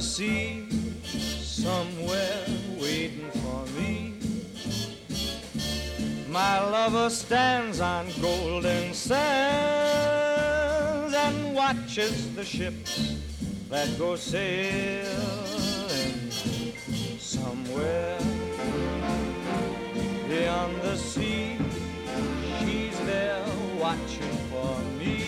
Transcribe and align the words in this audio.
sea, 0.00 0.66
somewhere 1.04 2.44
waiting 2.80 3.30
for 3.32 3.66
me. 3.78 4.14
My 6.28 6.60
lover 6.60 7.10
stands 7.10 7.80
on 7.80 8.06
golden 8.20 8.94
sands 8.94 9.20
and 11.14 11.54
watches 11.54 12.34
the 12.34 12.44
ships 12.44 13.16
that 13.68 13.98
go 13.98 14.16
sailing 14.16 15.10
somewhere 17.18 18.18
beyond 20.28 20.80
the 20.82 20.96
sea. 20.96 21.58
She's 22.60 22.98
there 23.00 23.44
watching 23.78 24.36
for 24.50 24.78
me. 24.98 25.19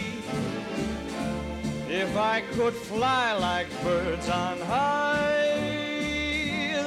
If 1.95 2.17
I 2.17 2.41
could 2.53 2.73
fly 2.73 3.35
like 3.35 3.69
birds 3.83 4.27
on 4.31 4.59
high, 4.61 5.61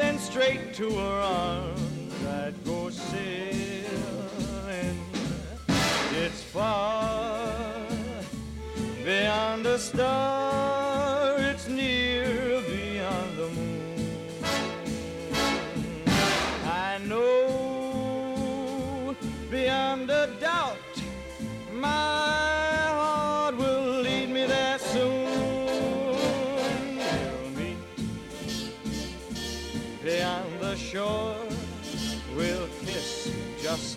then 0.02 0.18
straight 0.18 0.74
to 0.74 0.90
her 0.90 1.22
arms 1.22 2.26
I'd 2.26 2.56
go 2.66 2.90
sailing. 2.90 3.86
It's 6.12 6.42
far 6.42 7.86
beyond 9.04 9.68
a 9.68 9.78
star, 9.78 10.75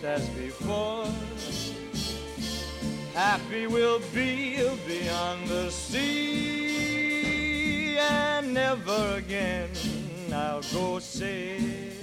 just 0.01 0.05
as 0.05 0.29
before. 0.31 1.07
Happy 3.15 3.67
we'll 3.67 4.01
be 4.15 4.57
beyond 4.87 5.49
the 5.49 5.71
sea, 5.71 7.19
and 7.99 8.55
never 8.55 9.17
again 9.17 9.71
I'll 10.33 10.63
go 10.73 11.01
sailing. 11.01 11.98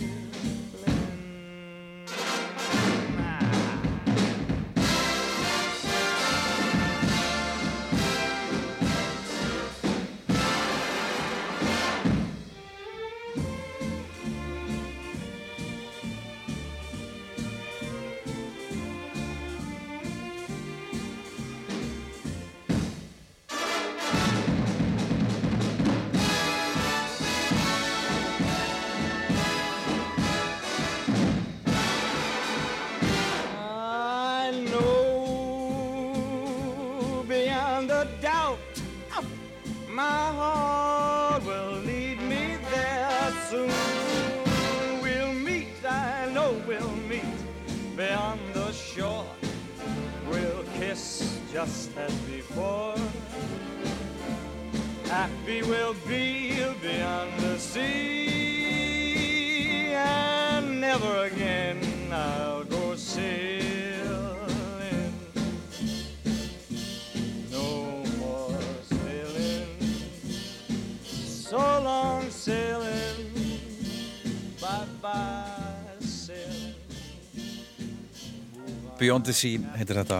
Beyond 79.15 79.29
the 79.31 79.33
Sea 79.37 79.59
heitir 79.79 79.95
þetta 79.95 80.17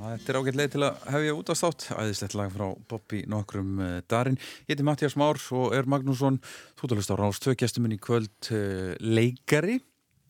Þetta 0.00 0.30
er 0.32 0.36
ágætt 0.38 0.56
leið 0.56 0.68
til 0.72 0.84
að 0.86 1.00
hefja 1.12 1.32
út 1.36 1.50
af 1.52 1.58
státt 1.60 1.82
æðislegt 1.92 2.36
lag 2.38 2.52
frá 2.54 2.62
Bobby 2.88 3.18
nokkrum 3.28 3.74
uh, 3.84 3.88
darin. 4.08 4.38
Ég 4.64 4.70
heiti 4.72 4.86
Mattias 4.88 5.12
Már 5.20 5.36
og 5.58 5.74
er 5.76 5.84
Magnússon 5.84 6.38
þú 6.80 6.88
talast 6.88 7.12
á 7.12 7.20
Rás 7.20 7.36
2 7.44 7.52
gestuminn 7.60 7.92
í 7.92 7.98
kvöld 8.00 8.48
uh, 8.56 8.94
leikari 9.04 9.76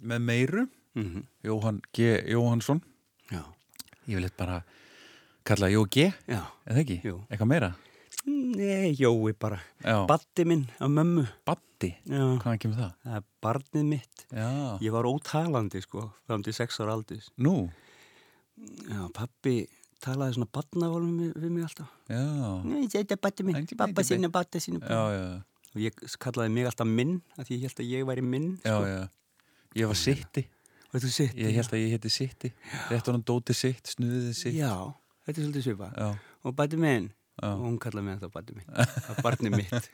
með 0.03 0.25
meiru 0.27 0.65
Mhm. 0.99 1.23
Jóhann 1.47 1.79
G. 1.95 2.09
Jóhannsson 2.27 2.81
Já, 3.31 3.45
Ég 4.11 4.17
vil 4.19 4.25
eitthvað 4.27 4.41
bara 4.43 4.59
kalla 5.47 5.69
Jó 5.71 5.85
G. 5.87 6.09
eða 6.27 6.83
ekki? 6.83 6.97
Jú. 7.07 7.21
Eitthvað 7.31 7.51
meira? 7.53 7.71
Nei, 8.27 8.91
Jói 8.99 9.37
bara. 9.39 9.61
Já. 9.87 10.03
Baddi 10.11 10.45
minn 10.51 10.67
af 10.83 10.91
mömmu. 10.91 11.29
Baddi? 11.47 11.95
Já. 12.11 12.25
Hvaðan 12.43 12.59
kemur 12.61 12.81
það? 12.83 12.91
Það 13.07 13.15
er 13.21 13.25
barnið 13.47 13.87
mitt. 13.95 14.27
Já. 14.35 14.51
Ég 14.83 14.93
var 14.99 15.07
ótalandi, 15.09 15.81
sko, 15.87 16.09
fram 16.27 16.43
til 16.45 16.53
sex 16.59 16.77
ára 16.83 16.99
aldis. 16.99 17.31
Nú? 17.41 17.71
Já, 18.91 19.01
pappi 19.17 19.55
talaði 20.01 20.37
svona 20.39 20.49
badnaválum 20.55 21.17
við, 21.21 21.33
við 21.43 21.53
mig 21.55 21.67
alltaf. 21.67 21.91
Já. 22.11 22.23
Þetta 22.97 23.17
er 23.17 23.21
baddi 23.27 23.47
minn, 23.47 23.67
pappa 23.79 24.05
sinni, 24.07 24.31
baddi 24.33 24.63
sinni. 24.65 24.81
Já, 24.81 25.03
já. 25.15 25.27
Og 25.71 25.83
ég 25.85 26.01
kallaði 26.23 26.55
mig 26.55 26.67
alltaf 26.71 26.89
minn, 26.89 27.21
af 27.39 27.47
því 27.47 27.59
ég 27.59 27.69
held 27.69 27.83
að 27.85 27.93
ég 27.93 28.09
væri 28.09 28.25
minn, 28.27 28.49
Já, 28.65 28.73
sko. 28.75 28.89
já. 28.91 29.03
Ég 29.79 29.87
var 29.87 29.99
Sitti. 30.01 30.43
Var 30.91 31.05
þú 31.05 31.11
Sitti? 31.15 31.45
Ég 31.45 31.55
held 31.61 31.75
að 31.77 31.83
ég 31.85 31.93
heiti 31.95 32.11
Sitti. 32.11 32.51
Rétt 32.91 33.11
honum 33.11 33.23
dóti 33.23 33.55
sitt, 33.55 33.93
snuðið 33.93 34.33
sitt. 34.35 34.57
Já, 34.59 34.73
þetta 35.27 35.37
er 35.37 35.47
svolítið 35.47 35.67
svipað. 35.69 36.01
Já. 36.01 36.09
Og 36.43 36.57
baddi 36.59 36.81
minn. 36.81 37.07
Já. 37.41 37.53
Og 37.55 37.63
hún 37.69 37.79
kallaði 37.81 38.07
mig 38.09 38.17
alltaf 38.19 38.33
baddi 38.35 38.57
minn. 38.59 38.67
Það 38.75 39.13
er 39.15 39.23
barnið 39.29 39.55
mitt. 39.61 39.91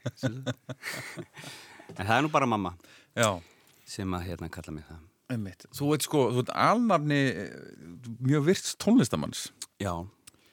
en 1.99 2.01
það 2.01 2.15
er 2.17 2.25
nú 2.25 2.33
bara 2.33 2.49
mamma. 2.49 2.73
Já. 3.15 3.29
Sem 3.87 4.17
að 4.17 4.25
hérna 4.31 4.49
kalla 4.51 4.75
mig 4.75 4.87
það. 4.89 5.05
Einmitt. 5.33 5.67
Þú 5.75 5.89
veit 5.91 6.07
sko, 6.07 6.27
þú 6.31 6.43
veit 6.43 6.53
alnafni 6.67 7.21
eh, 7.33 7.55
mjög 8.23 8.45
virts 8.47 8.77
tónlistamanns. 8.83 9.49
Já, 9.83 9.93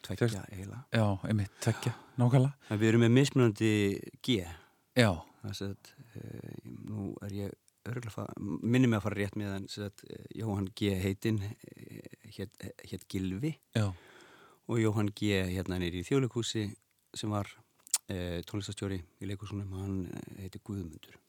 tveggja 0.05 0.41
eiginlega. 0.49 0.81
Já, 0.95 1.05
einmitt, 1.29 1.53
tveggja, 1.61 1.93
nákvæmlega. 2.21 2.71
En 2.73 2.81
við 2.81 2.91
erum 2.91 3.05
með 3.05 3.13
mismunandi 3.19 3.73
G. 4.25 4.39
Já. 4.97 5.11
Að 5.43 5.61
e, 6.15 6.23
nú 6.87 7.11
er 7.25 7.33
ég 7.35 7.55
örgulega, 7.89 8.29
minni 8.63 8.87
mig 8.87 9.01
að 9.01 9.05
fara 9.09 9.19
rétt 9.19 9.35
með 9.35 9.57
en 9.57 9.65
að 9.83 10.03
e, 10.07 10.19
Jóhann 10.39 10.69
G. 10.71 10.93
heitinn 11.03 11.41
hétt 12.37 12.63
hét 12.87 13.03
Gilvi 13.11 13.51
Já. 13.75 13.89
og 14.67 14.79
Jóhann 14.79 15.11
G. 15.11 15.43
hérna 15.51 15.81
nýri 15.81 15.99
í 15.99 16.07
þjóðleikúsi 16.07 16.69
sem 17.13 17.33
var 17.33 17.51
e, 18.09 18.41
tónlistastjóri 18.47 18.99
í 19.21 19.29
leikúsunum 19.29 19.75
hann 19.79 19.99
e, 20.07 20.23
heiti 20.43 20.61
Guðmundur. 20.65 21.19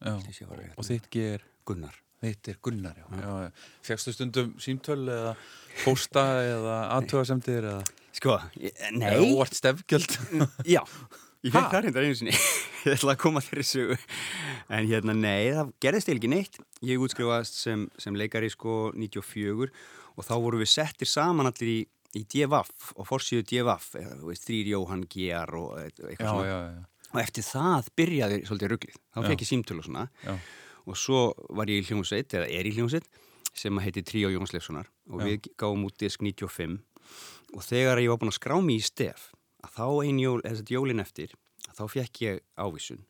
Og 0.78 0.88
þitt 0.88 1.10
ger? 1.12 1.44
Gunnar. 1.68 1.98
Þitt 2.24 2.50
er 2.52 2.60
Gunnar, 2.64 2.96
já. 2.98 3.06
já. 3.20 3.32
já. 3.44 3.50
Fegstu 3.84 4.14
stundum 4.14 4.54
símtöl 4.62 5.02
eða 5.02 5.34
pósta 5.82 6.24
eða 6.44 6.78
aðtöðasemdir 6.98 7.68
eða... 7.72 7.84
Sko, 8.14 8.38
nei. 8.94 9.10
Eða 9.10 9.26
óvart 9.26 9.58
stefgjöld. 9.58 10.16
Já, 10.68 10.80
ég 11.44 11.50
fekk 11.50 11.72
það 11.72 11.80
reyndar 11.88 12.06
einu 12.06 12.20
sinni 12.20 12.36
Ég 12.84 12.94
ætla 12.98 13.14
að 13.14 13.20
koma 13.24 13.40
þeirri 13.44 13.64
sögu 13.66 13.96
En 14.68 14.86
hérna, 14.88 15.16
nei, 15.16 15.50
það 15.56 15.72
gerðist 15.82 16.08
eiginlega 16.10 16.20
ekki 16.20 16.30
neitt 16.32 16.88
Ég 16.88 17.04
útskrifast 17.04 17.58
sem, 17.58 17.86
sem 18.00 18.16
leikari 18.16 18.50
sko 18.52 18.92
94 18.96 19.72
og 20.14 20.22
þá 20.22 20.34
voru 20.38 20.60
við 20.60 20.70
settir 20.70 21.10
saman 21.10 21.48
allir 21.50 21.70
í, 21.70 21.78
í 22.18 22.22
DFF 22.30 22.92
og 22.96 23.06
forsýðu 23.08 23.44
DFF 23.50 23.94
eða, 24.00 24.16
þú 24.20 24.30
veist, 24.30 24.44
þrýr 24.48 24.70
Jóhann 24.74 25.04
G.R. 25.10 25.54
og 25.60 25.78
eitthvað 25.82 26.14
Já, 26.18 26.30
svona. 26.30 26.46
já, 26.48 26.58
já. 26.74 27.08
og 27.14 27.20
eftir 27.24 27.46
það 27.48 27.90
byrjaði 28.00 28.38
svolítið 28.48 28.72
rugglið 28.74 28.98
þá 29.14 29.20
fekk 29.28 29.44
ég 29.44 29.50
símtölu 29.50 29.82
og 29.84 29.88
svona. 29.88 30.06
Og 30.84 30.98
svo 31.00 31.20
var 31.56 31.70
ég 31.72 31.80
í 31.80 31.86
hljómsveit 31.88 32.34
eða 32.36 32.48
er 32.52 32.66
í 32.68 32.74
hljómsveit 32.76 33.06
sem 33.54 33.78
að 33.78 33.86
heiti 33.86 34.02
Tríó 34.04 34.28
Jóns 34.34 34.52
Leifssonar 34.52 34.88
og 35.10 35.22
við 35.24 35.46
gáum 35.60 35.84
út 35.86 35.96
disk 36.02 36.20
95 36.26 36.80
og 37.54 37.62
þegar 37.62 38.00
ég 38.02 38.10
var 38.10 38.18
búin 38.20 38.32
að 38.32 38.38
skrá 38.40 38.56
mig 38.60 38.80
í 38.82 38.84
stef 38.84 39.28
að 39.64 39.70
þá 39.78 39.86
ein 40.04 40.18
jól, 40.20 40.40
eða 40.44 40.58
þetta 40.60 40.74
jólin 40.74 41.00
eftir 41.04 41.32
að 41.70 41.78
þá 41.78 41.84
fekk 41.94 42.20
ég 42.26 42.40
ávísun. 42.60 43.04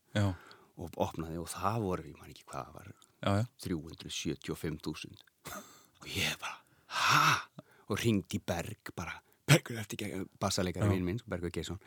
Og 0.74 0.90
opnaði 0.98 1.38
og 1.38 1.48
það 1.50 1.80
voru, 1.86 2.04
ég 2.10 2.18
man 2.18 2.30
ekki 2.30 2.44
hvað 2.50 2.66
það 2.66 2.74
var 2.78 2.92
Já, 3.24 3.30
já. 3.40 3.44
375.000 3.64 5.16
og 6.02 6.08
ég 6.12 6.34
bara, 6.42 6.58
ha? 6.98 7.64
Og 7.88 8.00
ringdi 8.00 8.40
Berg 8.44 8.92
bara, 8.96 9.16
Bergur, 9.48 9.78
ertu 9.82 9.98
ekki 9.98 10.10
að 10.20 10.28
bassaleikari 10.40 10.86
Já. 10.88 10.92
minn 10.94 11.04
minn, 11.08 11.22
Bergur 11.28 11.52
Geisson 11.54 11.80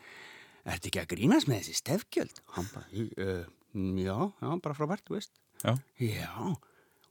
ertu 0.68 0.90
ekki 0.90 1.00
að 1.02 1.12
grínast 1.14 1.48
með 1.50 1.62
þessi 1.62 1.78
stefgjöld? 1.80 2.42
hann 2.56 2.68
bara, 2.74 2.86
uh, 2.94 3.46
Já, 3.78 4.16
já, 4.40 4.48
bara 4.64 4.74
frábært, 4.74 5.10
veist. 5.12 5.34
Já. 5.62 5.74
Já, 6.00 6.56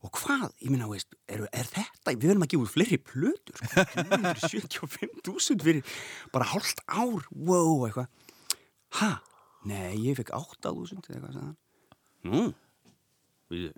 og 0.01 0.11
hvað, 0.17 0.49
ég 0.63 0.71
minna, 0.73 0.87
veist, 0.89 1.13
er, 1.29 1.43
er 1.53 1.67
þetta, 1.69 2.13
við 2.15 2.31
verðum 2.31 2.45
að 2.47 2.51
gefa 2.53 2.65
út 2.65 2.73
fleiri 2.73 2.97
plötur, 3.05 3.61
sko, 3.61 4.63
275.000 4.73 5.63
fyrir 5.63 5.97
bara 6.33 6.49
hálft 6.53 6.81
ár, 6.89 7.27
wow, 7.31 7.85
eitthvað. 7.87 8.09
Ha? 8.99 9.11
Nei, 9.69 9.93
ég 10.01 10.17
fekk 10.17 10.33
8.000 10.37 10.97
eða 10.97 11.19
eitthvað, 11.19 11.37
sagði 11.37 11.45
hann. 11.45 11.57
Nú, 12.27 12.43
við, 13.53 13.69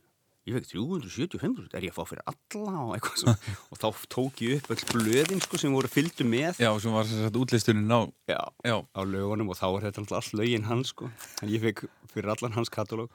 ég 0.50 0.57
fekk 0.57 0.72
375.000, 0.74 1.69
er 1.78 1.86
ég 1.88 1.94
að 1.94 1.98
fá 2.00 2.10
fyrir 2.10 2.25
alla 2.31 2.74
og 2.88 2.92
eitthvað 2.98 3.22
svo. 3.22 3.36
og 3.72 3.81
þá 3.81 3.88
tók 4.16 4.42
ég 4.46 4.60
upp 4.60 4.74
öll 4.75 4.84
blöðin, 4.92 5.44
sko, 5.46 5.60
sem 5.62 5.75
voru 5.78 5.92
fylgdu 5.92 6.25
með. 6.28 6.60
Já, 6.63 6.69
sem 6.84 6.96
var 6.98 7.07
sem 7.10 7.22
sagt 7.24 7.40
útlistunin 7.40 7.94
á, 7.94 8.01
Já, 8.30 8.40
já, 8.66 8.75
á 8.81 9.01
lögunum 9.06 9.54
og 9.54 9.60
þá 9.62 9.68
er 9.69 9.88
þetta 9.90 10.04
alltaf 10.04 10.19
all 10.19 10.42
lögin 10.42 10.68
hans 10.69 10.92
sko. 10.96 11.10
en 11.44 11.54
ég 11.54 11.62
fekk 11.63 11.86
fyrir 12.13 12.34
allan 12.34 12.56
hans 12.57 12.72
katalóg 12.74 13.13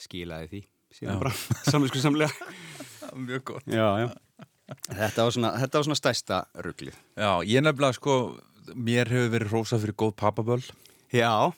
skilaði 0.00 0.48
því 0.52 0.60
síðan 0.98 1.16
Já. 1.16 1.20
bara 1.20 1.32
saminsku 1.72 2.00
samlega 2.00 2.32
mjög 3.28 3.42
gott. 3.52 3.66
já, 3.68 3.88
já. 4.06 4.08
Þetta, 4.88 5.24
var 5.24 5.32
svona, 5.32 5.50
þetta 5.62 5.78
var 5.80 5.86
svona 5.88 5.96
stærsta 5.98 6.38
rugglið 6.64 6.96
Já, 7.16 7.30
ég 7.48 7.64
nefnilega 7.64 7.96
sko, 7.96 8.14
mér 8.76 9.08
hefur 9.12 9.32
verið 9.36 9.52
rósa 9.54 9.78
fyrir 9.80 9.96
góð 9.96 10.12
pappaböll. 10.20 10.64
Já, 11.12 11.52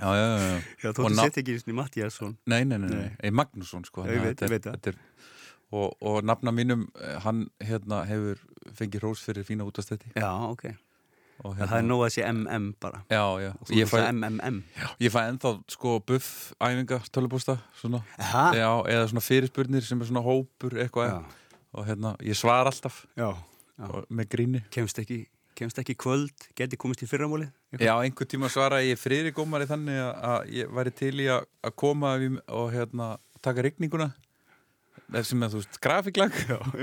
Já, 0.00 0.10
já, 0.16 0.26
já. 0.38 0.62
já. 0.82 0.92
þóttu 0.92 1.14
sett 1.20 1.38
ekki 1.42 1.54
eins 1.56 1.66
og 1.68 1.74
Mattíasson 1.78 2.36
Nei, 2.46 2.64
nei, 2.64 2.78
nei, 2.78 2.88
nei. 2.90 3.10
Nei. 3.22 3.30
Magnússon 3.30 3.84
sko. 3.86 4.02
Að 4.04 4.18
veit- 4.24 4.40
þetta 4.42 4.72
þetta 4.74 4.92
er- 4.92 5.04
Og, 5.72 5.96
og 6.00 6.22
nafna 6.24 6.52
mínum, 6.54 6.84
eh, 7.02 7.16
hann 7.24 7.48
hérna 7.60 8.04
hefur 8.06 8.38
fengið 8.78 9.00
rós 9.02 9.18
fyrir 9.26 9.42
fína 9.44 9.64
útastætti. 9.66 10.12
já, 10.14 10.30
ok, 10.50 10.64
Og, 11.44 11.56
það 11.58 11.72
er 11.78 11.82
nóg 11.82 12.04
að 12.06 12.12
sé 12.14 12.22
MM 12.32 12.74
bara 12.80 13.02
Já, 13.10 13.24
já. 13.42 13.50
Ég 13.74 13.88
fæ, 13.90 13.98
MMM 14.12 14.62
ég 15.00 15.10
fæ 15.12 15.18
ennþá 15.32 15.50
sko 15.68 15.98
buff 16.06 16.52
æfinga 16.60 17.00
tölubústa, 17.12 17.58
eða 18.86 19.08
svona 19.10 19.20
fyrirspurnir 19.20 19.82
sem 19.82 20.00
er 20.00 20.06
svona 20.06 20.22
hópur 20.24 20.70
eitthvað. 20.78 21.24
Og 21.74 21.84
hérna, 21.86 22.14
ég 22.24 22.32
svar 22.38 22.64
alltaf 22.70 23.04
já, 23.18 23.34
já. 23.78 24.04
með 24.08 24.28
gríni. 24.32 24.62
Kemst, 24.70 24.96
ekki, 25.02 25.26
kemst 25.58 25.78
ekki 25.82 25.96
kvöld 25.98 26.46
geti 26.58 26.76
komist 26.80 27.02
í 27.02 27.08
fyrramóli 27.10 27.48
Já, 27.80 27.94
einhver 28.00 28.28
tíma 28.30 28.48
svara 28.52 28.78
ég 28.84 28.96
friðri 29.00 29.32
gómari 29.36 29.66
þannig 29.68 29.98
að- 30.00 30.22
að 30.30 30.52
ég 30.60 30.70
væri 30.78 30.92
til 30.96 31.14
í 31.20 31.26
að, 31.32 31.44
að 31.66 31.74
koma 31.76 32.14
og 32.48 32.70
hérna 32.72 33.16
taka 33.44 33.62
rigninguna. 33.66 34.12
Sem 35.22 35.38
með 35.38 35.52
þú 35.52 35.58
veist 35.60 35.76
grafíklag 35.84 36.32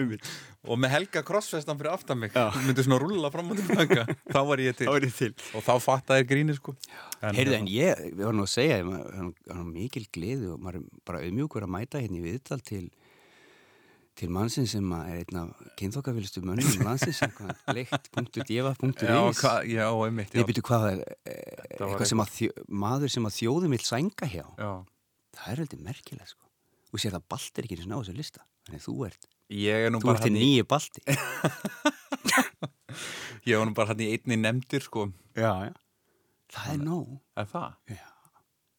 og 0.70 0.78
með 0.80 0.92
helga 0.94 1.24
krossfestan 1.28 1.76
fyrir 1.80 1.92
aftan 1.92 2.20
mig. 2.22 2.32
Já. 2.32 2.54
myndi 2.64 2.86
svona 2.86 3.00
rúlla 3.02 3.32
fram 3.34 3.50
og 3.52 3.58
tilbaka. 3.60 4.06
Þá 4.32 4.38
var 4.48 4.62
ég 4.64 4.78
til. 4.78 4.88
Þá 4.88 4.94
er 4.96 5.08
ég 5.10 5.16
til. 5.18 5.32
Og 5.58 5.66
þá 5.66 5.74
fattaði 5.84 6.28
gríni 6.30 6.56
sko. 6.56 6.76
Heyrðu, 7.20 7.58
en 7.58 7.68
ég, 7.68 8.04
við 8.14 8.24
varum 8.24 8.40
nú 8.40 8.46
að 8.48 8.54
segja, 8.54 8.78
það 8.86 9.58
er 9.58 9.66
mikil 9.74 10.06
gleði 10.16 10.54
og 10.54 10.62
maður 10.64 10.80
er 10.80 10.86
bara 11.10 11.24
auðmjúkur 11.26 11.66
að 11.68 11.74
mæta 11.76 12.00
hérna 12.06 12.22
í 12.22 12.24
viðtal 12.30 12.62
til, 12.64 12.86
til 14.20 14.30
mannsinn 14.34 14.68
sem 14.70 14.92
er 14.94 15.22
einn 15.24 15.40
af 15.42 15.62
kynþokkafélistu 15.80 16.44
mönnum 16.46 16.84
landsins, 16.86 17.22
leikt.deva.is. 17.74 19.44
já. 20.44 20.48
byrju 20.50 20.66
hvað 20.70 20.88
er, 20.92 21.04
eh, 21.26 21.68
eitthvað 21.80 22.10
sem 22.12 22.22
að 22.24 22.40
maður 22.70 23.14
sem 23.16 23.26
að 23.30 23.38
þjóðum 23.40 23.76
vil 23.78 23.84
sænga 23.88 24.30
hjá. 24.30 24.46
já. 24.60 24.72
Það 25.34 25.52
er 25.54 25.64
heldur 25.64 25.82
merkilegt, 25.88 26.34
sko. 26.36 26.46
Og 26.94 27.02
sér 27.02 27.16
það 27.16 27.28
balt 27.34 27.58
er 27.58 27.66
ekki 27.66 27.78
eins 27.80 27.88
og 27.88 27.92
ná 27.92 27.98
þessu 28.04 28.18
lista. 28.20 28.46
Þannig 28.68 28.84
þú 28.86 28.96
ert, 29.08 29.26
ég 29.50 29.88
er 29.88 29.92
nú 29.92 30.00
þú 30.04 30.14
ert 30.14 30.24
til 30.28 30.36
nýju 30.38 30.68
balti. 30.70 31.02
ég 33.50 33.58
var 33.60 33.66
nú 33.68 33.74
bara 33.76 33.92
hann 33.92 34.04
í 34.06 34.12
einni 34.14 34.38
nefndir 34.40 34.86
sko 34.86 35.08
Já, 35.34 35.52
já. 35.68 35.74
Það 36.54 36.74
er 36.76 36.84
nóg. 36.86 37.14
er 37.42 37.48
það? 37.50 37.72
Já, 37.90 38.04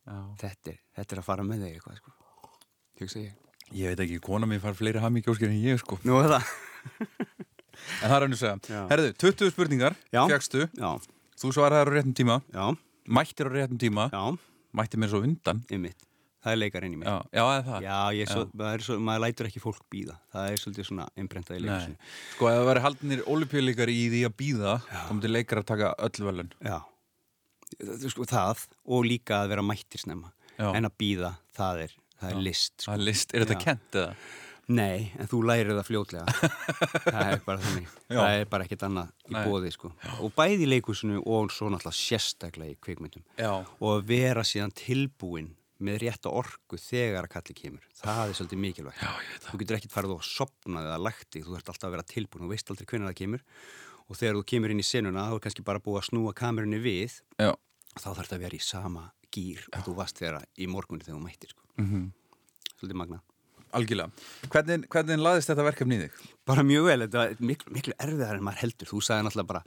Já. 0.06 0.18
þetta 0.44 0.70
er, 0.70 0.78
þetta 0.94 1.16
er 1.16 1.20
að 1.24 1.26
fara 1.26 1.46
með 1.48 1.64
þig 1.64 1.74
eitthvað, 1.74 1.98
sko. 1.98 2.14
Hugsa 3.00 3.24
ég. 3.24 3.43
Ég 3.74 3.90
veit 3.92 4.00
ekki, 4.06 4.20
kona 4.24 4.46
mér 4.50 4.60
far 4.62 4.76
fleiri 4.78 5.02
hamingjóskir 5.02 5.50
en 5.50 5.58
ég 5.62 5.80
sko 5.82 5.98
Nú 6.06 6.20
er 6.22 6.30
það. 6.36 6.48
en 8.02 8.08
það 8.08 8.16
er 8.16 8.24
hann 8.26 8.36
að 8.36 8.40
segja, 8.40 8.80
herðu, 8.92 9.12
20 9.24 9.52
spurningar 9.54 9.96
Já, 10.14 10.24
þú 11.40 11.52
svaraði 11.52 11.84
á 11.84 11.86
réttum 11.90 12.14
tíma 12.16 12.40
já, 12.54 12.66
mættir 13.18 13.50
á 13.50 13.52
réttum 13.58 13.80
tíma 13.82 14.08
já. 14.12 14.24
mætti 14.74 15.00
mér 15.00 15.10
svo 15.12 15.22
undan 15.26 15.62
Ymmit. 15.74 15.98
Það 16.44 16.52
er 16.52 16.58
leikarinn 16.60 16.92
í 16.92 16.98
mér. 17.00 17.08
já, 17.08 17.40
já 17.40 17.62
það 17.64 17.84
Já, 17.86 17.98
ég 18.18 18.28
svo, 18.28 18.42
er 18.68 18.82
svo, 18.84 18.96
maður 19.00 19.22
lætur 19.24 19.46
ekki 19.48 19.60
fólk 19.64 19.78
býða. 19.88 20.18
Það 20.34 20.48
er 20.52 20.58
svolítið 20.60 20.88
svona 20.90 21.06
Nei. 21.16 21.60
leikusinu. 21.64 21.94
sko 22.34 22.48
ef 22.50 22.58
það 22.58 22.66
væri 22.68 22.82
haldinir 22.84 23.22
olimpíuleikar 23.32 23.88
í 23.92 24.02
því 24.12 24.20
að 24.28 24.34
býða 24.42 24.74
þá 24.90 25.08
myndi 25.14 25.30
leikar 25.32 25.62
að 25.62 25.68
taka 25.72 25.94
öll 26.04 26.26
velun 26.28 26.50
Já. 26.60 26.76
Það- 27.80 28.04
Sko, 28.12 28.26
það 28.28 28.66
og 28.86 29.06
líka 29.08 29.38
að 29.40 29.48
vera 29.54 29.64
mættir 29.64 30.04
snemma. 30.04 30.30
En 30.60 30.84
að 30.86 30.92
býða, 31.00 31.32
það 31.56 31.80
er, 31.88 31.94
það 32.24 32.32
er 32.34 32.42
list. 32.48 32.72
Sko. 32.80 32.88
það 32.90 32.96
er 32.98 33.04
list, 33.10 33.34
er 33.38 33.44
þetta 33.46 33.60
kent 33.64 34.00
eða? 34.02 34.16
Nei, 34.74 35.10
en 35.20 35.28
þú 35.28 35.38
lærir 35.44 35.74
það 35.76 35.88
fljótlega. 35.90 36.36
það 37.12 37.32
er 37.34 37.42
bara 37.44 37.60
þannig. 37.60 37.88
Já. 38.08 38.16
Það 38.16 38.36
er 38.38 38.46
bara 38.54 38.64
ekkert 38.64 38.84
annað 38.86 39.10
í 39.28 39.34
Nei. 39.34 39.42
bóði, 39.44 39.72
sko. 39.74 39.90
Og 40.24 40.32
bæði 40.38 40.64
í 40.64 40.68
leikusinu 40.70 41.18
og 41.20 41.50
svo 41.52 41.68
náttúrulega 41.68 41.98
sérstaklega 42.00 42.72
í 42.72 42.78
kvikmyndum. 42.80 43.26
já, 43.36 43.50
Og 43.60 43.90
að 43.98 44.06
vera 44.08 44.44
síðan 44.48 44.72
tilbúin 44.72 45.50
með 45.84 45.98
rétta 46.06 46.30
orku 46.32 46.78
þegar 46.80 47.26
að 47.26 47.32
kalli 47.34 47.54
kemur. 47.58 47.84
Það 47.98 48.22
er 48.30 48.38
svolítið 48.38 48.60
mikilvægt. 48.62 49.02
já, 49.04 49.10
það 49.42 49.50
Þú 49.50 49.60
getur 49.60 49.76
ekkert 49.76 49.96
farið 49.98 50.14
og 50.14 50.24
sopnað 50.30 50.86
eða 50.88 51.00
lagt 51.02 51.28
þig, 51.34 51.44
þú 51.44 51.56
ert 51.58 51.68
alltaf 51.74 51.88
að 51.90 51.94
vera 51.98 52.06
tilbúin 52.14 52.46
og 52.46 52.52
veist 52.54 52.70
aldrei 52.72 52.86
hvernig 52.88 53.10
það 53.10 53.18
kemur 53.20 53.44
og 54.08 54.16
þegar 54.20 54.38
þú 54.38 54.44
kemur 54.54 54.72
inn 54.72 54.80
í 54.80 54.86
senuna 54.86 55.26
þá 55.28 55.34
er 55.36 55.42
kannski 55.44 55.64
bara 55.66 55.82
búið 55.84 56.00
að 56.00 56.08
snúa 56.08 56.32
kamerunni 56.36 56.80
við 56.84 57.18
já, 57.40 57.50
þá 57.98 58.06
þarf 58.06 58.22
þetta 58.22 58.36
að 58.38 58.44
vera 58.46 58.56
í 58.56 58.64
sama 58.64 59.04
gýr 59.34 59.62
og 59.74 59.84
þú 59.88 59.94
varst 59.98 60.20
þeirra 60.22 60.40
í 60.56 60.68
morgunni 60.72 61.04
þegar 61.04 61.18
þú 61.18 61.24
mættir 61.26 61.52
sko. 61.52 61.63
Mhm. 61.80 62.10
Svolítið 62.74 63.00
magna. 63.00 63.20
algjörlega 63.74 64.10
hvernig, 64.48 64.84
hvernig 64.86 65.18
laðist 65.18 65.50
þetta 65.50 65.64
verkefni 65.66 65.96
í 65.96 66.02
þig? 66.04 66.18
Bara 66.46 66.62
mjög 66.62 66.84
vel, 66.86 67.00
þetta 67.08 67.18
var 67.18 67.40
miklu, 67.40 67.72
miklu 67.74 67.94
erfiðar 67.98 68.36
en 68.36 68.44
maður 68.46 68.60
heldur. 68.62 68.86
Þú 68.86 69.00
sagði 69.02 69.24
náttúrulega 69.26 69.50
bara, 69.50 69.62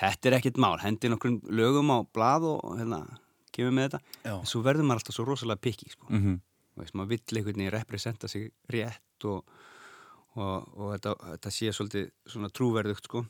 þetta 0.00 0.30
er 0.30 0.36
ekkert 0.38 0.56
mál, 0.56 0.78
hendi 0.80 1.10
nokkur 1.12 1.40
lögum 1.50 1.92
á 1.92 1.98
blað 2.08 2.46
og 2.54 2.78
hérna, 2.78 3.18
kemur 3.52 3.74
með 3.76 3.90
þetta. 3.90 4.00
Já. 4.24 4.32
En 4.38 4.46
svo 4.46 4.62
verður 4.64 4.88
maður 4.88 5.02
alltaf 5.02 5.14
svo 5.18 5.26
rosalega 5.28 5.60
pikki, 5.60 5.90
sko. 5.90 6.06
Mm 6.08 6.22
-hmm. 6.24 6.40
Veist, 6.80 6.94
maður 6.96 7.12
vill 7.12 7.38
einhvern 7.38 7.58
veginn 7.58 7.74
representa 7.74 8.28
sig 8.30 8.50
rétt 8.72 9.26
og, 9.28 9.44
og, 10.38 10.68
og 10.78 10.92
þetta, 10.94 11.14
þetta 11.34 11.52
sé 11.54 11.72
svolítið 11.76 12.10
svona 12.30 12.50
trúverðugt 12.54 13.08
sko 13.10 13.24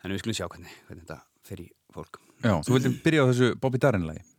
þannig 0.00 0.16
við 0.16 0.22
skulum 0.24 0.38
sjá 0.38 0.46
hvernig, 0.48 0.76
hvernig 0.88 1.04
þetta 1.04 1.18
fer 1.48 1.64
í 1.64 1.68
fólk 1.94 2.20
já, 2.42 2.54
þú 2.64 2.76
vildi 2.76 2.92
byrja 3.04 3.26
á 3.26 3.30
þessu 3.32 3.50
Bobby 3.62 3.82
Darin 3.82 4.06
lagi 4.08 4.22
er 4.22 4.31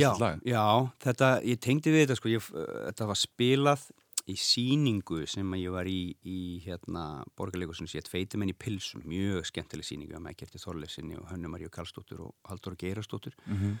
já, 0.00 0.10
já, 0.46 0.64
þetta, 1.04 1.32
ég 1.46 1.60
tengdi 1.62 1.94
við 1.94 2.06
þetta 2.06 2.18
sko 2.18 2.32
ég, 2.32 2.50
uh, 2.54 2.70
þetta 2.90 3.10
var 3.12 3.20
spilað 3.20 3.86
í 4.30 4.34
síningu 4.38 5.24
sem 5.30 5.54
ég 5.58 5.72
var 5.74 5.88
í, 5.90 6.12
í 6.28 6.40
hérna, 6.64 7.24
borgarleikusinu 7.38 7.90
sétt 7.90 8.10
feitimenn 8.10 8.52
í 8.52 8.58
pilsum, 8.58 9.02
mjög 9.08 9.48
skemmtileg 9.48 9.86
síningu 9.86 10.14
að 10.14 10.26
maður 10.26 10.42
gerti 10.42 10.60
Þorlesinni 10.62 11.16
og 11.18 11.30
Hönnu 11.32 11.50
Maríu 11.50 11.72
Karlsdóttur 11.72 12.28
og 12.28 12.36
Haldur 12.46 12.76
Geirastóttur 12.78 13.34
mm 13.46 13.78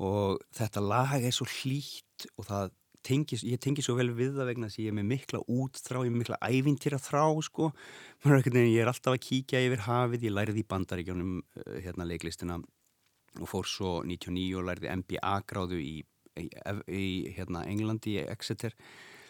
og 0.00 0.40
þetta 0.56 0.82
lag 0.84 1.20
er 1.20 1.34
svo 1.34 1.46
hlýtt 1.48 2.28
og 2.38 2.46
það 2.48 2.70
tengis, 3.02 3.42
ég 3.44 3.58
tengi 3.60 3.82
svo 3.82 3.96
vel 3.98 4.12
við 4.14 4.36
það 4.36 4.48
vegna 4.52 4.68
þess 4.68 4.78
að 4.78 4.84
ég 4.84 4.92
er 4.92 4.96
með 4.96 5.08
mikla 5.10 5.40
útþrá, 5.50 6.04
ég 6.06 6.12
er 6.12 6.20
mikla 6.20 6.38
ævintýra 6.46 7.00
þrá 7.02 7.24
sko, 7.42 7.72
Maður 8.22 8.32
er 8.32 8.38
einhvern 8.38 8.58
veginn, 8.60 8.76
ég 8.76 8.84
er 8.84 8.92
alltaf 8.92 9.16
að 9.16 9.24
kíkja 9.26 9.62
yfir 9.66 9.82
hafið, 9.88 10.28
ég 10.28 10.36
lærið 10.36 10.60
í 10.62 10.68
bandaríkjónum 10.70 11.32
uh, 11.42 11.74
hérna 11.82 12.06
leiklistina 12.06 12.60
og 13.40 13.48
fór 13.48 13.64
svo 13.68 14.02
99 14.04 14.54
og 14.58 14.64
lærið 14.68 14.90
MBA 15.00 15.34
gráðu 15.48 15.78
í, 15.80 16.02
í, 16.36 16.48
í 16.88 17.06
hérna, 17.36 17.64
Englandi, 17.68 18.18
í 18.18 18.26
Exeter 18.28 18.74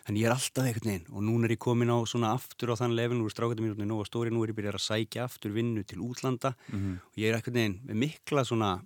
Þannig 0.03 0.25
ég 0.25 0.27
er 0.27 0.33
alltaf 0.35 0.65
einhvern 0.67 0.89
veginn 0.91 1.13
og 1.15 1.23
núna 1.23 1.47
er 1.47 1.53
ég 1.55 1.59
komin 1.63 1.87
á 1.95 1.99
svona 2.11 2.33
aftur 2.35 2.73
á 2.75 2.81
þann 2.81 2.97
level, 2.99 3.21
nú 3.21 3.29
er 3.29 3.35
strákvættum 3.37 3.69
mínútið 3.69 3.87
nóg 3.87 4.01
stóri, 4.09 4.33
nú 4.35 4.43
er 4.43 4.51
ég 4.51 4.57
byrjað 4.59 4.75
að 4.75 4.83
sækja 4.83 5.27
aftur 5.29 5.53
vinnu 5.55 5.85
til 5.87 6.01
útlanda 6.03 6.57
-hmm. 6.73 6.97
og 6.99 7.17
ég 7.23 7.29
er 7.31 7.35
einhvern 7.37 7.55
veginn 7.55 7.81
með 7.87 7.95
mikla 8.03 8.43
svona 8.45 8.83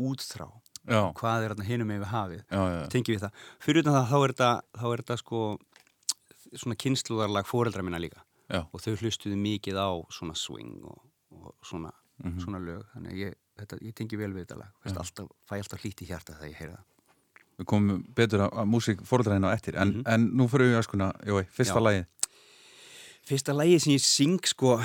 útþrá 0.00 0.48
já, 0.88 1.12
hvað 1.12 1.44
er 1.44 1.48
hérna 1.54 1.64
hinum 1.68 1.90
yfir 1.90 2.10
hafið 2.10 2.42
tengi 2.88 3.12
við 3.14 3.20
það. 3.20 3.32
Fyrir 3.60 3.82
utan 3.84 3.94
það 3.94 4.08
þá 4.10 4.16
er 4.24 4.32
þetta, 4.32 4.50
þá 4.80 4.86
er 4.92 5.02
þetta 5.02 5.16
sko 5.18 5.58
svona 6.54 6.76
kynsluðarlag 6.76 7.46
fóreldra 7.46 7.82
minna 7.82 7.98
líka 7.98 8.20
já. 8.48 8.64
og 8.72 8.80
þau 8.80 8.96
hlustuðu 8.96 9.36
mikið 9.36 9.76
á 9.76 9.90
svona 10.10 10.34
swing 10.34 10.82
og, 10.84 11.02
og 11.32 11.54
svona, 11.62 11.92
Mhm. 12.24 12.38
svona 12.40 12.58
lög 12.62 12.84
þannig 12.94 13.12
ég, 13.18 13.34
þetta, 13.58 13.78
ég 13.82 13.94
tengi 13.94 14.16
vel 14.18 14.32
við 14.32 14.46
þetta 14.46 14.58
lag. 14.58 14.72
Fæst 14.84 14.96
alltaf, 15.02 15.28
fæ 15.48 15.54
alltaf 15.58 15.80
hlýtt 15.84 16.02
í 16.02 16.08
hjarta 16.10 16.34
þegar 16.38 16.50
ég 16.50 16.58
heyra 16.62 16.72
það. 16.76 16.90
Við 17.58 17.66
komum 17.70 18.02
betur 18.14 18.40
að, 18.48 19.04
fóruðræðina 19.06 19.50
á 19.50 19.54
eftir 19.54 19.76
en, 19.78 19.88
Mhm. 19.88 20.02
en 20.06 20.30
nú 20.36 20.48
fyrir 20.50 20.72
við 20.72 20.78
að 20.80 20.86
skuna, 20.88 21.12
jói, 21.24 21.44
fyrsta 21.54 21.78
Já. 21.78 21.84
lagið. 21.86 22.06
Fyrsta 23.24 23.54
lagi 23.54 23.78
sem 23.80 23.92
ég 23.94 24.02
syng 24.02 24.40
sko 24.46 24.80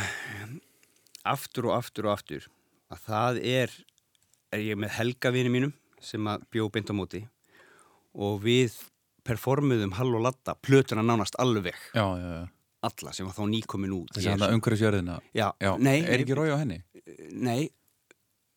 aftur 1.25 1.65
og 1.69 1.73
aftur 1.79 2.05
og 2.07 2.13
aftur 2.17 2.45
að 2.91 3.01
það 3.07 3.39
er 3.43 3.73
er 4.53 4.59
ég 4.59 4.77
með 4.77 4.89
Helga 4.97 5.31
vini 5.31 5.49
mínum 5.49 5.73
sem 6.01 6.23
að 6.25 6.45
bjó 6.51 6.69
beint 6.71 6.89
á 6.89 6.93
móti 6.97 7.27
og 8.15 8.39
við 8.41 8.73
performuðum 9.27 9.93
Hall 9.93 10.15
og 10.15 10.21
Latta 10.25 10.55
plötuna 10.55 11.03
nánast 11.05 11.35
alveg. 11.37 11.75
Já, 11.93 12.05
já, 12.17 12.29
já. 12.39 12.47
alla 12.81 13.11
sem 13.13 13.25
var 13.27 13.35
þá 13.35 13.43
nýkomin 13.51 13.91
út 13.93 14.13
þessi 14.15 14.29
hann 14.31 14.39
að 14.39 14.53
umhverfisjörðina. 14.55 15.19
Já, 15.35 15.51
já, 15.59 15.77
nei, 15.77 15.99
er 16.01 16.19
ekki 16.23 16.35
rói 16.37 16.49
á 16.49 16.57
henni? 16.57 16.81
nei 17.33 17.69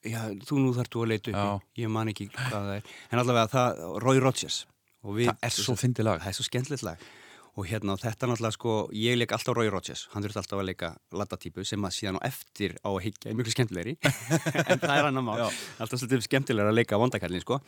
já, 0.05 0.21
þú 0.49 0.61
nú 0.63 0.75
þarf 0.77 0.91
þú 0.93 1.03
að 1.05 1.11
leita 1.15 1.33
upp 1.33 1.67
ég 1.79 1.91
man 1.93 2.09
ekki 2.13 2.29
hvað 2.35 2.53
það 2.55 2.77
er. 2.77 2.93
En 3.13 3.23
allavega 3.23 3.51
það, 3.53 3.83
Roy 4.05 4.21
Rogers. 4.23 4.61
Og 5.03 5.17
við, 5.19 5.33
Það 5.33 5.49
er 5.49 5.55
svo 5.57 5.75
fyndið 5.79 6.07
lag. 6.07 6.21
það 6.23 6.31
er 6.33 6.37
svo 6.39 6.47
skemmtilegt 6.47 6.85
lag. 6.87 7.05
Og 7.53 7.67
hérna 7.69 7.97
þetta 8.01 8.29
náttúrulega 8.31 8.55
sko 8.57 8.75
ég 8.97 9.17
leik 9.19 9.33
alltaf 9.37 9.57
Roy 9.59 9.69
Rogers, 9.69 10.07
hann 10.15 10.25
þurft 10.25 10.39
alltaf 10.41 10.61
að 10.63 10.69
leika 10.71 10.89
laddatýpu 11.13 11.65
sem 11.69 11.83
að 11.85 11.93
síðan 11.99 12.17
á 12.17 12.25
eftir 12.31 12.79
á 12.81 12.89
að 12.89 13.03
higgja 13.05 13.29
er 13.29 13.37
mjög 13.37 13.51
skemmtilegri. 13.53 13.97
En 14.73 14.81
það 14.81 14.95
er 14.95 15.09
annar 15.11 15.27
mál, 15.27 15.43
alltaf 15.43 16.01
svolítið 16.01 16.25
skemmtilegur 16.25 16.71
að 16.73 16.79
leika 16.81 16.97
vondakallin 17.03 17.45
sko. 17.45 17.59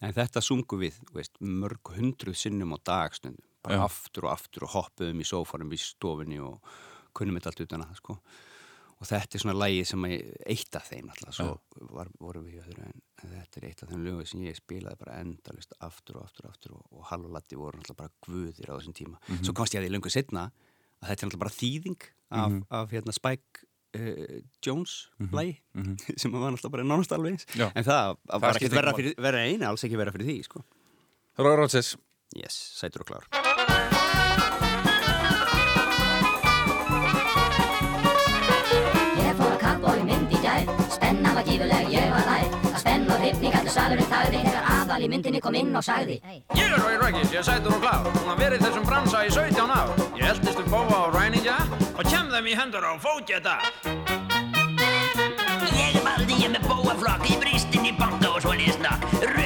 En 0.00 0.14
þetta 0.16 0.40
sungu 0.40 0.78
við, 0.80 0.96
veist, 1.12 1.36
mörg 1.40 1.92
hundruð 1.98 2.36
sinnum 2.40 2.72
á 2.76 2.78
dagstundum, 2.80 3.44
bara 3.64 3.76
Já. 3.82 3.84
aftur 3.90 4.24
og 4.28 4.32
aftur 4.38 4.64
og 4.68 4.72
hoppuðum 4.78 5.20
í 5.20 5.28
sófanum 5.28 5.72
í 5.76 5.80
stofunni 5.84 6.40
og 6.40 6.60
kunnum 7.16 7.36
þetta 7.36 7.52
allt 7.52 7.64
utan 7.66 7.84
að 7.84 7.94
sko 8.00 8.16
og 8.96 9.08
þetta 9.10 9.36
er 9.36 9.42
svona 9.42 9.56
lægi 9.58 9.82
sem 9.90 10.06
að 10.08 10.14
eitt 10.54 10.78
af 10.78 10.86
þeim 10.88 11.10
alltaf, 11.12 11.36
svo 11.36 11.50
var, 11.92 12.08
vorum 12.22 12.46
við 12.46 12.56
í 12.56 12.62
öðru 12.62 12.86
en, 12.86 13.02
en 13.20 13.34
þetta 13.34 13.60
er 13.60 13.68
eitt 13.68 13.82
af 13.84 13.92
þeim 13.92 14.06
lögu 14.06 14.24
sem 14.30 14.44
ég 14.46 14.56
spilaði 14.56 15.00
bara 15.02 15.18
endalist 15.20 15.76
aftur 15.84 16.20
og 16.20 16.24
aftur 16.28 16.48
og 16.48 16.54
aftur 16.54 16.76
og, 16.78 16.84
og 16.96 17.06
Hall 17.10 17.26
og 17.28 17.34
Latti 17.36 17.58
voru 17.60 17.80
alltaf 17.82 17.98
bara 17.98 18.14
guðir 18.24 18.72
á 18.72 18.74
þessum 18.78 18.96
tíma. 18.96 19.20
Svo 19.42 19.56
komst 19.56 19.76
ég 19.76 19.82
að 19.82 19.88
því 19.88 19.94
löngu 19.96 20.12
setna 20.12 20.48
að 21.02 21.10
þetta 21.10 21.18
er 21.18 21.28
alltaf 21.28 21.42
bara 21.44 21.56
þýðing 21.58 22.08
af, 22.40 22.58
af 22.80 22.94
hérna 22.96 23.16
Spike 23.16 23.66
uh, 24.00 24.38
Jones 24.64 24.96
lægi 25.32 25.58
sem 26.20 26.32
var 26.32 26.48
alltaf 26.50 26.72
bara 26.72 26.86
nánast 26.86 27.12
alveg 27.16 27.44
en 27.56 27.84
það, 27.84 28.16
það 28.24 28.46
var 28.46 28.60
ekki 28.60 28.70
ekki 28.70 28.96
fyrir, 29.02 29.18
vera 29.28 29.44
eina, 29.44 29.72
alls 29.72 29.84
ekki 29.86 30.00
vera 30.00 30.14
fyrir 30.14 30.32
því 30.32 30.38
sko. 30.48 30.64
Rói 31.36 31.52
Rótsins 31.60 31.96
yes, 32.36 32.56
sætur 32.80 33.04
og 33.04 33.12
klár 33.12 33.45
Ég 41.56 42.10
var 42.12 42.26
nær 42.28 42.50
Það 42.66 42.80
spenn 42.82 43.06
og 43.08 43.22
hrifning 43.22 43.54
allir 43.56 43.72
salurinn 43.72 44.10
þagði. 44.10 44.40
Þegar 44.44 44.66
aðal 44.74 44.98
í 45.06 45.08
myndinni 45.08 45.40
kom 45.40 45.56
inn 45.56 45.72
og 45.78 45.84
sagði 45.86 46.18
Ég 46.52 46.66
er 46.66 46.76
Rói 46.82 46.98
Rækis, 47.00 47.32
ég 47.32 47.40
er 47.40 47.46
sætur 47.48 47.76
og 47.78 47.80
klár. 47.80 48.04
Hún 48.18 48.28
har 48.28 48.38
verið 48.42 48.66
þessum 48.66 48.84
bransa 48.84 49.24
í 49.24 49.32
17 49.32 49.72
ár. 49.72 49.94
Ég 50.20 50.28
eldist 50.34 50.60
um 50.60 50.68
bóa 50.72 51.00
og 51.06 51.16
ræningja 51.16 51.56
Og 51.96 52.04
kem 52.04 52.28
þeim 52.34 52.52
í 52.52 52.58
hendur 52.60 52.84
á 52.84 52.92
fótjeta 53.00 53.56
Ég 55.72 55.96
er 55.96 56.04
baldi, 56.04 56.36
ég 56.36 56.50
er 56.50 56.56
með 56.58 56.68
bóaflokk 56.68 57.30
Í 57.32 57.40
bristin 57.40 57.88
í 57.88 57.96
banka 57.96 58.36
og 58.36 58.44
svo 58.44 58.52
snakk 58.76 59.45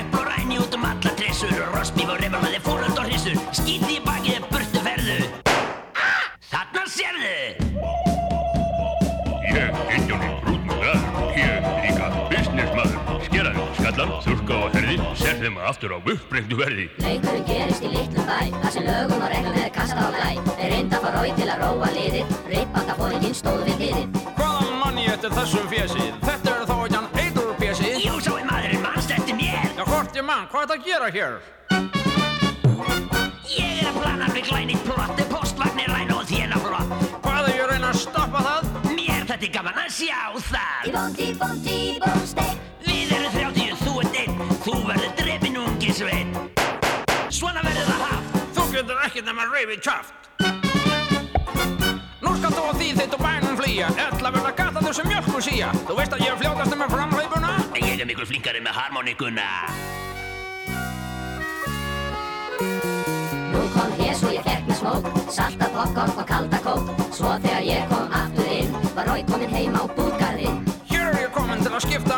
skallan, 14.01 14.23
þurrka 14.25 14.57
á 14.57 14.67
herði, 14.75 14.97
ser 15.19 15.37
þeim 15.41 15.59
aftur 15.69 15.93
á 15.93 15.99
uppbrengtu 16.01 16.57
verði. 16.59 16.87
Leikurinn 17.05 17.45
gerist 17.49 17.85
í 17.85 17.91
litlum 17.93 18.27
bæ 18.29 18.39
Það 18.61 18.73
sem 18.75 18.87
lögum 18.87 19.21
og 19.21 19.31
reglum 19.33 19.59
er 19.61 19.71
kasta 19.75 20.01
á 20.01 20.09
glæ 20.15 20.31
Þeir 20.57 20.73
reynda 20.75 20.97
að 20.97 21.05
fá 21.05 21.11
rói 21.17 21.33
til 21.37 21.49
að 21.51 21.65
róa 21.65 21.91
liðið 21.97 22.35
Rippanda 22.53 22.97
fóringinn 22.97 23.37
stóð 23.37 23.65
við 23.69 23.85
liðið 23.85 24.07
Hvaðan 24.39 24.77
mann 24.81 25.01
ég 25.01 25.17
eftir 25.17 25.35
þessum 25.37 25.69
fjesið? 25.73 26.11
Þetta 26.25 26.55
er 26.55 26.67
þó 26.71 26.77
ekki 26.79 26.97
hann 26.97 27.11
eitur 27.21 27.53
fjesið 27.61 27.99
Jú, 28.07 28.15
svo 28.25 28.37
er 28.41 28.49
maðurinn 28.49 28.85
mannst 28.87 29.15
eftir 29.17 29.39
mér 29.41 29.69
Já, 29.69 29.85
hvort 29.85 30.21
ég 30.21 30.29
mann, 30.31 30.49
hvað 30.53 30.61
er 30.63 30.71
þetta 30.71 30.79
að 30.79 30.87
gera 30.89 31.13
hér? 31.17 31.35
Ég 33.51 33.83
er 33.83 33.91
að 33.91 34.01
plana 34.01 34.33
fyrir 34.33 34.49
glænit 34.49 34.89
plott 34.89 35.25
Postvagnir 35.35 35.93
ræn 35.93 36.15
og 36.15 36.25
þénaflott 36.31 36.97
Hvað 37.21 37.51
er 37.51 37.55
ég 37.59 37.65
að 37.67 37.75
reyna 37.75 37.93
að 37.93 38.03
stoppa 38.07 38.45
það? 38.49 38.73
Mér 38.95 39.29
þetta 39.29 39.45
er 39.45 39.55
gaman 39.59 39.85
að 39.85 39.95
sjá 39.99 40.21
það 40.49 40.89
Í 40.89 40.97
bóndi, 40.97 41.31
bóndi, 41.41 41.79
bónsteik 42.05 42.69
Við 42.87 43.13
erum 43.17 43.35
30, 43.35 43.70
þú 44.71 44.81
Þú 44.81 44.87
verður 44.87 45.13
drefin 45.19 45.57
ungi 45.59 45.93
sveinn. 45.95 46.31
Svona 47.33 47.63
verður 47.65 47.89
það 47.89 48.03
haft. 48.07 48.37
Þú 48.55 48.65
getur 48.75 49.01
ekki 49.05 49.23
nema 49.27 49.47
reyfið 49.51 49.81
kjaft. 49.83 50.15
Nú 52.21 52.35
skal 52.39 52.53
þú 52.55 52.63
á 52.71 52.73
því 52.79 52.89
þitt 52.99 53.17
og 53.17 53.23
bænum 53.25 53.57
flýja. 53.59 53.89
Ella 54.05 54.31
verða 54.35 54.53
gata 54.61 54.83
þau 54.85 54.93
sem 54.95 55.09
mjölku 55.11 55.43
síja 55.43 55.71
Þú 55.89 55.97
veist 55.99 56.15
að 56.15 56.23
ég 56.25 56.33
er 56.35 56.39
fljótast 56.41 56.77
með 56.77 56.93
framleipuna 56.95 57.51
En 57.75 57.85
ég 57.87 58.01
er 58.03 58.09
miklu 58.09 58.27
flinkari 58.29 58.61
með 58.65 58.77
harmonikuna 58.79 59.49
Nú 63.51 63.63
kom 63.75 63.95
hér 63.99 64.15
svo 64.19 64.33
ég 64.35 64.45
fekk 64.47 64.69
með 64.69 64.77
smók. 64.81 65.11
Salta 65.33 65.71
popcorn 65.75 66.15
og 66.15 66.27
kalda 66.29 66.59
kók. 66.65 66.91
Svo 67.17 67.35
þegar 67.43 67.65
ég 67.67 67.89
kom 67.91 68.07
aftur 68.21 68.51
inn 68.59 68.75
Var 68.97 69.11
Rói 69.11 69.23
kominn 69.31 69.55
heim 69.55 69.79
á 69.79 69.83
búgarðinn 69.97 70.63
Hér 70.91 71.07
er 71.11 71.23
ég 71.27 71.33
komin 71.35 71.63
til 71.65 71.75
að 71.75 71.87
skipta 71.87 72.10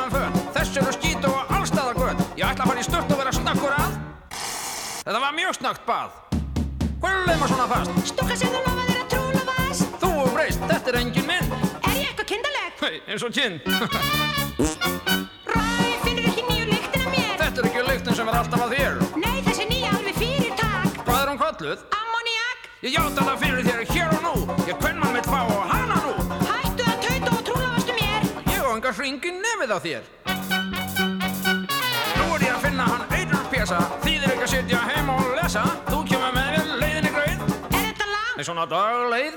mjög 5.53 5.61
snögt 5.61 5.85
bað. 5.87 6.11
Hvað 7.03 7.29
er 7.29 7.37
maður 7.37 7.51
svona 7.53 7.67
fast? 7.69 7.91
Stúlka 8.09 8.37
sem 8.39 8.49
þú 8.49 8.61
lofaðir 8.63 9.01
að 9.03 9.09
trúla 9.13 9.43
vast 9.49 9.97
Þú 10.01 10.11
er 10.23 10.31
breyst, 10.33 10.63
þetta 10.71 10.93
er 10.93 10.99
engin 11.01 11.27
minn 11.29 11.51
Er 11.83 11.97
ég 11.99 12.07
eitthvað 12.09 12.29
kindaleg? 12.31 12.71
Hei, 12.81 13.01
eins 13.11 13.25
og 13.27 13.35
kinn 13.35 13.59
Ræ, 15.53 15.65
finnur 16.07 16.29
ekki 16.31 16.45
nýju 16.47 16.69
lyktina 16.71 17.13
mér? 17.13 17.35
Þetta 17.43 17.59
er 17.65 17.69
ekki 17.69 17.85
lyktin 17.91 18.19
sem 18.21 18.31
er 18.33 18.39
alltaf 18.39 18.65
að 18.65 18.75
þér. 18.79 18.99
Nei, 19.19 19.39
þessi 19.49 19.69
nýja 19.69 19.93
alveg 19.99 20.21
fyrir 20.23 20.57
takk 20.63 21.03
Hvað 21.03 21.21
er 21.21 21.33
hún 21.33 21.41
kalluð? 21.43 21.87
Ammoniak 22.01 22.59
Ég 22.87 22.97
játa 22.97 23.29
það 23.29 23.45
fyrir 23.45 23.69
þér 23.69 23.81
hér 23.93 24.17
og 24.17 24.21
nú. 24.25 24.35
Ég 24.71 24.75
hvern 24.79 25.03
mann 25.03 25.17
mitt 25.19 25.29
fá 25.29 25.41
og 25.43 25.65
hana 25.71 26.01
nú. 26.07 26.15
Hættu 26.49 26.89
að 26.89 26.97
tauta 27.05 27.37
og 27.37 27.45
trúla 27.51 27.69
vastu 27.77 27.99
mér. 27.99 28.29
Ég 28.49 28.63
á 28.63 28.71
enga 28.73 28.95
hringin 28.97 29.43
nefið 29.45 29.77
á 29.77 29.79
þér. 29.85 30.03
Nú 32.17 32.27
er 32.33 32.49
ég 32.49 32.55
að 32.57 32.63
finna 32.67 32.89
hann 32.89 33.12
pjesa 33.62 33.78
Þýðir 34.02 34.33
ekki 34.33 34.42
að 34.42 34.50
sitja 34.50 34.78
heim 34.88 35.11
og 35.12 35.26
lesa. 35.38 35.62
Þú 35.87 35.99
kemur 36.09 36.33
með 36.35 36.47
mér 36.50 36.71
leiðinni 36.81 37.11
greið 37.14 37.42
Er 37.47 37.85
þetta 37.85 38.07
lag? 38.11 38.31
Nei 38.35 38.47
svona 38.49 38.64
dagleið. 38.71 39.37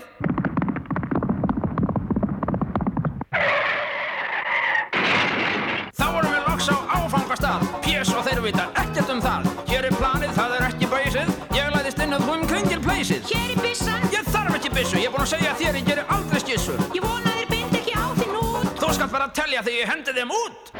Þá 5.96 6.06
erum 6.08 6.32
við 6.32 6.42
loks 6.48 6.72
á 6.74 6.78
áfangastað. 6.98 7.68
Pjess 7.86 8.14
og 8.16 8.26
þeir 8.26 8.42
vita 8.48 8.66
ekkert 8.82 9.14
um 9.14 9.22
það. 9.22 9.50
Hér 9.70 9.90
er 9.92 9.98
planið, 10.00 10.34
það 10.40 10.58
er 10.58 10.68
ekki 10.72 10.90
bæsið 10.96 11.34
Ég 11.60 11.74
læðist 11.76 12.02
inn 12.06 12.18
að 12.18 12.26
hún 12.32 12.46
kringir 12.50 12.82
pleysið 12.82 13.30
Hér 13.30 13.54
er 13.54 13.62
byssan. 13.62 14.10
Ég 14.16 14.32
þarf 14.34 14.58
ekki 14.58 14.74
byssu, 14.74 15.02
ég 15.04 15.12
er 15.12 15.14
búinn 15.14 15.28
að 15.28 15.34
segja 15.36 15.54
þér 15.62 15.82
Ég 15.82 15.90
gerir 15.92 16.16
aldrei 16.18 16.42
skissu. 16.48 16.80
Ég 16.98 17.06
vona 17.06 17.36
þér 17.38 17.52
bind 17.54 17.78
ekki 17.82 17.94
á 17.94 18.06
þinn 18.18 18.40
út. 18.42 18.74
Þú 18.82 18.94
skalt 18.98 19.14
bara 19.20 19.30
telja 19.38 19.62
þegar 19.68 19.84
ég 19.84 19.94
hendi 19.94 20.18
þeim 20.18 20.34
út 20.40 20.74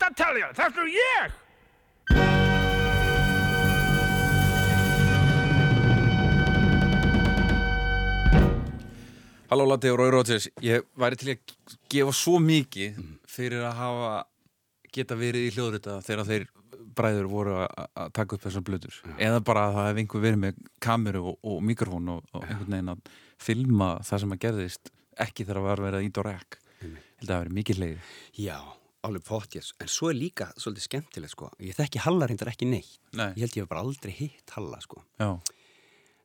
Hætt 0.00 0.14
að 0.14 0.14
telja, 0.16 0.46
þetta 0.56 0.80
er 0.80 0.86
ég. 0.94 1.32
Halló 9.50 9.66
Latti 9.66 9.90
og 9.90 9.98
Rói 9.98 10.12
Rótsins 10.14 10.46
Ég 10.64 10.86
væri 10.96 11.18
til 11.20 11.34
að 11.34 11.52
gefa 11.92 12.14
svo 12.16 12.38
mikið 12.40 12.96
fyrir 13.28 13.66
að 13.66 13.76
hafa 13.82 14.14
geta 14.94 15.20
verið 15.20 15.50
í 15.50 15.52
hljóðrita 15.58 15.98
þegar 16.06 16.28
þeir 16.30 16.48
bræður 16.96 17.30
voru 17.34 17.60
að 17.60 18.16
taka 18.16 18.38
upp 18.38 18.48
þessar 18.48 18.64
blöður. 18.64 18.96
Eða 19.20 19.44
bara 19.44 19.68
að 19.68 19.76
það 19.76 19.90
hef 19.90 20.02
einhver 20.06 20.26
verið 20.30 20.42
með 20.46 20.66
kameru 20.80 21.26
og, 21.34 21.40
og 21.44 21.60
mikrofón 21.60 22.14
og, 22.16 22.24
og 22.32 22.48
einhvern 22.48 22.72
veginn 22.78 22.94
að 22.96 23.14
filma 23.36 23.92
það 24.00 24.24
sem 24.24 24.36
að 24.38 24.44
gerðist 24.48 24.94
ekki 25.20 25.44
þegar 25.44 25.60
að 25.60 25.68
var 25.74 25.88
verið 25.90 26.00
að 26.00 26.08
ít 26.08 26.24
og 26.24 26.30
rekk 26.32 26.62
held 26.80 27.26
að 27.26 27.34
það 27.34 27.40
verið 27.42 27.58
mikið 27.60 27.82
leið 27.84 28.14
Já, 28.40 28.56
alveg 29.06 29.22
pottjess, 29.24 29.72
en 29.80 29.88
svo 29.88 30.10
er 30.10 30.18
líka 30.18 30.50
svolítið 30.60 30.84
skemmtilegt 30.86 31.32
sko, 31.32 31.50
ég 31.60 31.74
þekki 31.78 32.02
Halla 32.04 32.26
reyndar 32.28 32.50
ekki 32.52 32.66
neitt. 32.68 32.98
Nei. 33.16 33.30
ég 33.34 33.40
held 33.46 33.56
ég 33.56 33.62
hef 33.64 33.68
bara 33.70 33.80
aldrei 33.86 34.12
hitt 34.12 34.50
Halla 34.56 34.80
sko. 34.84 35.02
Já, 35.18 35.30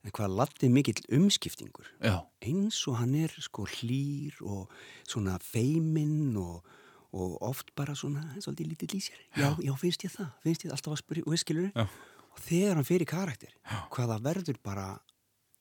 en 0.05 0.11
hvað 0.11 0.35
Latti 0.37 0.69
mikill 0.69 1.01
umskiptingur. 1.17 1.87
Já, 2.03 2.19
eins 2.45 2.81
og 2.87 2.97
hann 2.99 3.15
er 3.15 3.31
sko 3.41 3.65
hlýr 3.65 4.35
og 4.45 4.69
svona 5.07 5.37
feiminn 5.41 6.35
og, 6.37 6.65
og 7.15 7.37
oft 7.41 7.71
bara 7.75 7.95
svona 7.95 8.25
svolítið 8.37 8.69
lítill 8.73 8.97
í 8.99 9.01
sér. 9.07 9.23
Já, 9.39 9.49
já, 9.63 9.73
finnst 9.81 10.03
ég 10.05 10.11
það, 10.13 10.29
finnst 10.43 10.65
ég 10.67 10.75
alltaf 10.75 10.93
að 10.97 11.01
spyrja 11.01 11.25
og 11.25 11.39
skilur 11.41 11.71
og 12.35 12.43
þegar 12.43 12.75
hann 12.75 12.85
fyrir 12.91 13.07
karakter 13.07 13.53
já. 13.63 13.79
hvaða 13.95 14.19
verður 14.21 14.59
bara 14.61 14.87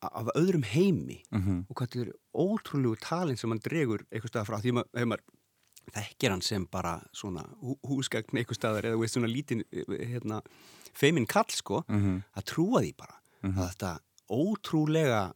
af 0.05 0.27
öðrum 0.37 0.65
heimi 0.69 1.23
Mhm. 1.33 1.65
og 1.71 1.77
hvað 1.79 1.95
er 2.03 2.11
ótrúlegu 2.37 2.99
talin 3.01 3.37
sem 3.39 3.49
hann 3.49 3.61
dregur 3.65 4.03
eitthvað 4.13 4.45
frá 4.45 4.59
því 4.61 4.75
að 4.83 5.07
maður 5.09 5.23
þekkir 5.93 6.31
hann 6.31 6.43
sem 6.43 6.67
bara 6.67 7.01
svona 7.13 7.45
hú, 7.63 7.77
húsgagn 7.85 8.33
eitthvað 8.41 8.57
staðar 8.59 8.85
eða 8.91 8.99
veist 9.01 9.15
svona 9.19 9.29
lítinn 9.29 9.65
hérna, 9.73 10.41
feiminn 10.95 11.27
kall 11.27 11.51
sko 11.51 11.85
Mhm. 11.89 12.23
að 12.37 12.45
trúa 12.45 12.81
því 12.83 12.95
bara 12.97 13.15
að 13.45 13.69
þetta 13.71 13.99
ótrúlega 14.31 15.33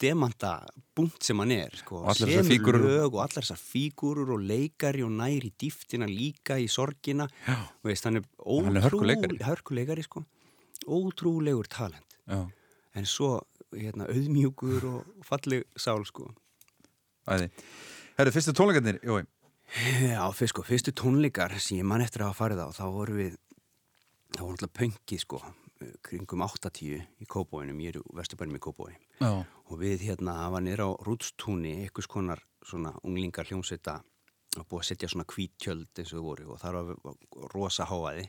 demanta 0.00 0.66
bunt 0.96 1.22
sem 1.22 1.36
hann 1.38 1.50
er 1.52 1.70
sko, 1.76 2.04
fígúrur. 2.08 2.80
lög 2.86 3.12
og 3.14 3.20
allar 3.20 3.44
þessar 3.44 3.58
fígúrur 3.60 4.30
og 4.32 4.40
leikari 4.40 5.02
og 5.04 5.10
næri 5.12 5.52
dýftina 5.60 6.06
líka 6.08 6.56
í 6.56 6.68
sorgina 6.68 7.28
veist, 7.84 8.04
hann 8.04 8.16
er, 8.16 8.22
hann 8.46 8.76
er 8.76 8.82
hörkuleikari. 8.88 9.38
hörkuleikari 9.44 10.02
sko. 10.04 10.24
ótrúlegur 10.86 11.66
talent 11.68 12.04
Já, 12.26 12.46
en 12.94 13.04
svo 13.04 13.42
hérna, 13.72 14.06
auðmjúkur 14.08 14.84
og 14.84 15.04
falleg 15.24 15.64
sál 15.76 16.04
sko 16.06 16.30
æði. 17.28 17.50
Herru, 18.18 18.30
fyrstu 18.32 18.52
tónleikarnir, 18.56 19.00
jói. 19.04 19.24
Já, 19.70 20.24
fyrst 20.34 20.54
sko, 20.54 20.64
fyrstu 20.66 20.92
tónleikar 20.96 21.54
sem 21.62 21.78
ég 21.78 21.86
man 21.86 22.02
eftir 22.02 22.24
að 22.24 22.32
hafa 22.32 22.44
farið 22.44 22.62
á, 22.66 22.68
þá 22.74 22.84
voru 22.90 23.16
við 23.20 23.36
þá 24.34 24.40
voru 24.42 24.54
alltaf 24.56 24.72
pöngið 24.74 25.22
sko 25.22 25.40
kringum 26.04 26.42
8-10 26.44 27.06
í 27.22 27.28
Kópóinum 27.30 27.78
ég 27.80 27.94
er 27.94 28.02
Vesturbænum 28.18 28.58
í 28.58 28.62
Kópói 28.62 28.92
Já, 29.22 29.30
og 29.46 29.80
við 29.80 30.04
hérna, 30.10 30.34
það 30.42 30.54
var 30.56 30.64
nýra 30.66 30.88
á 30.90 30.90
Rúdstúni 31.06 31.76
einhvers 31.84 32.10
konar 32.10 32.42
svona 32.66 32.92
unglingar 33.06 33.48
hljómsveita 33.48 34.00
og 34.58 34.66
búið 34.66 34.82
að 34.82 34.88
setja 34.90 35.10
svona 35.12 35.28
hvítjöld 35.30 36.02
eins 36.02 36.12
og 36.18 36.26
voru 36.26 36.50
og 36.52 36.60
það 36.60 36.80
var, 36.90 37.16
rosa 37.54 37.86
háaði 37.88 38.26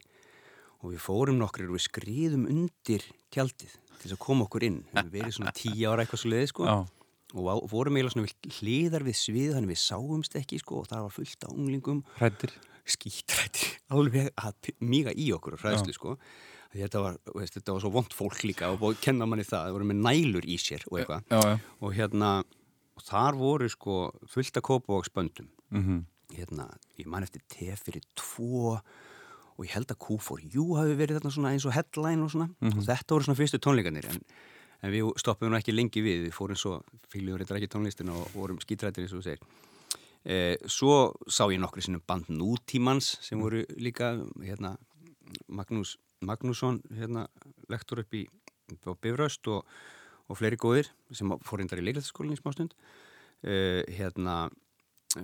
og 0.81 0.93
við 0.93 1.03
fórum 1.03 1.41
nokkrir 1.41 1.69
og 1.69 1.77
við 1.77 1.87
skriðum 1.89 2.47
undir 2.49 3.05
tjaldið 3.33 3.73
til 3.73 4.05
þess 4.05 4.15
að 4.15 4.23
koma 4.23 4.47
okkur 4.47 4.65
inn. 4.65 4.79
Við 4.95 5.11
verið 5.13 5.35
svona 5.37 5.53
10 5.53 5.83
ára 5.91 6.03
eitthvað 6.03 6.21
svo 6.23 6.31
leiði 6.31 6.49
sko. 6.49 6.65
Já, 6.65 6.77
og 7.33 7.67
vorum 7.71 7.97
eiginlega 7.97 8.15
svona 8.15 8.55
hliðar 8.59 9.05
við 9.07 9.17
svið 9.19 9.55
þannig 9.55 9.73
við 9.73 9.81
sáumst 9.81 10.37
ekki 10.39 10.59
sko 10.61 10.81
og 10.81 10.89
það 10.91 11.05
var 11.07 11.15
fullt 11.15 11.47
af 11.47 11.55
unglingum. 11.55 12.03
Hrættir. 12.19 12.55
skítrættir 12.91 13.75
alveg 13.95 14.31
að 14.35 14.71
míga 14.83 15.13
í 15.15 15.29
okkur 15.35 15.59
hræðslu 15.61 15.95
sko. 15.95 16.15
Þetta 16.71 17.01
var, 17.03 17.17
veist, 17.35 17.57
þetta 17.57 17.75
var 17.75 17.83
svo 17.83 17.91
vond 17.91 18.13
fólk 18.15 18.45
líka 18.47 18.69
og 18.71 18.95
kenna 19.03 19.27
manni 19.27 19.43
það, 19.43 19.67
það 19.67 19.75
voru 19.75 19.87
með 19.89 20.03
nælur 20.07 20.47
í 20.47 20.55
sér 20.59 20.85
og 20.87 21.01
eitthvað. 21.01 21.59
Og 21.83 21.97
hérna 21.97 22.31
og 22.95 23.03
þar 23.03 23.37
voru 23.39 23.67
sko 23.71 23.97
fullt 24.31 24.59
af 24.59 24.67
kópavóksböndum 24.69 25.51
Mm 25.71 26.01
hérna, 26.35 26.67
ég 26.99 27.09
man 27.11 27.25
eftir 27.25 27.43
te 27.51 27.73
fyrir 27.79 28.03
tvo 28.17 28.77
og 29.57 29.65
ég 29.65 29.73
held 29.75 29.91
að 29.93 29.99
Q4U 30.05 30.65
hafi 30.79 30.95
verið 30.97 31.19
þarna 31.19 31.33
svona 31.35 31.51
eins 31.53 31.67
og 31.67 31.75
headline 31.75 32.25
og 32.25 32.31
svona. 32.33 32.47
Og 32.71 32.81
þetta 32.87 33.15
voru 33.15 33.27
svona 33.27 33.39
fyrstu 33.41 33.59
tónleikanir 33.61 34.07
en, 34.09 34.21
en 34.81 34.93
við 34.93 35.11
stoppum 35.21 35.51
nú 35.51 35.57
ekki 35.59 35.75
lengi 35.75 36.03
við 36.03 36.27
við 36.27 36.35
fórum 36.35 36.59
svo, 36.59 36.79
fylgjum 37.11 37.39
reyndar 37.39 37.59
ekki 37.59 37.71
tónlistina 37.71 38.15
og 38.17 38.31
vorum 38.35 38.61
skítrættir 38.63 39.05
eins 39.05 39.13
og 39.13 39.21
þú 39.21 39.25
segir. 39.27 39.43
E, 40.21 40.37
svo 40.69 41.13
sá 41.25 41.47
ég 41.49 41.61
nokkru 41.61 41.81
sinnum 41.81 42.03
band 42.07 42.29
nútímans 42.29 43.15
sem 43.25 43.41
voru 43.41 43.63
líka 43.81 44.13
hérna, 44.41 44.75
Magnús 45.47 45.97
Magnússon 46.21 46.81
hérna, 46.93 47.25
lektor 47.69 48.03
upp 48.03 48.13
í 48.13 48.27
Bifröst 48.71 49.47
og, 49.49 49.65
og 50.29 50.37
fleiri 50.37 50.59
góðir 50.61 50.91
sem 51.11 51.31
fór 51.43 51.61
reyndar 51.61 51.81
í 51.81 51.85
leiklæðaskólinni 51.87 52.37
í 52.37 52.41
smástund 52.41 52.75
uh, 52.75 53.81
hérna 53.89 54.35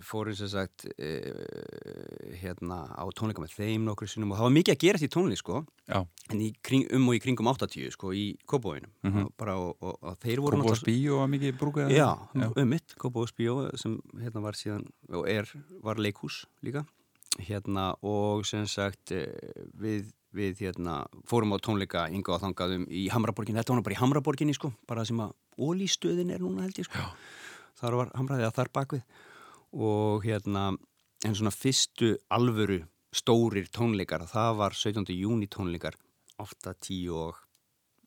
fórum 0.04 0.36
sem 0.36 0.50
sagt 0.52 0.84
uh, 0.86 2.34
hérna 2.42 2.80
á 2.92 3.04
tónleika 3.16 3.42
með 3.44 3.54
þeim 3.56 3.86
nokkru 3.88 4.08
sinnum 4.10 4.34
og 4.34 4.40
það 4.40 4.48
var 4.48 4.56
mikið 4.58 4.74
að 4.76 4.82
gera 4.84 5.02
því 5.02 5.10
tónlist 5.14 5.44
sko. 5.44 5.62
Já, 5.88 6.00
en 6.34 6.42
kring, 6.68 6.84
um 6.98 7.08
og 7.08 7.16
í 7.18 7.22
kringum 7.24 7.48
80 7.54 7.94
sko 7.96 8.12
í 8.16 8.26
Kópavóinum 8.50 8.92
Mhm. 9.08 9.30
bara 9.40 9.56
og, 9.62 9.78
og, 9.82 9.96
og 10.02 10.18
þeir 10.24 10.42
voru 10.44 10.60
Kópavóðs 10.60 10.84
bíó 10.88 11.20
var 11.22 11.32
mikið 11.32 11.58
brúkað. 11.62 11.92
Já, 11.96 12.10
já. 12.36 12.48
um 12.52 12.70
mitt, 12.70 12.96
Kópavóðs 13.00 13.34
bíó 13.38 13.58
sem 13.80 13.98
hérna 14.20 14.42
var 14.44 14.54
síðan, 14.60 14.86
og 15.14 15.28
er, 15.30 15.48
var 15.84 15.96
leikhús 16.02 16.46
líka, 16.66 16.86
hérna 17.40 17.94
og 18.02 18.46
sem 18.50 18.66
sagt 18.68 19.12
eh, 19.12 19.28
við, 19.78 20.12
við 20.34 20.60
hérna 20.66 21.06
fórum 21.30 21.54
á 21.56 21.58
tónleika 21.64 22.08
yngu 22.12 22.34
á 22.36 22.42
þangaðum 22.44 22.88
í 22.90 23.08
Hamraborgin, 23.14 23.56
þetta 23.56 23.74
var 23.78 23.84
bara 23.86 23.96
í 23.96 24.02
Hamraborginni 24.02 24.54
sko, 24.58 24.74
bara 24.88 25.06
sem 25.06 25.20
að 25.24 25.32
ólístöðin 25.58 26.34
er 26.34 26.42
núna 26.44 26.66
held 26.66 26.78
ég 26.82 26.90
sko, 26.90 27.06
þar 27.80 27.96
var 28.02 28.12
Hamraðið 28.18 28.48
að 28.50 28.56
þar 28.60 28.72
bakvið 28.74 29.04
og 29.74 30.24
hérna 30.26 30.70
en 31.26 31.34
svona 31.36 31.52
fyrstu 31.52 32.16
alvöru 32.32 32.84
stórir 33.14 33.68
tónleikar, 33.74 34.28
það 34.30 34.56
var 34.60 34.72
17. 34.78 35.06
júni 35.18 35.48
tónleikar 35.50 35.96
8, 36.38 36.74
10 36.80 37.10
og 37.18 37.36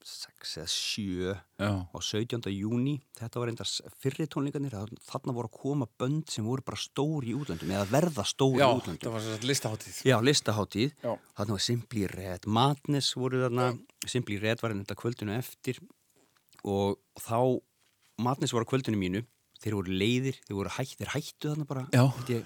6 0.01 0.55
eða 0.62 0.68
7 0.70 1.35
Já, 1.61 1.70
á 1.92 1.99
17. 2.01 2.46
júni, 2.55 2.94
þetta 3.18 3.40
var 3.42 3.51
reyndar 3.51 3.68
fyrri 4.01 4.25
tónleikarnir, 4.33 4.73
þa- 4.73 5.01
þarna 5.11 5.35
voru 5.37 5.51
að 5.51 5.59
koma 5.61 5.88
bönd 6.01 6.31
sem 6.33 6.44
voru 6.46 6.62
bara 6.64 6.77
stóri 6.81 7.35
í 7.35 7.37
útlöndum 7.37 7.68
eða 7.75 7.85
verða 7.90 8.25
stóri 8.25 8.62
já 8.62 8.68
í 8.70 8.79
útlöndum. 8.81 9.03
það 9.05 9.12
var 9.12 9.20
svo 9.27 9.49
listaháttíð. 9.51 9.99
Já, 10.09 10.16
listaháttíð, 10.25 10.94
Já. 11.05 11.18
þarna 11.37 11.51
var 11.59 11.59
Simply 11.66 12.07
Red, 12.07 12.46
Madness 12.46 13.12
voru 13.14 13.42
þarna, 13.44 13.79
Simply 14.07 14.38
Red 14.40 14.62
var 14.62 14.70
þetta 14.73 14.94
kvöldinu 14.96 15.37
eftir 15.37 15.79
og 16.64 16.96
þá, 17.18 17.61
Madness 18.18 18.53
var 18.57 18.64
á 18.64 18.70
kvöldinu 18.73 18.96
mínu, 18.96 19.27
þeir 19.61 19.77
voru 19.77 19.96
leiðir, 20.03 20.38
þeir 20.46 20.57
voru 20.59 20.73
hætt, 20.77 20.94
þeir 21.01 21.12
hættu 21.14 21.51
þarna 21.51 21.66
bara, 21.68 21.83
Já, 21.94 22.05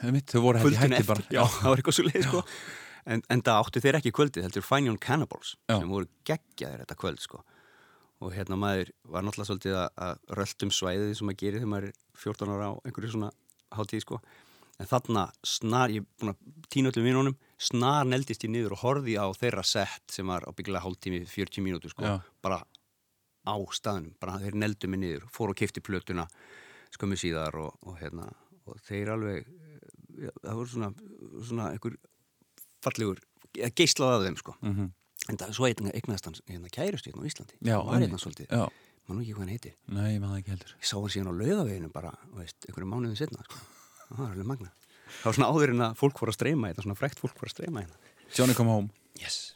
einmitt, 0.08 0.32
þau 0.32 0.40
voru 0.44 0.62
hætti 0.64 0.80
hætti 0.82 1.06
bara. 1.08 1.26
já, 1.30 1.42
það 1.58 1.68
var 1.70 1.82
eitthvað 1.82 1.96
svo 1.98 2.06
leið, 2.08 2.24
sko. 2.28 2.44
En, 3.04 3.20
en 3.28 3.42
það 3.44 3.58
áttu 3.60 3.82
þeir 3.84 3.98
ekki 4.00 4.12
kvöldið, 4.16 4.46
heldur 4.46 4.64
Fine 4.64 4.88
Young 4.88 5.00
Cannibals, 5.02 5.54
Já. 5.68 5.76
sem 5.78 5.90
voru 5.92 6.08
geggjaðir 6.24 6.82
þetta 6.84 6.96
kvöld, 7.02 7.20
sko. 7.20 7.42
Og 8.24 8.32
hérna 8.32 8.56
maður 8.56 8.90
var 9.12 9.26
náttúrulega 9.26 9.50
svolítið 9.50 9.76
að, 9.76 9.88
að 10.06 10.38
röltum 10.38 10.70
svæðið 10.72 11.12
sem 11.18 11.28
maður 11.28 11.40
gerir 11.42 11.60
þegar 11.60 11.72
maður 11.74 11.88
er 11.90 11.98
14 12.22 12.52
ára 12.54 12.68
á 12.70 12.72
einhverju 12.88 13.10
svona 13.12 13.30
hátíð, 13.76 14.04
sko. 14.06 14.20
En 14.80 14.88
þarna 14.90 15.26
snar, 15.46 15.92
ég 15.94 16.02
er 16.02 16.06
búin 16.18 16.32
að 16.32 16.38
týna 16.72 16.90
öllum 16.90 17.04
vinunum, 17.06 17.36
snar 17.60 18.08
neldist 18.08 18.42
ég 18.46 18.50
niður 18.54 18.72
og 18.74 18.80
horfði 18.86 19.18
á 19.20 19.26
þeirra 19.36 19.62
sett 19.68 20.16
sem 20.16 20.26
var 20.26 20.48
ábyggilega 20.48 20.82
hálftími, 20.86 21.20
40 21.28 21.62
mínútur, 21.66 21.92
sko. 21.92 22.08
Já. 22.08 22.16
Bara 22.42 22.62
á 23.44 23.54
staðnum, 23.76 24.16
bara 24.18 24.38
skömmu 26.94 27.18
síðar 27.20 27.56
og, 27.60 27.74
og 27.84 27.98
hérna, 28.00 28.28
og 28.70 28.78
þeir 28.86 29.12
alveg, 29.14 29.48
já, 30.18 30.30
það 30.42 30.58
voru 30.60 30.72
svona, 30.72 30.90
svona 31.50 31.70
einhver 31.74 31.96
fallegur, 32.84 33.20
geislað 33.76 34.16
af 34.18 34.26
þeim, 34.28 34.38
sko. 34.42 34.56
Mhm. 34.62 34.92
En 35.30 35.38
það 35.40 35.48
er 35.48 35.56
svo 35.56 35.64
eigna, 35.68 35.92
eignaðist 35.96 36.26
hann 36.28 36.34
hérna 36.50 36.68
kærust 36.74 37.06
hérna 37.08 37.22
á 37.24 37.28
Íslandi. 37.30 37.54
Já, 37.64 37.76
var 37.80 38.02
hérna 38.02 38.18
svolítið. 38.20 38.50
Nú 39.08 39.20
ekki 39.20 39.32
hvað 39.36 39.42
hann 39.44 39.52
heitir. 39.52 39.74
nei, 39.88 40.18
maður 40.20 40.40
ekki 40.42 40.52
heldur. 40.52 40.72
Ég 40.80 40.88
sá 40.88 40.96
hann 40.98 41.12
síðan 41.12 41.30
á 41.32 41.34
laugaveginu 41.38 41.88
bara, 41.92 42.10
veist, 42.36 42.56
einhverju 42.68 42.88
mánuðin 42.90 43.16
setna, 43.20 43.44
sko. 43.46 43.56
Það 44.08 44.18
var 44.20 44.30
alveg 44.34 44.48
magna. 44.50 44.70
Það 45.22 45.24
var 45.28 45.36
svona 45.38 45.48
áður 45.52 45.72
en 45.74 45.84
að 45.86 45.96
fólk 46.00 46.20
voru 46.20 46.32
að 46.32 46.38
streyma 46.38 46.68
hérna, 46.70 46.84
svona 46.84 46.98
frekt 46.98 47.20
fólk 47.20 47.36
voru 47.40 47.48
að 47.52 47.54
streyma 47.56 47.84
hérna. 47.84 48.12
Johnny 48.36 48.56
come 48.56 48.72
home. 48.72 48.90
Yes. 49.20 49.54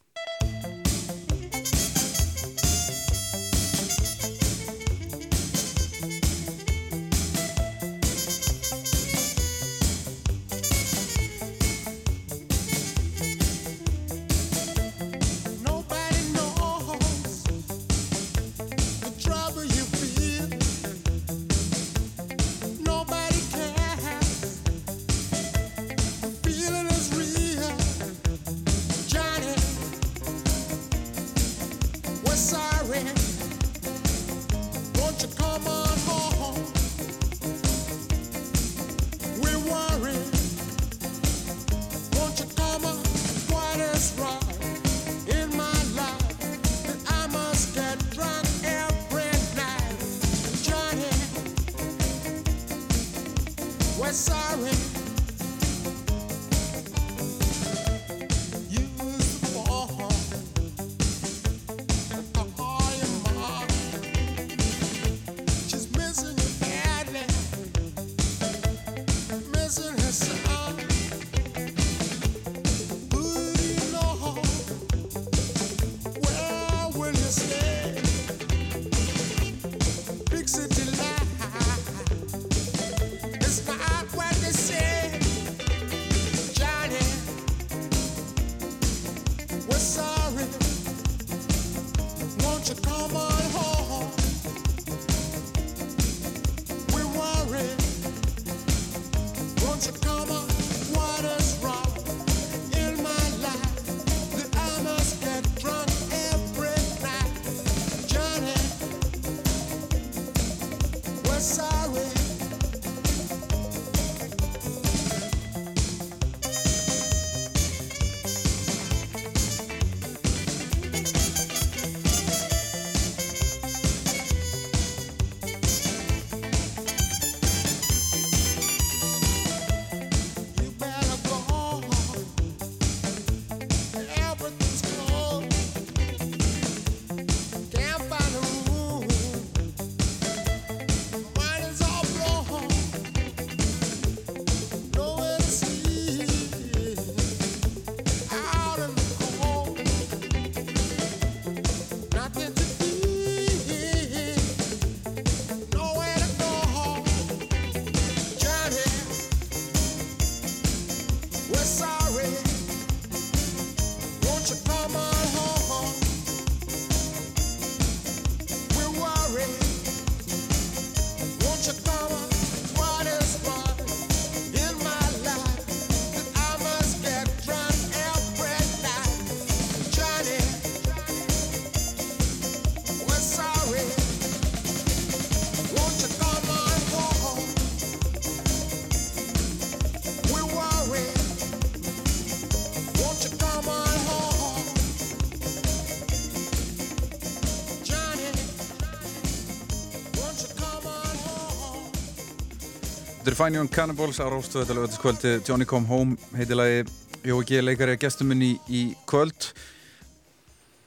Fine 203.39 203.55
Young 203.55 203.71
Cannibals 203.71 204.19
á 204.19 204.27
Róstu 204.27 204.59
þetta 204.63 204.75
lögatiskvöldi 204.75 205.31
Johnny 205.47 205.67
Come 205.69 205.87
Home 205.87 206.17
heitilagi 206.35 206.81
Jói 207.27 207.45
G. 207.47 207.61
leikari 207.63 207.95
að 207.95 208.01
gestum 208.03 208.31
minn 208.33 208.43
í, 208.43 208.53
í 208.67 208.81
kvöld. 209.07 209.53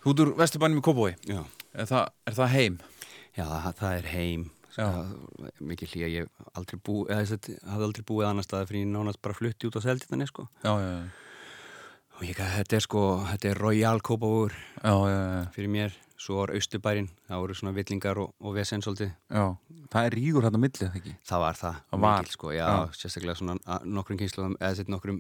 Úr 0.04 0.34
Vesturbænum 0.40 0.82
í 0.82 0.84
Kópói 0.84 1.14
er, 1.32 1.86
það- 1.88 2.10
er 2.28 2.36
það 2.36 2.50
heim? 2.56 2.78
Já 3.38 3.46
það, 3.48 3.62
er 4.02 4.10
heim. 4.12 4.44
Sko, 4.72 4.88
mikið 5.64 5.94
hlýja 5.94 6.10
ég 6.12 6.28
hef 6.28 6.52
aldrei 6.56 6.80
búið, 6.80 7.10
hafði 7.68 7.88
aldrei 7.88 8.04
búið 8.08 8.28
annar 8.30 8.44
stað 8.48 8.68
fyrir 8.68 8.84
ég 8.86 8.92
nánast 8.92 9.22
bara 9.22 9.36
flutti 9.36 9.68
út 9.68 9.76
á 9.80 9.82
seldinni 9.84 10.28
sko. 10.28 10.48
Já, 10.64 10.72
já, 10.80 10.92
já, 10.92 11.10
og 12.18 12.24
ég, 12.28 12.36
þetta 12.36 12.74
er 12.76 12.80
sko, 12.88 13.02
þetta 13.32 13.50
er 13.52 13.60
Royal 13.60 14.00
já. 15.08 15.52
fyrir 15.56 15.70
mér, 15.72 15.92
svo 16.22 16.38
var 16.38 16.52
Östubærin 16.54 17.08
það 17.28 17.40
voru 17.42 17.56
svona 17.58 17.74
villingar 17.76 18.20
og, 18.22 18.34
og 18.46 18.54
vesen 18.56 18.84
svolítið 18.86 19.10
já. 19.10 19.46
Það 19.92 20.08
er 20.08 20.16
ríkur 20.16 20.46
hérna 20.46 20.60
á 20.62 20.64
milli, 20.64 20.86
eða 20.86 21.00
ekki? 21.02 21.14
það 21.28 21.42
var 21.44 21.58
það, 21.60 21.80
Það 21.92 22.04
var. 22.06 22.22
mikil 22.22 22.36
sko 22.36 22.52
já, 22.56 22.66
Já. 22.70 22.94
sérstaklega 23.02 23.36
svona 23.40 23.80
nokkrum 23.98 24.20
kynsluðum 24.22 24.56
eða 24.62 24.78
þetta 24.80 24.94
nokkrum 24.96 25.20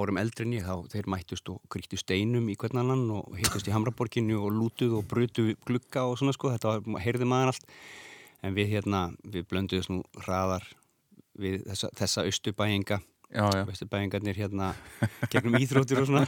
árum 0.00 0.20
eldri 0.22 0.46
en 0.48 0.54
ég 0.56 0.64
þá 0.66 0.74
þeir 0.94 1.10
mættust 1.14 1.52
og 1.52 1.60
kríktu 1.70 2.00
steinum 2.00 2.48
í 2.50 2.56
hvern 2.58 2.80
annan 2.82 3.04
og 3.20 3.36
hittust 3.38 3.68
í 3.68 3.74
Hamraborginu 3.76 4.40
og 4.40 4.50
lútuð 4.56 4.96
og 4.98 5.06
brutu 5.12 5.50
glugga 5.68 6.06
og 6.08 6.18
svona 6.18 6.34
sko 6.36 6.50
þetta 6.56 6.72
var, 6.74 7.00
heyrði 7.04 7.28
maður 7.30 7.52
allt 7.54 7.70
en 8.42 8.56
við 8.56 8.72
hérna, 8.74 9.10
við 9.22 9.46
blönduðum 9.52 10.00
nú 10.00 10.24
hraðar 10.24 10.64
við 11.40 11.60
þessa, 11.68 11.92
þessa 12.00 12.24
já, 13.30 13.44
austubæingarnir 13.68 14.34
hérna 14.40 14.72
gegnum 15.30 15.60
íþróttir 15.60 16.00
og 16.02 16.08
svona 16.10 16.26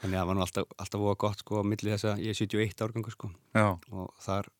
þannig 0.00 0.16
að 0.16 0.20
það 0.20 0.28
var 0.30 0.38
nú 0.38 0.44
alltaf, 0.46 0.74
alltaf 0.82 1.02
voða 1.04 1.20
gott 1.24 1.42
sko 1.44 1.60
á 1.60 1.64
milli 1.66 1.94
þess 1.94 2.08
að 2.12 2.22
ég 2.24 2.34
er 2.34 2.40
71 2.40 2.84
árgangur 2.86 3.16
sko 3.16 3.32
já, 3.56 3.66
og 3.92 4.14
þar, 4.24 4.50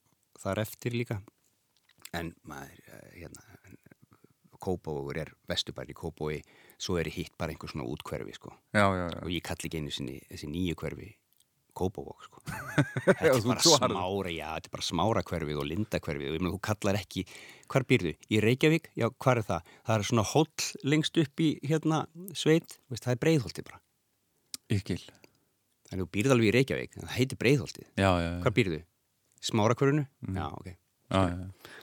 þar 0.40 0.62
eftir 0.64 0.96
líka 0.96 1.20
en 2.16 2.34
maður 2.48 2.82
eh, 2.90 3.08
hérna, 3.22 3.46
Kópavógur 4.60 5.16
er 5.22 5.30
vestubæri 5.48 5.94
Kópavogi 5.96 6.42
svo 6.80 6.98
er 7.00 7.08
hitt 7.12 7.32
bara 7.40 7.54
einhver 7.54 7.70
svona 7.72 7.86
útkverfi 7.88 8.36
sko. 8.36 8.52
já, 8.74 8.84
já, 8.84 9.06
já. 9.08 9.22
og 9.24 9.32
ég 9.32 9.42
kalli 9.46 9.68
ekki 9.70 9.80
einu 9.80 9.94
sinni 9.94 10.20
þessi 10.28 10.50
nýju 10.52 10.76
hverfi 10.82 11.10
Kópavóg 11.80 12.24
sko. 12.26 12.42
Þetta 13.06 13.30
er 13.30 13.44
bara 13.46 13.62
smára 13.62 14.32
já, 14.34 14.48
þetta 14.56 14.68
er 14.68 14.72
bara 14.74 14.84
smára 14.84 15.22
hverfið 15.24 15.60
og 15.62 15.68
linda 15.70 16.00
hverfið 16.02 16.32
og 16.32 16.34
ég 16.34 16.42
meina 16.42 16.52
þú 16.56 16.60
kallar 16.66 16.98
ekki, 16.98 17.22
hvar 17.70 17.86
býrðu? 17.88 18.12
Í 18.26 18.40
Reykjavík? 18.42 18.90
Já, 18.98 19.06
hvar 19.22 19.40
er 19.40 19.46
það? 19.46 19.70
Það 19.86 19.94
er 19.94 20.08
svona 20.10 20.26
hóll 20.32 20.66
lengst 20.92 21.22
upp 21.22 21.44
í 21.46 21.48
hérna 21.62 22.02
sveit, 22.34 22.76
veist, 22.90 23.06
það 23.06 23.14
er 23.14 23.22
breiðholti 23.22 23.66
bara 23.70 23.80
Ykil 24.74 24.98
þannig 25.90 26.00
að 26.00 26.06
þú 26.06 26.10
býrð 26.16 26.34
alveg 26.36 26.48
í 26.48 26.54
Reykjavík, 26.56 26.96
það 26.96 27.12
heitir 27.18 27.40
breiðholtið 27.42 27.86
Já, 27.98 28.10
já, 28.10 28.26
já, 28.30 28.40
hvar 28.44 28.56
býrðu? 28.56 28.80
Smára 29.50 29.76
hverfinu? 29.76 30.06
Já, 30.30 30.46
ok 30.54 30.70
já, 30.70 31.22
já. 31.34 31.78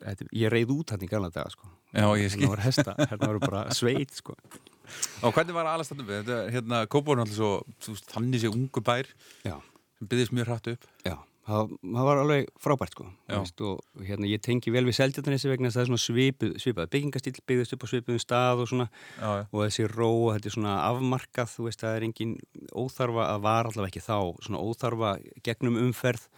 Þetta, 0.00 0.26
ég 0.32 0.52
reyð 0.52 0.70
út 0.72 0.92
hann 0.94 1.02
í 1.04 1.08
gamla 1.10 1.28
daga 1.32 1.50
sko. 1.52 1.66
Já, 1.92 2.06
ég 2.16 2.30
skil 2.32 2.46
hérna 2.46 2.52
voru 2.54 2.64
hesta, 2.64 2.94
hérna 2.96 3.26
voru 3.28 3.40
bara 3.42 3.64
sveit 3.76 4.14
sko. 4.16 4.36
Og 5.26 5.34
hvernig 5.36 5.54
var 5.54 5.68
alast 5.68 5.92
þetta 5.92 6.06
við? 6.08 6.30
Hérna, 6.54 6.84
er 6.86 7.20
alltaf 7.26 7.36
svo, 7.36 7.50
veist, 7.84 8.06
þannig 8.14 8.42
sé 8.42 8.50
ungu 8.50 8.82
bær 8.86 9.10
já, 9.44 9.56
sem 9.98 10.08
byggðist 10.10 10.34
mjög 10.34 10.48
hratt 10.48 10.70
upp 10.72 10.88
já, 11.06 11.14
það, 11.50 11.72
það 11.94 12.06
var 12.08 12.20
alveg 12.22 12.48
frábært 12.62 12.94
sko. 12.94 13.06
Veist, 13.30 13.60
og 13.66 14.04
hérna, 14.06 14.28
ég 14.30 14.42
tengi 14.44 14.72
vel 14.74 14.84
við 14.88 14.96
seldjartanessi 15.00 15.50
vegna 15.50 15.68
þess 15.70 15.76
að 15.76 15.80
það 15.80 15.84
er 15.84 15.90
svona 15.90 16.04
svipuð, 16.06 16.54
svipað 16.62 16.90
byggingastíl 16.94 17.34
byggðist 17.50 17.76
upp 17.76 17.84
á 17.84 17.90
svipuðum 17.92 18.22
stað 18.24 18.62
og 18.64 18.70
svona 18.70 18.86
Já, 19.18 19.28
já, 19.40 19.44
og 19.50 19.64
þessi 19.66 19.86
ró, 19.90 20.08
og 20.10 20.32
þetta 20.36 20.50
er 20.50 20.56
svona 20.56 20.74
afmarkað 20.88 21.52
þú 21.56 21.66
veist, 21.68 21.84
það 21.84 21.96
er 22.00 22.06
engin 22.08 22.34
óþarfa 22.72 23.28
að 23.34 23.44
var 23.48 23.70
allavega 23.70 23.90
ekki 23.92 24.04
þá, 24.06 24.18
svona 24.46 24.62
óþarfa 24.64 25.12
gegnum 25.46 25.80
umferð 25.84 26.28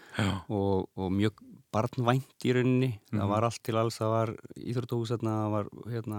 og, 0.48 0.88
og 0.96 1.12
mjög 1.12 1.42
barnvænt 1.72 2.44
í 2.44 2.52
rauninni 2.52 2.90
Mhm. 3.12 3.20
það 3.20 3.28
var 3.32 3.44
allt 3.48 3.62
til 3.64 3.76
alls, 3.80 3.96
það 4.00 4.10
var 4.12 4.30
íþróttahús 4.60 5.12
þarna, 5.14 5.36
það 5.42 5.52
var 5.56 5.70
hérna 5.92 6.18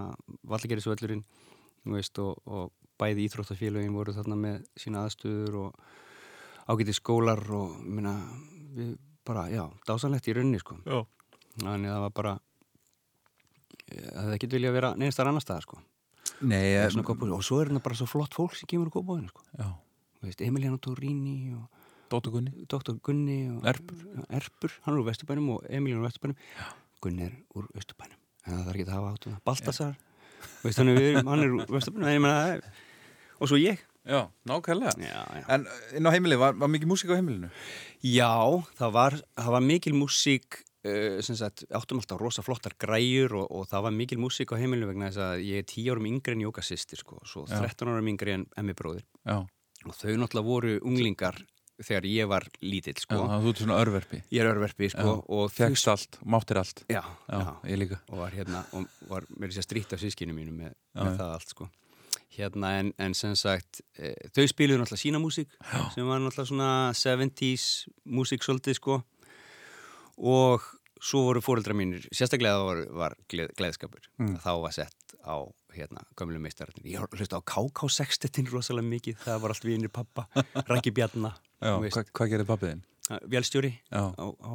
veist, 1.93 2.17
og, 2.19 2.39
og 2.47 2.71
bæði 3.01 3.27
íþróttafélögin 3.27 3.93
voru 3.93 4.13
þarna 4.15 4.37
með 4.39 4.63
sína 4.79 5.03
aðstöður 5.05 5.57
og 5.65 5.75
ágæti 6.71 6.93
skólar 6.95 7.41
og 7.51 7.79
minna, 7.83 8.13
við 8.77 8.93
bara, 9.25 9.45
já, 9.53 9.63
dásanlegt 9.87 10.27
í 10.27 10.33
rauninni 10.35 10.59
sko. 10.59 10.77
já. 10.85 10.99
þannig 11.61 11.89
að 11.89 11.93
það 11.95 12.01
var 12.07 12.13
bara 12.19 12.33
það 13.93 14.19
hefði 14.23 14.37
ekki 14.37 14.49
vilja 14.53 14.69
að 14.71 14.77
vera 14.79 14.91
neinstar 14.99 15.29
annar 15.29 15.43
staðar 15.45 15.65
sko. 15.67 15.79
Nei, 16.43 16.57
Það 16.57 16.67
er 16.67 16.85
ég, 16.87 16.91
svona 16.95 17.07
Kópavogur. 17.07 17.33
og 17.37 17.43
svo 17.45 17.59
er 17.61 17.69
hérna 17.69 17.81
bara 17.83 17.95
svo 17.99 18.07
flott 18.09 18.33
fólk 18.35 18.55
sem 18.57 18.67
kemur 18.67 18.89
úr 18.89 18.95
kópáinu 18.95 19.29
sko. 19.29 19.41
já, 19.59 19.67
Þú 20.19 20.27
veist, 20.29 20.41
Emiliano 20.41 20.77
Torrini 20.79 21.53
og 21.53 21.67
Dóttur 22.09 22.31
Gunni 22.31 22.65
Dr. 22.69 22.93
Gunni 23.03 23.37
og 23.51 23.65
Erpur. 23.67 23.97
Erpur, 24.29 24.71
hann 24.85 24.93
er 24.95 24.99
úr 25.01 25.07
Vesturbænum 25.09 25.49
og 25.57 25.63
Emilín 25.69 25.99
úr 25.99 26.07
Vesturbænum 26.07 26.35
Gunni 27.01 27.23
er 27.27 27.33
úr 27.55 27.67
Östurbænum 27.75 28.19
en 28.45 28.53
það 28.57 28.65
þarf 28.67 28.75
ekki 28.75 28.85
að 28.87 28.93
hafa 28.97 29.13
áttu 29.13 29.29
það 29.33 29.41
Baltasar, 29.45 29.95
veist 30.63 30.77
hann, 30.77 30.89
er 30.89 31.49
úr 31.53 31.65
Vesturbænum 31.69 32.07
en 32.07 32.15
ég 32.15 32.21
meina, 32.23 32.39
það 32.39 32.53
er- 32.55 32.63
og 33.39 33.47
svo 33.51 33.57
ég 33.59 33.79
Já, 34.03 34.27
nákvæmlega 34.49 34.91
já, 34.99 35.21
já. 35.39 35.45
En 35.55 35.65
inn 35.95 36.07
á 36.07 36.11
heimili, 36.11 36.35
var, 36.35 36.57
var 36.59 36.67
mikið 36.71 36.89
músík 36.91 37.13
á 37.13 37.15
heimilinu? 37.15 37.49
já, 38.03 38.33
það 38.79 38.91
var, 38.97 39.15
það 39.39 39.51
var 39.55 39.63
mikil 39.63 39.93
músík 39.95 40.59
uh, 40.83 41.21
sem 41.23 41.37
sagt, 41.39 41.63
áttum 41.71 42.01
alltaf 42.01 42.19
rosa 42.19 42.43
flottar 42.43 42.75
græjur 42.79 43.37
og, 43.39 43.47
og 43.47 43.69
það 43.71 43.85
var 43.87 43.95
mikil 43.95 44.19
músík 44.19 44.51
á 44.51 44.59
heimilinu 44.59 44.89
vegna 44.91 45.07
þess 45.07 45.23
að 45.23 45.45
ég 45.47 45.63
er 45.63 45.69
10 45.71 45.87
árum 45.95 46.09
yngri 46.11 46.35
en 46.35 46.43
Jóka 46.43 46.63
sýstir 46.67 46.99
sko, 46.99 47.21
svo 47.23 47.45
Já. 47.47 47.61
13 47.63 47.93
árum 47.93 48.09
yngri 48.11 48.35
en 48.35 48.43
Emmi 48.59 48.75
bróðir 48.75 49.05
Já, 49.23 49.37
og 49.87 49.95
þau 49.95 50.15
náttúrulega 50.19 50.47
voru 50.49 50.73
unglingar 50.83 51.39
þegar 51.83 52.05
ég 52.05 52.27
var 52.29 52.45
lítill 52.61 52.93
já 52.93 53.01
sko. 53.05 53.21
þú 53.41 53.53
ert 53.53 53.61
svona 53.63 53.77
örverfi 53.81 54.19
ég 54.35 54.43
er 54.43 54.49
örverfi 54.51 54.89
sko, 54.93 55.15
Já, 55.23 55.47
Fegst 55.55 55.87
allt, 55.91 56.19
máttir 56.27 56.59
allt 56.59 56.83
já, 56.91 57.01
Já, 57.31 57.39
já, 57.39 57.53
ég 57.71 57.79
líka 57.81 58.01
og 58.11 58.19
var 58.19 58.35
hérna 58.35 58.65
og 58.75 58.85
var 59.09 59.25
með 59.31 59.55
þess 59.55 59.63
að 59.63 59.67
strýtt 59.69 59.95
af 59.95 60.03
sískinu 60.03 60.35
mínu 60.35 60.53
með, 60.53 60.75
Já, 60.93 61.01
með 61.01 61.09
já. 61.15 61.17
það 61.23 61.33
allt 61.39 61.55
sko 61.55 61.69
hérna 62.37 62.77
en, 62.81 62.91
en 63.01 63.15
sem 63.17 63.35
sagt 63.37 63.81
e, 63.97 64.13
þau 64.33 64.45
spiluðu 64.49 64.81
náttúrulega 64.81 65.03
sína 65.03 65.21
músík 65.21 65.51
sem 65.93 66.07
var 66.07 66.21
náttúrulega 66.21 66.49
svona 66.49 66.69
70s 66.97 67.65
músík 68.09 68.45
svolítið 68.45 68.79
sko. 68.79 69.01
Og 70.17 70.65
svo 71.03 71.23
voru 71.27 71.41
fóreldra 71.43 71.75
mínir 71.77 72.05
sérstaklega 72.13 72.59
það 72.59 72.67
var, 72.69 72.81
var 73.01 73.17
gleð, 73.31 73.51
gleðskapur. 73.59 74.07
Mm. 74.21 74.37
þá 74.43 74.51
var 74.63 74.75
sett 74.75 75.17
á 75.23 75.35
hérna 75.73 76.03
gömlu 76.19 76.37
meistararnir, 76.41 76.85
ég 76.85 77.17
hlusti 77.17 77.33
á 77.33 77.41
KK-sextetin 77.41 78.49
rosalega 78.51 78.85
mikið, 78.91 79.17
það 79.23 79.39
var 79.41 79.53
allt 79.55 79.65
vinir 79.65 79.91
pappa 79.93 80.27
Rækki 80.69 80.93
Bjarna, 80.93 81.33
Já, 81.57 81.73
þú 81.73 81.85
veist, 81.85 81.97
hvað 81.97 82.19
hva 82.19 82.29
gerði 82.33 82.49
pappiðinn? 82.51 82.83
vélstjóri 83.27 83.71
á, 83.89 84.13
á 84.13 84.53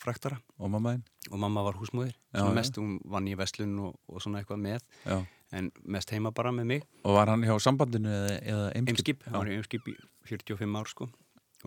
fraktara. 0.00 0.38
Og 0.56 0.70
mammaðinn? 0.72 1.02
og 1.28 1.36
mamma 1.42 1.62
var 1.66 1.76
húsmóðir 1.76 2.14
já. 2.14 2.46
mest, 2.54 2.78
hún 2.80 2.96
vann 3.04 3.28
í 3.28 3.34
Veslun 3.36 3.74
og, 3.84 3.98
og 4.08 4.22
svona 4.22 4.40
eitthvað 4.40 4.62
með. 4.62 4.86
Já 5.04 5.18
en 5.56 5.70
mest 5.82 6.12
heima 6.14 6.32
bara 6.34 6.52
með 6.54 6.68
mig. 6.70 6.84
Og 7.04 7.16
var 7.16 7.30
hann 7.32 7.44
hjá 7.46 7.56
sambandinu 7.62 8.10
eða, 8.10 8.36
eða 8.38 8.68
eimskip? 8.78 8.94
Eimskip, 8.94 9.26
hann 9.26 9.38
var 9.40 9.50
í 9.50 9.56
Eimskip 9.58 9.90
í 9.90 9.96
45 10.30 10.78
ár 10.78 10.90
sko. 10.90 11.08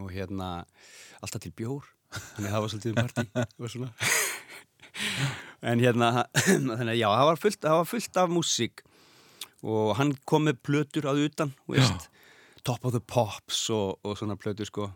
Og 0.02 0.10
hérna 0.14 0.50
alltaf 1.22 1.44
til 1.44 1.54
bjór 1.54 1.90
þannig 2.14 2.48
að 2.48 2.54
það 2.54 2.64
var 2.64 2.72
svolítið 2.74 2.94
um 2.94 3.02
partí 3.02 3.26
og 3.62 3.74
svona. 3.74 3.92
En 5.64 5.84
hérna 5.84 6.10
þannig 6.78 6.94
að 6.96 7.00
já, 7.00 7.08
það 7.10 7.30
var 7.30 7.44
fullt, 7.44 7.62
það 7.66 7.80
var 7.82 7.92
fullt 7.92 8.20
af 8.24 8.34
músík. 8.34 8.84
Og 9.64 9.94
hann 10.00 10.18
kom 10.28 10.48
með 10.50 10.60
plötur 10.66 11.08
að 11.12 11.24
utan, 11.30 11.54
veist 11.72 12.10
Top 12.64 12.86
of 12.88 12.94
the 12.96 13.02
Pops 13.04 13.66
og, 13.76 14.00
og 14.08 14.16
svona 14.20 14.38
plötur 14.40 14.68
sko 14.68 14.90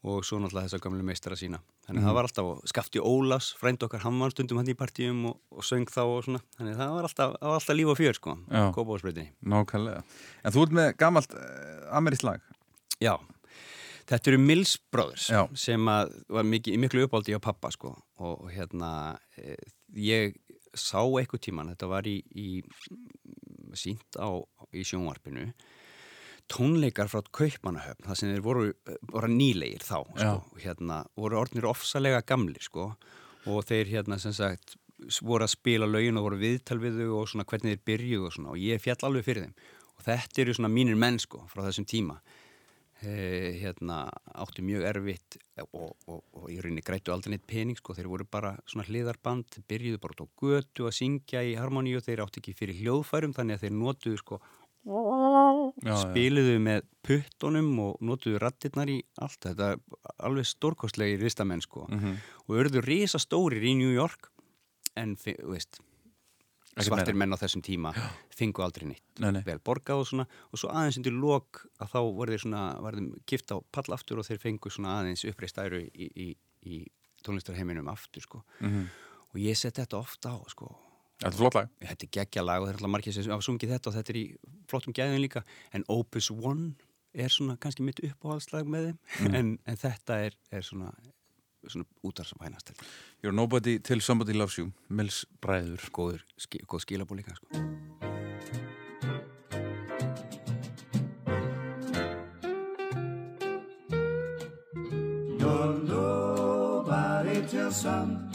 og 0.00 0.24
svo 0.24 0.38
náttúrulega 0.40 0.68
þessa 0.68 0.80
gamlu 0.80 1.04
meistara 1.04 1.36
sína. 1.36 1.58
Þannig 1.84 2.00
að 2.00 2.06
það 2.08 2.16
var 2.16 2.28
alltaf, 2.28 2.46
Skafti 2.70 3.02
Ólafs 3.04 3.50
frænd 3.60 3.82
okkar, 3.84 4.00
hann 4.06 4.20
var 4.22 4.32
stundum 4.32 4.60
hann 4.60 4.70
í 4.72 4.76
partíum 4.78 5.26
og, 5.28 5.40
og 5.52 5.66
söng 5.66 5.90
þá 5.92 6.00
og 6.06 6.22
svona, 6.24 6.40
þannig 6.56 6.76
að 6.76 6.80
það 6.80 6.94
var 6.94 7.08
alltaf, 7.08 7.34
var 7.36 7.56
alltaf 7.58 7.76
líf 7.76 7.90
og 7.92 7.98
fjör 8.00 8.16
sko, 8.16 8.36
Já. 8.48 8.62
kópáðsbreytinni 8.76 9.52
Nákvæmlega. 9.52 10.04
En 10.44 10.56
þú 10.56 10.64
ert 10.64 10.78
með 10.78 10.88
gamalt 11.02 11.36
uh, 11.36 11.82
amerískt 12.00 12.24
lag. 12.24 12.46
Já, 13.00 13.12
þetta 14.08 14.32
eru 14.32 14.40
Mills 14.42 14.76
Brothers 14.92 15.28
Já. 15.32 15.42
sem 15.66 15.92
að 15.92 16.14
var 16.32 16.48
mikið, 16.48 16.78
miklu 16.80 17.04
uppáldi 17.04 17.36
á 17.36 17.40
pappa 17.42 17.72
sko. 17.74 17.92
Og, 18.20 18.46
og 18.46 18.48
hérna 18.54 19.18
e, 19.36 19.58
ég 20.00 20.38
sá 20.76 21.02
eitthvað 21.02 21.44
tíman, 21.44 21.74
þetta 21.74 21.90
var 21.90 22.08
í, 22.08 22.16
í 22.32 22.62
sínt 23.76 24.16
á 24.16 24.32
í 24.72 24.84
sjónvarpinu 24.86 25.50
tónleikar 26.50 27.10
frá 27.10 27.22
Kaupmannahöfn, 27.36 28.04
það 28.08 28.18
sem 28.18 28.32
þeir 28.34 28.44
voru, 28.44 28.66
voru 29.12 29.30
nýlegir 29.30 29.84
þá 29.86 29.96
sko, 30.08 30.34
hérna, 30.60 31.00
voru 31.18 31.40
orðnir 31.40 31.68
ofsalega 31.70 32.22
gamli 32.26 32.60
sko. 32.64 32.90
Og 33.48 33.64
þeir 33.64 33.88
hérna 33.88 34.18
sem 34.20 34.34
sagt 34.36 34.76
voru 35.24 35.46
að 35.46 35.54
spila 35.54 35.88
lögin 35.88 36.18
og 36.20 36.28
voru 36.28 36.40
viðtal 36.42 36.80
við 36.82 37.00
þau 37.00 37.22
og 37.22 37.30
svona 37.30 37.46
hvernig 37.48 37.76
þeir 37.76 37.86
byrjuðu 37.88 38.28
og 38.28 38.36
svona. 38.36 38.52
Og 38.52 38.60
ég 38.60 38.82
fjall 38.82 39.00
alveg 39.08 39.26
fyrir 39.26 39.46
þeim. 39.46 39.56
Og 39.96 40.06
þetta 40.06 40.42
eru 40.44 40.56
svona 40.56 40.72
mínir 40.72 40.98
menn 41.00 41.18
sko 41.22 41.44
frá 41.48 41.64
þessum 41.64 41.88
tíma. 41.88 42.18
E, 43.00 43.12
hérna 43.62 44.02
átti 44.42 44.60
mjög 44.60 44.82
erfitt 44.90 45.38
og, 45.70 45.94
og, 46.04 46.18
og 46.36 46.50
í 46.52 46.58
rauninni 46.60 46.84
grættu 46.84 47.14
aldrei 47.14 47.32
neitt 47.32 47.46
pening 47.48 47.78
sko, 47.78 47.94
þeir 47.96 48.10
voru 48.12 48.26
bara 48.28 48.50
svona 48.68 48.84
hliðarband 48.90 49.56
byrjuðu 49.70 50.00
bara 50.02 50.16
út 50.18 50.20
á 50.20 50.36
götu 50.42 50.84
að 50.84 50.98
syngja 50.98 51.40
í 51.48 51.54
harmoníu 51.56 52.02
þeir 52.04 52.20
átti 52.26 52.42
ekki 52.42 52.52
fyrir 52.58 52.76
hljóðfærum 52.82 53.32
þannig 53.38 53.56
að 53.56 53.64
þeir 53.64 53.74
notuðu 53.78 54.20
sko 54.20 54.40
Já, 54.80 55.72
já. 55.84 55.96
spiluðu 56.00 56.56
með 56.64 56.86
puttunum 57.04 57.68
og 57.84 57.98
notuðu 58.00 58.38
rattirnar 58.40 58.88
í 58.88 59.02
allt 59.20 59.40
þetta 59.44 59.74
alveg 60.24 60.46
stórkostlegir 60.48 61.20
listamenn 61.20 61.60
sko 61.64 61.86
Mhm. 61.90 62.16
og 62.48 62.56
örðu 62.56 62.80
risa 62.84 63.18
stórir 63.18 63.62
í 63.62 63.76
New 63.76 63.92
York 63.92 64.30
en 64.96 65.16
veist 65.16 65.80
svartir 66.80 67.14
menn 67.14 67.32
á 67.34 67.36
þessum 67.36 67.60
tíma 67.62 67.92
fengu 68.34 68.62
aldrei 68.62 68.86
neitt 68.88 69.02
Nei, 69.20 69.30
nei. 69.32 69.42
vel 69.42 69.58
borgað 69.58 70.00
og 70.00 70.06
svona 70.06 70.26
og 70.52 70.58
svo 70.58 70.70
aðeins 70.70 70.96
undir 70.96 71.12
lok 71.12 71.66
að 71.80 71.88
þá 71.92 71.98
voru 72.14 72.30
þeir 72.32 72.44
svona 72.46 72.80
var 72.80 72.92
þeim 72.94 73.10
gift 73.26 73.52
á 73.52 73.60
pall 73.72 73.92
aftur 73.94 74.18
og 74.18 74.24
þeir 74.24 74.38
fengu 74.40 74.70
svona 74.70 75.00
aðeins 75.02 75.24
uppreist 75.28 75.58
æru 75.58 75.82
í, 75.92 76.08
í, 76.16 76.36
í 76.64 76.86
tónlistarheiminum 77.22 77.88
aftur 77.92 78.22
sko 78.22 78.42
Mhm. 78.60 78.86
og 79.34 79.36
ég 79.36 79.56
set 79.56 79.74
þetta 79.76 79.98
ofta 80.00 80.30
á 80.32 80.40
sko 80.48 80.74
Þetta 81.20 81.30
er 81.34 81.36
flott 81.36 81.54
lag. 81.58 81.68
þetta 81.84 82.06
er 82.06 82.12
geggja 82.16 82.42
lag 82.44 82.62
og 82.62 82.66
það 82.66 82.72
er 82.72 82.78
alltaf 82.78 82.92
margir 82.94 83.12
sem 83.16 83.28
hafa 83.32 83.44
sungið 83.44 83.74
þetta 83.74 83.90
og 83.90 83.96
þetta 83.98 84.12
er 84.14 84.18
í 84.20 84.24
flottum 84.70 84.94
gæðin 84.96 85.20
líka 85.20 85.42
en 85.76 85.84
Opus 85.92 86.30
One 86.32 86.70
er 87.12 87.28
svona 87.28 87.58
kannski 87.60 87.84
mitt 87.84 88.00
uppáhaldslag 88.06 88.64
með 88.70 88.86
þeim 88.90 88.98
Mm. 89.28 89.34
en, 89.34 89.50
en 89.66 89.76
þetta 89.76 90.16
er, 90.26 90.36
er 90.50 90.62
svona, 90.64 90.92
svona 91.66 91.84
útar 92.06 92.24
sem 92.24 92.38
hænast 92.40 92.70
þetta. 92.72 92.88
You're 93.22 93.34
nobody 93.36 93.78
till 93.78 94.00
somebody 94.00 94.32
loves 94.32 94.56
you. 94.58 94.72
Mills 94.88 95.26
bræður. 95.42 95.90
Góður, 95.92 96.24
ski, 96.38 96.62
góð 96.66 96.86
skilabó 96.86 97.18
líka 97.18 97.34
sko. 97.36 98.60
You're 105.38 105.74
nobody 105.84 107.46
till 107.46 107.70
somebody 107.72 108.29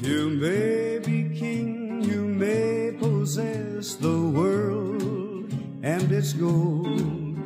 You 0.00 0.30
may 0.30 0.98
be 0.98 1.36
king, 1.36 2.02
you 2.02 2.24
may 2.24 2.96
possess 2.98 3.94
the 3.96 4.20
world 4.20 5.52
and 5.82 6.12
its 6.12 6.32
gold, 6.34 7.36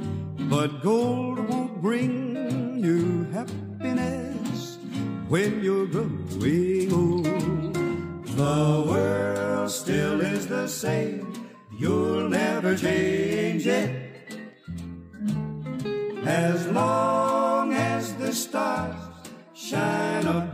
but 0.50 0.82
gold 0.82 1.38
won't 1.48 1.80
bring 1.80 2.84
you 2.84 3.24
happiness 3.32 4.78
when 5.28 5.62
you're 5.62 5.86
growing 5.86 6.92
old. 6.92 7.24
The 8.36 8.84
world 8.86 9.37
still 9.68 10.20
is 10.20 10.46
the 10.46 10.66
same, 10.66 11.46
you'll 11.70 12.28
never 12.28 12.76
change 12.76 13.66
it. 13.66 13.90
As 16.24 16.66
long 16.68 17.74
as 17.74 18.14
the 18.14 18.32
stars 18.32 18.96
shine 19.54 20.26
above, 20.26 20.48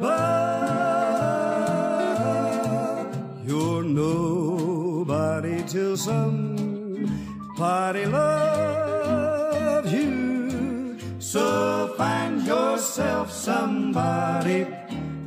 you're 3.47 3.85
nobody 3.85 5.63
till 5.65 5.97
somebody 5.97 8.07
loves 8.07 9.93
you. 9.93 10.99
So 11.21 11.95
find 11.97 12.45
yourself 12.45 13.31
somebody 13.31 14.67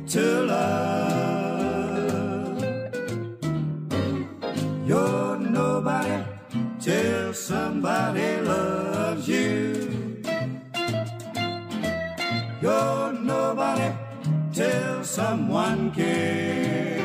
to 0.08 0.42
love. 0.42 1.27
Somebody 7.48 8.36
loves 8.42 9.26
you. 9.26 10.20
You're 12.60 13.12
nobody 13.12 13.90
till 14.52 15.02
someone 15.02 15.90
cares. 15.92 17.04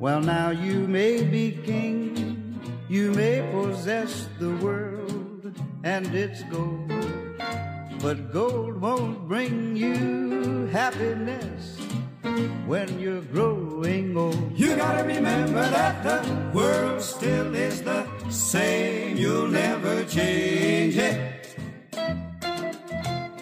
Well, 0.00 0.20
now 0.20 0.50
you 0.50 0.88
may 0.88 1.22
be 1.22 1.52
king, 1.64 2.58
you 2.88 3.12
may 3.12 3.48
possess 3.52 4.28
the 4.40 4.56
world 4.56 5.54
and 5.84 6.12
its 6.12 6.42
gold, 6.50 6.90
but 8.02 8.32
gold 8.32 8.80
won't 8.80 9.28
bring 9.28 9.76
you 9.76 10.66
happiness 10.72 11.78
when 12.66 13.00
you're 13.00 13.22
growing 13.22 14.16
old. 14.16 14.58
You 14.58 14.76
gotta 14.76 15.04
remember 15.04 15.62
that 15.62 16.02
the 16.04 16.56
world 16.56 17.02
still 17.02 17.54
is 17.54 17.82
the 17.82 18.06
same, 18.30 19.16
you'll 19.16 19.48
never 19.48 20.04
change 20.04 20.96
it. 20.96 21.56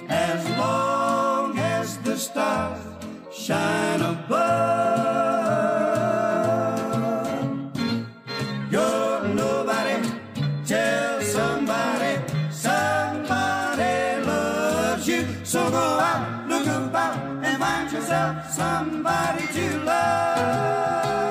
As 0.08 0.48
long 0.58 1.58
as 1.58 1.98
the 1.98 2.16
stars 2.16 2.80
shine 3.32 4.00
above, 4.00 5.07
yourself 18.28 18.52
somebody 18.52 19.46
to 19.54 19.66
love. 19.84 21.28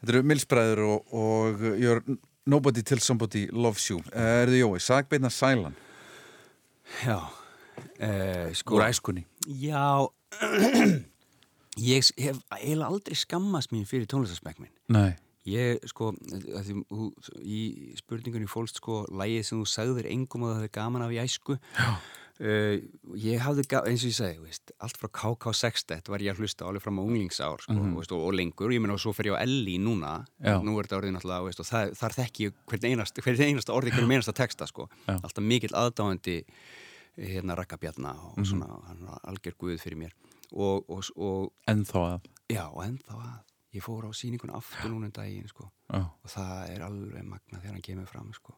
Þetta 0.00 0.12
eru 0.12 0.22
Mills 0.28 0.44
bræður 0.48 0.82
og, 0.84 1.14
og 1.16 1.64
You're 1.80 2.02
nobody 2.46 2.82
till 2.82 3.00
somebody 3.00 3.46
loves 3.52 3.88
you. 3.88 4.02
Er 4.12 4.52
þið 4.52 4.60
Jói? 4.60 4.80
Sagbeina 4.84 5.30
Sælan. 5.32 5.76
Já, 7.00 7.18
uh, 7.24 8.48
sko 8.52 8.76
Úr 8.76 8.88
æskunni. 8.90 9.24
Já 9.48 10.04
Ég 11.74 12.06
hef 12.20 12.38
eiginlega 12.54 12.86
aldrei 12.86 13.16
skammast 13.18 13.72
mín 13.74 13.86
fyrir 13.88 14.06
tónlistarsmekk 14.10 14.60
minn 14.62 14.74
Nei. 14.94 15.14
Ég, 15.48 15.82
sko, 15.90 16.12
að 16.14 16.68
því, 16.68 16.74
þú, 16.88 17.06
í 17.42 17.58
spurningunni 17.98 18.46
fólst, 18.48 18.78
sko, 18.80 19.02
lægið 19.12 19.42
sem 19.44 19.58
þú 19.60 19.66
sagðir 19.68 20.08
engum 20.12 20.46
og 20.46 20.52
það 20.52 20.60
hefði 20.60 20.70
gaman 20.78 21.04
af 21.04 21.12
í 21.12 21.18
æsku 21.20 21.56
uh, 22.40 22.76
Ég 23.14 23.38
hafði, 23.44 23.62
eins 23.86 24.02
og 24.04 24.10
ég 24.10 24.16
segi, 24.16 24.38
veist, 24.42 24.72
allt 24.82 24.96
frá 24.98 25.08
KK6 25.08 25.84
þetta 25.86 26.10
var 26.10 26.18
ég 26.24 26.34
að 26.34 26.40
hlusta 26.42 26.64
alveg 26.66 26.82
fram 26.82 26.98
á 26.98 27.02
unglingsár 27.04 27.60
sko, 27.62 27.72
Mhm. 27.72 27.94
veist, 27.96 28.12
og, 28.12 28.20
og 28.26 28.34
lengur, 28.34 28.70
ég 28.74 28.80
meina 28.80 28.94
og 28.94 29.00
svo 29.00 29.12
fer 29.14 29.26
ég 29.30 29.36
á 29.38 29.42
Elli 29.42 29.78
núna, 29.78 30.24
Já. 30.42 30.58
nú 30.62 30.78
er 30.78 30.84
þetta 30.88 30.98
orðið 31.00 31.14
náttúrulega, 31.18 31.44
veist, 31.46 31.60
og 31.60 31.66
það, 31.66 31.94
þar 32.00 32.16
þekki 32.18 32.48
ég 32.48 32.52
hvern 32.66 32.84
einast, 32.90 33.14
hvern 33.22 33.44
einasta 33.46 33.72
orðið, 33.76 33.92
hvern 33.98 34.12
einasta 34.12 34.32
texta, 34.34 34.66
sko 34.66 34.88
alltaf 35.06 35.42
mikill 35.44 35.74
aðdáandi 35.74 36.44
hérna 37.16 37.54
rakkabjarna 37.56 38.10
og 38.32 38.38
Mhm. 38.38 38.44
svona, 38.44 38.66
hann 38.88 39.06
var 39.06 39.20
algjör 39.24 39.54
guð 39.58 39.78
fyrir 39.80 39.96
mér 39.98 40.12
og, 40.52 40.84
og, 40.90 41.04
og 41.16 41.52
Ennþá 41.68 42.18
að. 42.18 42.20
Já, 42.50 42.66
ennþá 42.74 43.14
að 43.14 43.40
ég 43.74 43.82
fór 43.82 44.04
á 44.06 44.10
sýningun 44.14 44.50
aftur 44.54 44.90
núna 44.90 45.06
um 45.06 45.10
daginn 45.12 45.48
sko. 45.48 45.70
Og 45.90 46.26
það 46.30 46.70
er 46.70 46.80
alveg 46.82 47.24
magna 47.24 47.58
þegar 47.60 47.72
hann 47.72 47.82
kemur 47.82 48.06
fram 48.06 48.32
sko. 48.34 48.54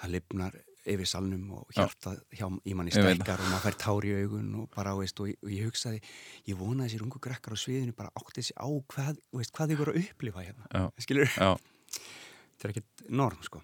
það 0.00 0.10
lifnar 0.12 0.52
yfir 0.86 1.06
salnum 1.10 1.50
og 1.58 1.70
hjarta 1.74 2.14
hjá, 2.32 2.46
í 2.64 2.74
manni 2.78 2.90
stækkar 2.94 3.40
og 3.42 3.48
maður 3.50 3.64
fær 3.66 3.78
tár 3.82 4.06
í 4.06 4.12
augun 4.22 4.54
og 4.62 4.68
bara, 4.74 4.94
veist, 4.98 5.18
og, 5.20 5.28
og 5.42 5.50
ég 5.50 5.66
hugsaði 5.66 6.00
ég 6.46 6.56
vonaði 6.60 6.88
þessir 6.92 7.02
ungu 7.06 7.20
grekkar 7.26 7.54
á 7.54 7.58
sviðinu 7.58 7.94
bara 7.96 8.12
átti 8.16 8.40
þessi 8.40 8.54
á 8.58 8.66
hvað, 8.92 9.18
veist, 9.34 9.52
hvað 9.56 9.72
þið 9.72 9.80
voru 9.82 9.94
að 9.96 10.02
upplifa 10.04 10.44
hérna 10.46 10.68
Já. 10.70 10.84
skilur 11.02 11.32
þetta 11.36 12.68
er 12.68 12.72
ekkert 12.74 13.06
norm 13.10 13.42
sko. 13.46 13.62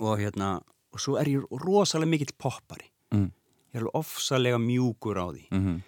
og 0.00 0.18
hérna 0.20 0.50
og 0.92 1.00
svo 1.00 1.16
er 1.20 1.28
ég 1.32 1.44
rosalega 1.64 2.10
mikill 2.14 2.34
poppari 2.38 2.88
Mm. 3.12 3.26
ég 3.72 3.76
er 3.76 3.80
alveg 3.82 3.94
ofsalega 3.98 4.56
mjúkur 4.58 5.18
á 5.20 5.26
því 5.32 5.46
Mhm. 5.52 5.82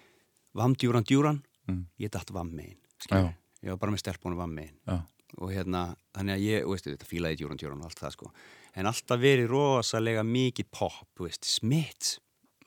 Vamdjúran 0.55 1.05
djúran 1.05 1.43
Mm. 1.69 1.87
ég 1.99 2.11
datt 2.11 2.29
vammegin 2.31 2.77
Já. 3.11 3.33
ég 3.63 3.69
var 3.71 3.77
bara 3.79 3.93
með 3.93 3.99
stelpunum 4.05 4.37
vammegin 4.39 4.77
Já. 4.87 5.01
og 5.39 5.49
hérna, 5.51 5.97
þannig 6.15 6.35
að 6.37 6.43
ég, 6.45 6.67
veist, 6.69 6.85
þetta 6.85 7.07
fílaði 7.09 7.37
djúran 7.41 7.57
djúran 7.59 7.81
og 7.81 7.85
allt 7.89 7.99
það 8.01 8.13
sko 8.13 8.31
en 8.75 8.89
alltaf 8.91 9.21
verið 9.23 9.51
rosalega 9.53 10.25
mikið 10.27 10.71
pop 10.75 11.05
þú 11.17 11.29
veist, 11.29 11.47
smitt 11.47 12.17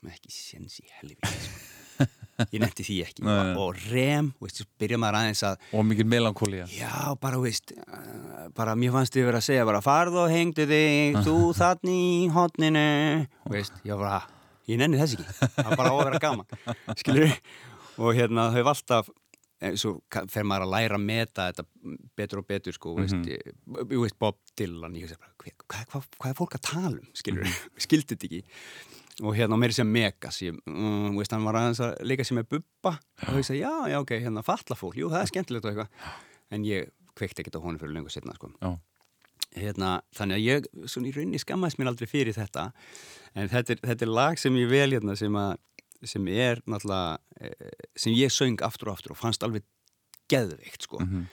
ekki 0.08 0.30
séns 0.32 0.78
í 0.80 0.86
helviti 1.00 1.34
sko. 1.42 1.66
ég 2.54 2.60
nefndi 2.62 2.84
því 2.86 2.96
ekki 3.02 3.24
Nei, 3.26 3.32
nei. 3.48 3.54
og 3.58 3.78
rem, 3.90 4.28
veist, 4.38 4.60
byrja 4.78 4.98
maður 5.02 5.16
aðeins 5.18 5.40
að 5.48 5.64
Og 5.74 5.82
mikið 5.88 6.06
melankólía. 6.12 6.68
Já, 6.70 6.92
bara, 7.20 7.40
veist, 7.42 7.72
uh, 7.74 8.44
bara 8.54 8.76
mér 8.78 8.94
fannst 8.94 9.16
þið 9.16 9.26
verið 9.26 9.40
að 9.40 9.46
segja 9.48 9.64
bara 9.66 9.80
farð 9.82 10.20
og 10.22 10.30
hengdu 10.30 10.68
þig, 10.70 11.18
þú 11.26 11.36
þannig 11.60 11.98
í 11.98 12.28
hotninu, 12.36 12.84
þú 13.42 13.56
veist, 13.56 13.80
ég 13.82 13.98
var 13.98 14.04
bara, 14.04 14.20
ég 14.70 14.78
nenni 14.80 15.00
þess 15.02 15.18
ekki, 15.18 15.26
það 15.56 15.72
var 15.72 15.80
bara 15.82 15.96
vera 16.04 16.22
gaman, 16.22 16.46
skilur 17.02 17.34
og 17.98 18.14
hérna 18.14 18.46
þau 18.54 18.60
hef 18.60 18.70
alltaf, 18.76 19.10
eh, 19.10 19.27
svo 19.80 19.94
ka- 20.12 20.24
fer 20.30 20.44
maður 20.46 20.66
að 20.68 20.72
læra 20.76 20.98
að 20.98 21.06
meta 21.08 21.46
þetta 21.50 21.64
betur 22.18 22.40
og 22.42 22.46
betur, 22.46 22.76
sko, 22.76 22.92
þú 22.94 23.04
veist, 23.04 23.30
ég, 23.32 23.48
ég 23.80 24.02
veist 24.04 24.18
Bob 24.22 24.36
Dylan, 24.58 24.94
ég 25.00 25.08
veist 25.08 25.18
bara, 25.18 25.32
hvað, 25.42 25.86
hvað, 25.90 26.06
hvað, 26.18 26.30
er 26.30 26.38
fólk 26.38 26.54
að 26.58 26.64
tala 26.68 26.92
um, 26.98 27.08
skilur, 27.18 27.48
skildi 27.86 28.14
þetta 28.14 28.28
ekki. 28.30 28.42
Og 29.26 29.34
hérna 29.34 29.56
meiri 29.58 29.74
sem 29.74 29.88
Megas 29.90 30.36
ég, 30.44 30.54
um, 30.70 31.16
veist, 31.18 31.32
hann 31.34 31.42
var 31.48 31.58
aðeins 31.58 31.80
að 31.82 31.96
leika 32.06 32.22
sér 32.28 32.38
með 32.38 32.52
Bubba 32.54 32.92
og 33.26 33.32
þau 33.34 33.42
sagði, 33.48 33.62
já, 33.64 33.72
já, 33.90 33.98
ok, 34.04 34.12
hérna 34.22 34.44
falla 34.46 34.76
fólk 34.78 35.00
jú, 35.00 35.08
það 35.10 35.24
er 35.24 35.32
skemmtilegt 35.32 35.66
og 35.66 35.72
eitthvað. 35.72 36.12
En 36.54 36.68
ég 36.68 36.92
kveikti 37.18 37.42
ekkert 37.42 37.58
á 37.58 37.64
honum 37.64 37.80
fyrir 37.82 37.96
lengur 37.96 38.14
setna 38.14 38.36
sko. 38.38 38.52
Já. 38.62 38.76
hérna, 39.58 39.88
þannig 40.14 40.36
að 40.38 40.44
ég 40.44 40.66
svona 40.92 41.08
í 41.08 41.12
rauninni 41.16 41.38
skammaðist 41.42 41.78
mér 41.80 41.88
aldrei 41.90 42.06
fyrir 42.06 42.36
þetta. 42.36 42.68
En 43.34 43.48
þetta 43.50 43.74
er, 43.74 43.80
þetta 43.90 44.06
er 44.06 44.12
lag 44.12 44.38
sem 44.38 44.54
ég 44.60 44.68
vel 44.70 44.90
hérna 44.94 45.16
sem 45.18 45.34
að 45.40 45.56
sem 46.04 46.28
er 46.28 46.60
náttúrulega 46.66 47.18
eh, 47.40 47.72
sem 47.96 48.12
ég 48.14 48.30
söng 48.30 48.60
aftur 48.62 48.88
og 48.92 48.98
aftur 48.98 49.12
og 49.16 49.18
fannst 49.18 49.42
alveg 49.42 49.64
geðveikt 50.30 50.82
sko 50.86 51.00
Mhm. 51.02 51.26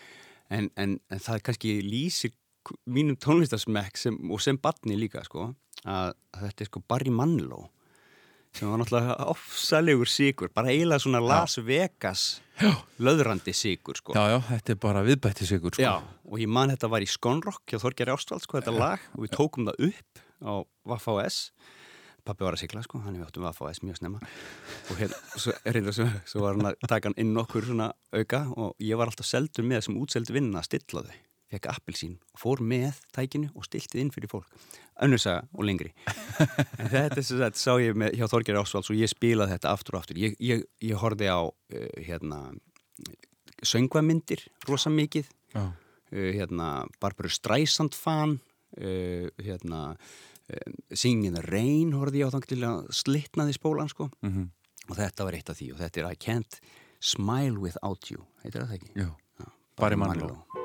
en, 0.50 0.70
en, 0.78 1.00
en 1.12 1.20
það 1.20 1.42
kannski 1.44 1.82
lýsir 1.84 2.32
mínum 2.90 3.18
tónlistarsmekk 3.22 3.98
sem, 3.98 4.16
og 4.32 4.42
sem 4.42 4.58
barni 4.58 4.96
líka 4.98 5.24
sko 5.26 5.52
að, 5.86 6.14
að 6.34 6.42
þetta 6.50 6.62
er 6.62 6.70
sko 6.72 6.82
Barry 6.88 7.12
Manilow 7.14 7.68
sem 8.56 8.70
var 8.72 8.80
náttúrulega 8.80 9.18
ofsalegur 9.28 10.08
sigur, 10.08 10.50
bara 10.56 10.72
eiginlega 10.72 11.04
svona 11.04 11.20
Las 11.22 11.58
Vegas 11.60 12.40
Já. 12.56 12.72
löðrandi 13.04 13.52
sigur 13.54 13.98
sko. 14.00 14.14
Já, 14.16 14.30
já, 14.32 14.38
þetta 14.48 14.72
er 14.72 14.78
bara 14.80 15.02
viðbættis 15.04 15.52
ykkur 15.58 15.76
sko. 15.76 15.84
Já, 15.84 15.98
og 16.24 16.40
ég 16.40 16.48
man 16.48 16.72
þetta 16.72 16.88
var 16.90 17.04
í 17.04 17.10
Skonrock 17.12 17.66
hjá 17.68 17.82
Þorgeri 17.84 18.14
Ástvalds, 18.16 18.46
sko, 18.48 18.62
þetta 18.62 18.72
lag 18.80 19.00
og 19.14 19.26
við 19.26 19.34
tókum 19.36 19.68
það 19.68 19.90
upp 19.90 20.22
á 20.40 20.54
Vaffa 20.88 21.12
OS 21.20 21.40
pappi 22.26 22.46
var 22.46 22.58
að 22.58 22.64
sigla, 22.64 22.82
sko, 22.86 23.00
hann 23.06 23.18
við 23.20 23.28
áttum 23.28 23.46
Vaffa 23.46 23.68
OS 23.68 23.84
mjög 23.86 24.00
snemma. 24.00 24.20
Og 24.90 25.00
hérna, 25.00 25.20
svo, 25.38 25.54
reynda, 25.66 25.94
svo, 25.96 26.08
svo 26.28 26.44
var 26.44 26.58
hann 26.58 26.72
að 26.72 26.90
taka 26.90 27.10
hann 27.10 27.20
inn 27.22 27.38
okkur 27.40 27.70
svona 27.70 27.92
auka 28.16 28.42
og 28.56 28.76
ég 28.84 29.00
var 29.00 29.12
alltaf 29.12 29.30
seldur 29.30 29.68
með 29.68 29.86
sem 29.88 30.02
útseldu 30.02 30.36
vinna 30.36 30.62
að 30.62 30.70
stilla 30.70 31.06
þau. 31.06 31.16
Fekk 31.54 31.68
appilsín 31.70 32.16
og 32.34 32.42
fór 32.42 32.62
með 32.66 32.98
tækinu 33.14 33.52
og 33.54 33.68
stiltið 33.68 34.02
inn 34.02 34.12
fyrir 34.14 34.32
fólk. 34.32 34.50
Önnursaga 35.06 35.44
og 35.54 35.68
lengri. 35.68 35.92
En 36.82 36.90
þetta 36.90 37.22
sagt, 37.24 37.60
sá 37.62 37.76
ég 37.84 37.98
með, 37.98 38.16
hjá 38.18 38.26
Þorgeri 38.32 38.60
Ásvalds 38.60 38.90
og 38.90 38.98
ég 38.98 39.12
spilaði 39.12 39.54
þetta 39.54 39.74
aftur 39.76 39.98
og 39.98 40.02
aftur. 40.02 40.20
Ég, 40.24 40.34
ég, 40.42 40.64
ég 40.82 40.98
horfði 41.00 41.30
á 41.30 41.46
uh, 41.46 41.86
hérna 42.02 42.42
söngvamyndir 43.62 44.48
rosa 44.68 44.90
mikið. 44.94 45.30
Uh, 45.56 45.70
hérna 46.10 46.70
Barbara 47.04 47.30
Streisand 47.32 47.96
fan 47.98 48.40
uh, 48.80 49.30
hérna 49.38 49.82
uh, 50.54 50.74
Singing 50.94 51.26
in 51.26 51.34
the 51.34 51.42
Rain 51.52 51.92
horfði 51.94 52.22
ég 52.24 52.30
á 52.30 52.34
þannig 52.36 52.50
til 52.52 52.62
að 52.68 52.90
slitnaði 52.92 53.58
spólan 53.58 53.90
sko 53.90 54.10
Mhm. 54.24 54.50
og 54.90 54.96
þetta 54.98 55.24
var 55.26 55.34
eitt 55.34 55.50
af 55.50 55.58
því 55.58 55.72
og 55.74 55.80
þetta 55.80 55.98
er 56.04 56.12
I 56.12 56.16
Can't 56.16 56.60
Smile 57.02 57.58
Without 57.60 58.10
You 58.12 58.26
heitir 58.44 58.62
það 58.66 58.78
ekki? 58.80 58.92
Já. 58.96 59.10
Já, 59.40 59.46
Barry 59.78 59.96
Manilow. 59.96 60.65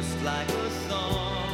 Just 0.00 0.22
like 0.22 0.48
a 0.48 0.70
song 0.88 1.49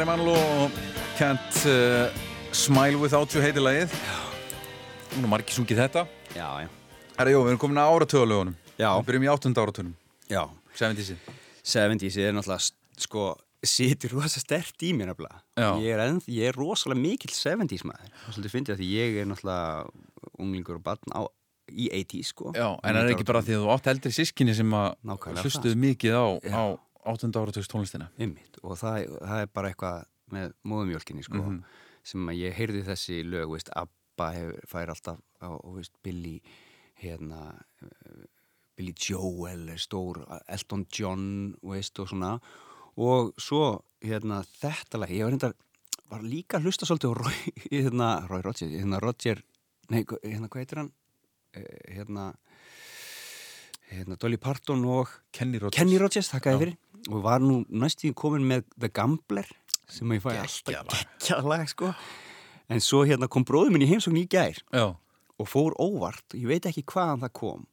Barry 0.00 0.16
Manilow 0.16 0.70
Can't 1.18 1.66
uh, 1.66 2.08
Smile 2.52 2.96
Without 2.96 3.34
You 3.34 3.42
heitir 3.44 3.60
lagið 3.60 3.92
Nú 5.18 5.26
er 5.26 5.28
margir 5.28 5.52
sungið 5.52 5.82
þetta 5.82 6.06
Já, 6.32 6.46
já. 6.62 6.68
Herra, 7.18 7.34
jó, 7.34 7.42
við 7.44 7.50
erum 7.50 7.60
komin 7.60 7.80
að 7.82 7.90
áratöðalögunum 7.98 8.54
Já. 8.80 8.88
Við 8.94 9.04
byrjum 9.10 9.26
í 9.26 9.30
áttunda 9.34 9.66
áratöðunum 9.66 9.92
Já, 10.32 10.40
70's 10.80 11.12
70's 11.74 12.16
er 12.16 12.32
náttúrulega 12.32 13.04
sko, 13.04 13.26
situr 13.60 14.16
rosa 14.16 14.40
stert 14.40 14.80
í 14.88 14.94
mér 14.96 15.12
nefnilega. 15.12 15.42
Já. 15.60 15.68
Ég 15.84 15.92
er, 15.92 16.04
enn, 16.06 16.24
ég 16.32 16.48
er 16.48 16.56
rosalega 16.56 17.02
mikill 17.02 17.36
70's 17.36 17.84
maður. 17.84 18.08
Er 18.08 18.36
svolítið 18.38 18.54
fyndið 18.56 18.76
að 18.76 18.80
því 18.80 18.92
ég 18.94 19.18
er 19.20 19.28
náttúrulega 19.28 20.36
unglingur 20.40 20.80
og 20.80 20.86
barn 20.86 21.12
á, 21.12 21.28
í 21.68 21.90
80's 21.92 22.32
sko. 22.32 22.54
Já, 22.56 22.70
en 22.72 22.94
er 22.94 23.04
það 23.04 23.18
ekki 23.18 23.28
bara 23.28 23.44
því 23.44 23.58
að 23.58 23.66
þú 23.66 23.74
átt 23.76 23.90
eldri 23.92 24.14
sískinni 24.16 24.56
sem 24.56 24.78
að 24.80 24.94
það. 25.04 25.76
mikið 25.84 26.16
á, 26.16 26.26
á 26.40 26.64
áttunda 27.06 27.40
áratöðs 27.44 27.68
tónlistina. 27.70 28.08
Einmitt. 28.18 28.58
Og 28.62 28.76
það, 28.80 29.06
það 29.20 29.42
er 29.44 29.46
bara 29.54 29.70
eitthvað 29.72 30.04
með 30.30 30.52
móðumjólkinni 30.64 31.24
sko, 31.26 31.38
Mhm. 31.42 31.62
sem 32.04 32.26
að 32.28 32.38
ég 32.40 32.54
heyrði 32.54 32.82
þessi 32.86 33.22
lög, 33.24 33.50
veist, 33.50 33.70
Abba 33.76 34.32
hef, 34.32 34.60
fær 34.70 34.88
alltaf 34.92 35.18
á, 35.42 35.48
veist, 35.74 35.92
Billy 36.02 36.40
hérna 37.02 37.54
eh, 37.82 38.26
Billy 38.76 38.94
Joel 38.96 39.66
stór 39.76 40.22
Elton 40.48 40.86
John, 40.92 41.54
veist, 41.62 41.98
og 42.00 42.08
svona. 42.08 42.38
Og 42.96 43.34
svo, 43.38 43.82
hérna, 44.02 44.42
þetta 44.60 44.98
lag, 45.00 45.08
ég 45.10 45.24
var 45.24 45.30
reyndar 45.32 45.54
var 46.10 46.22
líka 46.22 46.58
að 46.58 46.64
hlusta 46.66 46.86
svolítið 46.86 47.12
á 47.12 47.14
Roy, 47.20 47.52
hérna, 47.70 48.28
Roy 48.28 48.42
Roger, 48.42 48.68
hérna 48.68 48.98
Roger 49.00 49.42
nei, 49.90 50.04
hérna, 50.04 50.48
hvað 50.48 50.62
heitir 50.64 50.78
hann? 50.80 50.92
Eh, 51.54 51.94
hérna 51.96 52.32
hérna 53.90 54.16
Dolly 54.18 54.36
Parton 54.38 54.84
og 54.86 55.08
Kenny 55.34 55.58
Rogers. 55.58 55.76
Kenny 55.78 55.98
Rogers, 55.98 56.28
þakkaði 56.30 56.58
fyrir 56.62 56.76
og 57.08 57.22
var 57.24 57.40
nú 57.44 57.62
næstíðin 57.70 58.14
komin 58.18 58.44
með 58.50 58.66
The 58.78 58.90
Gambler 58.92 59.48
sem 59.90 60.12
ég 60.14 60.22
fæ 60.22 60.34
Geggjað 60.36 60.44
alltaf 60.44 60.92
lag. 60.92 61.06
geggjað 61.18 61.48
lag 61.54 61.68
sko. 61.72 61.92
En 62.70 62.80
svo 62.84 63.02
hérna 63.08 63.26
kom 63.28 63.44
bróður 63.48 63.72
minn 63.74 63.82
í 63.82 63.88
heimsókn 63.90 64.20
í 64.20 64.26
gær 64.30 64.60
Já, 64.70 64.84
og 65.40 65.48
fór 65.48 65.74
óvart, 65.80 66.36
ég 66.36 66.46
veit 66.50 66.66
ekki 66.68 66.84
hvaðan 66.86 67.22
það 67.24 67.32
kom 67.40 67.64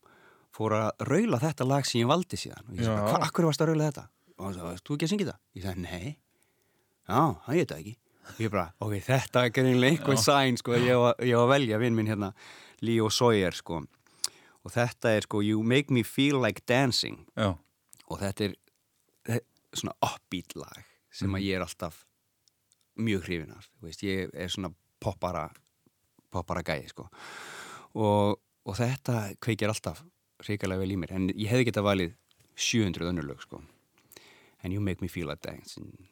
fór 0.57 0.73
að 0.73 1.03
raula 1.05 1.37
þetta 1.43 1.67
lag 1.69 1.85
sem 1.85 1.99
ég 2.01 2.07
valdi 2.09 2.37
síðan. 2.39 2.63
Og 2.71 2.79
ég 2.79 2.87
sagði, 2.87 3.03
hvað, 3.11 3.25
akkur 3.27 3.45
varst 3.45 3.61
að 3.61 3.69
raula 3.73 3.89
þetta? 3.91 4.05
og 4.37 4.45
hann 4.45 4.55
sagði, 4.57 4.81
þú 4.87 4.95
ekki 4.95 5.05
að 5.05 5.11
syngja 5.11 5.25
þetta? 5.27 5.39
ég 5.57 5.65
sagði, 5.67 5.83
nei. 5.83 6.17
Já, 7.07 7.21
það 7.45 7.57
ég 7.57 7.67
þetta 7.67 7.77
ekki. 7.81 7.93
Og 8.27 8.39
ég 8.43 8.51
bara, 8.51 8.65
ok, 8.83 8.95
þetta 9.05 9.43
er 9.45 9.51
greinlega 9.55 9.91
einhver 9.93 10.17
sæn 10.19 10.57
sko, 10.59 10.73
ég 10.81 10.97
var, 10.99 11.13
ég 11.23 11.37
var 11.37 11.45
að 11.45 11.51
velja 11.53 11.77
vinn 11.83 11.95
minn 11.95 12.09
hérna 12.09 12.31
Leo 12.81 13.07
Sawyer 13.13 13.55
sko. 13.55 13.83
Og 14.65 14.73
þetta 14.73 15.13
er 15.15 15.27
sko, 15.27 15.43
you 15.45 15.61
make 15.63 15.93
me 15.93 16.03
feel 16.03 16.41
like 16.41 16.65
dancing. 16.67 17.21
Já, 17.37 17.53
og 18.09 18.19
þetta 18.23 18.49
er 18.49 18.57
svona 19.79 19.95
upbeat 20.03 20.57
lag 20.59 20.83
sem 21.13 21.33
að 21.33 21.45
ég 21.47 21.57
er 21.57 21.65
alltaf 21.65 22.03
mjög 22.97 23.27
hrifin 23.27 23.55
af 23.55 23.69
ég 24.03 24.33
er 24.33 24.51
svona 24.51 24.73
poppara 24.99 25.47
poppara 26.33 26.63
gæði 26.65 26.91
sko. 26.91 27.07
Og, 27.97 28.37
og 28.67 28.77
þetta 28.77 29.33
kveikir 29.41 29.71
alltaf 29.71 30.03
hrikalega 30.43 30.83
vel 30.83 30.93
í 30.93 30.99
mér 30.99 31.15
en 31.17 31.29
ég 31.31 31.49
hefði 31.51 31.69
getað 31.69 31.87
valið 31.87 32.13
700 32.57 33.09
önnur 33.11 33.29
lög 33.29 33.41
sko. 33.45 33.61
And 34.63 34.73
you 34.73 34.81
make 34.81 35.01
me 35.01 35.07
feel 35.07 35.29
like 35.29 35.45
dancing 35.45 36.09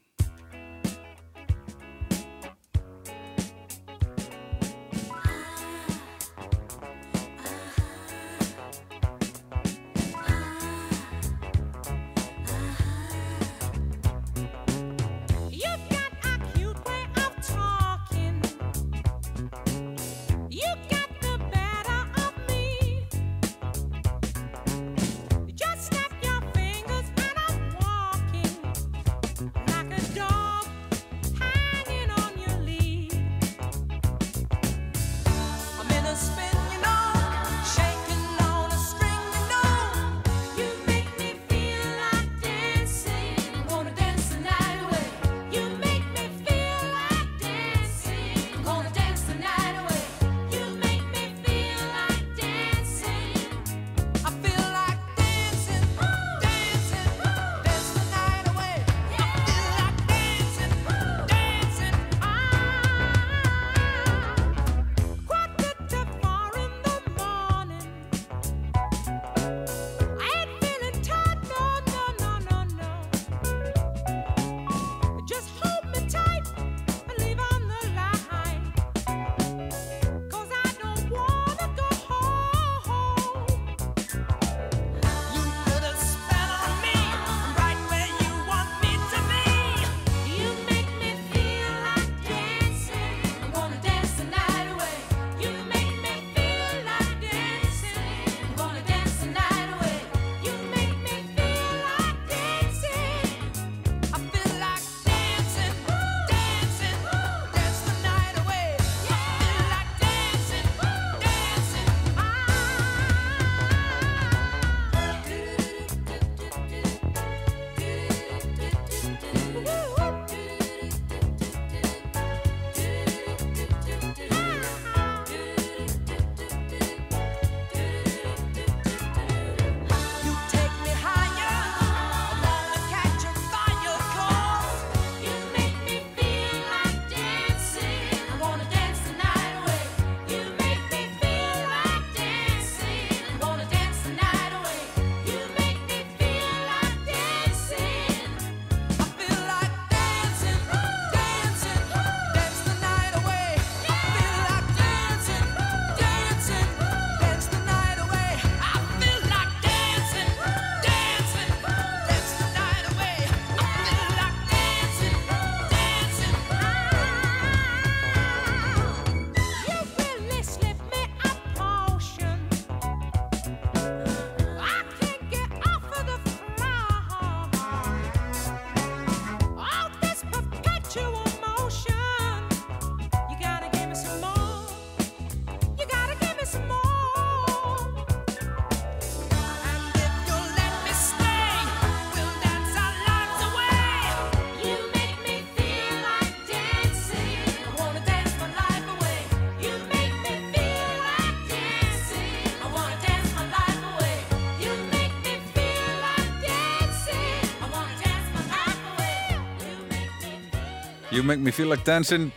Make 211.26 211.42
Me 211.42 211.52
Feel 211.52 211.70
Like 211.72 211.84
Dancing. 211.86 212.30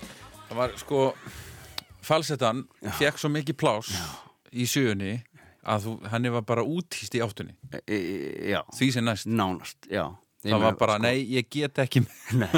Það 0.49 0.57
var 0.57 0.73
sko 0.81 1.01
falsettan 2.09 2.63
fekk 2.99 3.19
svo 3.21 3.29
mikið 3.33 3.57
plás 3.61 3.91
í 4.57 4.65
sjöunni 4.69 5.19
að 5.69 5.85
þú, 5.85 5.93
henni 6.09 6.31
var 6.33 6.45
bara 6.49 6.65
útýst 6.65 7.17
í 7.19 7.21
áttunni. 7.21 7.53
E, 7.75 7.83
e, 7.85 7.99
Já, 8.55 8.63
því 8.79 8.89
sem 8.95 9.05
næst. 9.05 9.29
Nánast, 9.29 9.89
já. 9.93 10.07
Það 10.47 10.63
var 10.63 10.77
bara, 10.79 10.95
sko, 10.97 11.03
nei, 11.03 11.17
ég 11.35 11.49
get 11.51 11.81
ekki 11.83 12.01
Nei, 12.41 12.49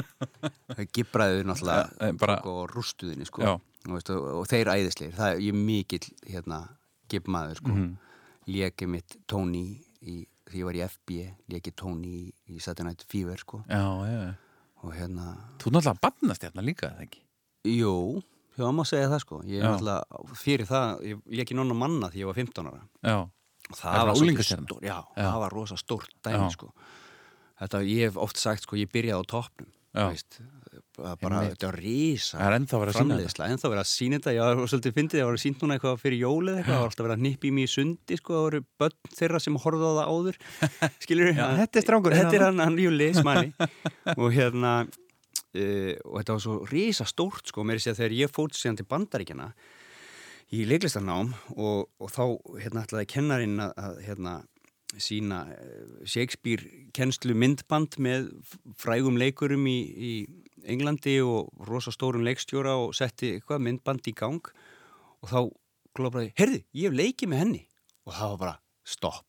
það 0.77 0.83
gibraði 0.95 1.47
náttúrulega 1.49 2.11
bara- 2.21 2.37
sko, 2.43 2.55
rústuðinni 2.71 3.27
sko. 3.27 3.43
Já. 3.43 3.55
og, 3.57 3.95
veist, 3.97 4.11
og, 4.13 4.27
og 4.43 4.47
þeir 4.51 4.71
æðisleir 4.75 5.15
það 5.17 5.33
er 5.33 5.41
ég 5.49 5.57
mikill 5.57 6.07
hérna, 6.29 6.61
gibmaður 7.11 7.63
sko. 7.63 7.73
Mhm. 7.73 7.91
léki 8.51 8.87
mitt 8.91 9.17
Tony 9.31 9.65
í, 10.03 10.21
því 10.51 10.61
ég 10.61 10.69
var 10.69 10.77
í 10.79 10.85
FB 10.87 11.19
léki 11.51 11.73
Tony 11.75 12.13
í, 12.21 12.23
í 12.53 12.61
Saturday 12.61 12.93
Night 12.93 13.05
Fever 13.11 13.41
sko. 13.41 13.65
Já, 13.67 13.83
já, 14.07 14.21
og 14.83 14.95
hérna 14.97 15.35
þú 15.61 15.71
er 15.71 15.75
náttúrulega 15.77 16.01
bannast 16.07 16.45
hérna 16.47 16.65
líka, 16.65 16.91
eða 16.95 17.05
ekki? 17.07 17.21
jú, 17.69 17.95
já, 18.57 18.67
má 18.73 18.85
segja 18.89 19.11
það 19.13 19.21
sko 19.25 19.43
ég 19.45 19.61
er 19.61 19.69
náttúrulega, 19.69 20.23
fyrir 20.41 20.67
það 20.71 21.05
ég 21.11 21.21
léki 21.41 21.57
nonna 21.59 21.75
manna 21.77 22.09
því 22.13 22.23
ég 22.25 22.31
var 22.31 22.39
15 22.41 22.71
ára 22.71 22.83
Já, 23.05 23.19
og 23.21 23.77
Það 23.77 23.93
það, 23.95 24.07
var 24.07 24.17
unglingastjarna. 24.21 24.67
stór, 24.67 24.81
já, 24.83 24.97
Já. 25.17 25.27
það 25.29 25.39
var 25.45 25.53
rosa 25.55 25.77
stórt 25.79 26.15
dæmi 26.25 26.47
Já. 26.49 26.51
sko. 26.57 26.73
þetta, 27.61 27.83
ég 27.87 28.01
hef 28.09 28.17
oft 28.17 28.37
sagt 28.41 28.63
sko, 28.67 28.77
ég 28.81 28.91
byrjaði 28.91 29.21
á 29.21 29.25
toppnum 29.31 29.71
bara, 30.99 31.43
þetta 31.49 31.69
var 31.69 31.79
rísa 31.81 32.39
Það 32.39 32.47
er 32.47 32.57
ennþá 32.57 32.81
verið 32.81 32.91
að 32.91 32.99
sýna 32.99 33.15
framleiðsla, 33.15 33.49
ennþá 33.55 33.71
verið 33.71 33.83
að 33.83 33.91
sína 33.91 34.19
þetta. 34.19 34.35
Já, 34.37 34.43
og 34.51 34.71
svolítið 34.71 34.97
fyndið, 34.97 35.21
það 35.21 35.31
var 35.31 35.41
sínt 35.45 35.65
núna 35.65 35.77
eitthvað 35.77 36.01
fyrir 36.03 36.23
jólið 36.25 36.61
eitthvað, 36.61 36.75
það 36.75 36.83
var 36.83 36.91
alltaf 36.91 37.07
verið 37.07 37.17
að 37.17 37.55
mig 37.59 37.65
í 37.65 37.73
sundi 37.75 38.19
sko, 38.21 38.37
það 38.37 38.47
voru 38.47 38.63
börn 38.83 39.13
þeirra 39.19 39.43
sem 39.45 39.61
horfðu 39.65 39.91
á 39.91 39.93
það 39.99 40.11
áður 40.15 40.41
skilur 41.05 41.31
Já, 41.31 41.45
þetta 41.61 41.81
er 41.81 41.87
strákurinn 41.87 42.23
þetta 42.23 42.39
er 42.41 42.47
hann, 42.47 42.65
hann 42.65 42.81
Júli, 42.81 43.11
smæli 43.17 43.53
og 44.21 44.27
hérna 44.35 44.73
uh, 44.85 45.93
og 46.07 46.17
þetta 46.21 46.37
var 46.37 46.45
svo 46.47 46.57
rísa 46.71 47.09
stórt 47.09 47.53
sko, 47.53 47.67
mér 47.67 47.81
er 47.81 47.93
að 47.95 48.03
þegar 48.03 48.17
ég 48.21 48.35
fótt 48.35 48.59
síðan 48.59 48.81
til 48.81 48.89
bandaríkjana 48.91 49.51
í 50.51 50.65
leiklistarnám 50.67 51.35
og, 51.55 51.91
og 52.03 52.11
þá 52.11 52.25
hérna 52.59 52.83
ætlaði 52.83 53.11
kennarinn 53.13 53.61
að, 53.63 53.77
að 53.79 54.01
hérna 54.09 54.41
sína 54.99 55.45
eh, 55.55 56.07
Shakespeare 56.09 56.87
kennslu 56.97 57.35
myndband 57.39 57.99
með 58.03 58.31
frægum 58.81 59.19
leikurum 59.21 59.67
í, 59.71 59.79
í 59.79 60.13
Englandi 60.69 61.17
og 61.25 61.51
rosa 61.69 61.93
stórum 61.95 62.25
leikstjóra 62.27 62.77
og 62.81 62.95
setti 62.97 63.35
eitthvað 63.37 63.65
myndband 63.67 64.11
í 64.11 64.15
gang 64.17 64.53
og 65.21 65.31
þá 65.31 65.39
glóbraði, 65.97 66.33
heyrðu, 66.39 66.61
ég 66.77 66.89
hef 66.89 66.99
leikið 67.01 67.33
með 67.33 67.43
henni. 67.45 67.63
Og 68.07 68.15
það 68.17 68.35
var 68.35 68.41
bara, 68.45 68.55
stopp. 68.87 69.27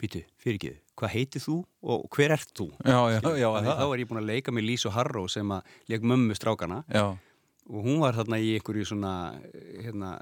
Býtu, 0.00 0.22
fyrirgeðu, 0.40 0.78
hvað 0.96 1.12
heitir 1.12 1.42
þú 1.44 1.56
og 1.92 2.06
hver 2.16 2.32
ert 2.32 2.52
þú? 2.56 2.70
Já, 2.80 3.00
já, 3.12 3.18
já, 3.36 3.48
þá 3.66 3.82
var 3.90 4.00
ég 4.00 4.08
búin 4.08 4.22
að 4.22 4.30
leika 4.30 4.54
með 4.54 4.70
Lísu 4.70 4.92
Harró 4.94 5.26
sem 5.28 5.50
að 5.52 5.74
leik 5.92 6.06
mömmu 6.08 6.36
strákana. 6.38 6.80
Já, 6.88 7.18
og 7.70 7.84
hún 7.86 8.00
var 8.02 8.16
þarna 8.16 8.38
í 8.42 8.54
einhverju 8.56 8.86
svona 8.88 9.12
hérna, 9.78 10.14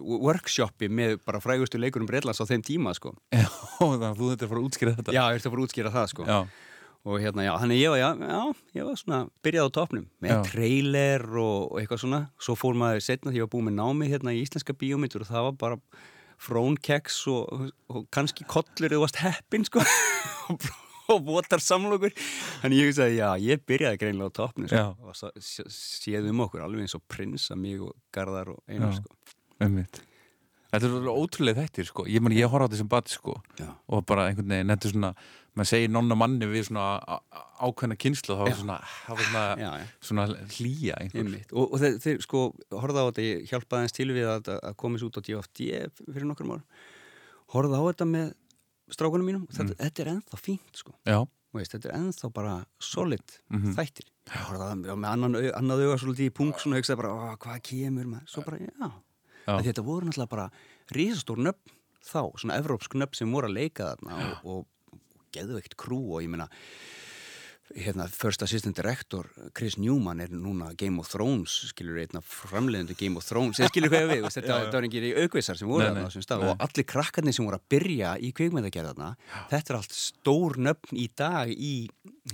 workshopi 0.00 0.88
með 0.90 1.20
bara 1.26 1.40
frægustu 1.42 1.78
leikurum 1.78 2.08
Breitlands 2.08 2.42
á 2.42 2.48
þeim 2.48 2.64
tíma 2.66 2.94
sko. 2.98 3.14
já, 3.30 3.46
þannig 3.78 4.08
að 4.08 4.18
þú 4.18 4.30
þetta 4.32 4.44
er 4.44 4.48
að 4.48 4.52
fara 4.52 4.62
að 4.62 4.68
útskýra 4.68 4.94
þetta. 4.98 5.14
Já, 5.14 5.22
ég 5.22 5.38
ert 5.38 5.46
að 5.46 5.54
fara 5.54 5.62
að 5.62 5.68
útskýra 5.68 5.94
það 5.94 6.08
sko. 6.14 6.26
Já, 6.26 6.38
og 7.02 7.16
hérna, 7.18 7.42
já, 7.48 7.52
þannig 7.58 7.80
ég 7.82 7.90
var, 7.90 7.98
já, 7.98 8.10
já, 8.22 8.42
ég 8.78 8.84
var 8.86 8.98
svona 9.00 9.20
byrjað 9.42 9.66
á 9.66 9.70
topnum 9.74 10.04
með 10.22 10.30
Já. 10.36 10.42
trailer 10.46 11.24
og, 11.42 11.56
og 11.72 11.80
eitthvað 11.80 12.02
svona. 12.04 12.20
Svo 12.38 12.54
fór 12.60 12.76
maður 12.78 13.02
setna 13.02 13.32
því 13.32 13.40
ég 13.40 13.46
var 13.48 13.52
búið 13.56 13.66
með 13.68 13.76
námi 13.80 14.10
hérna 14.12 14.34
í 14.36 14.42
íslenska 14.44 14.76
bíómyndur 14.78 15.24
og 15.24 15.30
það 15.32 15.46
var 15.48 15.56
bara 15.64 15.80
frónkeks 16.42 17.18
og, 17.32 17.66
og 17.90 18.06
kannski 18.14 18.46
kollur 18.50 18.94
eða 18.94 19.02
varst 19.04 19.20
heppin 19.22 19.66
sko. 19.68 19.82
Og, 21.12 21.18
votar 21.26 21.60
samlokur. 21.60 22.12
Þannig 22.62 22.78
ég 22.78 22.92
sagði, 22.96 23.16
já, 23.18 23.26
ég 23.42 23.64
byrjaði 23.68 23.98
greinlega 24.00 24.30
á 24.32 24.36
topnum 24.38 24.68
sko, 24.70 24.84
og 25.02 25.16
svo 25.18 25.28
sé- 25.42 25.66
séð 25.74 26.28
um 26.30 26.40
okkur 26.46 26.62
alveg 26.64 26.86
eins 26.86 26.94
og 26.96 27.02
prinsa 27.10 27.56
mig 27.58 27.82
og 27.82 27.90
Garðar 28.14 28.52
og 28.54 28.62
Einar 28.70 28.94
Já. 28.94 29.00
sko. 29.02 29.36
Einmitt 29.66 29.98
Þetta 30.72 30.88
er 30.88 31.08
ótrúlega 31.12 31.62
þættir 31.66 31.84
sko. 31.90 32.04
Ég, 32.08 32.24
ég 32.32 32.48
horf 32.48 32.64
á 32.64 32.66
þetta 32.66 32.78
sem 32.80 32.88
bati 32.88 33.12
sko. 33.12 33.34
Og 33.92 34.06
bara 34.08 34.30
einhvern 34.30 34.48
veginn, 34.48 34.70
þetta 34.72 34.88
er 34.88 34.94
svona 34.94 35.10
maður 35.52 35.68
segir 35.68 35.90
nonna 35.92 36.16
manni 36.16 36.46
við 36.48 36.64
svona 36.70 36.84
ákveðna 37.60 37.96
kynslu 38.00 38.36
þá 38.38 38.44
er 38.48 38.54
svona, 38.56 38.78
svona, 39.04 39.42
Já, 39.60 39.68
já. 39.82 39.88
svona 40.00 40.24
hlýja. 40.54 40.96
Og, 41.52 41.66
og 41.66 41.76
þeir, 41.82 41.98
þeir 42.06 42.22
sko 42.24 42.44
horfða 42.72 43.04
á 43.04 43.08
þetta, 43.10 43.26
ég 43.26 43.44
hjálpaði 43.52 43.84
eins 43.84 43.96
til 43.98 44.08
við 44.16 44.30
að, 44.32 44.48
að 44.62 44.78
komast 44.80 45.04
út 45.04 45.20
á 45.20 45.24
DFD 45.28 45.68
fyrir 46.08 46.24
nokkrum 46.30 46.54
árum. 46.56 46.64
Horfða 47.52 47.82
á 47.84 47.88
þetta 47.92 48.08
með 48.08 48.32
strákunum 48.96 49.28
mínum. 49.28 49.44
Og 49.44 49.54
þetta, 49.60 49.76
þetta 49.84 50.02
er 50.06 50.12
ennþá 50.16 50.40
fínt 50.40 50.80
sko. 50.80 50.96
Veist, 51.52 51.74
þetta 51.76 51.90
er 51.92 51.96
ennþá 52.00 52.32
bara 52.32 52.56
solid 52.80 53.36
Mhm. 53.52 53.74
þættir. 53.76 54.08
Horfða 54.32 54.64
á 54.64 54.68
það 54.72 54.84
með 54.96 55.08
annan, 55.12 55.36
annað 55.60 55.84
auga 55.84 56.00
svolítið 56.00 56.30
í 56.30 56.34
punkt 56.40 56.64
svona 56.64 56.78
og 56.78 56.80
hugsaði 56.80 56.96
bara, 56.96 57.12
"Ó, 57.12 57.36
hvað 57.36 57.60
kemur 57.68 58.06
maður? 58.08 58.28
Svo 58.32 58.44
bara, 58.46 58.56
já, 58.56 58.88
þetta 59.46 59.86
voru 59.86 60.08
náttúrulega 60.08 60.34
bara 60.34 60.48
risastór 60.94 61.42
nöfn 61.48 61.78
þá, 62.02 62.22
svona 62.38 62.58
evrópsk 62.58 62.96
nöfn 62.98 63.20
sem 63.20 63.32
voru 63.32 63.50
að 63.50 63.58
leika 63.60 63.92
þarna 63.92 64.18
og, 64.42 64.42
og, 64.42 64.98
og 64.98 65.22
geðveikt 65.34 65.78
krú 65.80 66.00
og 66.16 66.24
ég 66.24 66.32
meina 66.32 66.48
hérna, 67.76 68.06
First 68.10 68.42
Assistant 68.42 68.76
Director 68.76 69.28
Chris 69.56 69.76
Newman 69.80 70.20
er 70.20 70.32
núna 70.34 70.72
Game 70.78 71.00
of 71.00 71.08
Thrones 71.10 71.54
skilur 71.70 72.00
einna 72.02 72.22
framleiðandi 72.24 72.96
Game 72.98 73.20
of 73.20 73.26
Thrones 73.26 73.60
eða 73.60 73.72
skilur 73.72 73.92
hvað 73.92 74.08
við, 74.10 74.28
þetta, 74.34 74.58
var 74.74 74.88
engir 74.88 75.08
aukveisar 75.22 75.58
sem 75.58 75.70
voru 75.70 75.86
þarna 75.86 76.04
á 76.04 76.08
þessum 76.10 76.26
stað 76.26 76.46
og 76.50 76.64
allir 76.66 76.88
krakkarnir 76.94 77.36
sem 77.36 77.48
voru 77.48 77.60
að 77.60 77.68
byrja 77.74 78.14
í 78.20 78.32
kvikmyndagerðarna 78.36 79.12
þetta 79.52 79.62
er 79.62 79.80
allt 79.80 79.96
stór 79.96 80.58
nöfn 80.68 81.00
í 81.00 81.08
dag 81.18 81.52
í 81.52 81.74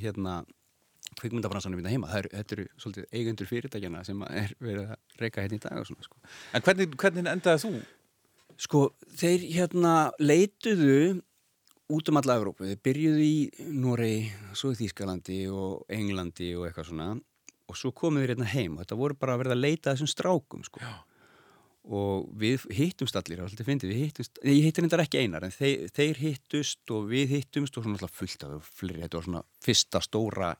hérna 0.00 0.40
kvikmyndabransanum 1.20 1.80
hérna 1.80 1.92
heima, 1.92 2.10
það 2.10 2.24
eru, 2.24 2.32
þetta 2.36 2.56
eru 2.56 2.66
svolítið 2.82 3.06
eigendur 3.20 3.50
fyrirtækjana 3.50 4.02
sem 4.06 4.26
er 4.28 4.56
verið 4.62 4.92
að 4.94 5.22
reyka 5.22 5.44
hérna 5.44 5.58
í 5.58 5.62
dag 5.64 5.80
og 5.82 5.88
svona 5.88 6.08
sko. 6.08 6.20
en 6.54 6.66
hvernig, 6.66 6.98
hvernig 7.02 7.32
endaði 7.32 7.64
þú? 7.64 7.72
Sko, 8.58 8.84
þeir 9.20 9.46
hérna 9.54 9.94
leituðu 10.18 11.20
út 11.88 12.10
um 12.10 12.20
alla 12.20 12.36
Evrópu. 12.38 12.66
Þeir 12.68 12.80
byrjuðu 12.84 13.24
í 13.24 13.68
Noregi, 13.72 14.30
svo 14.56 14.72
í 14.74 14.78
Þýskalandi 14.82 15.42
og 15.52 15.88
Englandi 15.94 16.52
og 16.58 16.68
eitthvað 16.68 16.90
svona 16.90 17.12
og 17.68 17.76
svo 17.76 17.92
komuðu 17.96 18.30
hérna 18.30 18.48
heim 18.48 18.76
og 18.76 18.84
þetta 18.84 18.98
voru 18.98 19.16
bara 19.18 19.36
að 19.36 19.42
verða 19.42 19.56
að 19.56 19.64
leita 19.64 19.92
þessum 19.92 20.10
strákum, 20.10 20.64
sko. 20.64 20.80
Já. 20.80 20.94
Og 21.88 22.28
við 22.40 22.64
hittumst 22.76 23.16
allir, 23.16 23.40
alltaf 23.44 23.68
fyndið, 23.68 23.92
við 23.92 24.00
hittumst, 24.06 24.40
ég 24.44 24.64
hittir 24.66 24.84
þetta 24.84 25.04
ekki 25.04 25.20
einar, 25.24 25.44
en 25.44 25.52
þeir, 25.52 25.86
þeir 25.96 26.20
hittust 26.20 26.92
og 26.92 27.06
við 27.12 27.34
hittumst 27.36 27.76
og 27.76 27.84
svona 27.84 27.96
alltaf 27.96 28.16
fullt 28.16 28.44
af 28.48 28.72
fleiri, 28.80 29.02
þetta 29.04 29.20
var 29.20 29.28
svona 29.28 29.44
fyrsta 29.64 30.02
stóra 30.04 30.50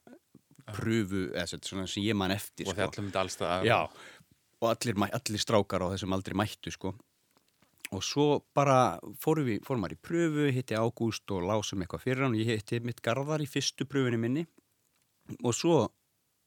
pröfu, 0.76 1.24
eða 1.32 1.58
svona 1.58 1.86
sem 1.90 2.06
ég 2.06 2.16
man 2.18 2.34
eftir, 2.34 2.66
Og 2.66 2.72
sko. 2.72 2.78
þið 2.78 2.86
allum 2.86 3.10
þetta 3.10 3.24
alls 3.24 3.38
það 3.40 3.68
Já, 3.68 3.78
og 4.58 4.70
allir, 4.72 4.98
allir 5.20 5.44
strákar 5.44 5.84
á 5.86 5.92
þessum 5.94 6.16
aldrei 6.16 6.38
mættu 6.38 6.72
sko. 6.74 6.94
Og 7.96 8.02
svo 8.04 8.26
bara 8.52 8.98
fórum 9.22 9.46
við, 9.48 9.62
fórum 9.64 9.80
maður 9.86 9.96
í 9.96 10.02
pröfu 10.04 10.48
hitti 10.52 10.76
Ágúst 10.76 11.30
og 11.32 11.46
lásum 11.48 11.80
eitthvað 11.80 12.02
fyrir 12.04 12.26
hann. 12.26 12.34
Og 12.36 12.42
ég 12.42 12.58
hitti 12.58 12.82
mitt 12.84 13.00
garðar 13.00 13.40
í 13.40 13.48
fyrstu 13.48 13.86
pröfunni 13.88 14.18
minni. 14.20 14.44
Og 15.40 15.54
svo 15.56 15.86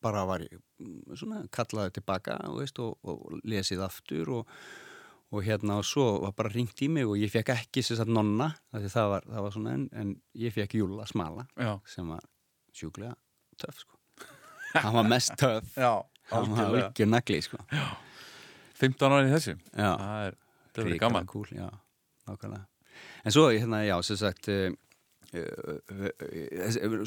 bara 0.02 0.24
var 0.26 0.44
ég 0.46 0.58
mm, 0.82 1.16
svona 1.18 1.44
kallaði 1.54 1.98
tilbaka 2.00 2.40
veist, 2.58 2.80
og, 2.82 2.98
og 3.06 3.40
lesið 3.48 3.84
aftur 3.86 4.34
og, 4.40 4.52
og 5.32 5.46
hérna 5.46 5.80
og 5.82 5.88
svo 5.88 6.08
var 6.26 6.36
bara 6.38 6.54
ringt 6.54 6.82
í 6.82 6.90
mig 6.92 7.08
og 7.08 7.20
ég 7.22 7.32
fekk 7.34 7.54
ekki 7.56 7.84
sér 7.86 8.02
satt 8.02 8.12
nonna 8.12 8.52
það 8.74 9.14
var, 9.16 9.30
það 9.30 9.48
var 9.48 9.56
svona 9.56 9.76
en, 9.78 9.88
en 9.94 10.14
ég 10.42 10.56
fekk 10.56 10.80
Júla 10.82 11.08
smala 11.10 11.46
Já. 11.54 11.76
sem 11.86 12.10
var 12.10 12.26
sjúklega 12.74 13.14
töff 13.62 13.84
sko 13.84 14.01
hann 14.74 14.94
var 14.96 15.08
mest 15.10 15.36
töff. 15.40 15.74
Já, 15.78 15.94
hann 16.32 16.52
var 16.56 16.72
algjör 16.72 17.10
nagli 17.12 17.42
sko. 17.46 17.58
15 18.82 19.12
ára 19.12 19.26
í 19.28 19.32
þessu. 19.34 19.58
Já. 19.78 19.92
Það 19.98 20.28
er, 20.28 20.38
er 20.88 20.98
gaman. 21.02 21.28
cool, 21.30 21.48
en 23.26 23.34
svo, 23.34 23.50
hérna, 23.52 23.84
já, 23.86 23.96
sem 24.06 24.18
sagt 24.20 24.48
uh, 24.50 24.70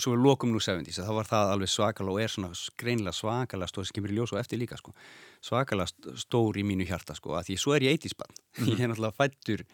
svo 0.01 0.15
við 0.15 0.23
lokum 0.25 0.53
nú 0.55 0.61
70s 0.63 1.01
þá 1.05 1.11
var 1.17 1.29
það 1.29 1.51
alveg 1.55 1.71
svakalega 1.73 2.15
og 2.15 2.23
er 2.25 2.33
svona 2.33 2.51
greinlega 2.81 3.17
svakalega 3.17 3.69
stór 3.71 3.89
sem 3.89 3.97
kemur 3.99 4.15
í 4.15 4.17
ljós 4.19 4.33
og 4.35 4.41
eftir 4.41 4.61
líka 4.61 4.79
sko. 4.81 4.95
svakalega 5.45 5.91
st- 5.91 6.15
stór 6.25 6.57
í 6.61 6.65
mínu 6.67 6.87
hjarta 6.89 7.17
sko, 7.19 7.35
því 7.45 7.59
svo 7.61 7.75
er 7.77 7.85
ég 7.89 7.99
80s 8.01 8.17
bann 8.21 8.33
ég 8.71 8.81
er 8.81 8.93
náttúrulega 8.93 9.19
fættur 9.19 9.65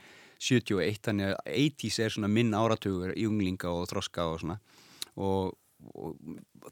71 0.41 1.03
þannig 1.05 1.34
að 1.34 1.41
80s 1.53 1.99
er 2.05 2.14
svona 2.16 2.30
minn 2.32 2.55
áratugur 2.57 3.12
í 3.14 3.26
unglinga 3.28 3.68
og 3.76 3.86
þroska 3.91 4.24
og 4.32 4.38
svona. 4.41 4.55
Og, 5.20 5.51
og, 5.95 6.16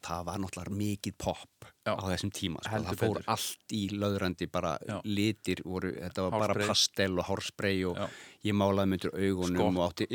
það 0.04 0.24
var 0.28 0.40
náttúrulega 0.42 0.76
mikið 0.78 1.14
pop 1.18 1.68
Já. 1.86 1.92
á 1.96 2.04
þessum 2.12 2.32
tíma 2.34 2.62
sko. 2.62 2.80
Það 2.84 3.00
fór 3.00 3.14
betur. 3.18 3.28
allt 3.34 3.74
í 3.74 3.82
löðrandi 3.94 4.48
bara 4.52 4.74
Já. 4.86 4.96
litir 5.04 5.62
voru, 5.64 5.92
þetta 5.96 6.26
var 6.26 6.36
Hárspray. 6.36 6.54
bara 6.54 6.68
pastel 6.68 7.18
og 7.18 7.28
hárspray 7.28 7.84
og 7.88 7.96
Já. 7.96 8.08
ég 8.44 8.58
málaði 8.60 8.92
myndur 8.92 9.14
augunum 9.16 9.58
Skott. 9.58 9.78
og 9.78 9.84
átti, 9.88 10.08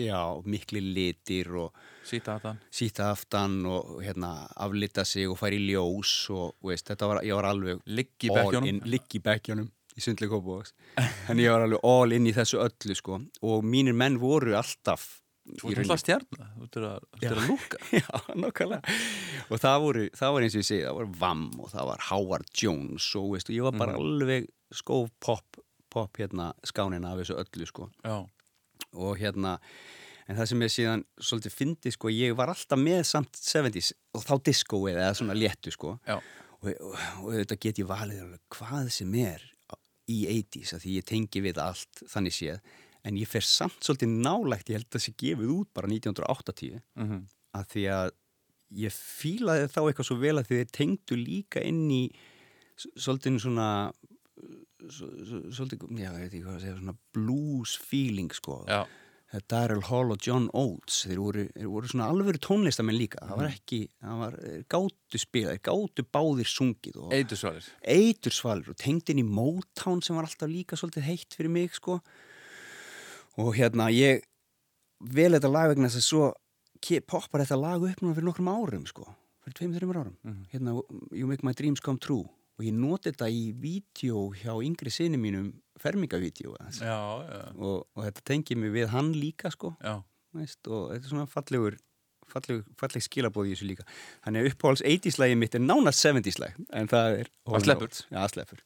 mikli 0.46 0.82
litir 0.94 1.52
og 1.56 1.74
Sýta 2.04 2.38
þetta 2.38 2.58
síta 2.72 3.12
aftan 3.12 3.66
og 3.66 4.02
hérna 4.04 4.48
aflita 4.56 5.06
sig 5.06 5.30
og 5.30 5.38
færi 5.40 5.62
í 5.62 5.72
ljós 5.72 6.30
og 6.36 6.56
veist, 6.62 6.88
þetta 6.88 7.08
var, 7.08 7.24
ég 7.24 7.36
var 7.36 7.46
alveg 7.46 7.80
Ligg 7.86 8.12
í 8.24 9.24
bekkjónum 9.24 9.72
í 9.94 10.02
sundleik 10.02 10.32
Kópavóks 10.34 10.74
en 11.30 11.42
ég 11.42 11.52
var 11.54 11.66
alveg 11.68 11.84
all 11.84 12.16
in 12.16 12.28
í 12.28 12.34
þessu 12.36 12.60
öllu 12.64 12.96
sko 12.98 13.20
og 13.42 13.64
mínir 13.64 13.96
menn 13.96 14.20
voru 14.22 14.56
alltaf 14.58 15.23
Þú 15.44 15.74
ert 15.74 15.82
alltaf 15.84 16.00
stjarnar, 16.00 16.52
þú 16.56 16.66
ert 16.66 16.78
að, 16.88 17.08
að 17.28 17.42
lúka. 17.50 17.80
Já, 18.00 18.12
nokkulega. 18.40 18.94
Og 19.52 19.60
það 19.60 19.80
voru, 19.84 20.04
það 20.16 20.36
var 20.36 20.46
eins 20.46 20.54
og 20.56 20.62
ég 20.62 20.68
segi, 20.70 20.86
það 20.86 21.00
var 21.02 21.10
Vam 21.24 21.42
og 21.60 21.72
það 21.74 21.90
var 21.90 22.06
Howard 22.10 22.52
Jones 22.62 23.08
og 23.20 23.26
veist, 23.34 23.52
ég 23.52 23.66
var 23.66 23.76
bara 23.76 23.98
alveg 24.00 24.48
skóf 24.74 25.12
pop, 25.24 25.60
pop 25.92 26.22
hérna 26.22 26.54
skánina 26.66 27.12
af 27.12 27.20
þessu 27.22 27.36
öllu 27.44 27.68
sko. 27.70 27.90
Og 28.94 29.20
hérna, 29.20 29.58
en 30.30 30.40
það 30.40 30.50
sem 30.54 30.64
ég 30.64 30.74
síðan 30.78 31.04
svolítið 31.20 31.58
fyndi 31.60 31.94
sko, 31.94 32.14
ég 32.14 32.38
var 32.40 32.54
alltaf 32.54 32.80
með 32.80 33.04
samt 33.12 33.42
70s 33.44 33.92
og 34.16 34.24
þá 34.24 34.34
discoið 34.48 35.02
eða 35.02 35.18
svona 35.20 35.36
léttu 35.38 35.76
sko. 35.76 35.98
Og, 36.08 36.72
og, 36.72 36.96
og 37.26 37.34
þetta 37.36 37.60
get 37.68 37.84
ég 37.84 37.92
valið 37.92 38.38
hvað 38.56 38.88
sem 38.96 39.12
er 39.20 39.44
í 40.12 40.24
80s, 40.28 40.74
að 40.78 40.86
því 40.86 40.98
ég 40.98 41.06
tengi 41.08 41.44
við 41.44 41.60
allt 41.64 42.04
þannig 42.12 42.36
séð, 42.36 42.64
en 43.04 43.20
ég 43.20 43.30
fer 43.30 43.46
samt 43.46 43.80
svolítið 43.84 44.18
nálægt, 44.24 44.70
ég 44.72 44.80
held 44.80 44.90
að 44.90 44.98
það 44.98 45.06
sé 45.06 45.16
gefið 45.20 45.56
út 45.58 45.72
bara 45.76 45.92
1980 45.92 46.82
mhm, 47.00 47.24
að 47.60 47.72
því 47.74 47.86
að 47.98 48.14
ég 48.84 48.96
fílaði 48.96 49.70
þá 49.70 49.82
eitthvað 49.84 50.10
svo 50.10 50.20
vel 50.22 50.38
að 50.40 50.50
því 50.50 50.62
þeir 50.62 50.74
tengdu 50.80 51.20
líka 51.20 51.62
inn 51.62 51.86
í 51.94 52.04
svolítið 52.80 53.40
svona 53.44 53.70
svolítið, 54.90 55.86
já, 55.96 56.10
ég 56.10 56.20
veit 56.20 56.28
ekki 56.32 56.44
hvað 56.44 56.58
að 56.58 56.66
segja 56.66 56.76
svona 56.80 56.98
blues 57.16 57.78
feeling 57.80 58.34
sko. 58.36 58.58
Já, 58.68 58.82
Daryl 59.50 59.82
Hall 59.88 60.12
og 60.14 60.20
John 60.22 60.50
Oates 60.54 61.00
þeir 61.08 61.22
voru, 61.22 61.46
þeir 61.56 61.70
voru 61.72 61.90
svona 61.90 62.10
alvöru 62.12 62.42
tónlistamenn 62.44 63.00
líka. 63.00 63.24
Það 63.30 63.40
var 63.40 63.50
ekki, 63.50 63.80
það 64.04 64.20
var 64.20 64.36
þeir 64.42 64.66
gátu 64.76 65.22
spila, 65.22 65.56
gátu 65.70 66.06
báðir 66.18 66.52
sungið 66.52 67.00
og 67.02 67.16
Eidursvalir 67.18 67.70
eitur 67.96 68.36
svalir 68.36 68.74
og 68.74 68.78
tengd 68.84 69.14
inn 69.14 69.24
í 69.24 69.26
Motown 69.28 70.04
sem 70.06 70.18
var 70.18 70.28
alltaf 70.28 70.52
líka 70.52 70.80
svolítið 70.80 71.08
heitt 71.08 71.38
fyrir 71.40 71.54
mig 71.54 71.74
sko 71.80 72.00
og 73.38 73.54
hérna 73.58 73.90
ég 73.94 74.24
vel 75.14 75.32
þetta 75.36 75.52
lag 75.52 75.72
vegna 75.74 75.90
þess 75.90 76.02
að 76.02 76.08
svo 76.08 76.30
poppar 77.08 77.44
þetta 77.44 77.58
lag 77.60 77.84
upp 77.88 78.02
núna 78.04 78.16
fyrir 78.18 78.28
nokkrum 78.28 78.50
árum 78.52 78.86
sko. 78.90 79.06
Fyrir 79.44 79.56
tveim, 79.58 79.74
þreimur 79.76 80.00
árum. 80.02 80.16
Hérna 80.52 80.74
You 81.16 81.28
Make 81.28 81.44
My 81.48 81.54
Dreams 81.56 81.82
Come 81.84 82.00
True. 82.00 82.26
Og 82.60 82.66
ég 82.68 82.76
noti 82.78 83.10
þetta 83.10 83.30
í 83.34 83.48
vídeo 83.58 84.28
hjá 84.38 84.54
yngri 84.62 84.92
sinni 84.94 85.18
mínum 85.18 85.48
fermingavídeó 85.82 86.54
og, 87.58 87.88
og 87.96 88.04
þetta 88.06 88.22
tengið 88.30 88.60
mig 88.62 88.72
við 88.76 88.92
hann 88.94 89.10
líka 89.18 89.50
sko. 89.52 89.74
Veist, 90.38 90.60
og 90.68 90.92
þetta 90.92 91.08
er 91.08 91.10
svona 91.16 91.26
fallegur 91.30 91.80
falleg, 92.30 92.62
falleg 92.80 93.04
skilabóð 93.04 93.50
í 93.50 93.56
þessu 93.56 93.68
líka. 93.72 93.88
Þannig 94.26 94.44
að 94.46 94.52
uppáhalds 94.52 94.86
80s 94.86 95.18
lagi 95.22 95.36
mitt 95.40 95.56
er 95.58 95.64
nánast 95.66 96.06
70s 96.06 96.40
lag 96.42 96.56
en 96.78 96.88
það 96.94 97.18
er 97.24 97.32
Það 98.14 98.30
sleppur. 98.36 98.64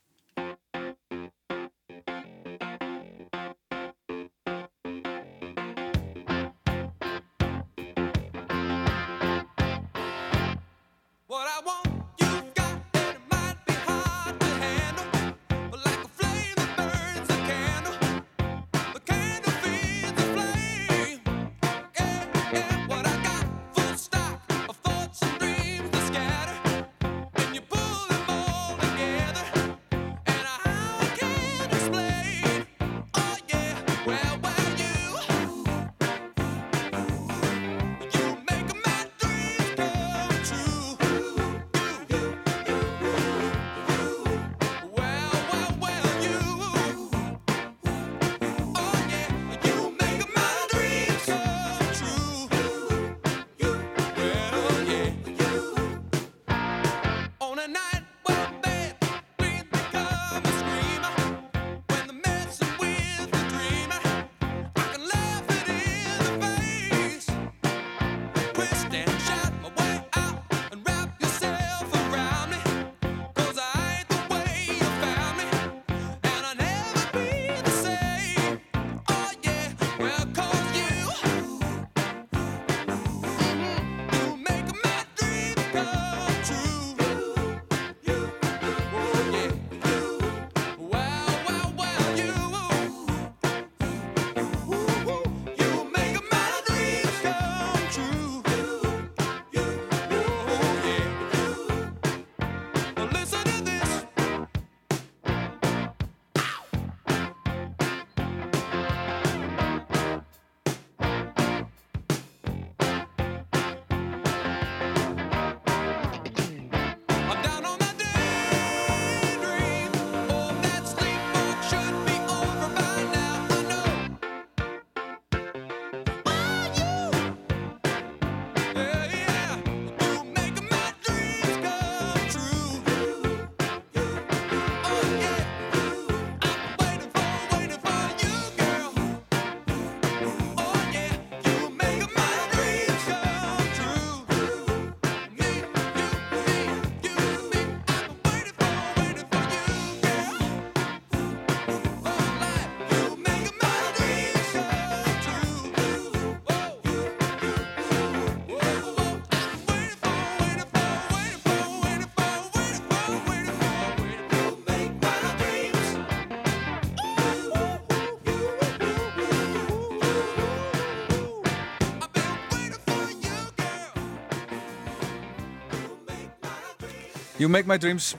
You 177.47 177.51
make 177.53 177.65
my 177.65 177.77
dreams. 177.77 178.17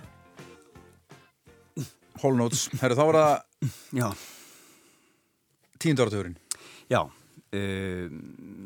Whole 2.22 2.32
Notes. 2.32 2.62
Herru, 2.80 2.94
þá 2.96 3.02
var 3.10 3.16
það 3.18 4.14
áratugurinn 6.00 6.38
já 6.88 7.02
um, 7.04 8.14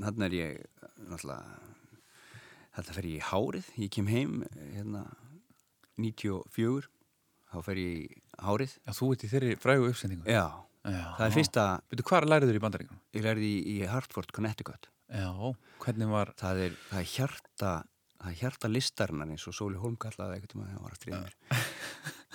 Þannig 0.05 0.23
er 0.29 0.37
ég 0.37 0.61
náttúrulega 1.09 1.41
þetta 2.79 2.95
fer 2.95 3.09
ég 3.11 3.17
í 3.17 3.27
hárið. 3.33 3.73
Ég 3.83 3.91
kem 3.99 4.13
heim 4.13 4.39
hérna 4.77 5.03
94 5.99 6.87
þá 7.51 7.59
fer 7.67 7.83
ég 7.83 7.99
í 8.07 8.23
hárið. 8.47 8.79
Já, 8.87 8.95
þú 9.03 9.11
ert 9.17 9.27
í 9.27 9.35
þeirri 9.35 9.59
frægu 9.67 9.91
uppsendingu 9.91 10.31
Já, 10.31 10.47
Já. 10.87 11.05
það 11.19 11.27
er 11.27 11.39
fyrsta 11.41 11.69
Veitu, 11.91 12.07
hvað 12.07 12.31
lærið 12.31 12.53
þér 12.53 12.61
í 12.61 12.67
bandaríkunum? 12.69 13.03
ég 13.19 13.27
lærði 13.27 13.51
í, 13.51 13.63
í 13.67 13.81
Hartford, 13.91 14.31
Connecticut. 14.31 14.93
Já, 15.11 15.27
hvernig 15.83 16.15
var 16.15 16.37
það 16.39 16.69
er, 16.69 16.83
það 16.93 17.03
er 17.03 17.15
hjarta 17.19 17.81
það 18.23 18.31
er 18.33 18.39
hjarta 18.41 18.71
listarinnar 18.71 19.35
eins 19.35 19.47
og 19.51 19.57
Sóli 19.57 19.81
Holm 19.83 19.99
kallaði 20.01 20.39
eitthvað 20.39 20.55
tíma 20.55 20.67
þegar 20.69 20.77
hann 20.79 20.87
var 20.87 20.95
að 20.95 21.01
stríða 21.01 21.21
mér. 21.23 21.37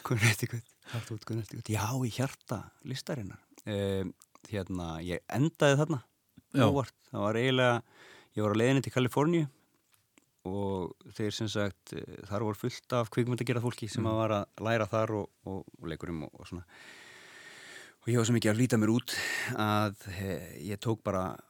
Connecticut, 0.07 0.71
Hartford, 0.93 1.25
Connecticut 1.27 1.71
já, 1.71 1.85
í 2.03 2.11
hjarta 2.15 2.61
listarinnar. 2.87 3.41
Um, 3.67 4.13
hérna, 4.47 4.91
ég 5.03 5.23
endaði 5.33 5.79
þarna. 5.81 6.01
Óvart, 6.57 6.95
það 7.11 7.25
var 7.25 7.39
eiginlega 7.41 7.81
ég 8.37 8.45
var 8.45 8.53
á 8.53 8.59
leiðinni 8.61 8.85
til 8.85 8.93
Kaliforníu 8.93 9.47
og 10.47 11.11
þeir 11.17 11.35
sem 11.35 11.49
sagt 11.51 11.93
eh, 11.97 12.21
þar 12.29 12.45
voru 12.47 12.59
fullt 12.61 12.95
af 12.95 13.09
kvikmyndagerða 13.13 13.63
fólki 13.65 13.89
sem 13.91 14.05
að 14.07 14.19
var 14.21 14.35
að 14.37 14.63
læra 14.67 14.87
þar 14.87 15.13
og, 15.19 15.27
og, 15.49 15.65
og 15.81 15.91
leikurum 15.91 16.23
og, 16.27 16.31
og 16.37 16.49
svona. 16.49 16.63
Og 18.03 18.11
ég 18.13 18.21
var 18.21 18.29
svo 18.29 18.37
mikið 18.37 18.53
að 18.53 18.61
líta 18.61 18.79
mér 18.79 18.93
út 18.93 19.15
að 19.59 20.05
he, 20.15 20.37
ég 20.69 20.79
tók 20.83 21.01
bara 21.03 21.25
eh, 21.35 21.46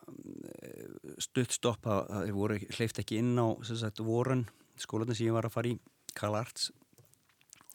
stutt 1.21 1.51
stopp 1.55 1.87
að, 1.89 2.01
að 2.09 2.25
þeir 2.27 2.35
voru 2.37 2.57
hleyft 2.77 2.99
ekki 3.03 3.19
inn 3.21 3.33
á 3.39 3.47
sagt 3.67 4.01
Warren 4.05 4.45
skólanum 4.79 5.15
sem 5.17 5.27
ég 5.29 5.35
var 5.35 5.47
að 5.49 5.55
fara 5.57 5.71
í 5.71 5.77
Cal 6.17 6.33
Arts 6.37 6.69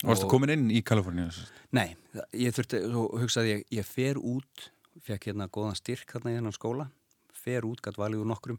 Varstu 0.02 0.26
Og- 0.26 0.32
komin 0.32 0.50
inn 0.50 0.64
í 0.74 0.80
Kaliforníu? 0.82 1.28
Nei, 1.78 1.94
það- 2.12 2.32
ég 2.34 2.54
þurfti, 2.56 2.78
svo 2.90 3.02
hugsaði 3.20 3.52
ég, 3.52 3.60
ég 3.70 3.84
fer 3.86 4.18
út, 4.18 4.64
fekk 5.00 5.28
hérna 5.30 5.46
góðan 5.48 5.76
styrk 5.78 6.10
hérna 6.16 6.32
í 6.32 6.38
þennan 6.40 6.56
skóla, 6.56 6.88
fer 7.32 7.62
út, 7.68 7.80
gætt 7.80 8.00
valið 8.00 8.24
úr 8.24 8.30
nokkrum 8.32 8.58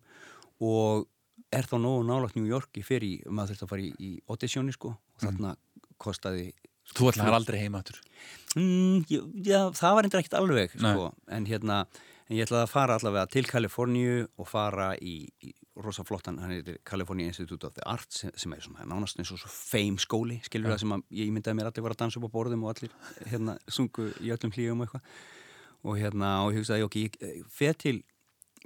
og 0.63 1.07
er 1.51 1.63
þá 1.67 1.76
nógu 1.84 2.05
nálagt 2.07 2.38
New 2.38 2.47
York, 2.47 2.69
ég 2.80 2.86
fer 2.88 3.03
í, 3.03 3.17
maður 3.28 3.51
þurfti 3.57 3.65
að 3.67 3.74
fara 3.74 3.82
í, 3.82 3.91
í 3.99 4.11
auditionið 4.32 4.74
sko 4.78 4.93
og 4.95 5.19
þarna 5.26 5.55
kostaði 5.99 6.53
Þú 6.93 7.11
ætlaði 7.11 7.32
aldrei 7.36 7.59
heima 7.63 7.80
aftur 7.84 7.99
Mm, 8.55 9.03
já, 9.43 9.59
það 9.74 9.93
var 9.97 10.03
endur 10.07 10.19
ekkert 10.21 10.36
alveg 10.39 10.71
sko. 10.78 11.11
en 11.28 11.45
hérna, 11.49 11.86
En 12.30 12.38
ég 12.38 12.45
ætlaði 12.45 12.63
að 12.63 12.71
fara 12.71 12.95
allavega 12.97 13.28
til 13.34 13.43
Kaliforníu 13.49 14.28
og 14.39 14.47
fara 14.47 14.93
í, 14.95 15.28
í 15.43 15.51
rosa 15.84 16.05
flottan, 16.07 16.38
hann 16.39 16.53
heitir 16.55 16.78
California 16.88 17.28
Institute 17.28 17.67
of 17.67 17.74
the 17.76 17.84
Arts 17.89 18.24
sem, 18.39 18.53
er 18.55 18.61
svona 18.63 18.86
nánast 18.88 19.17
eins 19.19 19.32
og 19.34 19.39
svo 19.41 19.49
fame 19.51 19.99
skóli, 19.99 20.38
skilur 20.45 20.71
það 20.71 20.80
sem 20.86 20.93
að 20.95 21.03
ég 21.19 21.32
myndaði 21.36 21.57
mér 21.59 21.69
allir 21.71 21.84
var 21.84 21.95
að 21.95 22.01
dansa 22.03 22.19
upp 22.21 22.30
á 22.32 22.36
borðum 22.38 22.63
og 22.63 22.71
allir 22.76 22.93
hérna 23.32 23.57
sungu 23.67 24.05
í 24.24 24.32
öllum 24.32 24.53
hlíum 24.55 24.84
og 24.86 24.88
eitthvað 24.88 25.03
og 25.84 25.97
hérna 25.99 26.30
og 26.45 26.53
ég 26.53 26.61
hugsaði, 26.61 26.86
ok, 26.88 26.97
ég 27.03 27.47
fer 27.51 27.74
til 27.76 28.03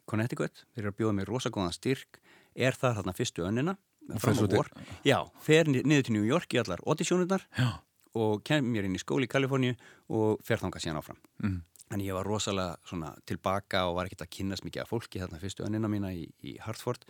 Connecticut, 0.06 0.66
þeir 0.76 0.84
eru 0.86 0.92
að 0.94 0.98
bjóða 1.00 1.16
mér 1.18 1.32
rosa 1.32 1.50
góðan 1.50 1.74
styrk, 1.74 2.20
er 2.54 2.76
það 2.78 3.00
þarna 3.00 3.16
fyrstu 3.18 3.48
önnina, 3.48 3.74
fram 4.22 4.38
á 4.38 4.46
vor 4.54 4.70
já, 5.08 5.18
fer 5.44 5.68
ni- 5.68 5.82
niður 5.84 6.06
til 6.08 6.14
New 6.20 6.28
York 6.28 6.54
í 6.54 6.62
allar 6.62 6.80
auditionurnar 6.86 7.42
Já. 7.58 7.72
og 8.14 8.44
kem 8.48 8.70
mér 8.72 8.86
inn 8.88 8.96
í 8.96 9.02
skóli 9.02 9.26
í 9.26 9.32
Kaliforníu 9.34 9.74
og 10.14 10.38
fer 10.46 10.62
þangað 10.62 10.86
síðan 10.86 11.02
áfram 11.02 11.18
Mhm. 11.42 11.58
Þannig 11.88 12.08
ég 12.10 12.14
var 12.18 12.26
rosalega 12.28 12.76
svona 12.86 13.14
tilbaka 13.26 13.86
og 13.88 13.96
var 13.96 14.06
ekkert 14.10 14.26
að 14.26 14.34
kynnast 14.38 14.66
mikið 14.68 14.82
af 14.84 14.90
fólki 14.92 15.22
þarna 15.22 15.40
fyrstu 15.40 15.64
önnina 15.64 15.88
mína 15.88 16.10
í, 16.12 16.26
í 16.44 16.58
Hartford 16.60 17.06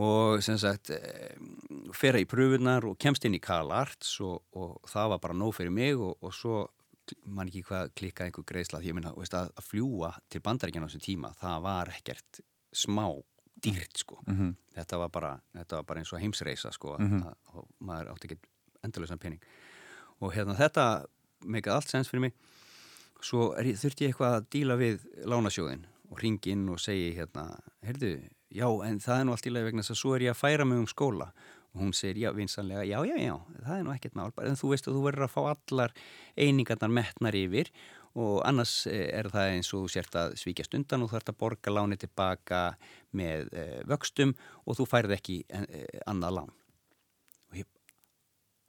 og 0.00 0.40
sem 0.40 0.56
sagt 0.56 0.88
eh, 0.94 1.34
fera 1.92 2.20
í 2.22 2.24
pröfunar 2.28 2.86
og 2.88 2.96
kemst 3.02 3.26
inn 3.28 3.36
í 3.36 3.40
Karl 3.44 3.68
Arts 3.76 4.14
og, 4.24 4.38
og 4.56 4.78
það 4.88 5.10
var 5.12 5.20
bara 5.26 5.36
nóg 5.36 5.52
fyrir 5.58 5.74
mig 5.76 5.98
og, 6.00 6.14
og 6.24 6.32
svo 6.32 6.62
man 7.26 7.50
ekki 7.50 7.64
hvað 7.68 7.90
klikkaði 7.98 8.30
einhver 8.30 8.46
greiðsla 8.48 8.80
því 8.80 8.94
minna 8.96 9.12
veist, 9.18 9.34
að, 9.36 9.50
að 9.58 9.66
fljúa 9.68 10.12
til 10.32 10.40
bandaríkjana 10.46 10.86
á 10.86 10.88
þessum 10.88 11.04
tíma 11.04 11.32
það 11.42 11.58
var 11.66 11.90
ekkert 11.92 12.40
smá 12.72 13.04
dýrt 13.62 14.00
sko 14.00 14.22
Mhm. 14.24 14.54
þetta, 14.72 14.98
var 15.02 15.10
bara, 15.12 15.34
þetta 15.58 15.76
var 15.82 15.84
bara 15.90 16.00
eins 16.00 16.12
og 16.16 16.22
heimsreisa 16.22 16.72
sko 16.72 16.96
Mhm. 16.96 17.26
að, 17.28 17.36
og 17.58 17.68
maður 17.84 18.14
átti 18.14 18.30
ekki 18.30 18.40
endalösan 18.88 19.20
pening 19.20 19.42
og 20.22 20.32
hérna 20.32 20.56
þetta 20.56 20.86
meikaði 21.44 21.74
allt 21.76 21.90
sens 21.92 22.08
fyrir 22.08 22.20
mig 22.30 22.32
svo 23.22 23.52
er, 23.58 23.72
þurfti 23.78 24.06
ég 24.06 24.12
eitthvað 24.12 24.36
að 24.36 24.46
díla 24.54 24.76
við 24.80 25.08
lánasjóðin 25.30 25.86
og 26.12 26.20
ringi 26.20 26.52
inn 26.52 26.68
og 26.72 26.80
segi 26.82 27.14
hérna, 27.16 27.46
heyrðu, 27.86 28.12
já, 28.52 28.66
en 28.86 29.00
það 29.00 29.18
er 29.18 29.26
nú 29.26 29.34
allt 29.34 29.48
í 29.48 29.54
lagi 29.54 29.68
vegna 29.70 29.84
þess 29.84 29.94
að 29.94 30.00
svo 30.02 30.14
er 30.16 30.26
ég 30.26 30.34
að 30.34 30.42
færa 30.42 30.68
mig 30.68 30.82
um 30.82 30.90
skóla 30.90 31.32
og 31.72 31.80
hún 31.80 31.94
segir, 31.96 32.20
já, 32.26 32.30
vinsanlega, 32.36 32.84
já, 32.84 32.98
já, 33.08 33.16
já 33.16 33.34
það 33.64 33.74
er 33.78 33.86
nú 33.86 33.94
ekkert 33.94 34.18
mál, 34.18 34.28
en 34.44 34.60
þú 34.60 34.72
veist 34.74 34.88
að 34.88 34.98
þú 34.98 35.04
verður 35.06 35.26
að 35.26 35.34
fá 35.34 35.42
allar 35.54 35.94
einingarnar 36.36 36.92
metnar 36.92 37.38
yfir 37.38 37.72
og 38.12 38.42
annars 38.44 38.74
eh, 38.90 39.06
er 39.08 39.30
það 39.32 39.54
eins 39.54 39.70
og 39.76 39.86
sért 39.92 40.16
að 40.20 40.34
svíkjast 40.40 40.74
undan 40.76 41.04
og 41.04 41.12
þú 41.12 41.18
ert 41.18 41.32
að 41.32 41.38
borga 41.40 41.72
láni 41.72 41.96
tilbaka 42.00 42.60
með 43.16 43.48
e, 43.56 43.64
vöxtum 43.88 44.34
og 44.66 44.76
þú 44.76 44.86
færð 44.88 45.14
ekki 45.16 45.38
e, 45.48 45.84
annað 46.10 46.36
lán 46.42 46.50
og 46.52 47.56
ég, 47.62 47.68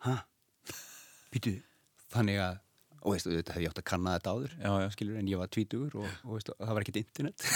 hæ? 0.08 0.16
Býtu, 1.34 1.58
þannig 2.14 2.40
að 2.40 2.62
og 3.04 3.16
veistu, 3.16 3.34
þetta 3.36 3.56
hefði 3.56 3.66
ég 3.68 3.74
átt 3.74 3.82
að 3.82 3.88
kanna 3.92 4.16
þetta 4.18 4.34
áður. 4.34 4.56
Já, 4.58 4.72
já. 4.84 4.88
skilur, 4.96 5.18
en 5.20 5.32
ég 5.32 5.42
var 5.42 5.52
tvítugur 5.52 5.98
og, 6.02 6.08
og 6.24 6.38
veistu, 6.38 6.56
það 6.60 6.78
var 6.78 6.86
ekkert 6.86 7.02
internet. 7.04 7.48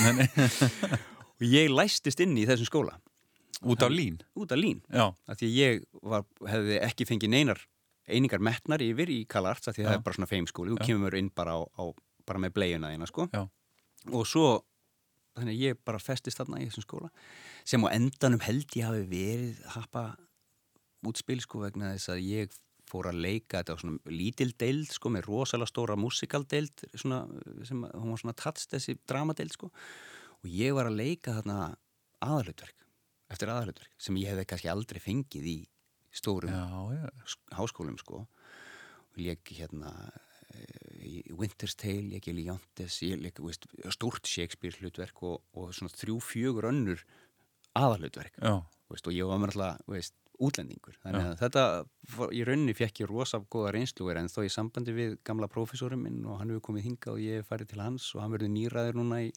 Og 1.37 1.43
ég 1.45 1.67
læstist 1.69 2.17
inn 2.23 2.31
í 2.33 2.47
þessum 2.49 2.65
skóla. 2.65 2.95
Út 3.61 3.83
af 3.85 3.91
lín? 3.93 4.15
út 4.33 4.49
af 4.49 4.57
lín. 4.57 4.79
Því 5.37 5.49
ég 5.53 5.83
var, 6.01 6.23
hefði 6.49 6.79
ekki 6.81 7.05
fengið 7.05 7.29
neinar 7.29 7.61
einingar 8.07 8.41
metnar 8.43 8.81
yfir 8.83 9.11
í 9.11 9.19
Kalarts 9.29 9.69
af 9.69 9.75
því 9.75 9.83
að 9.83 9.85
Já. 9.85 9.89
það 9.89 9.99
er 9.99 10.03
bara 10.05 10.17
svona 10.17 10.29
feimskóli, 10.31 10.73
þú 10.73 10.87
kemur 10.87 11.17
inn 11.19 11.29
bara, 11.35 11.57
á, 11.59 11.61
á, 11.77 11.83
bara 12.27 12.41
með 12.41 12.55
bleiuna 12.55 12.91
þína 12.93 13.09
sko. 13.09 13.27
Og 14.15 14.23
svo 14.29 14.45
þannig 15.37 15.53
að 15.53 15.65
ég 15.65 15.81
bara 15.85 16.01
festist 16.01 16.39
þarna 16.39 16.61
í 16.63 16.69
þessum 16.69 16.85
skóla 16.85 17.09
sem 17.67 17.83
á 17.83 17.87
endanum 17.93 18.41
held 18.41 18.77
ég 18.79 18.87
hafi 18.87 19.03
verið 19.11 19.59
happa 19.75 20.05
útspil 21.07 21.37
sko 21.43 21.61
vegna 21.65 21.91
þess 21.93 22.13
að 22.15 22.23
ég 22.25 22.55
fór 22.87 23.09
að 23.11 23.19
leika 23.25 23.59
þetta 23.61 23.75
á 23.75 23.81
svona 23.81 24.13
lítil 24.15 24.51
deild 24.59 24.91
sko 24.95 25.11
með 25.11 25.27
rosalega 25.27 25.71
stóra 25.71 25.97
musikaldeild 25.99 26.85
svona, 26.95 27.21
sem 27.67 27.81
hún 27.83 28.13
var 28.13 28.21
svona 28.21 28.37
tatst 28.39 28.71
þessi 28.75 28.95
dramadeild 29.09 29.55
sko. 29.55 29.71
Og 30.43 30.47
ég 30.53 30.75
var 30.77 30.87
að 30.89 30.99
leika 31.01 31.33
þarna 31.39 31.73
aðalutverk 32.23 32.85
eftir 33.33 33.51
aðalutverk 33.51 33.91
sem 33.99 34.15
ég 34.21 34.31
hefði 34.31 34.45
kannski 34.53 34.69
aldrei 34.71 35.01
fengið 35.03 35.49
í 35.51 35.57
stórum 36.15 36.53
Já, 36.53 36.63
já. 36.95 37.09
sk- 37.27 37.53
háskólum 37.59 37.97
sko. 37.99 38.23
Og 39.11 39.19
leik 39.19 39.51
hérna 39.57 39.91
eh, 40.55 41.03
í 41.03 41.13
Winter's 41.35 41.75
Tale, 41.77 42.07
ég 42.07 42.21
leik 42.23 42.29
Leontes 42.39 43.01
ég 43.03 43.19
leik 43.21 43.41
veist, 43.43 43.67
stórt 43.93 44.25
Shakespeare 44.29 44.79
hlutverk 44.79 45.19
og, 45.27 45.41
og 45.57 45.73
svona 45.75 45.91
þrjú 45.93 46.21
fjögur 46.23 46.69
önnur 46.71 47.03
aðalutverk 47.77 48.39
og 49.11 49.13
ég 49.13 49.27
var 49.29 49.41
með 49.43 49.51
alltaf 49.57 49.83
veist, 49.91 50.15
útlendingur 50.43 50.97
þannig 51.01 51.23
að 51.31 51.39
þetta, 51.41 51.63
í 52.35 52.43
rauninni 52.45 52.75
fekk 52.77 53.01
ég 53.03 53.09
rosa 53.09 53.39
góða 53.49 53.71
reynsluver 53.75 54.19
en 54.19 54.29
þó 54.29 54.41
í 54.45 54.51
sambandi 54.53 54.93
við 54.93 55.15
gamla 55.25 55.49
prófessorum 55.51 56.03
minn 56.05 56.19
og 56.29 56.37
hann 56.41 56.51
hefur 56.53 56.65
komið 56.69 56.85
hingað 56.91 57.15
og 57.15 57.23
ég 57.23 57.39
hef 57.41 57.49
farið 57.49 57.71
til 57.71 57.81
hans 57.81 58.09
og 58.15 58.21
hann 58.23 58.35
verður 58.35 58.51
nýraður 58.53 58.99
núna 58.99 59.21
í 59.25 59.31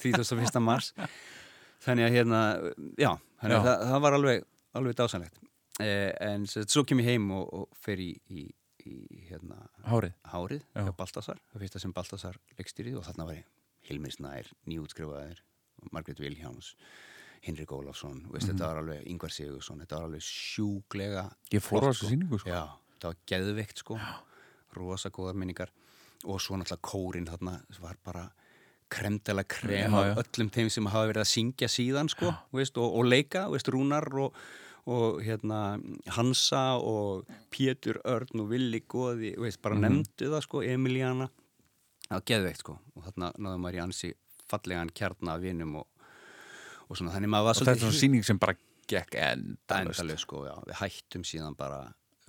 31. 0.00 0.60
mars 0.68 0.92
þannig 1.84 2.08
að 2.08 2.16
hérna, 2.16 2.40
já 2.96 3.10
þannig 3.42 3.58
að 3.58 3.58
Já. 3.58 3.66
það, 3.68 3.84
það 3.90 4.00
var 4.06 4.16
alveg, 4.18 4.46
alveg 4.80 4.96
dásanlegt 5.02 5.42
eh, 5.84 6.12
en 6.30 6.48
svo 6.48 6.84
kem 6.88 7.04
ég 7.04 7.12
heim 7.12 7.28
og, 7.36 7.52
og 7.60 7.82
fer 7.84 8.00
í, 8.02 8.10
í, 8.32 8.46
í 8.88 8.96
hérna, 9.28 9.60
Hárið? 9.86 10.16
Hárið, 10.32 10.64
Já. 10.72 10.82
hjá 10.88 10.94
Baltasar 11.02 11.44
það 11.52 11.66
fyrsta 11.66 11.84
sem 11.84 11.94
Baltasar 11.94 12.40
leikstýrið 12.58 12.98
og 13.02 13.06
þarna 13.10 13.28
var 13.28 13.38
ég 13.42 13.54
Hilmir 13.88 14.16
Snær, 14.16 14.48
nýútskrifaðir 14.68 15.44
Margrét 15.94 16.18
Vilhjáns 16.20 16.72
Hinrik 17.42 17.70
Ólafsson, 17.72 18.24
veist, 18.32 18.48
Mhm. 18.48 18.56
þetta 18.58 18.66
var 18.66 18.76
alveg 18.82 19.06
Yngvar 19.06 19.30
Sigursson, 19.30 19.78
þetta 19.80 19.96
var 19.96 20.04
alveg 20.08 20.20
sjúklega 20.22 21.32
Ég 21.52 21.62
fór 21.62 21.82
á 21.82 21.90
þessu 21.92 22.10
sýningu, 22.10 22.38
sko. 22.40 22.48
Já, 22.50 22.68
þetta 22.98 23.08
var 23.12 23.16
geðveikt 23.26 23.76
sko. 23.78 23.98
Rosa 24.76 25.10
góðar 25.10 25.34
minningar. 25.34 25.68
Og 26.26 26.40
svo 26.40 26.56
náttúrulega 26.56 26.82
kórin 26.82 27.26
þarna 27.26 27.62
var 27.80 27.96
bara 28.04 28.30
kremdela 28.90 29.44
krem 29.44 29.94
af 29.94 30.16
öllum 30.16 30.50
þeim 30.50 30.70
sem 30.70 30.86
hafa 30.86 31.12
verið 31.12 31.22
að 31.22 31.32
syngja 31.32 31.68
síðan 31.68 32.08
sko, 32.10 32.32
veist, 32.52 32.76
og, 32.78 32.94
og 32.96 33.04
leika, 33.04 33.48
veist, 33.50 33.66
Rúnar 33.68 34.06
og, 34.18 34.34
og 34.86 35.20
hérna 35.22 35.78
Hansa 36.16 36.76
og 36.80 37.26
Pétur 37.50 38.00
Örn 38.04 38.40
og 38.40 38.48
Willi 38.48 38.80
Góði, 38.80 39.36
veist, 39.38 39.60
bara 39.62 39.74
Mhm. 39.76 39.82
nefndu 40.02 40.30
það 40.32 40.42
sko, 40.42 40.62
Emiliana 40.62 41.28
það 42.08 42.16
var 42.16 42.20
geðveikt 42.22 42.58
sko. 42.58 42.78
Og 42.96 43.04
þarna 43.04 43.32
náðum 43.36 43.60
maður 43.60 43.74
í 43.76 43.82
ansi 43.84 44.14
fallegan 44.48 44.90
kjarna 44.90 45.34
af 45.34 45.40
vinum 45.42 45.76
og, 45.76 45.86
og 46.88 46.96
svona 46.98 47.12
þannig 47.14 47.30
maður 47.34 47.48
var 47.50 47.56
Og 47.56 47.62
þetta 47.62 47.74
er 47.76 47.82
svona 47.84 47.98
sýning 48.00 48.24
sem 48.26 48.38
bara 48.40 48.54
gekk 48.88 49.14
endalaust. 49.20 50.00
endalög 50.00 50.20
sko, 50.22 50.44
já, 50.48 50.54
við 50.66 50.78
hættum 50.82 51.24
síðan 51.28 51.56
bara 51.58 51.80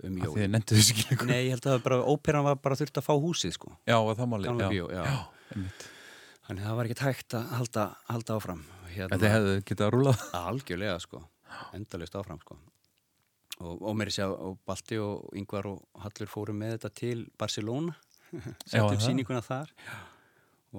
um 0.04 0.18
jól 0.20 0.34
þið 0.36 0.50
nefndu 0.54 0.76
þessu 0.80 0.94
ekki 0.96 1.06
lengur. 1.10 1.28
Nei, 1.28 1.40
ég 1.46 1.54
held 1.56 1.66
að 1.74 1.82
bara, 1.84 1.98
óperan 2.08 2.44
var 2.46 2.56
bara 2.64 2.76
þurft 2.80 3.00
að 3.02 3.08
fá 3.08 3.14
húsið 3.20 3.56
sko 3.56 3.72
Já, 3.88 3.98
og 4.00 4.12
það 4.20 4.30
málið. 4.32 4.62
Já. 4.80 4.84
já. 4.96 5.16
einmitt. 5.56 5.88
Þannig 6.50 6.64
það 6.66 6.76
var 6.80 6.90
ekkert 6.90 7.04
hægt 7.06 7.36
að 7.40 7.50
halda, 7.60 7.84
halda 8.10 8.36
áfram 8.40 8.62
hérna, 8.90 9.20
þið 9.22 9.34
hefðu 9.36 9.56
getað 9.70 9.86
að 9.88 9.94
rúla 9.96 10.14
Algjörlega 10.40 11.00
sko, 11.04 11.24
endalust 11.78 12.16
áfram 12.20 12.40
sko 12.44 12.58
Og, 13.60 13.82
og 13.84 13.96
mér 14.00 14.08
sé 14.16 14.24
að 14.24 14.54
Balti 14.68 14.96
og 15.04 15.34
Yngvar 15.36 15.66
og 15.68 15.82
Hallur 16.00 16.30
fóru 16.32 16.54
með 16.56 16.78
þetta 16.78 16.92
til 16.96 17.26
Barcelona 17.38 17.92
Já, 18.32 18.40
Sett 18.64 18.80
upp 18.86 18.94
það. 18.94 19.04
sýninguna 19.04 19.42
þar 19.44 19.74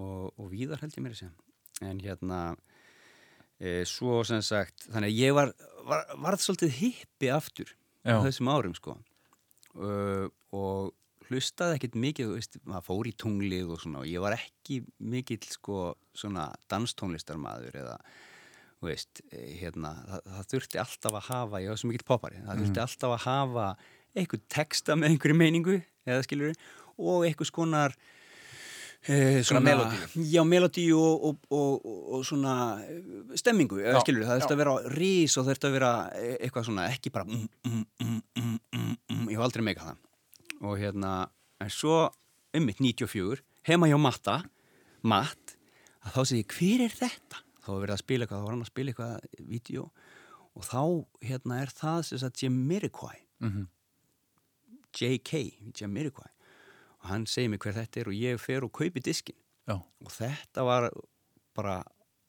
og, 0.01 0.31
og 0.39 0.47
víðar 0.53 0.81
held 0.81 0.97
ég 0.97 1.05
mér 1.05 1.13
að 1.17 1.21
segja 1.25 1.91
En 1.91 2.01
hérna 2.01 2.39
Svo 3.85 4.23
sem 4.25 4.41
sagt 4.43 4.87
Þannig 4.89 5.11
að 5.13 5.19
ég 5.21 5.35
var, 5.37 5.51
var 5.85 6.07
varð 6.17 6.41
svolítið 6.45 6.71
hippi 6.79 7.29
aftur 7.35 7.69
Já. 8.07 8.17
á 8.17 8.25
þessum 8.25 8.49
árum 8.49 8.73
sko 8.79 8.95
uh, 9.77 10.27
og 10.57 10.95
hlustaði 11.31 11.77
ekkert 11.77 11.95
mikið, 12.01 12.27
þú 12.31 12.39
veist, 12.41 12.57
maður 12.67 12.87
fór 12.89 13.07
í 13.07 13.13
tunglið 13.21 13.69
og 13.77 13.83
svona 13.85 14.01
og 14.03 14.09
ég 14.11 14.23
var 14.25 14.35
ekki 14.35 14.81
mikill 15.13 15.45
sko 15.47 15.83
svona 16.17 16.49
danstónlistarmaður 16.73 17.77
eða, 17.85 17.93
þú 18.81 18.89
veist, 18.89 19.21
eh, 19.31 19.53
hérna, 19.61 19.93
það, 20.09 20.25
það 20.33 20.49
þurfti 20.55 20.81
alltaf 20.83 21.19
að 21.21 21.29
hafa, 21.29 21.61
ég 21.63 21.71
var 21.71 21.79
svo 21.79 21.91
mikill 21.93 22.09
poppari, 22.09 22.41
það 22.49 22.65
þurfti 22.65 22.81
Mhm. 22.81 22.83
alltaf 22.89 23.15
að 23.15 23.25
hafa 23.29 23.67
einhver 24.17 24.41
texta 24.51 24.97
með 24.99 25.13
einhverju 25.13 25.37
meiningu, 25.39 25.77
eða 26.09 26.25
skilur 26.27 26.57
og 26.99 27.23
einhvers 27.29 27.53
konar 27.55 27.95
Eh, 29.09 29.41
Svona 29.43 29.61
melódíu. 29.65 30.25
Já, 30.29 30.43
melodíu 30.45 30.99
og, 31.01 31.23
og, 31.51 31.55
og, 31.57 31.87
og 32.19 32.25
svona 32.29 32.55
eh, 32.85 32.99
stemmingu, 33.41 33.79
eða 33.81 34.03
skilur, 34.05 34.27
það 34.29 34.35
já. 34.37 34.43
þurfti 34.43 34.57
að 34.57 34.61
vera 34.61 34.75
rís 34.93 35.37
og 35.41 35.47
þurfti 35.49 35.69
að 35.71 35.77
vera 35.79 35.93
eh, 36.19 36.35
eitthvað 36.45 36.67
svona, 36.69 36.85
ekki 36.93 37.13
bara 37.15 37.25
mm, 37.25 37.47
mm, 37.65 37.87
mm, 38.05 38.19
mm, 38.37 38.59
mm, 38.77 38.91
mm, 39.09 39.23
ég 39.33 39.39
hef 39.39 39.45
aldrei 39.47 39.65
meika 39.65 39.87
það 39.89 40.69
og 40.69 40.77
hérna, 40.83 41.13
en 41.65 41.73
svo 41.73 41.95
um 42.53 42.67
mitt 42.69 42.83
94, 42.85 43.41
heima 43.71 43.89
hjá 43.89 43.97
Matta 44.05 44.37
Matt, 45.09 45.57
að 46.05 46.19
þá 46.19 46.21
segi 46.29 46.43
ég 46.45 46.57
hver 46.59 46.85
er 46.85 46.97
þetta? 47.01 47.41
Þá 47.65 47.69
var 47.73 47.81
verið 47.87 47.95
að 47.97 48.03
spila 48.05 48.27
eitthvað, 48.27 48.41
þá 48.43 48.45
var 48.51 48.55
hann 48.59 48.67
að 48.67 48.73
spila 48.75 48.93
eitthvað 48.93 49.49
vídeo 49.55 49.87
og 50.61 50.67
þá 50.69 50.81
hérna 51.31 51.63
er 51.65 51.73
það 51.73 52.03
sem 52.11 52.21
sagt 52.27 52.45
Jamiroquai 52.45 53.17
Mhm. 53.41 53.65
JK, 54.93 55.33
Jamiroquai 55.81 56.29
og 57.01 57.09
hann 57.13 57.27
segir 57.31 57.53
mig 57.53 57.63
hver 57.63 57.77
þetta 57.79 58.03
er 58.03 58.11
og 58.11 58.19
ég 58.19 58.43
fer 58.43 58.67
og 58.67 58.73
kaupi 58.77 59.03
diskin 59.05 59.39
Já. 59.69 59.79
og 59.81 60.13
þetta 60.13 60.67
var 60.67 60.91
bara 61.57 61.81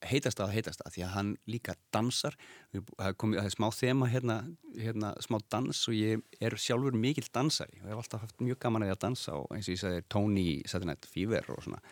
heitast 0.02 0.40
að 0.42 0.54
heitast 0.56 0.82
að 0.82 0.96
því 0.96 1.04
að 1.06 1.12
hann 1.14 1.30
líka 1.46 1.74
dansar. 1.94 2.34
Það 2.72 3.24
er 3.36 3.44
er 3.44 3.54
smá 3.54 3.68
þema 3.70 4.08
hérna, 4.10 4.38
hérna 4.74 5.12
smá 5.22 5.38
dans 5.52 5.82
og 5.88 5.94
ég 5.94 6.42
er 6.42 6.56
sjálfur 6.58 6.96
mikill 6.98 7.28
dansari 7.34 7.78
og 7.82 7.88
hef 7.90 8.02
alltaf 8.02 8.26
haft 8.26 8.42
mjög 8.42 8.58
gaman 8.64 8.82
að 8.82 8.90
því 8.90 8.96
að 8.96 9.02
dansa 9.06 9.38
og 9.38 9.54
eins 9.54 9.68
og 9.68 9.76
ég 9.76 9.82
sagði 9.84 10.04
Tony 10.08 10.46
Saturday 10.66 10.90
Night 10.90 11.06
Fever 11.06 11.50
og 11.54 11.62
svona. 11.62 11.82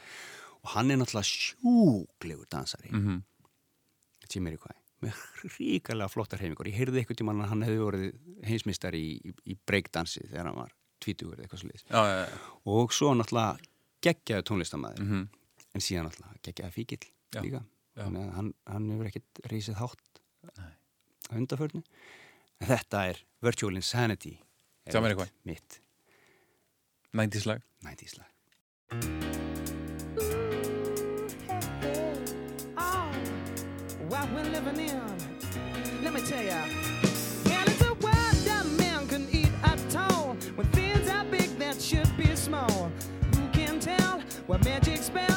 Og 0.61 0.75
hann 0.75 0.91
er 0.91 1.01
náttúrulega 1.01 1.31
sjúklegur 1.31 2.51
dansari. 2.51 2.91
Mm 2.91 3.07
-hmm. 3.07 3.23
Jimmy 4.31 4.51
Rickway 4.51 4.77
með 5.01 5.21
ríkalega 5.57 6.13
flottar 6.13 6.43
heimingur 6.43 6.69
ég 6.69 6.77
heyrði 6.77 6.99
eitthvað 7.01 7.21
tíma 7.23 7.47
hann 7.49 7.63
hefði 7.63 7.79
verið 7.81 8.19
heimsmyndstari 8.45 9.01
í, 9.01 9.15
í, 9.31 9.33
í 9.53 9.57
breakdansi 9.67 10.27
þegar 10.29 10.51
hann 10.51 10.61
var 10.61 10.75
tvítugur 11.01 11.35
eða 11.37 11.47
eitthvað 11.47 11.63
já. 12.29 12.39
og 12.67 12.93
svo 12.93 13.15
náttúrulega 13.15 13.59
geggjaði 14.03 14.43
tónlistamæður 14.51 15.01
Mhm. 15.05 15.29
en 15.75 15.81
síðan 15.81 16.07
náttúrulega 16.09 16.43
geggjaði 16.43 16.73
fíkil 16.73 17.05
Já, 17.35 17.41
líka 17.43 17.63
já. 17.97 18.05
að 18.05 18.33
hann, 18.37 18.55
hann 18.67 18.91
hefur 18.91 19.07
ekkert 19.11 19.41
reysið 19.51 19.75
hátt 19.81 20.21
á 20.57 21.35
undaförnu 21.37 21.83
en 22.61 22.67
þetta 22.69 23.09
er 23.11 23.17
Virtual 23.43 23.75
Insanity 23.77 24.39
er 24.87 24.93
Jimmy 24.95 25.09
mitt- 25.09 25.19
Rickway. 25.19 25.31
mitt 25.45 25.81
90s 27.13 27.47
lag 27.47 27.63
90s 27.85 28.19
lag 28.19 29.41
Oh, 32.77 33.11
what 34.09 34.29
we're 34.33 34.45
living 34.51 34.79
in. 34.79 36.03
Let 36.05 36.13
me 36.13 36.21
tell 36.21 36.45
ya. 36.45 37.10
Tell 44.51 44.59
what 44.59 44.65
magic 44.65 45.03
spells 45.03 45.30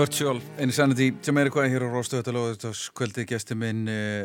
Virtual 0.00 0.38
Insanity 0.64 1.10
sem 1.20 1.36
er 1.36 1.48
eitthvað 1.50 1.66
hér 1.68 1.82
á 1.84 1.88
Róstöðutalóðutaskvöldi 1.92 3.26
gæsti 3.28 3.52
minn 3.58 3.82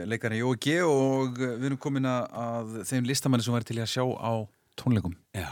leikari 0.07 0.37
Jói 0.39 0.53
G. 0.63 0.75
Og 0.87 1.35
uh, 1.35 1.49
við 1.59 1.65
erum 1.67 1.79
komin 1.83 2.07
að- 2.07 2.77
þeim 2.87 3.09
listamanni 3.09 3.43
sem 3.43 3.51
væri 3.51 3.67
til 3.67 3.75
að 3.83 3.89
sjá 3.91 4.05
á 4.07 4.33
tónleikum. 4.79 5.17
Já. 5.35 5.49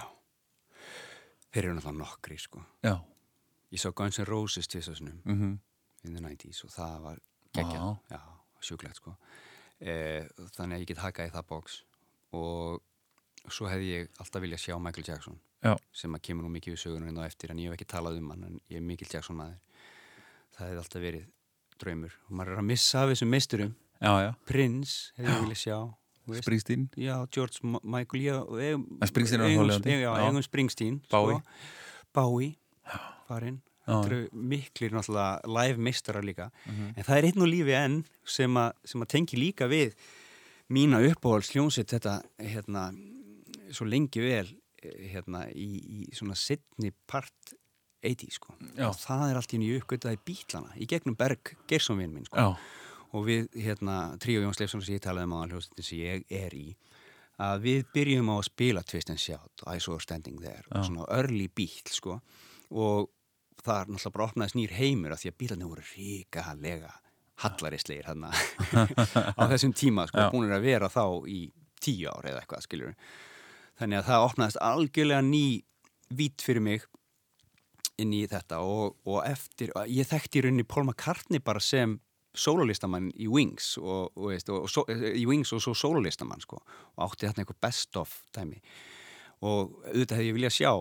Þeir 1.51 1.65
eru 1.65 1.73
náttúrulega 1.75 1.99
nokkri 1.99 2.37
sko. 2.39 2.63
Já. 2.85 2.93
Ég 3.75 3.83
sá 3.83 3.89
Guns 3.91 4.21
N' 4.21 4.29
Roses 4.29 4.71
tvisasunum 4.71 5.19
mm 5.25 5.35
-hmm. 5.41 5.57
in 6.07 6.15
the 6.15 6.21
90s 6.21 6.63
og 6.63 6.71
það 6.71 7.01
var 7.01 7.19
geggjað. 7.53 7.99
Já, 8.11 8.21
sjúklegt 8.61 8.95
sko. 8.95 9.17
E, 9.81 10.27
Þannig 10.55 10.75
að 10.77 10.79
ég 10.79 10.87
get 10.87 10.97
hakað 11.03 11.27
í 11.27 11.31
það 11.35 11.47
bóks 11.49 11.83
og 12.31 12.81
svo 13.49 13.67
hefði 13.67 13.91
ég 13.91 14.07
alltaf 14.19 14.41
viljað 14.41 14.59
sjá 14.59 14.79
Michael 14.79 15.03
Jackson 15.07 15.39
Já. 15.63 15.75
sem 15.91 16.15
að 16.15 16.21
kemur 16.21 16.43
nú 16.43 16.49
mikið 16.49 16.73
við 16.73 16.79
sögunum 16.79 17.07
inn 17.09 17.19
á 17.19 17.27
eftir 17.27 17.51
en 17.51 17.59
ég 17.59 17.65
hef 17.67 17.73
ekki 17.73 17.91
talað 17.91 18.17
um 18.17 18.29
hann 18.29 18.43
en 18.43 18.59
ég 18.69 18.77
er 18.77 18.81
mikil 18.81 19.07
Jackson 19.11 19.35
maður 19.35 19.59
það 20.57 20.67
hefði 20.67 20.81
alltaf 20.83 21.01
verið 21.03 21.27
draumur. 21.83 22.15
Og 22.29 22.37
maður 22.37 22.53
er 22.55 22.63
að 22.63 22.69
missa 22.69 23.03
af 23.03 23.11
þessum 23.13 23.33
meisturum. 23.33 23.75
Prince 24.49 25.11
hefði 25.17 25.29
ég 25.31 25.45
viljað 25.45 25.61
sjá. 25.63 25.77
Springsteen. 26.39 26.89
Já, 26.95 27.15
George 27.35 27.59
Michael 27.83 28.21
já, 28.23 28.35
eigum, 28.39 28.85
En 29.01 29.07
Springsteen 29.09 29.41
er 29.43 29.49
eigum 29.51 30.41
Springsteen 30.45 31.01
Bowie. 31.11 31.35
sko. 31.35 31.43
Bowie 32.13 32.55
farinn. 33.27 33.61
Miklir 34.31 34.93
náttúrulega 34.95 35.41
live 35.47 35.77
meistarar 35.77 36.23
líka. 36.23 36.51
Mhm. 36.65 36.93
en 36.95 37.03
það 37.03 37.17
er 37.17 37.23
einn 37.23 37.41
og 37.41 37.47
lífi 37.51 37.73
enn 37.75 38.05
sem, 38.25 38.53
að 38.55 39.07
tengi 39.07 39.37
líka 39.37 39.67
við 39.67 39.93
mína 40.69 41.01
uppáhalds 41.03 41.51
hljónsitt 41.51 41.91
þetta 41.91 42.21
hérna 42.39 42.93
svo 43.71 43.85
lengi 43.85 44.21
vel 44.21 44.47
eh, 44.81 45.11
hérna 45.13 45.49
í, 45.51 46.07
í 46.07 46.15
svona 46.15 46.35
setni 46.35 46.93
part 47.07 47.53
80 48.03 48.37
sko. 48.37 48.55
Já. 48.77 48.89
það 48.99 49.25
er 49.29 49.39
allt 49.39 49.53
í 49.55 49.59
nýju 49.61 49.81
uppgötaði 49.81 50.19
bítlana 50.27 50.73
í 50.77 50.87
gegnum 50.89 51.17
Berg 51.19 51.53
Geirsson 51.69 51.99
vinn 52.01 52.13
minn 52.15 52.27
sko. 52.27 52.37
Já, 52.37 52.55
og 53.13 53.25
við 53.27 53.47
hérna 53.55 53.97
Tríó 54.21 54.43
Jóns 54.43 54.59
Leifsson 54.59 54.83
sem 54.83 54.97
ég 54.97 55.03
talaði 55.05 55.29
um 55.29 55.35
á 55.37 55.45
hljómsveitin 55.45 55.87
sem 55.87 55.99
ég 56.01 56.23
er 56.43 56.55
í 56.57 56.67
að 57.43 57.65
við 57.65 57.85
byrjum 57.93 58.29
á 58.29 58.35
að 58.37 58.47
spila 58.49 58.83
Twist 58.85 59.09
and 59.13 59.21
Shout 59.21 59.63
I 59.65 59.79
Saw 59.81 59.99
Standing 60.01 60.41
There 60.41 60.63
og 60.71 60.85
svona 60.87 61.07
early 61.13 61.47
bíl 61.49 61.81
sko. 61.89 62.19
Og 62.73 63.09
það 63.63 63.79
er 63.79 63.91
náttúrulega 63.93 64.15
bara 64.17 64.27
opnaðist 64.29 64.57
nýr 64.59 64.75
heimur 64.77 65.13
af 65.15 65.21
því 65.23 65.31
að 65.31 65.39
bílarnir 65.41 65.71
voru 65.71 65.85
ríkalega 65.93 66.93
hallarislegir 67.43 68.07
hérna 68.07 68.29
á 69.39 69.43
þessum 69.49 69.73
tíma 69.75 70.05
sko, 70.09 70.19
Já. 70.21 70.29
búinir 70.33 70.53
að 70.57 70.65
vera 70.67 70.89
þá 70.91 71.05
í 71.29 71.39
tíu 71.83 72.11
ár 72.11 72.27
eða 72.29 72.43
eitthvað 72.43 72.65
skiljur 72.67 72.93
þannig 73.79 73.99
að 73.99 74.09
það 74.09 74.25
opnaðist 74.27 74.59
algjörlega 74.63 75.23
ný 75.25 75.45
vít 76.13 76.43
fyrir 76.45 76.63
mig 76.63 76.85
inn 78.01 78.13
í 78.15 78.23
þetta 78.29 78.61
og, 78.65 78.97
og 79.05 79.21
eftir, 79.27 79.73
ég 79.91 80.07
þekkti 80.09 80.39
í 80.39 80.45
rauninni 80.47 80.65
Paul 80.65 80.87
McCartney 80.87 81.43
bara 81.43 81.61
sem 81.63 81.99
sólolistamann 82.33 83.11
í 83.13 83.27
Wings 83.29 83.75
og, 83.77 84.15
og, 84.17 84.31
veist, 84.31 84.49
og, 84.49 84.65
og 84.65 84.71
so, 84.71 84.83
í 84.89 85.25
Wings 85.29 85.53
og 85.53 85.61
svo 85.61 85.75
sólolistamann 85.77 86.41
sko, 86.41 86.57
og 86.95 87.03
átti 87.05 87.27
þarna 87.29 87.43
eitthvað 87.43 87.61
best 87.67 87.99
of 88.01 88.15
dæmi 88.33 88.57
og 89.43 89.75
auðvitað 89.91 90.17
hefði 90.17 90.31
ég 90.31 90.37
viljað 90.39 90.55
sjá 90.57 90.71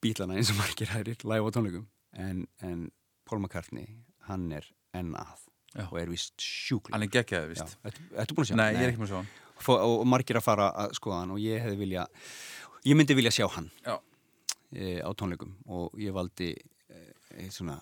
bílana 0.00 0.38
eins 0.40 0.52
og 0.54 0.60
margir 0.62 0.92
hærir 0.94 1.26
live 1.28 1.52
á 1.52 1.54
tónleikum 1.56 1.86
en, 2.16 2.46
en 2.64 2.88
Paul 3.28 3.42
McCartney 3.42 4.00
hann 4.30 4.48
er 4.56 4.68
enn 4.96 5.12
að 5.18 5.46
Já. 5.70 5.84
og 5.86 6.00
er 6.00 6.08
vist 6.10 6.34
sjúkling 6.42 6.96
hann 6.96 7.04
er 7.06 7.12
geggjaði, 7.12 7.52
vist 7.52 7.76
Ertu 7.86 8.06
ertu 8.18 8.34
búin 8.34 8.46
að 8.46 8.50
sjá? 8.50 8.56
Nei, 8.58 8.70
ég 8.74 8.80
er 8.86 8.94
ekki 8.94 9.04
með 9.04 9.12
svo 9.12 9.20
hann 9.20 9.30
Fó, 9.60 9.74
og, 9.76 9.98
og 10.00 10.06
margir 10.08 10.38
að 10.40 10.46
fara 10.46 10.70
að 10.86 10.94
skoða 10.96 11.20
hann 11.20 11.34
og 11.34 11.42
ég 11.44 11.60
hefði 11.60 11.76
vilja 11.82 12.06
ég 12.88 12.96
myndi 12.96 13.14
vilja 13.18 13.34
sjá 13.36 13.44
hann 13.52 13.68
Já. 13.84 13.98
E, 14.72 14.98
á 15.02 15.10
tónleikum 15.12 15.54
og 15.68 15.96
ég 16.00 16.14
valdi 16.16 16.50
e, 16.54 17.04
eitt 17.36 17.54
svona 17.56 17.78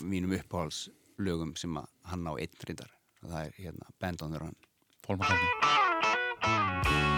mínum 0.00 0.36
uppáhaldslögum 0.38 1.56
sem 1.58 1.76
hann 2.10 2.28
á 2.28 2.32
einn 2.36 2.66
reyndar. 2.66 2.92
Það 3.20 3.46
er 3.46 3.52
hérna 3.58 3.94
Band 4.00 4.22
on 4.24 4.32
the 4.32 4.40
Run. 4.40 4.56
Paul 5.04 5.16
McCartney 5.20 7.09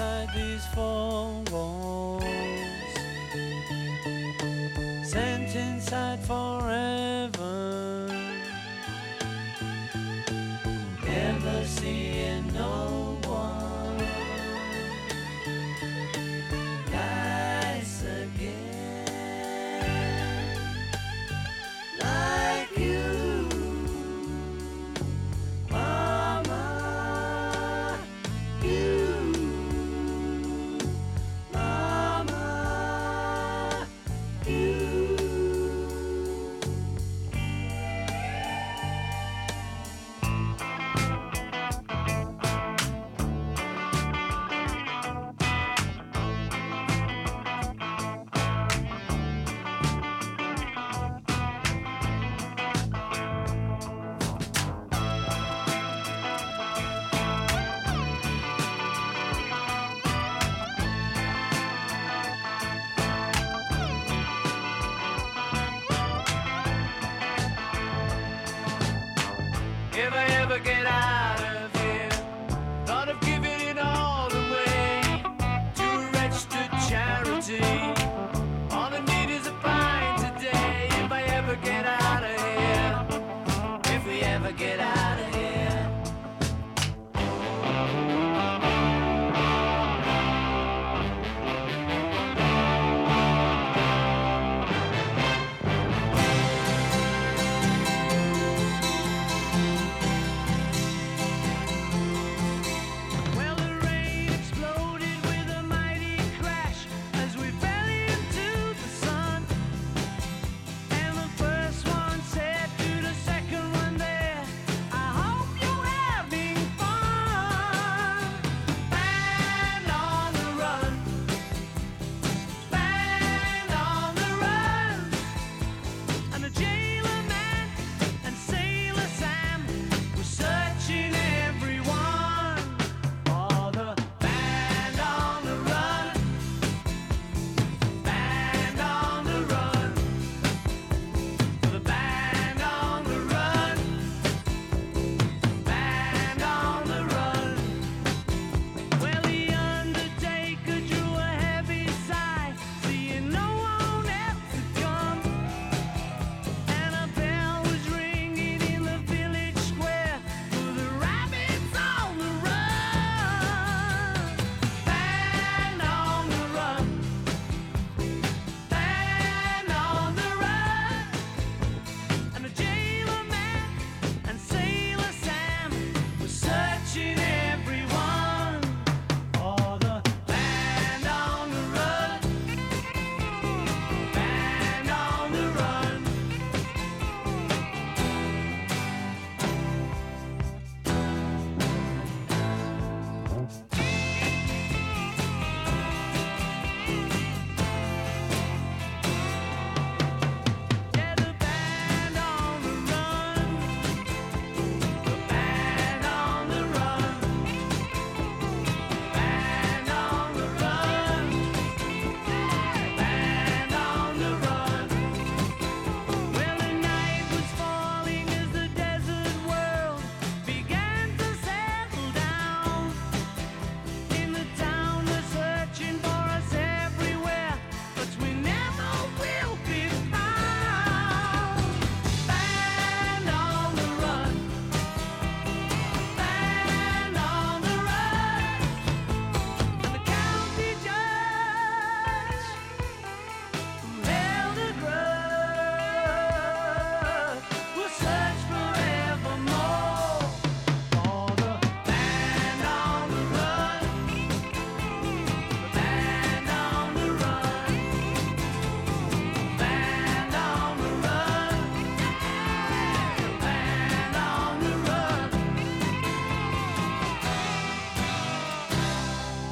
inside 0.00 0.28
these 0.34 0.66
four 0.68 1.42
walls, 1.52 2.22
sent 5.04 5.54
inside 5.54 6.18
forever. 6.20 6.49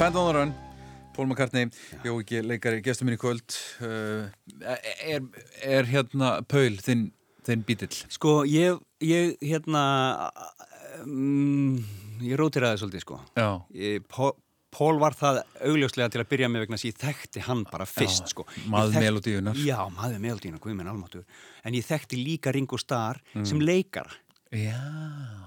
Band 0.09 0.17
on 0.17 0.33
the 0.33 0.39
Run, 0.39 0.53
Paul 1.13 1.27
McCartney, 1.27 1.67
jó 2.01 2.15
ekki 2.17 2.39
leikari, 2.41 2.79
gestur 2.81 3.05
minn 3.05 3.19
í 3.19 3.21
kvöld. 3.21 3.53
Uh, 3.85 4.31
er, 5.05 5.27
er 5.61 5.89
hérna 5.91 6.31
Paul 6.49 6.79
þinn, 6.81 7.03
þinn 7.45 7.65
bítill? 7.69 7.91
Sko, 8.15 8.39
ég, 8.49 8.79
ég 9.05 9.35
hérna, 9.45 9.83
um, 11.03 11.75
ég 12.25 12.41
rótiraði 12.41 12.81
svolítið, 12.81 13.05
sko. 13.05 13.19
Ég, 13.77 14.07
Pó, 14.09 14.31
Pól 14.73 14.97
var 15.03 15.19
það 15.19 15.43
augljóslega 15.69 16.15
til 16.15 16.25
að 16.25 16.33
byrja 16.33 16.51
með 16.55 16.65
vegna 16.65 16.81
þess 16.81 16.89
að 16.89 16.93
ég 16.95 17.05
þekkti 17.05 17.45
hann 17.51 17.67
bara 17.69 17.91
fyrst, 17.93 18.25
Já, 18.25 18.33
sko. 18.33 18.49
maður 18.73 18.99
melódíunnar. 19.05 19.61
Já, 19.61 19.79
maður 19.93 20.25
melodíunar, 20.25 20.65
guð 20.65 20.79
minn 20.81 20.89
almáttur. 20.89 21.29
En 21.69 21.77
ég 21.77 21.85
þekkti 21.85 22.23
líka 22.23 22.57
Ringo 22.57 22.81
Starr 22.81 23.21
sem 23.43 23.61
leikara. 23.61 24.17
Já. 24.57 24.81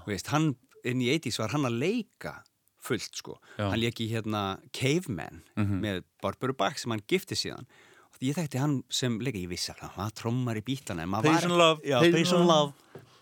Veist, 0.06 0.30
hann, 0.30 0.52
inn 0.86 1.02
í 1.02 1.10
80s 1.18 1.42
var 1.42 1.58
hann 1.58 1.66
að 1.66 1.82
leika 1.82 2.38
fullt, 2.82 3.14
sko. 3.14 3.36
Já. 3.58 3.68
Hann 3.70 3.80
leiki 3.80 4.08
hérna 4.10 4.58
Caveman 4.74 5.42
með 5.56 6.02
Barbara 6.22 6.52
Bach 6.52 6.78
sem 6.82 6.90
hann 6.90 7.02
gifti 7.08 7.36
síðan. 7.38 7.66
Og 8.12 8.18
ég 8.26 8.34
þekkti 8.36 8.58
hann 8.60 8.82
sem 8.90 9.18
leika, 9.22 9.38
ég 9.38 9.48
vissi 9.50 9.70
að 9.72 9.80
hann 9.86 9.96
var 9.96 10.10
trommar 10.18 10.58
í 10.58 10.62
bílana. 10.66 11.06
Peace 11.22 11.42
var- 11.42 11.44
and 11.50 11.58
love, 11.58 11.80
peace 12.12 12.32
and 12.32 12.46
love, 12.46 12.72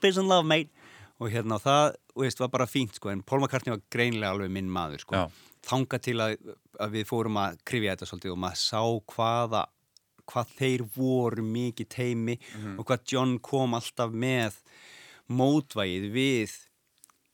peace 0.00 0.16
and 0.18 0.28
love, 0.28 0.46
mate. 0.46 0.70
Og 1.20 1.28
hérna, 1.30 1.58
það, 1.60 1.94
þú 2.16 2.22
veist, 2.24 2.38
var 2.40 2.48
bara 2.48 2.66
fínt, 2.66 2.94
sko. 2.96 3.10
En 3.10 3.22
Paul 3.22 3.40
McCartney 3.40 3.70
var 3.76 3.82
greinlega 3.92 4.30
alveg 4.32 4.50
minn 4.50 4.70
maður, 4.72 5.00
sko. 5.04 5.14
Já. 5.14 5.28
Þanga 5.62 6.00
til 6.00 6.14
að, 6.16 6.36
að 6.80 6.90
við 6.96 7.04
fórum 7.06 7.36
að 7.36 7.58
krifja 7.68 7.94
þetta 7.94 8.08
svolítið 8.08 8.32
og 8.32 8.38
maður 8.38 8.56
sá 8.56 8.80
hvaða 9.14 9.66
hvað 10.30 10.46
þeir 10.56 10.82
voru 10.94 11.42
mikið 11.42 11.88
teimi 11.88 12.38
Mhm. 12.38 12.78
og 12.78 12.86
hvað 12.86 13.04
John 13.12 13.38
kom 13.38 13.72
alltaf 13.74 14.10
með 14.14 14.54
mótvægið 15.28 16.06
við 16.14 16.54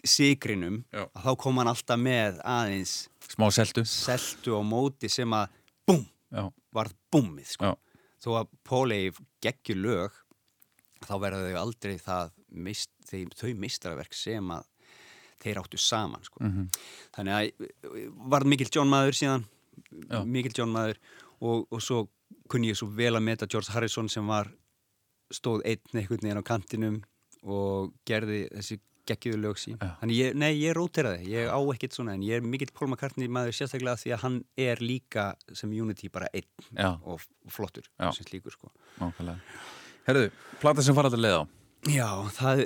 sigrinum, 0.05 0.83
þá 0.93 1.31
kom 1.41 1.57
hann 1.61 1.71
alltaf 1.71 1.99
með 2.01 2.41
aðeins 2.45 3.09
Smá 3.33 3.49
seltu. 3.55 3.85
seltu 3.89 4.55
á 4.59 4.63
móti 4.67 5.09
sem 5.11 5.31
að 5.35 5.49
Já. 6.33 6.45
varð 6.75 6.95
búmið 7.13 7.47
sko. 7.57 7.75
Þó 8.23 8.31
að 8.41 8.49
Póli 8.67 9.01
geggjur 9.45 9.77
lög 9.79 10.13
þá 11.07 11.13
verða 11.23 11.43
þau 11.51 11.59
aldrei 11.61 11.97
það 12.03 12.31
mist, 12.51 12.91
þeim, 13.07 13.29
þau 13.37 13.53
mistraverk 13.55 14.15
sem 14.17 14.51
að 14.51 14.65
þeir 15.45 15.61
áttu 15.61 15.79
saman 15.79 16.23
sko. 16.25 16.41
Mhm. 16.43 16.69
þannig 17.15 17.35
að 17.37 18.13
varð 18.33 18.47
mikill 18.51 18.71
John 18.73 18.89
maður 18.89 19.15
síðan 19.19 19.45
Já. 20.11 20.25
mikill 20.25 20.55
John 20.57 20.73
maður 20.73 20.97
og, 21.41 21.67
og 21.71 21.81
svo 21.85 22.09
kunni 22.49 22.71
ég 22.73 22.77
svo 22.79 22.89
vel 22.89 23.15
að 23.15 23.23
meta 23.23 23.47
George 23.47 23.71
Harrison 23.75 24.09
sem 24.09 24.27
var 24.27 24.49
stóð 25.33 25.63
einn 25.67 25.81
einhvern 25.95 26.23
veginn 26.23 26.41
á 26.41 26.45
kantinum 26.47 27.03
og 27.45 27.93
gerði 28.07 28.49
þessi 28.55 28.81
geggiðu 29.09 29.41
lög 29.43 29.61
sín 29.63 29.79
Já. 29.81 29.91
þannig 30.03 30.21
ég, 30.21 30.37
nei, 30.39 30.51
ég 30.61 30.77
rótiraði, 30.77 31.29
ég 31.33 31.51
á 31.51 31.59
ekkert 31.75 31.97
svona 31.97 32.17
en 32.17 32.25
ég 32.27 32.39
er 32.41 32.47
mikill 32.47 32.73
Paul 32.75 32.91
McCartney 32.91 33.31
maður 33.33 33.57
sérstaklega 33.59 34.01
því 34.03 34.15
að 34.17 34.25
hann 34.25 34.39
er 34.67 34.83
líka 34.83 35.27
sem 35.57 35.73
Unity 35.73 36.11
bara 36.13 36.31
einn 36.33 36.49
Já. 36.73 36.97
og 37.03 37.23
flottur 37.53 37.87
Já. 37.97 38.11
sem 38.17 38.27
slíkur 38.29 38.55
sko. 38.57 38.73
Herðu, 40.07 40.31
plata 40.63 40.85
sem 40.87 40.95
fara 40.95 41.11
að 41.11 41.23
leið 41.23 41.41
á. 41.43 41.45
Já, 41.87 42.09
það, 42.35 42.63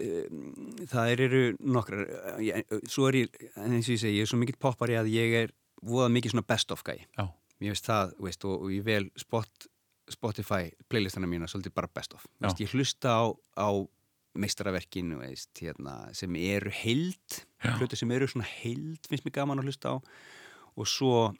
það 0.88 1.10
er, 1.12 1.22
eru 1.26 1.40
nokkrar 1.60 2.06
ég, 2.40 2.76
svo 2.88 3.08
er 3.10 3.18
ég, 3.24 3.40
eins 3.58 3.88
og 3.88 3.94
ég 3.94 4.00
segi, 4.00 4.16
ég 4.16 4.24
er 4.24 4.30
svo 4.30 4.38
mikill 4.40 4.60
poppari 4.60 4.96
að 4.96 5.10
ég 5.12 5.34
er 5.42 5.52
voða 5.84 6.08
mikið 6.14 6.34
svona 6.34 6.46
best 6.48 6.72
of 6.72 6.84
Já. 6.86 7.26
mér 7.60 7.74
veist 7.74 7.88
það, 7.88 8.14
veist, 8.24 8.46
og, 8.48 8.64
og 8.64 8.72
ég 8.72 8.84
vel 8.86 9.10
spot, 9.20 9.66
Spotify 10.10 10.70
playlistana 10.88 11.28
mína 11.28 11.48
svolítið 11.50 11.74
bara 11.76 11.90
best 11.92 12.14
of, 12.16 12.24
veist, 12.40 12.60
ég 12.62 12.72
hlusta 12.72 13.12
á, 13.12 13.24
á 13.60 13.68
meistaraverkinu, 14.38 15.18
veist, 15.18 15.50
hérna, 15.58 15.94
sem 16.14 16.34
eru 16.36 16.70
heild 16.70 17.40
hluti 17.78 17.96
sem 17.98 18.10
eru 18.14 18.28
svona 18.30 18.46
heild, 18.46 19.00
finnst 19.10 19.24
mér 19.26 19.34
gaman 19.40 19.58
að 19.58 19.70
hlusta 19.70 19.94
á 19.94 19.96
og 20.78 20.86
svo 20.86 21.32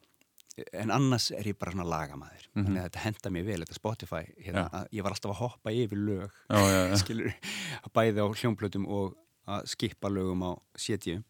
en 0.77 0.91
annars 0.93 1.31
er 1.33 1.47
ég 1.47 1.57
bara 1.59 1.73
svona 1.73 1.87
lagamæður 1.89 2.49
Mhm. 2.51 2.65
þannig 2.67 2.81
að 2.83 2.89
þetta 2.91 3.05
henda 3.05 3.31
mér 3.31 3.45
vel, 3.47 3.61
þetta 3.63 3.79
Spotify 3.79 4.23
hérna, 4.43 4.65
að 4.75 4.89
ég 4.93 5.03
var 5.07 5.13
alltaf 5.15 5.31
að 5.31 5.39
hoppa 5.41 5.71
yfir 5.71 5.97
lög 5.97 6.31
Já, 6.51 6.59
já, 6.59 6.81
já. 6.91 6.97
skilur, 7.05 7.35
bæði 7.95 8.19
á 8.21 8.27
hljómplötum 8.35 8.89
og 8.91 9.15
að 9.47 9.67
skipa 9.71 10.11
lögum 10.11 10.43
á 10.45 10.53
setju 10.77 11.23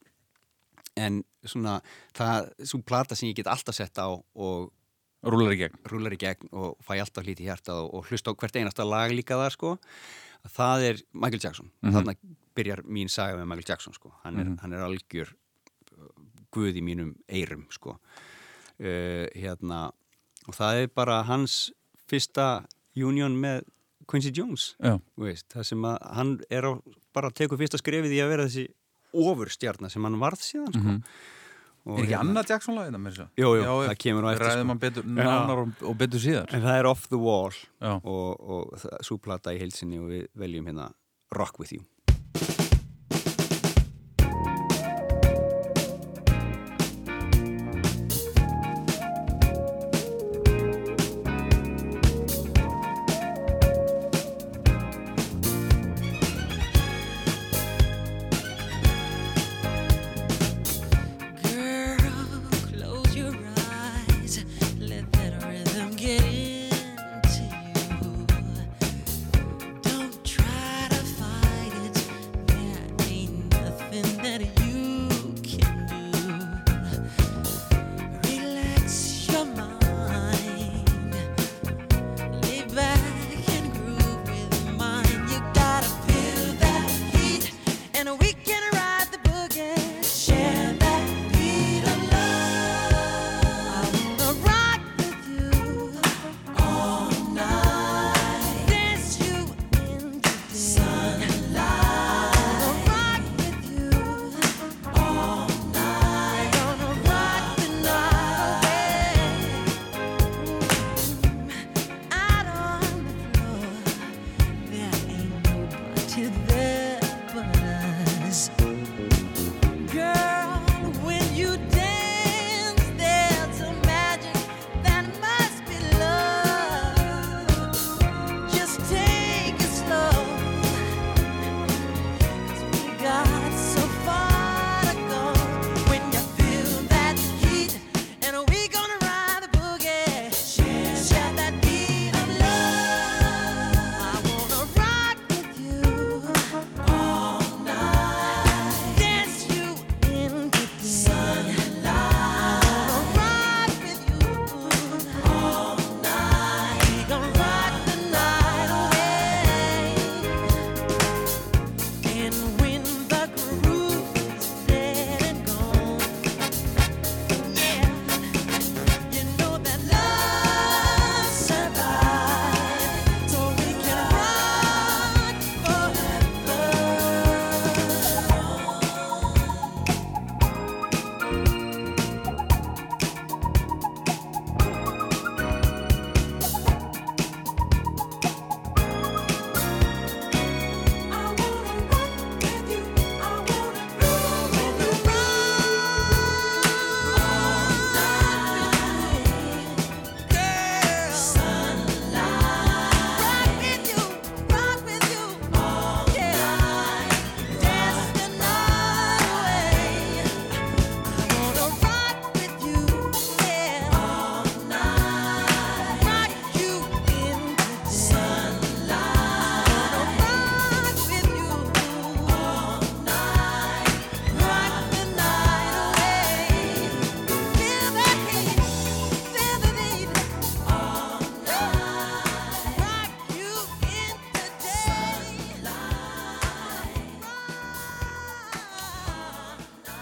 en 0.96 1.20
svona 1.46 1.76
það, 2.16 2.48
svo 2.66 2.80
plata 2.82 3.14
sem 3.16 3.28
ég 3.30 3.36
get 3.36 3.46
alltaf 3.52 3.74
sett 3.76 3.96
á 4.00 4.08
og 4.10 4.72
Rúlar 5.20 5.52
í 5.52 5.58
gegn. 5.60 5.76
rúlar 5.84 6.14
í 6.16 6.16
gegn 6.16 6.48
og 6.56 6.78
fæ 6.80 6.94
alltaf 7.04 7.26
hlítið 7.26 7.44
hjarta 7.50 7.74
og, 7.76 7.90
og 7.94 8.06
hlusta 8.08 8.32
á 8.32 8.34
hvert 8.40 8.56
einasta 8.56 8.86
lag 8.88 9.12
líka 9.12 9.36
þar 9.36 9.52
sko 9.52 9.74
það 10.48 10.82
er 10.90 11.02
Michael 11.12 11.40
Jackson 11.42 11.70
Mhm. 11.82 11.92
þannig 11.92 12.16
byrjar 12.56 12.82
mín 12.86 13.08
saga 13.10 13.36
með 13.38 13.46
Michael 13.46 13.68
Jackson 13.68 13.92
sko 13.94 14.12
hann 14.24 14.38
er, 14.38 14.56
hann 14.60 14.72
er 14.72 14.80
algjör 14.86 15.28
uh, 15.98 16.08
guð 16.50 16.76
í 16.76 16.82
mínum 16.82 17.14
eyrum 17.28 17.66
sko 17.70 17.90
uh, 18.80 19.26
hérna 19.36 19.92
og 20.48 20.54
það 20.56 20.82
er 20.82 20.86
bara 20.94 21.22
hans 21.28 21.70
fyrsta 22.10 22.64
union 22.96 23.36
með 23.40 23.62
Quincy 24.10 24.32
Jones 24.34 24.74
veist, 25.16 25.46
það 25.52 25.64
sem 25.64 25.82
að 25.86 25.98
hann 26.16 26.40
er 26.50 26.62
á, 26.66 26.72
bara 27.14 27.28
að 27.30 27.34
teku 27.34 27.56
fyrsta 27.60 27.78
skrefið 27.78 28.16
í 28.16 28.22
að 28.24 28.28
vera 28.32 28.46
þessi 28.48 28.66
ofurstjarnar 29.14 29.90
sem 29.90 30.02
hann 30.06 30.18
varð 30.18 30.38
síðan 30.42 30.72
sko. 30.72 30.80
og, 30.80 30.84
Mhm. 30.86 31.02
Er 31.86 32.02
ekki 32.02 32.10
hérna- 32.12 32.20
annað 32.24 32.50
Jackson 32.52 32.76
lagið 32.76 32.92
það 32.96 33.00
með 33.04 33.12
þessu? 33.14 33.26
Jú, 33.40 33.50
jú, 33.56 33.64
það 33.88 33.96
kemur 34.04 34.24
á 34.24 34.28
eftir, 34.34 34.46
Ræðum 34.46 34.60
sko. 34.60 34.68
hann 34.68 34.78
betur, 34.84 35.04
nánar 35.16 35.62
og, 35.62 35.70
og 35.90 35.96
betur 35.98 36.20
síðar. 36.20 36.52
En 36.54 36.62
það 36.62 36.78
er 36.80 36.86
Off 36.90 37.06
the 37.08 37.16
Wall 37.18 37.50
Já. 37.80 37.92
og, 38.04 38.40
og 38.40 38.84
svo 39.06 39.18
plata 39.18 39.54
í 39.56 39.58
heilsinni 39.62 39.98
og 39.98 40.10
við 40.12 40.26
veljum 40.36 40.66
hérna 40.68 40.90
Rock 41.32 41.58
With 41.62 41.72
You. 41.72 41.84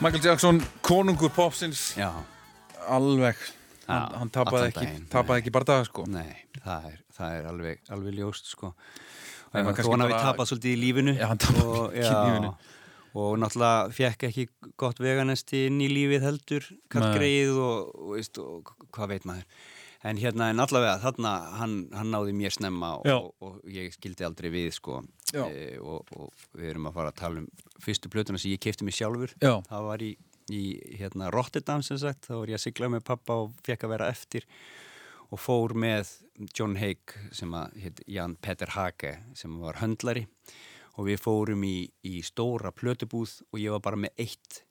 Michael 0.09 0.25
Jackson, 0.25 0.59
konungur 0.81 1.29
popsins 1.29 1.81
Já, 1.99 2.09
alveg 2.89 3.37
Já, 3.37 3.91
hann, 3.93 4.15
hann 4.23 4.31
tapaði 4.33 4.71
ekki, 4.71 4.87
tapaði 5.13 5.43
ekki 5.43 5.51
bara 5.53 5.67
dag 5.69 5.83
sko. 5.85 6.07
nei, 6.09 6.31
það 6.65 6.87
er, 6.89 6.95
það 7.13 7.35
er 7.35 7.49
alveg, 7.51 7.83
alveg 7.93 8.17
ljóst 8.17 8.49
sko. 8.49 8.71
Kannski 9.53 9.85
hann 9.85 10.05
hafi 10.07 10.17
tapað 10.17 10.49
svolítið 10.49 10.73
í 10.73 10.79
lífinu 10.81 11.15
Já, 11.19 11.27
hann 11.29 11.43
tapaði 11.45 11.67
og, 11.67 11.93
mikið 11.93 12.09
í 12.09 12.23
lífinu. 12.25 12.53
og 13.21 13.37
náttúrulega 13.43 13.93
fekk 13.99 14.27
ekki 14.31 14.47
gott 14.81 15.05
veganesti 15.05 15.67
inn 15.69 15.85
í 15.85 15.91
lífið 15.93 16.25
heldur 16.25 16.71
kallgreið 16.97 17.61
og, 17.67 17.93
og, 18.09 18.41
og 18.47 18.73
hvað 18.97 19.13
veit 19.13 19.29
maður 19.29 19.69
en 20.07 20.19
hérna 20.21 20.51
en 20.53 20.63
allavega 20.63 20.99
þarna 21.03 21.33
hann, 21.59 21.77
hann 21.95 22.13
náði 22.15 22.35
mér 22.39 22.55
snemma 22.55 22.93
Já. 23.07 23.17
og, 23.19 23.33
og 23.43 23.71
ég 23.73 23.95
skildi 23.97 24.27
aldrei 24.27 24.51
við 24.55 24.71
sko. 24.77 25.01
E, 25.35 25.79
og, 25.83 26.09
og 26.15 26.45
við 26.55 26.73
erum 26.73 26.89
að 26.91 26.99
fara 27.01 27.13
að 27.13 27.19
tala 27.19 27.43
um 27.43 27.49
fyrstu 27.83 28.11
plötuna 28.13 28.39
sem 28.41 28.55
ég 28.55 28.63
kefti 28.63 28.87
mig 28.87 28.97
sjálfur. 28.99 29.35
Já. 29.43 29.57
það 29.67 29.89
var 29.89 30.05
í, 30.07 30.13
í 30.55 30.63
hérna, 31.01 31.33
Rotterdam 31.35 31.83
sem 31.87 31.99
sagt, 32.01 32.29
þá 32.31 32.37
var 32.37 32.55
ég 32.55 32.61
að 32.61 32.67
sigla 32.69 32.93
með 32.95 33.05
pappa 33.11 33.41
og 33.45 33.59
fekk 33.67 33.89
að 33.89 33.95
vera 33.97 34.13
eftir. 34.15 34.47
Og 35.29 35.43
fór 35.43 35.75
með 35.77 36.15
John 36.57 36.79
Haig 36.81 37.13
sem 37.37 37.53
að 37.53 37.75
heit 37.83 37.99
Jan 38.09 38.39
Petter 38.41 38.71
Hage 38.73 39.19
sem 39.37 39.59
var 39.61 39.83
höndlari. 39.83 40.25
Og 40.97 41.11
við 41.11 41.21
fórum 41.21 41.61
í, 41.67 41.91
í 42.07 42.23
stóra 42.27 42.73
plötubúð 42.75 43.43
og 43.53 43.61
ég 43.61 43.75
var 43.75 43.83
bara 43.85 44.01
með 44.07 44.25
eitt 44.25 44.63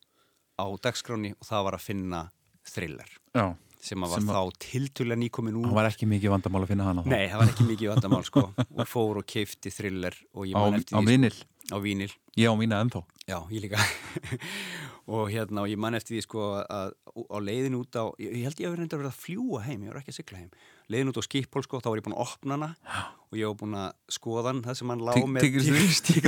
á 0.58 0.66
dagskráni 0.82 1.36
og 1.38 1.46
það 1.46 1.68
var 1.68 1.78
að 1.78 1.86
finna 1.86 2.22
thriller. 2.68 3.12
Já, 3.38 3.54
sem 3.88 4.04
að 4.06 4.14
var 4.14 4.20
Sem 4.22 4.30
að- 4.30 4.38
þá 4.38 4.62
tiltulega 4.68 5.20
nýkomin 5.24 5.58
úr 5.62 5.66
hann 5.70 5.78
var 5.80 5.90
ekki 5.92 6.10
mikið 6.12 6.34
vandamál 6.36 6.64
að 6.66 6.72
finna 6.74 6.88
hana 6.90 7.04
þá. 7.04 7.12
Nei, 7.14 7.26
það 7.32 7.42
var 7.44 7.52
ekki 7.54 7.68
mikið 7.72 7.94
vandamál 7.96 8.24
sko. 8.28 8.46
Og 8.78 8.88
fór 8.92 9.22
og 9.24 9.28
keifti 9.34 9.72
thriller 9.74 10.16
og 10.36 10.46
ég 10.48 10.56
á, 10.56 10.60
man 10.62 10.80
eftir 10.82 10.96
á 10.96 11.00
því, 11.00 11.06
vinil, 11.12 11.32
sko, 11.38 11.48
á 11.72 11.78
vínil 11.84 12.12
ég 12.38 12.48
á 12.48 12.54
mína 12.60 12.82
ennþá. 12.86 13.02
Já, 13.28 13.40
ég 13.52 13.64
líka. 13.66 13.80
Og 15.08 15.30
hérna 15.32 15.62
og 15.64 15.70
ég 15.72 15.80
man 15.80 15.96
eftir 15.96 16.18
því 16.18 16.22
sko 16.26 16.46
að 16.68 16.90
á 17.16 17.38
leiðin 17.40 17.78
út 17.80 17.96
á, 17.96 18.12
ég, 18.20 18.34
ég 18.42 18.44
held 18.48 18.60
ég 18.60 18.68
að 18.68 18.74
vera 18.92 19.08
að 19.08 19.20
fljúa 19.22 19.62
heim, 19.64 19.86
ég 19.86 19.94
var 19.94 20.02
ekki 20.02 20.12
að 20.12 20.18
sigla 20.20 20.42
heim. 20.42 20.50
Leiðin 20.92 21.12
út 21.14 21.20
á 21.20 21.24
Skiphól 21.24 21.64
sko, 21.64 21.80
þá 21.80 21.88
var 21.94 22.00
ég 22.02 22.06
búin 22.08 22.16
að 22.18 22.24
opna 22.26 22.58
hana 22.58 22.70
og 23.32 23.40
ég 23.40 23.48
var 23.48 23.56
búin 23.62 23.78
að 23.80 23.94
skoða 24.18 24.52
hann 24.52 24.60
það 24.68 24.78
sem 24.82 24.92
hann 24.92 25.06
lá 25.08 25.14
Tí- 25.16 25.24
með 25.32 25.48
tígrisdýr. 25.48 26.28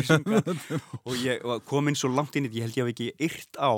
og 1.08 1.20
ég 1.20 1.44
var 1.52 1.60
komin 1.68 2.00
svo 2.00 2.12
langt 2.16 2.40
inn 2.40 2.48
í 2.48 2.52
þetta, 2.52 2.60
ég 2.60 2.68
held 2.70 2.80
ég 2.80 2.88
hef 2.88 2.94
ekki 2.96 3.10
yrt 3.28 3.60
á 3.60 3.72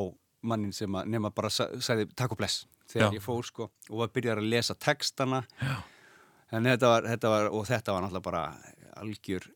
mannin 0.45 0.73
sem 0.73 0.89
að 1.01 1.09
nema 1.13 1.33
bara 1.33 1.49
sa- 1.53 1.69
sagði 1.81 2.07
takk 2.17 2.37
og 2.37 2.41
bless 2.41 2.63
þegar 2.91 3.07
Já. 3.07 3.15
ég 3.17 3.23
fór 3.25 3.47
sko 3.47 3.69
og 3.89 3.97
var 4.03 4.11
byrjar 4.15 4.41
að 4.41 4.51
lesa 4.51 4.75
textana. 4.75 5.43
Þetta 6.51 6.91
var, 6.91 7.07
þetta 7.07 7.31
var 7.31 7.49
og 7.51 7.65
þetta 7.69 7.95
var 7.95 8.05
náttúrulega 8.05 8.27
bara 8.27 8.43
algjör 8.99 9.47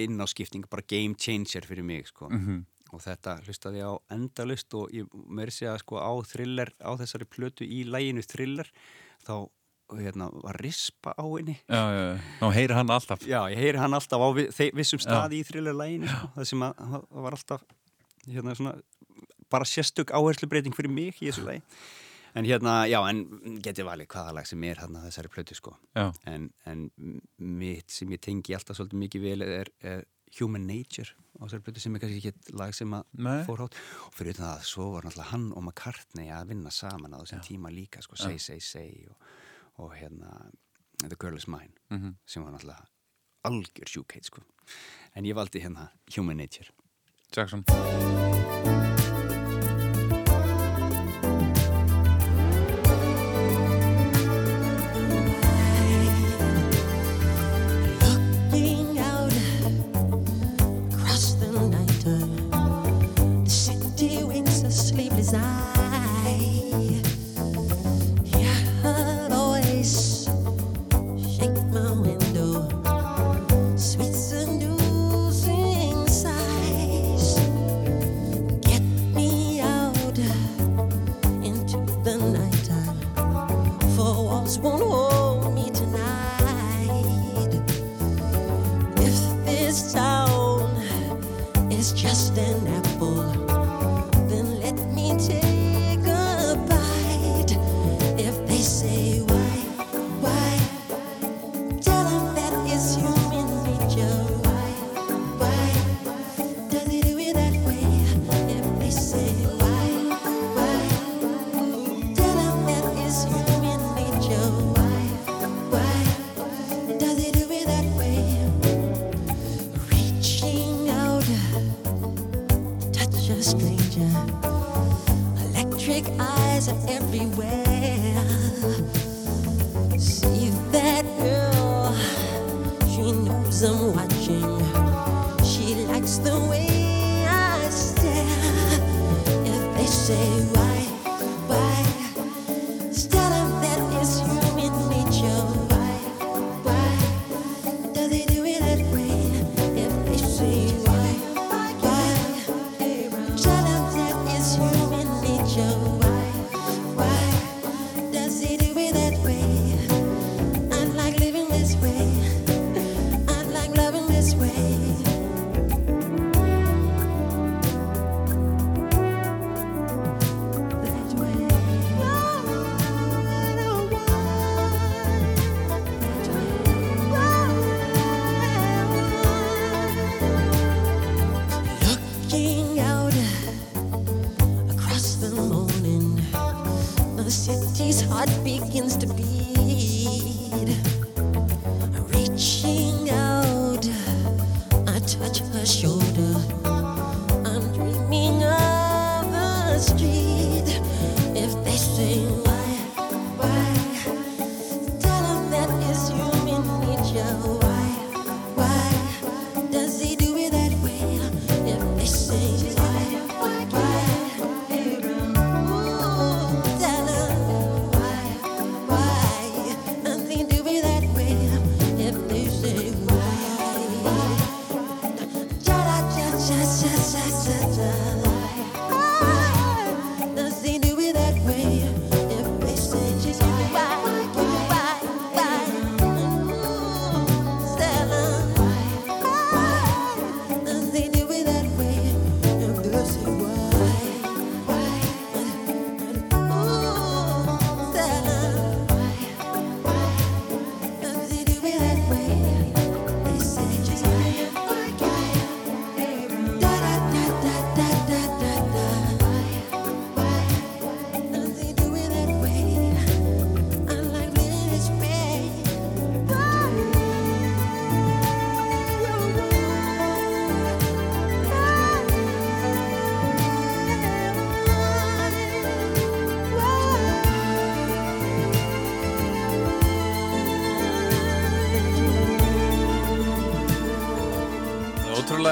innáskipting, 0.00 0.66
bara 0.70 0.82
game 0.88 1.14
changer 1.14 1.66
fyrir 1.68 1.86
mig 1.86 2.10
sko. 2.10 2.28
Mhm. 2.30 2.66
og 2.90 2.98
þetta 3.04 3.36
hlustaði 3.46 3.78
ég 3.78 3.86
á 3.86 3.94
endalust 4.10 4.74
og 4.74 4.90
ég 4.90 5.06
meiri 5.30 5.52
segja 5.54 5.76
sko 5.78 6.00
á 6.02 6.10
thriller 6.26 6.72
á 6.82 6.90
þessari 6.98 7.22
plötu 7.30 7.62
í 7.62 7.84
læginu 7.86 8.24
thriller 8.26 8.66
þá 9.22 9.46
hérna, 9.94 10.26
var 10.42 10.58
rispa 10.58 11.14
á 11.14 11.22
henni. 11.22 11.54
Já, 11.68 11.82
já, 11.94 12.02
já, 12.02 12.18
þá 12.40 12.46
heyri 12.56 12.74
hann 12.74 12.90
alltaf. 12.90 13.22
Já, 13.26 13.40
ég 13.50 13.58
heyri 13.62 13.78
hann 13.78 13.94
alltaf 13.94 14.18
á 14.18 14.28
vissum 14.74 14.98
staði 14.98 15.38
í 15.38 15.46
thriller-læginu 15.46 16.10
sko, 16.10 16.32
það 16.34 16.50
sem 16.50 16.66
að 16.66 16.82
það 16.82 17.22
var 17.28 17.38
alltaf 17.38 17.64
hérna 18.26 18.56
svona 18.58 18.74
bara 19.50 19.66
sérstök 19.66 20.10
áherslubreiting 20.14 20.74
fyrir 20.74 20.92
mig 20.94 21.18
í 21.22 21.28
þessu 21.30 21.46
lægi 21.46 21.62
en 22.34 22.44
hérna, 22.44 22.86
já, 22.88 23.00
en 23.10 23.24
getið 23.64 23.84
valið 23.88 24.06
hvaða 24.12 24.34
lag 24.36 24.46
sem 24.46 24.62
er 24.64 24.76
hérna 24.82 25.02
þessari 25.06 25.28
plötu 25.32 25.54
sko. 25.58 25.76
En, 26.26 26.50
en 26.66 26.90
mitt 27.38 27.90
sem 27.90 28.08
ég 28.14 28.20
tengi 28.20 28.54
alltaf 28.54 28.76
svolítið 28.78 29.00
mikið 29.04 29.22
vel 29.26 29.42
er, 29.46 29.70
er 29.82 30.04
Human 30.38 30.66
Nature 30.66 31.10
á 31.40 31.42
þessari 31.48 31.64
plötu 31.66 31.80
sem 31.82 31.94
er 31.96 32.00
kannski 32.04 32.20
ekki 32.20 32.30
eitt 32.34 32.52
lag 32.54 32.74
sem 32.76 32.92
að 32.94 33.04
Nei. 33.18 33.42
fór 33.48 33.64
hátt. 33.64 33.74
Og 34.06 34.14
fyrir 34.14 34.38
það, 34.38 34.62
svo 34.68 34.90
var 34.94 35.02
náttúrulega 35.08 35.30
hann 35.32 35.48
og 35.56 35.64
McCartney 35.64 36.30
að 36.30 36.52
vinna 36.54 36.70
saman 36.70 37.14
á 37.14 37.18
þessum 37.24 37.42
tíma 37.48 37.72
líka 37.74 38.02
sko, 38.06 38.16
Say, 38.20 38.38
Say, 38.38 38.60
Say 38.60 39.06
og, 39.10 39.16
og 39.82 39.94
hérna 39.98 40.50
The 41.02 41.16
Girl 41.18 41.36
Is 41.36 41.48
Mine 41.48 41.74
Mhm. 41.90 42.14
sem 42.26 42.44
var 42.44 42.52
náttúrulega 42.52 42.86
algjör 43.44 43.88
sjúkeit 43.88 44.24
sko. 44.24 44.42
en 45.16 45.24
ég 45.24 45.34
valdi 45.34 45.58
hérna 45.60 45.88
Human 46.14 46.36
Nature. 46.36 46.68
Jackson 47.34 47.64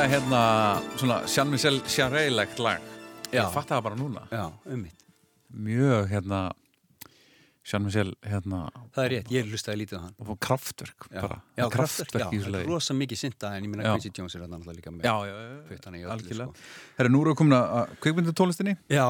hérna 0.09 0.40
svona 0.97 1.18
Jean-Michel 1.28 1.82
Jarre-legt 1.85 2.59
lag 2.64 2.80
Já. 3.28 3.43
Ég 3.43 3.52
fatt 3.52 3.68
það 3.68 3.82
bara 3.85 3.98
núna 3.98 4.22
Já, 4.32 4.47
ummitt. 4.72 5.05
Mjög 5.52 6.09
hérna 6.09 6.39
Jean-Michel 7.68 8.14
hérna 8.24 8.60
Það 8.94 9.02
er 9.05 9.12
rétt, 9.12 9.32
ég 9.35 9.51
hlustaði 9.51 9.82
lítið 9.82 9.98
á 9.98 10.02
hann. 10.06 10.14
og 10.24 10.39
kraftverk 10.40 11.09
Já, 11.10 11.20
bara 11.20 11.36
já 11.36 11.60
Það 11.60 11.66
er 11.66 11.74
kraftverk, 11.74 12.14
já, 12.16 12.28
það 12.47 12.56
er 12.62 12.70
rosa 12.70 12.97
mikið 12.97 13.20
synda 13.20 13.51
en 13.56 13.68
ég 13.68 13.76
Já. 13.76 13.90
Quincy 13.93 14.12
Jones 14.16 14.36
er 14.39 14.44
þarna 14.44 14.56
náttúrulega 14.56 14.78
líka 14.78 14.94
með 14.94 15.05
Já, 15.05 15.14
já, 15.28 16.12
algjörlega 16.14 16.48
sko. 16.48 16.66
Herra, 16.97 17.12
nú 17.12 17.20
erum 17.20 17.35
við 17.35 17.40
komin 17.43 17.59
að 17.59 17.94
kvikmyndatólistinni 18.06 18.76
Já. 18.89 19.06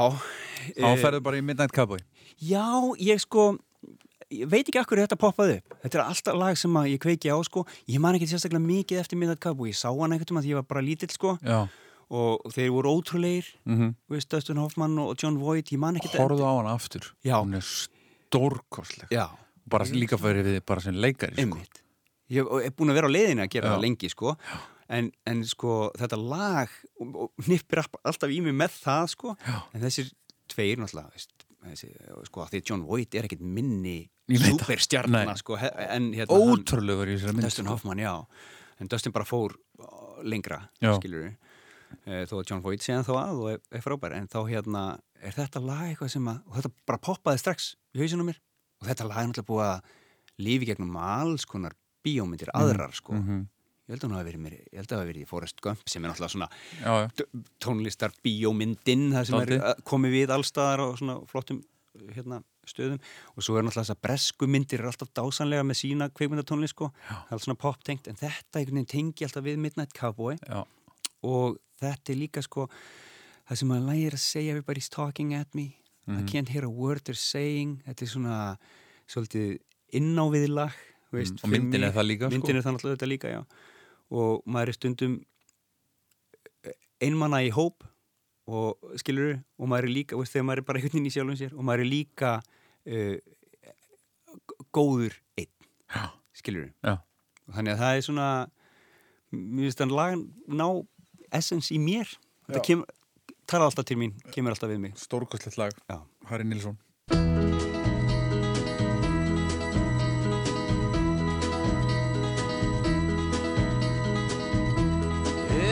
Þá 0.75 1.15
eh, 1.15 1.21
bara 1.23 1.39
í 1.39 1.47
Midnight 1.47 1.75
Cowboy 1.77 2.03
Já, 2.43 2.67
ég 2.99 3.23
sko, 3.23 3.53
ég 4.31 4.49
veit 4.51 4.67
ekki 4.69 4.81
akkur 4.81 5.01
þetta 5.03 5.17
poppaði 5.21 5.59
upp. 5.61 5.75
Þetta 5.83 5.99
er 5.99 6.05
alltaf 6.05 6.39
lag 6.39 6.57
sem 6.61 6.79
ég 6.91 7.01
kveiki 7.03 7.31
á, 7.33 7.37
sko. 7.47 7.65
Ég 7.89 8.01
man 8.03 8.15
ekki 8.19 8.29
sérstaklega 8.31 8.65
mikið 8.65 9.01
eftir 9.03 9.19
Midnight 9.21 9.41
Cowboy. 9.41 9.71
Ég 9.73 9.79
sá 9.79 9.89
hann 9.91 10.13
einhvern 10.13 10.25
veginn 10.37 10.43
að 10.43 10.49
ég 10.51 10.59
var 10.61 10.67
bara 10.69 10.85
lítill, 10.85 11.11
sko. 11.15 11.37
Já, 11.43 11.67
Og 12.09 12.41
þeir 12.55 12.71
voru 12.73 12.89
ótrúleir, 12.97 13.45
þú 13.69 14.15
veist, 14.15 14.31
Dustin 14.33 14.57
Hoffman 14.57 14.95
og 15.03 15.11
John 15.21 15.37
Voight, 15.37 15.69
ég 15.75 15.79
man 15.83 15.99
ekki 16.01 16.09
Horfðu 16.17 16.41
á 16.41 16.53
hann 16.57 16.71
aftur 16.73 17.05
Já. 17.21 17.35
Hún 17.43 17.53
er 17.59 17.67
stórkostleg 17.69 19.11
Já, 19.13 19.27
Bara 19.69 19.85
líka 19.93 20.17
fyrir 20.17 20.47
við 20.47 20.63
bara 20.65 20.81
sem 20.81 20.97
leikari 20.97 21.37
sko. 21.45 21.59
Ég 22.33 22.49
og 22.49 22.63
er 22.65 22.73
búin 22.77 22.89
að 22.93 22.97
vera 23.03 23.09
á 23.09 23.13
leiðinu 23.13 23.45
að 23.45 23.51
gera 23.53 23.69
Já. 23.69 23.73
það 23.75 23.85
lengi, 23.85 24.09
sko. 24.13 24.33
En, 24.89 25.11
en 25.29 25.43
sko, 25.45 25.75
þetta 26.01 26.17
lag 26.21 26.73
og, 27.01 27.15
og 27.29 27.51
all- 27.53 28.01
alltaf 28.09 28.33
í 28.33 28.41
mig 28.41 28.57
með 28.57 28.73
það, 28.81 29.05
sko. 29.13 29.37
En 29.77 29.85
þessir 29.85 30.09
tveir, 30.49 30.81
náttúrulega, 30.81 31.13
veist, 31.13 31.33
þessi, 31.73 31.91
sko, 32.29 32.47
því 32.51 32.61
að 32.63 32.71
John 32.71 32.87
Voight 32.89 33.19
er 33.19 33.29
ekkit 33.29 33.43
minni 33.45 33.99
Ég 34.29 34.41
veit 34.43 34.53
það. 34.53 34.63
superstjarna, 34.63 35.25
Nei. 35.29 35.41
sko, 35.41 35.59
en 35.59 36.13
hérna 36.17 36.39
Ótrúlegur 36.39 37.11
í 37.11 37.17
þessari 37.17 37.39
mynd 37.39 37.49
Dustin 37.49 37.69
sko. 37.69 37.75
Hoffman, 37.75 38.03
já 38.03 38.15
en 38.79 38.91
Dustin 38.91 39.15
bara 39.15 39.27
fór 39.29 39.57
uh, 39.83 40.19
lengra 40.27 40.65
skilur 40.79 41.29
við 41.29 41.37
þó 42.29 42.35
að 42.39 42.51
John 42.51 42.63
Voight 42.65 42.85
sé 42.85 42.93
hann 42.93 43.07
þó 43.07 43.15
að 43.17 43.39
og 43.43 43.51
er, 43.55 43.61
er 43.73 43.85
frábær 43.85 44.15
en 44.19 44.29
þá 44.29 44.41
hérna 44.51 44.83
er 45.25 45.35
þetta 45.37 45.63
lag 45.65 45.87
eitthvað 45.89 46.13
sem 46.13 46.27
að 46.31 46.43
og 46.45 46.59
þetta 46.59 46.73
bara 46.91 47.01
poppaði 47.09 47.43
strax 47.43 47.69
í 47.97 48.03
hausinu 48.03 48.27
mér 48.29 48.41
og 48.83 48.91
þetta 48.91 49.07
lag 49.09 49.23
er 49.23 49.31
náttúrulega 49.31 49.49
búið 49.49 49.69
að 49.69 50.45
lífi 50.49 50.69
gegnum 50.69 50.99
alls 51.03 51.47
konar 51.49 51.77
bíómyndir 52.05 52.53
aðrar 52.55 52.93
sko 52.97 53.17
mhm. 53.17 53.23
ég 53.25 53.33
held 53.33 53.47
að 53.47 53.58
ég 53.89 53.95
held 53.97 54.05
að 54.05 54.93
það 54.93 54.99
hafi 55.01 55.09
verið 55.09 55.23
í 55.25 55.29
Forrest 55.29 55.61
Gump 55.65 55.89
sem 55.89 56.05
er 56.05 56.11
náttúrulega 56.13 56.35
svona 56.35 56.49
tónlistar 57.65 58.13
bíómyndin 58.25 59.07
það 59.15 59.25
sem 59.31 59.39
er 59.41 59.53
Dálítið. 59.55 59.65
uh, 59.65 59.83
komið 59.89 60.15
við 60.19 60.33
allstaðar 60.35 60.83
og 60.85 60.99
svona 61.01 61.17
flottum 61.31 61.63
hérna, 62.15 62.43
stöðum. 62.69 63.01
Og 63.35 63.43
svo 63.43 63.57
er 63.57 63.65
náttúrulega 63.65 63.87
þessar 63.89 64.01
bresku 64.05 64.49
myndir 64.51 64.83
er 64.85 64.91
alltaf 64.91 65.11
dásanlega 65.17 65.65
með 65.67 65.81
sína 65.81 66.11
kveikmyndatónlist 66.13 66.77
sko. 66.77 66.91
það 67.09 67.31
er 67.33 67.39
allt 67.39 67.47
svona 67.47 67.61
pop 67.65 67.83
tengt 67.83 68.09
en 68.13 68.19
þetta 68.21 68.65
tengi 68.87 69.25
alltaf 69.25 69.45
við 69.45 69.57
Midnight 69.59 69.95
Cowboy. 69.97 70.37
Já, 70.45 70.65
og 71.25 71.57
þetta 71.81 72.13
er 72.13 72.21
líka 72.21 72.43
sko 72.45 72.69
það 73.49 73.57
sem 73.63 73.73
að 73.73 73.89
lægir 73.89 74.13
að 74.19 74.23
segja 74.27 74.53
everybody's 74.55 74.89
talking 74.93 75.33
at 75.35 75.49
me. 75.55 75.75
I 76.09 76.23
can't 76.25 76.49
hear 76.49 76.65
a 76.65 76.71
word 76.71 77.03
they're 77.05 77.13
saying. 77.15 77.83
Þetta 77.85 78.05
er 78.05 78.09
svona 78.09 78.37
svolítið 79.09 79.59
innáviði 79.93 80.49
lag 80.49 80.73
veist, 81.13 81.35
Mm, 81.37 81.45
og 81.45 81.51
myndin 81.53 81.85
er 81.85 81.93
það 81.93 82.07
líka, 82.07 82.29
sko. 82.29 82.37
myndin 82.37 82.57
er 82.57 82.63
það 82.63 82.75
náttúrulega 82.77 83.09
líka 83.09 83.29
já 83.33 83.41
og 84.11 84.43
maður 84.49 84.73
er 84.73 84.79
stundum 84.79 85.17
einmanna 87.03 87.43
í 87.47 87.51
hóp 87.55 87.87
og 88.49 88.95
skilur 89.01 89.37
og 89.61 89.69
maður 89.71 89.91
er 89.91 89.95
líka, 89.95 90.19
veist, 90.19 90.33
þegar 90.35 90.47
maður 90.49 90.63
er 90.63 90.69
bara 90.69 90.81
einhvern 90.81 90.97
veginn 90.97 91.11
í 91.11 91.15
sjálfum 91.15 91.39
sér 91.39 91.53
og 91.55 91.67
maður 91.69 91.85
er 91.85 91.91
líka 91.93 92.31
uh, 92.89 93.17
góður 94.75 95.19
einn 95.39 95.53
skilur 96.37 96.71
já, 96.85 96.95
þannig 97.53 97.75
að 97.75 97.83
það 97.83 97.99
er 97.99 98.07
svona 98.09 98.29
mér 99.35 99.69
finnst 99.69 99.83
þann 99.83 99.95
lagan 99.95 100.25
ná 100.49 100.69
essence 101.37 101.75
í 101.75 101.79
mér. 101.83 102.09
Þetta 102.49 102.65
kemur, 102.65 102.93
tala 103.49 103.69
alltaf 103.69 103.89
til 103.89 103.99
mín, 104.01 104.15
kemur 104.33 104.55
alltaf 104.55 104.71
við 104.73 104.85
mig. 104.87 104.95
Stórkostlegt 104.97 105.59
lag 105.61 105.75
Já. 105.85 106.01
Harry 106.31 106.47
Nilsson 106.49 106.79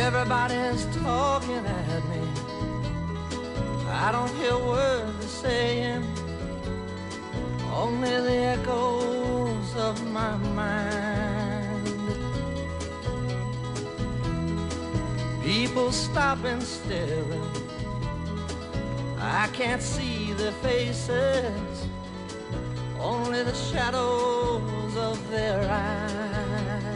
Everybody's 0.07 0.87
talking 1.03 1.67
at 1.67 2.05
me. 2.09 2.23
I 3.89 4.13
don't 4.13 4.33
hear 4.37 4.57
words 4.57 5.19
they're 5.19 5.29
saying, 5.29 6.05
only 7.75 8.11
the 8.21 8.37
echoes 8.55 9.75
of 9.75 9.97
my 10.13 10.37
mind. 10.55 11.89
People 15.43 15.91
stop 15.91 16.45
and 16.45 16.63
staring. 16.63 17.51
I 19.19 19.49
can't 19.53 19.83
see 19.83 20.35
their 20.35 20.53
faces, 20.63 21.89
only 23.01 23.43
the 23.43 23.55
shadows 23.55 24.97
of 24.97 25.31
their 25.33 25.69
eyes. 25.69 26.96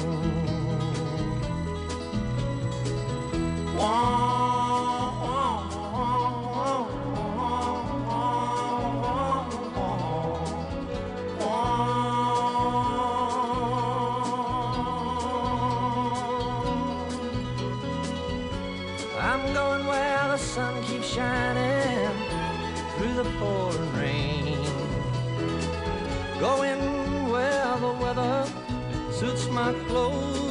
I'm 3.83 3.89
going 19.53 19.87
where 19.87 20.27
the 20.27 20.37
sun 20.37 20.83
keeps 20.83 21.07
shining 21.07 22.09
through 22.97 23.15
the 23.15 23.23
pouring 23.39 23.93
rain. 23.95 24.59
Going 26.39 27.31
where 27.31 27.77
the 27.77 27.93
weather 27.99 28.45
suits 29.11 29.49
my 29.49 29.73
clothes. 29.87 30.50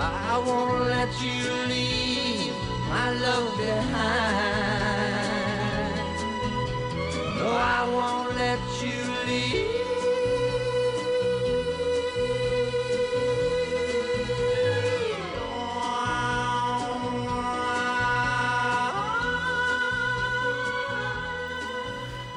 I 0.00 0.38
won't 0.46 0.86
let 0.86 1.10
you 1.20 1.42
leave 1.66 2.54
my 2.88 3.10
love 3.24 3.56
behind. 3.58 5.18
No, 7.38 7.48
I 7.50 7.82
won't 7.94 8.36
let 8.36 8.60
you 8.82 8.98
leave. 9.26 9.66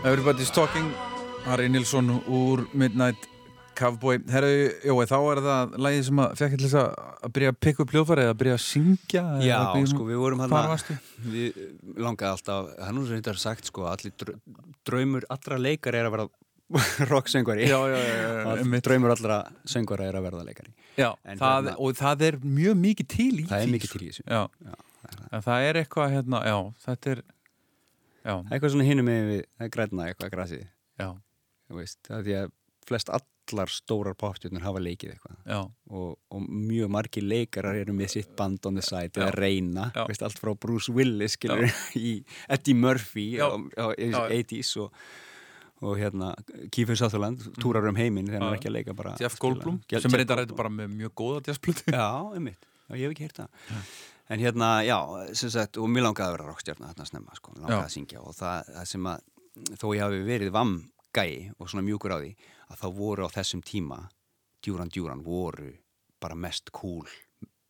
Everybody's 0.03 0.49
Talking 0.49 0.93
Harry 1.45 1.69
Nilsson 1.69 2.21
úr 2.27 2.67
Midnight 2.73 3.17
Cowboy. 3.77 4.19
Herru, 4.29 4.49
jói, 4.85 5.05
þá 5.09 5.15
er 5.31 5.41
það 5.45 5.75
lagið 5.85 6.03
sem 6.07 6.19
að 6.21 6.33
fekk 6.41 6.55
til 6.57 6.67
þess 6.67 6.77
að 6.81 7.31
byrja 7.37 7.51
að 7.53 7.57
pikka 7.65 7.83
upp 7.85 7.93
hljóðfæri 7.95 8.25
eða 8.25 8.33
að 8.35 8.39
byrja 8.41 8.57
að 8.57 8.61
syngja 8.65 9.23
Já, 9.45 9.55
að 9.61 9.87
sko, 9.93 10.05
við 10.09 10.19
vorum 10.21 10.43
hann? 10.43 10.85
Við 11.31 11.59
langaði 11.97 12.31
alltaf, 12.35 12.69
það 12.77 13.01
er 13.01 13.09
þetta 13.15 13.33
er 13.33 13.41
sagt 13.41 13.71
sko, 13.71 13.87
allir 13.89 14.13
drau- 14.21 14.37
draumur 14.87 15.27
allra 15.33 15.59
leikar 15.61 15.97
er 15.97 16.09
að 16.09 16.15
vera 16.17 16.27
rocksöngvari. 17.11 17.65
Já, 17.67 17.79
já, 17.91 17.97
já, 17.99 18.13
já, 18.61 18.79
draumur 18.85 19.11
allra 19.15 19.39
söngvara 19.67 20.07
er 20.07 20.19
að 20.19 20.27
verða 20.29 20.45
leikari. 20.47 20.71
Já, 20.95 21.09
það, 21.25 21.41
hérna- 21.41 21.75
og 21.83 21.97
það 21.99 22.23
er 22.29 22.39
mjög 22.45 22.79
mikið 22.85 23.09
til 23.17 23.33
í 23.41 23.49
Það 23.49 23.65
er 23.65 23.73
mikið 23.75 23.95
til 23.95 24.01
í 24.05 24.11
þessu. 24.11 24.25
Já, 24.31 24.77
en 25.31 25.43
það 25.49 25.67
er 25.67 25.81
eitthvað 25.81 26.15
hérna, 26.15 26.43
já, 26.47 26.57
þetta 26.87 27.15
er 27.15 27.23
Já, 28.21 28.35
eitthvað 28.53 28.71
svona 28.75 28.85
hinum 28.85 29.07
með 29.09 29.29
við, 29.31 29.43
það 29.57 29.65
er 29.67 29.73
græna 29.75 30.07
eitthvað 30.11 30.31
grasið. 30.35 30.65
Já, 31.01 31.07
þú 31.71 31.79
veist, 31.81 31.99
það 32.07 32.27
er 32.37 32.51
flest 32.87 33.09
allar 33.13 33.69
stórar 33.71 34.15
popstjórnur 34.17 34.63
hafa 34.63 34.79
leikið 34.83 35.13
eitthvað 35.15 35.35
já, 35.51 35.59
og, 35.91 36.13
og 36.33 36.45
mjög 36.49 36.91
margir 36.93 37.25
leikarar 37.27 37.75
eru 37.81 37.93
með 37.95 38.13
sitt 38.15 38.31
band 38.39 38.65
on 38.69 38.77
the 38.79 38.83
side 38.85 39.11
eða 39.19 39.31
reyna, 39.37 39.89
Já. 39.95 40.05
veist, 40.09 40.23
allt 40.25 40.39
frá 40.41 40.53
Bruce 40.55 40.93
Willis 40.95 41.35
skilur, 41.37 41.65
í 41.99 42.13
Eddie 42.49 42.77
Murphy 42.77 43.27
Já. 43.37 43.49
á, 43.49 43.55
á, 43.57 43.85
í 43.97 44.09
Já. 44.11 44.21
80s 44.41 44.71
og, 44.85 44.95
og 45.81 45.97
hérna 45.99 46.31
Kiefer 46.71 46.97
Sutherland, 46.99 47.43
túrar 47.61 47.85
um 47.89 47.97
heiminn 47.99 48.29
þegar 48.29 48.41
hann 48.45 48.51
er 48.53 48.55
Já. 48.55 48.61
ekki 48.61 48.71
að 48.71 48.77
leika 48.79 48.95
bara 48.97 49.15
Jeff. 49.21 49.37
Goldblum 49.41 49.81
Jeff 49.91 50.05
sem 50.05 50.13
er 50.15 50.23
Goldblum. 50.25 50.45
þetta 50.45 50.57
bara 50.63 50.73
með 50.79 50.95
mjög 51.01 51.13
góða 51.23 51.43
jazzplötu 51.51 51.91
Já, 51.93 52.07
einmitt, 52.37 52.65
já, 52.87 52.95
ég 52.95 53.05
hef 53.07 53.13
ekki 53.17 53.27
heyrt 53.27 53.43
það 53.43 53.91
En 54.31 54.39
hérna, 54.39 54.67
já, 54.87 54.95
sem 55.35 55.49
sagt, 55.51 55.75
og 55.81 55.89
mér 55.91 56.05
langaði 56.05 56.29
að 56.29 56.35
vera 56.37 56.45
rockstjárna 56.47 56.91
þarna 56.93 57.05
snemma, 57.09 57.33
sko, 57.35 57.51
langaði 57.57 57.73
Já. 57.75 57.83
að 57.83 57.89
syngja 57.97 58.21
og 58.23 58.35
það, 58.37 58.69
það 58.77 58.85
sem 58.87 59.07
að, 59.11 59.25
þó 59.81 59.85
ég 59.91 60.03
hafi 60.05 60.21
verið 60.29 60.53
vammgæi 60.55 61.33
og 61.57 61.67
svona 61.67 61.83
mjúkur 61.83 62.13
á 62.15 62.17
því, 62.21 62.29
að 62.71 62.81
þá 62.81 62.87
voru 62.97 63.27
á 63.27 63.29
þessum 63.35 63.61
tíma, 63.65 63.99
djúran 64.63 64.91
djúran 64.93 65.23
voru 65.25 65.71
bara 66.21 66.37
mest 66.37 66.71
cool 66.75 67.07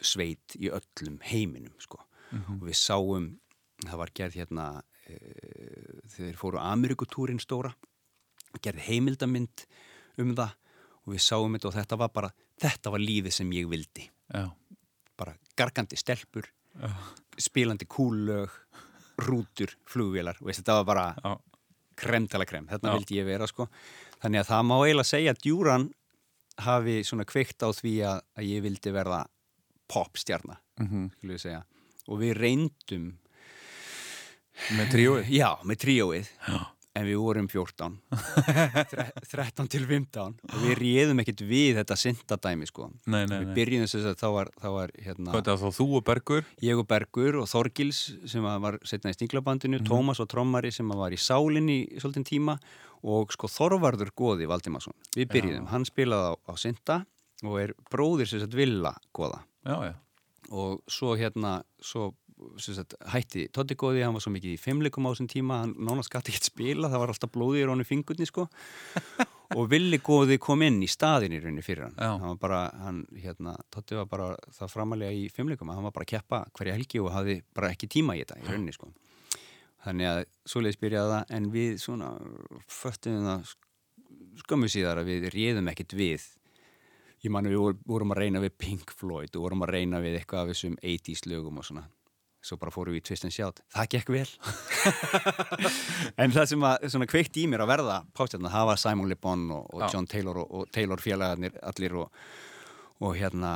sveit 0.02 0.56
í 0.57 0.72
öllum 0.73 1.19
heiminum, 1.26 1.76
sko. 1.82 2.02
Og 2.32 2.65
við 2.69 2.78
sáum, 2.80 3.28
það 3.84 4.02
var 4.02 4.11
gerð 4.15 4.38
hérna, 4.40 4.65
e, 5.06 5.18
þeir 6.15 6.40
fóru 6.40 6.61
Amerikutúrin 6.61 7.41
stóra, 7.44 7.73
gerð 8.61 8.86
heimildamind 8.88 9.65
um 10.22 10.34
það 10.36 10.56
og 11.02 11.14
við 11.15 11.23
sáum 11.26 11.56
þetta 11.56 11.69
og 11.69 11.76
þetta 11.76 11.99
var 11.99 12.11
bara, 12.14 12.32
þetta 12.61 12.94
var 12.94 13.03
lífið 13.03 13.36
sem 13.36 13.53
ég 13.57 13.69
vildi. 13.72 14.07
Já, 14.32 14.48
bara 15.19 15.36
gargandi 15.60 15.99
stelpur 15.99 16.48
spilandi 17.41 17.88
kúllög 17.90 18.52
rútur, 19.22 19.73
flugvélar 19.90 20.40
veist, 20.41 20.61
þetta 20.61 20.78
var 20.80 20.88
bara 20.88 21.06
já, 21.18 21.34
krem 21.99 22.28
krem. 22.28 22.68
Já. 22.72 22.94
vildi 22.94 23.19
ég 23.19 23.28
vera 23.28 23.48
sko 23.48 23.68
þannig 24.22 24.39
að 24.43 24.49
það 24.52 24.65
má 24.69 24.76
eiginlega 24.85 25.10
segja 25.11 25.34
að 25.35 25.41
djúran 25.45 25.88
hafi 26.61 26.95
svona 27.07 27.26
kveikt 27.26 27.64
á 27.65 27.69
því 27.73 27.93
að, 28.06 28.22
að 28.38 28.48
ég 28.52 28.61
vildi 28.68 28.91
verða 28.93 29.22
popstjarna 29.91 30.57
Mhm. 30.81 31.10
skulum 31.18 31.35
við 31.35 31.41
segja. 31.43 31.64
Og 32.10 32.19
við 32.19 32.34
reyndum 32.41 33.07
með 34.77 34.88
tríóið? 34.93 35.30
Já, 35.30 35.49
með 35.65 35.77
tríóið 35.85 36.30
en 36.95 37.05
við 37.07 37.18
vorum 37.23 37.47
14 37.47 37.93
Þre- 38.91 39.05
13 39.31 39.69
til 39.72 39.85
15 39.88 40.35
og 40.51 40.57
við 40.65 40.73
réðum 40.81 41.22
ekkert 41.23 41.43
við 41.47 41.77
þetta 41.80 41.97
syndadæmi 41.99 42.68
sko. 42.69 42.89
Nei, 43.07 43.23
nei, 43.31 43.38
við 43.45 43.53
byrjum 43.59 43.85
þess 43.88 44.09
að 44.11 44.18
þá 44.19 44.27
var, 44.35 44.51
þá 44.59 44.68
var 44.76 44.93
hérna, 45.05 45.31
Hvað 45.35 45.51
þá 45.63 45.68
þú 45.80 45.88
og 45.99 46.05
Bergur? 46.09 46.45
ég 46.68 46.81
og 46.84 46.88
Bergur 46.91 47.39
og 47.43 47.49
Þorgils 47.51 48.01
sem 48.31 48.43
var 48.65 48.80
setna 48.88 49.13
í 49.13 49.18
Stinglabandinu, 49.18 49.80
Tómas 49.88 50.19
og 50.23 50.30
Trommari 50.31 50.72
sem 50.76 50.91
var 50.99 51.15
í 51.15 51.19
Sálinni 51.22 51.80
í 51.88 52.01
svolítinn 52.03 52.27
tíma 52.27 52.57
og 53.01 53.31
sko 53.34 53.47
Þorvarður 53.49 54.11
Góði 54.13 54.45
Valdimarsson. 54.51 54.93
Við 55.18 55.31
byrjuðum, 55.31 55.72
hann 55.72 55.88
spilaði 55.89 56.27
á, 56.30 56.34
á 56.45 56.53
Synda 56.59 56.99
og 57.41 57.55
er 57.63 57.72
bróðir 57.89 58.30
sem 58.30 58.43
sagt 58.43 58.53
Villa 58.53 58.91
Góða 59.15 59.39
Já, 59.65 59.77
já, 59.89 59.93
og 60.53 60.84
svo 60.91 61.15
hérna 61.18 61.61
svo, 61.81 62.11
sagt, 62.61 62.95
hætti 63.13 63.47
Totti 63.53 63.76
Góði, 63.80 64.01
hann 64.05 64.15
var 64.18 64.23
svo 64.23 64.31
mikið 64.34 64.55
í 64.55 64.59
fimmleikum 64.61 65.05
á 65.07 65.11
þessum 65.13 65.30
tíma, 65.31 65.59
hann 65.63 65.76
nánast 65.77 66.11
gæti 66.13 66.34
ekkert 66.34 66.49
spila 66.51 66.89
það 66.91 67.03
var 67.03 67.13
alltaf 67.13 67.31
blóðið 67.35 67.61
í 67.63 67.68
rónu 67.69 67.85
fingurni 67.88 68.27
sko. 68.30 68.47
Og 69.59 69.65
Villi 69.68 69.97
Góði 69.99 70.38
kom 70.39 70.61
inn 70.63 70.77
í 70.80 70.88
staðin 70.88 71.34
í 71.35 71.39
rauninni 71.43 71.63
fyrir 71.65 71.89
hann. 71.89 71.97
Hann 72.23 72.38
bara, 72.39 72.61
hann, 72.85 73.01
hérna, 73.19 73.57
Totti 73.73 73.97
var 73.99 74.05
bara 74.07 74.30
það 74.55 74.69
framalega 74.72 75.11
í 75.11 75.26
fimmleikum, 75.34 75.68
hann 75.76 75.84
var 75.84 75.91
bara 75.91 76.07
að 76.07 76.13
keppa 76.13 76.39
hverja 76.55 76.76
helgi 76.77 77.01
og 77.03 77.09
hafði 77.11 77.41
bara 77.57 77.73
ekki 77.76 77.89
tíma 77.91 78.15
í 78.15 78.22
þetta 78.23 78.39
í 78.39 78.45
rauninni 78.47 78.76
sko. 78.77 78.88
Þannig 79.84 80.07
að 80.07 80.22
svoleiðis 80.47 80.80
byrjaði 80.80 81.11
það 81.18 81.35
en 81.35 81.49
við 81.51 81.72
svona 81.84 82.11
föttum 82.72 83.26
það 83.27 83.55
skömmu 84.45 84.69
síðar 84.72 85.01
að 85.01 85.09
við 85.11 85.27
réðum 85.35 85.72
ekkert 85.73 85.97
við. 85.99 86.27
Ég 87.26 87.34
man 87.35 87.45
við 87.49 87.59
vor- 87.61 87.80
vorum 87.85 88.13
að 88.15 88.22
reyna 88.23 88.39
við 88.41 88.55
Pink 88.61 88.93
Floyd 88.97 89.35
og 89.35 89.43
vorum 89.49 89.65
að 89.65 89.73
reyna 89.76 89.99
við 90.01 90.15
eitthvað 90.22 90.45
af 90.45 90.53
þessum 90.53 90.77
80s 90.80 91.26
lögum 91.30 91.59
og 91.59 91.68
svona 91.68 91.84
svo 92.41 92.57
bara 92.61 92.73
fórum 92.73 92.95
við 92.95 93.03
í 93.03 93.05
Twist 93.09 93.26
and 93.27 93.35
Shout. 93.35 93.61
Það 93.73 93.91
gekk 93.95 94.11
vel. 94.15 94.30
En 96.22 96.34
það 96.34 96.49
sem 96.51 96.65
að 96.65 96.88
svona 96.93 97.07
kveikt 97.09 97.38
í 97.38 97.45
mér 97.49 97.63
að 97.65 97.72
verða 97.76 97.97
pástjarnar, 98.18 98.53
það 98.53 98.68
var 98.72 98.81
Simon 98.81 99.09
Le 99.11 99.18
Bon 99.22 99.45
og, 99.53 99.69
og. 99.77 99.85
John 99.93 100.09
Taylor 100.09 100.41
og, 100.43 100.47
og 100.57 100.73
Taylor 100.73 101.01
félagarnir 101.01 101.57
allir 101.72 101.97
og, 102.01 102.22
og 103.01 103.15
hérna 103.19 103.53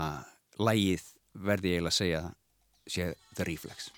lægið 0.61 1.03
verði 1.45 1.73
ég 1.73 1.81
eiginlega 1.81 1.93
að 1.93 1.99
segja 1.99 2.23
sé 2.85 3.11
The 3.35 3.49
Reflex. 3.49 3.91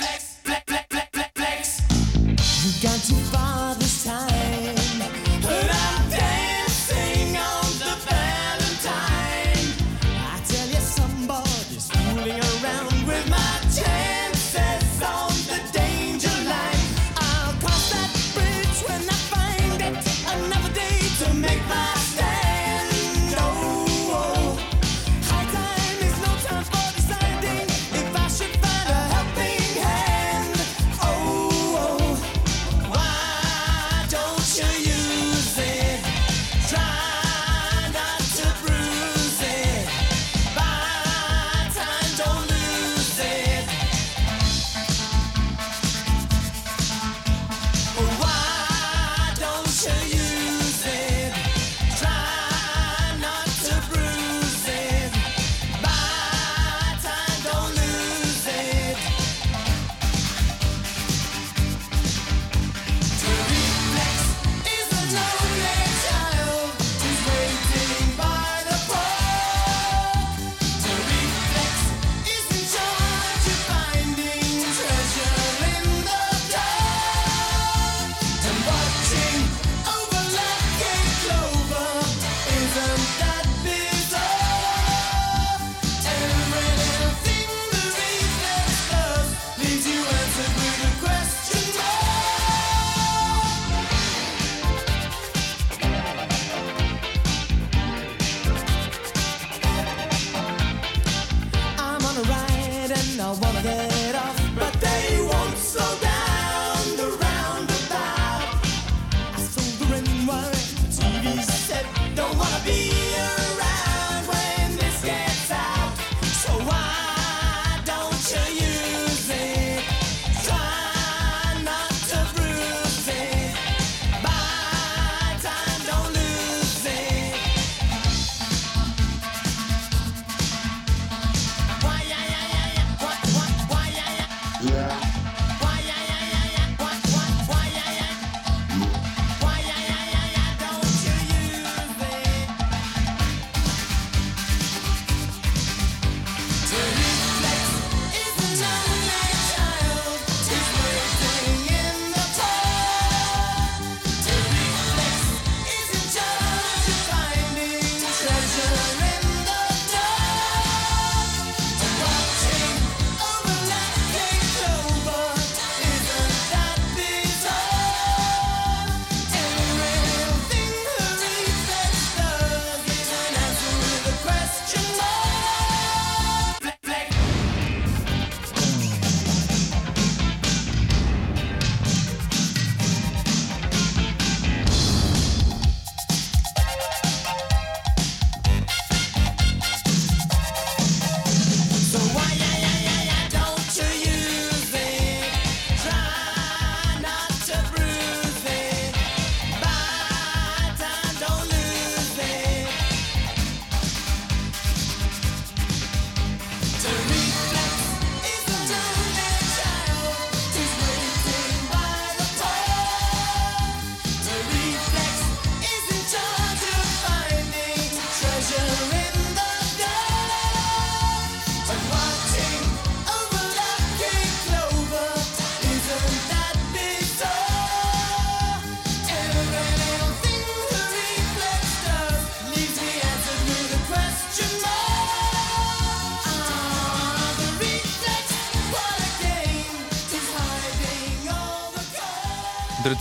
You 0.00 0.11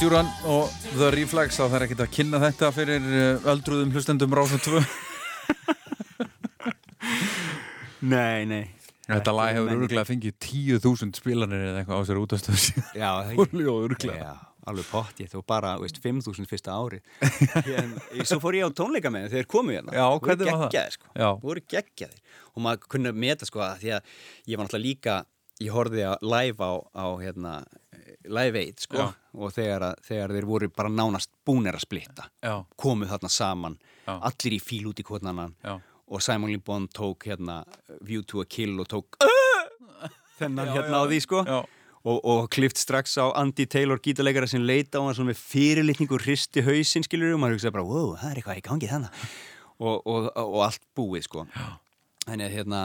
Djúran 0.01 0.25
og 0.49 0.71
The 0.95 1.11
Reflex 1.13 1.59
þá 1.61 1.75
er 1.77 1.83
ekkert 1.85 1.99
að 2.01 2.07
kynna 2.15 2.39
þetta 2.41 2.71
fyrir 2.73 3.03
uh, 3.05 3.43
öldruðum 3.51 3.91
hlustendum 3.93 4.31
Rása 4.33 4.57
2 4.57 4.79
Nei, 8.09 8.47
nei. 8.49 8.63
Þetta 9.05 9.35
lag 9.37 9.51
hefur 9.59 9.69
örgulega 9.75 10.07
fengið 10.09 10.33
10.000 10.41 11.19
spilanir 11.21 11.67
eða 11.67 11.83
eitthvað 11.83 12.01
á 12.01 12.03
sér 12.09 12.21
útastöðu 12.23 12.63
síðan. 12.63 12.89
Já, 12.97 13.11
Já, 14.23 14.33
alveg 14.73 14.89
pottið 14.89 15.37
og 15.37 15.45
bara, 15.53 15.77
veist, 15.85 16.01
5.000 16.01 16.49
fyrsta 16.49 16.81
ári. 16.81 17.03
Hérna, 17.69 18.01
Svo 18.25 18.41
fór 18.41 18.57
ég 18.57 18.65
á 18.65 18.73
tónleika 18.81 19.13
með 19.13 19.29
þeir 19.37 19.49
komu 19.53 19.77
hérna. 19.77 19.93
Já, 20.01 20.07
hvernig 20.17 20.49
var 20.49 20.63
það? 20.65 20.93
sko. 20.97 21.13
Já. 21.13 21.29
voru 21.45 21.67
geggjaðir. 21.77 22.37
Og 22.55 22.65
maður 22.65 22.89
kunni 22.97 23.13
að 23.13 23.21
meta 23.29 23.53
sko 23.53 23.67
að 23.69 23.85
því 23.85 23.97
að 23.99 24.13
ég 24.49 24.57
var 24.57 24.65
náttúrulega 24.65 24.89
líka 24.89 25.23
ég 25.61 25.77
horfði 25.77 26.09
að 26.09 26.29
live 26.33 26.57
á, 26.65 26.73
á 26.89 27.05
hérna, 27.21 27.59
live 28.25 28.65
aid 28.65 28.81
sko. 28.89 29.05
Já. 29.05 29.20
Og 29.37 29.53
þegar, 29.55 29.85
að, 29.91 30.01
þegar 30.07 30.33
þeir 30.35 30.47
voru 30.49 30.69
bara 30.75 30.91
nánast 30.91 31.31
búnir 31.47 31.77
að 31.77 31.85
splitta 31.85 32.27
Já. 32.43 32.55
komu 32.75 33.07
þarna 33.07 33.29
saman 33.31 33.77
Já. 34.05 34.17
allir 34.17 34.57
í 34.57 34.59
fíl 34.63 34.83
út 34.91 34.99
í 34.99 35.05
kvotnanan 35.07 35.53
og 36.11 36.23
Simon 36.23 36.51
Le 36.51 36.59
Bon 36.59 36.87
tók 36.91 37.27
hérna 37.29 37.61
View 38.03 38.23
to 38.27 38.41
a 38.41 38.45
Kill 38.45 38.75
og 38.83 38.89
tók 38.91 39.15
þennan 40.39 40.73
hérna 40.75 40.99
á 40.99 41.05
því 41.07 41.21
sko. 41.23 41.45
Og, 42.01 42.17
og 42.25 42.47
klift 42.49 42.79
strax 42.81 43.13
á 43.21 43.29
Andy 43.37 43.67
Taylor 43.69 43.99
gítarleikara 44.01 44.47
sem 44.49 44.63
leita 44.65 44.97
á 44.97 45.05
hann 45.05 45.13
svona 45.13 45.29
með 45.29 45.43
fyrirlitningu 45.45 46.17
hristi 46.17 46.63
hausinn 46.65 47.05
skilur 47.05 47.35
og 47.35 47.43
maður 47.43 47.59
hugsaði 47.59 47.75
bara, 47.75 47.85
wow, 47.85 48.15
það 48.17 48.31
er 48.31 48.39
eitthvað 48.41 48.57
í 48.57 48.63
gangi 48.65 48.89
þannig 48.89 49.19
og, 49.77 49.99
og, 50.09 50.31
og 50.33 50.57
allt 50.65 50.81
búið 50.97 51.27
sko. 51.27 51.45
Þannig 52.25 52.47
að 52.47 52.55
hérna 52.57 52.81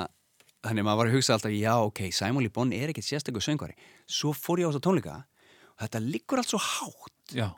þannig 0.66 0.82
að 0.82 0.88
maður 0.88 1.00
var 1.00 1.10
að 1.10 1.16
hugsa 1.16 1.36
alltaf, 1.36 1.54
já 1.56 1.72
ok, 1.80 2.02
Simon 2.12 2.44
Le 2.44 2.52
Bon 2.52 2.74
er 2.76 2.92
ekkert 2.92 3.08
sérstakur 3.08 3.44
söngvari. 3.44 3.76
Svo 4.04 4.34
fór 4.36 4.60
ég 4.60 4.68
á 4.68 4.70
þess 4.70 4.82
að 4.82 4.86
tónleika 4.90 5.16
þetta 5.84 6.02
liggur 6.02 6.42
allt 6.42 6.52
svo 6.54 6.60
hátt. 6.62 7.34
Já. 7.34 7.48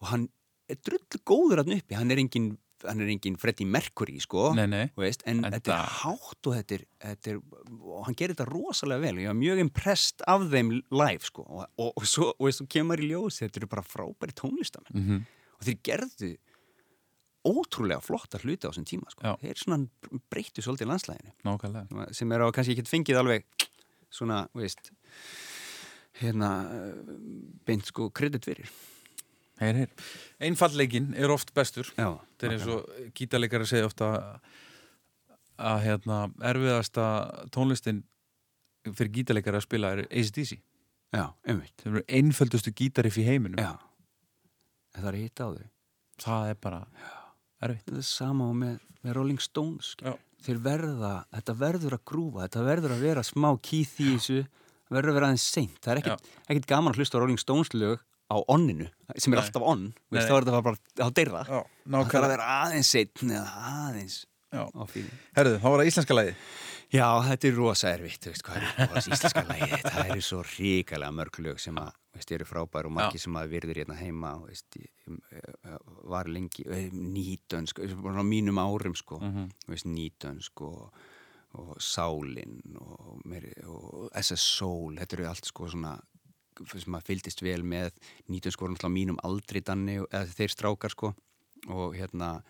og 0.00 0.08
hann 0.12 0.26
er 0.68 0.76
drull 0.84 1.20
góður 1.26 1.62
hann 1.62 1.72
uppi, 1.76 1.96
hann 1.96 2.10
er 2.12 2.20
engin 2.20 2.50
hann 2.86 3.00
er 3.02 3.10
engin 3.12 3.36
Freddie 3.36 3.68
Mercury 3.68 4.20
sko. 4.22 4.50
Nei, 4.56 4.66
nei. 4.70 4.84
veist, 4.96 5.22
en 5.28 5.44
En 5.44 5.52
þetta 5.52 5.74
er 5.74 5.90
hátt 6.00 6.48
og 6.48 6.54
þetta 6.56 6.76
er, 6.78 6.84
þetta 7.04 7.32
er 7.34 7.40
og 7.80 8.06
hann 8.06 8.16
gerir 8.16 8.32
þetta 8.36 8.46
rosalega 8.48 9.02
vel. 9.04 9.20
Ég 9.20 9.28
var 9.28 9.36
mjög 9.36 9.60
impressed 9.66 10.24
af 10.30 10.46
þeim 10.52 10.70
live 10.88 11.26
sko. 11.26 11.44
Og, 11.44 11.66
og, 11.76 11.90
og 11.92 12.06
svo, 12.08 12.30
og 12.38 12.54
svo 12.56 12.64
kemur 12.72 13.02
í 13.02 13.10
ljós 13.10 13.42
þetta 13.42 13.60
eru 13.60 13.68
bara 13.74 13.84
frábæri 13.84 14.36
tónlistamenn. 14.36 14.96
Mhm. 14.96 15.20
og 15.60 15.66
þeir 15.68 15.80
gerðu 15.84 16.30
ótrúlega 17.50 18.00
flotta 18.04 18.40
hluti 18.40 18.68
á 18.68 18.70
þessum 18.70 18.88
tíma 18.88 19.12
sko. 19.12 19.36
Þeir 19.40 19.60
svona 19.60 20.20
breyttu 20.32 20.64
svolítið 20.64 20.88
landslæginu 20.92 21.32
Nákvæmlega. 21.44 22.08
Sem 22.16 22.32
er 22.32 22.44
á 22.44 22.48
kannski 22.52 22.76
ekki 22.76 22.88
fengið 22.88 23.20
alveg 23.20 23.44
svona, 24.12 24.42
veist 24.56 24.92
hérna 26.18 26.50
beint 27.66 27.86
sko 27.86 28.10
kredit 28.10 28.48
fyrir. 28.48 28.70
Heyr, 29.60 29.76
heyr. 29.82 29.90
Einfallleikin 30.40 31.12
er 31.14 31.30
oft 31.30 31.52
bestur. 31.54 31.88
Já, 31.98 32.14
Þetta 32.32 32.48
er 32.48 32.54
eins 32.56 32.68
og 32.72 33.12
gítarleikari 33.18 33.68
segja 33.68 33.88
ofta 33.90 34.08
að 35.60 35.82
hérna, 35.84 36.22
erfiðasta 36.48 37.04
tónlistin 37.52 38.02
fyrir 38.88 39.12
gítarleikari 39.18 39.60
að 39.60 39.66
spila 39.66 39.92
er 39.92 40.06
ACDC 40.08 40.56
Já, 41.10 41.26
einmitt. 41.44 41.74
Það 41.82 41.90
eru 41.90 42.02
einföldustu 42.16 42.72
gítariff 42.78 43.18
í 43.18 43.26
heiminum. 43.26 43.58
Já, 43.58 43.74
það 44.94 45.08
er 45.10 45.18
hitt 45.18 45.42
á 45.42 45.46
þau. 45.50 45.68
Það 46.22 46.50
er 46.52 46.58
bara 46.62 46.80
erfitt. 47.60 47.84
Þetta 47.88 47.98
er 47.98 48.06
sama 48.06 48.46
og 48.46 48.58
með, 48.60 48.76
með 49.02 49.16
Rolling 49.18 49.42
Stones 49.42 49.94
þeir 50.44 50.60
verða, 50.64 51.12
þetta 51.34 51.56
verður 51.60 51.96
að 51.96 52.04
grúfa 52.08 52.46
þetta 52.46 52.64
verður 52.64 52.94
að 52.94 53.04
vera 53.04 53.24
smá 53.26 53.48
þessu 53.60 54.38
verður 54.90 55.12
að 55.12 55.18
vera 55.20 55.30
aðeins 55.30 55.48
seint. 55.54 55.78
Það 55.84 55.92
er 55.92 56.00
ekkit 56.50 56.70
gaman 56.70 56.94
að 56.94 57.02
hlusta 57.02 57.20
Rolling 57.20 57.40
Stones 57.40 57.74
lög 57.76 58.00
á 58.30 58.36
onninu, 58.46 58.86
sem 59.16 59.34
er 59.34 59.40
Nei. 59.40 59.44
alltaf 59.44 59.64
onn 59.66 59.86
þá 60.12 60.18
er 60.22 60.44
þetta 60.46 60.62
bara 60.62 61.10
deyrða 61.18 61.44
Já, 61.48 61.60
það 61.90 62.10
þarf 62.12 62.26
að 62.26 62.32
vera 62.34 62.50
aðeins 62.60 62.90
seint 62.94 63.22
eða 63.26 63.46
aðeins 63.70 64.18
Herðu, 64.50 65.56
þá 65.62 65.66
var 65.66 65.80
það 65.80 65.90
íslenska 65.90 66.16
lagi 66.16 66.34
Já, 66.90 67.06
þetta 67.22 67.46
er 67.46 67.54
rosa 67.54 67.90
erfitt, 67.94 68.26
veist 68.26 68.42
hvað 68.46 68.64
er 68.66 68.96
íslenska 68.98 69.42
lægi, 69.46 69.76
það 69.94 70.08
eru 70.08 70.22
svo 70.26 70.40
ríkalega 70.46 71.14
mörg 71.14 71.36
lög 71.46 71.60
sem 71.62 71.76
að, 71.78 71.92
veist, 72.16 72.32
eru 72.34 72.46
frábær 72.48 72.88
og 72.88 72.94
margir 72.96 73.22
sem 73.22 73.36
að 73.38 73.52
virður 73.52 73.78
hérna 73.82 73.98
heima, 73.98 74.32
veist, 74.42 74.66
ég, 74.74 74.88
ég, 75.06 75.76
var 76.10 76.30
lengi, 76.30 76.66
eh, 76.66 76.88
nýtönsk, 76.90 77.78
á 77.78 78.22
mínum 78.26 78.58
árum, 78.58 78.98
sko, 78.98 79.20
veist, 79.70 79.86
nýtönsk 79.86 80.64
og, 80.66 80.90
og 81.58 81.74
Sálin 81.82 82.60
og, 82.78 83.20
og 83.66 84.10
SS 84.14 84.44
Soul, 84.58 84.98
þetta 85.00 85.16
eru 85.16 85.28
allt 85.30 85.50
sko 85.50 85.68
svona 85.70 85.96
sem 86.68 86.96
að 86.96 87.06
fylgdist 87.06 87.42
vel 87.42 87.62
með 87.64 87.94
náttúrulega 88.28 88.90
á 88.90 88.92
mínum 88.92 89.20
aldri 89.24 89.62
danni, 89.64 90.00
eða 90.02 90.26
þeir 90.28 90.52
strákar, 90.52 90.92
sko, 90.92 91.14
og 91.72 91.94
hérna 91.96 92.40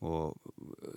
og 0.00 0.36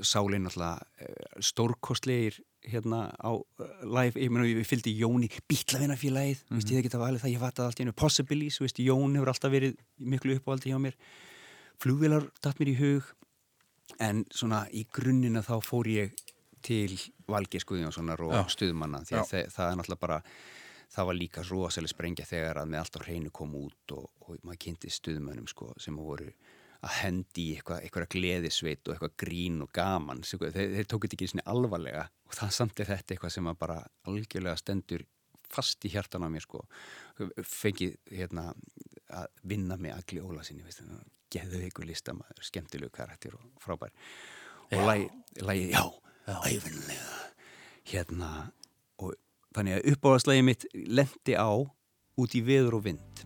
Sálin 0.05 0.45
náttúrulega 0.45 0.79
eh, 1.03 1.39
stórkostlegir 1.43 2.39
hérna 2.63 3.09
á 3.19 3.35
uh, 3.35 3.71
live, 3.83 4.15
ég 4.15 4.31
meina 4.31 4.47
við 4.47 4.67
fylgdi 4.67 4.93
Jóni 4.95 5.27
Bítlavinnafélagið, 5.51 6.43
mm 6.47 6.57
-hmm. 6.57 6.71
ég 6.71 6.79
ekki 6.79 6.93
það 6.93 7.05
valið 7.05 7.21
það 7.21 7.33
ég 7.33 7.39
fatt 7.39 7.59
að 7.59 7.65
allt 7.65 7.79
í 7.79 7.83
hennu 7.83 7.93
Possibilities, 7.93 8.59
veist 8.61 8.79
Jón 8.79 9.15
hefur 9.15 9.27
alltaf 9.27 9.51
verið 9.51 9.75
miklu 9.99 10.37
uppáhaldi 10.37 10.71
hjá 10.71 10.79
mér. 10.79 10.95
Flugvélar 11.83 12.29
datt 12.41 12.59
mér 12.59 12.69
í 12.71 12.79
hug 12.79 13.03
en 13.99 14.25
svona 14.31 14.67
í 14.71 14.87
grunnina 14.87 15.41
þá 15.41 15.59
fór 15.59 15.87
ég 15.87 16.13
til 16.63 16.97
Valgeir 17.29 17.63
Skuðjónssonar 17.65 18.21
og 18.25 18.33
Já. 18.37 18.43
stuðmanna 18.55 19.03
því 19.07 19.15
Já. 19.17 19.21
að 19.21 19.31
þe- 19.33 19.47
það 19.55 19.69
er 19.71 19.79
náttúrulega 19.81 20.03
bara 20.07 20.19
það 20.93 21.07
var 21.09 21.17
líka 21.17 21.43
rosalega 21.49 21.89
sprengja 21.93 22.25
þegar 22.29 22.59
að 22.61 22.67
með 22.73 22.79
allt 22.83 22.97
á 22.97 23.05
hreinu 23.05 23.31
kom 23.33 23.55
út 23.57 23.95
og, 23.97 24.09
og 24.27 24.35
maður 24.45 24.59
kynnti 24.67 24.91
stuðmönnum 24.93 25.47
sko, 25.49 25.71
sem 25.81 25.95
voru 25.97 26.27
að 26.83 26.97
hendi 26.99 27.45
í 27.47 27.55
eitthvað, 27.55 27.79
eitthvað 27.87 28.09
gleðisveit 28.11 28.87
og 28.89 28.93
eitthvað 28.97 29.13
grín 29.23 29.61
og 29.63 29.69
gaman 29.73 30.23
sem, 30.27 30.39
þeir, 30.43 30.73
þeir 30.75 30.87
tóku 30.91 31.07
þetta 31.07 31.15
ekki 31.17 31.29
svona 31.31 31.45
alvarlega 31.53 32.03
og 32.27 32.35
það 32.37 32.51
samt 32.57 32.79
er 32.83 32.89
þetta 32.91 33.15
eitthvað 33.15 33.33
sem 33.37 33.49
bara 33.61 33.77
algjörlega 34.11 34.59
stendur 34.59 35.05
fast 35.53 35.85
í 35.87 35.91
hjartan 35.93 36.25
á 36.25 36.29
mér 36.33 36.43
sko 36.43 36.63
fengið 37.47 37.95
hérna 38.11 38.49
að 39.13 39.27
vinna 39.47 39.77
með 39.79 39.97
Agli 39.99 40.21
Óla 40.23 40.43
sinni 40.43 40.63
geðu 41.33 41.63
ykkur 41.67 41.87
listamaður, 41.89 42.43
skemmtilegu 42.45 42.91
karakter 42.93 43.35
og 43.37 43.45
frábær 43.63 43.93
og 44.73 44.83
lagi, 44.87 45.07
lagi 45.41 45.69
já, 45.71 45.81
æfinlega 46.27 47.19
hérna 47.91 48.31
og 49.01 49.13
þannig 49.55 49.79
að 49.79 49.93
uppáðarslægi 49.93 50.45
mitt 50.47 50.65
lendi 50.73 51.35
á 51.35 51.51
út 52.17 52.35
í 52.37 52.41
veður 52.45 52.79
og 52.79 52.85
vind. 52.87 53.23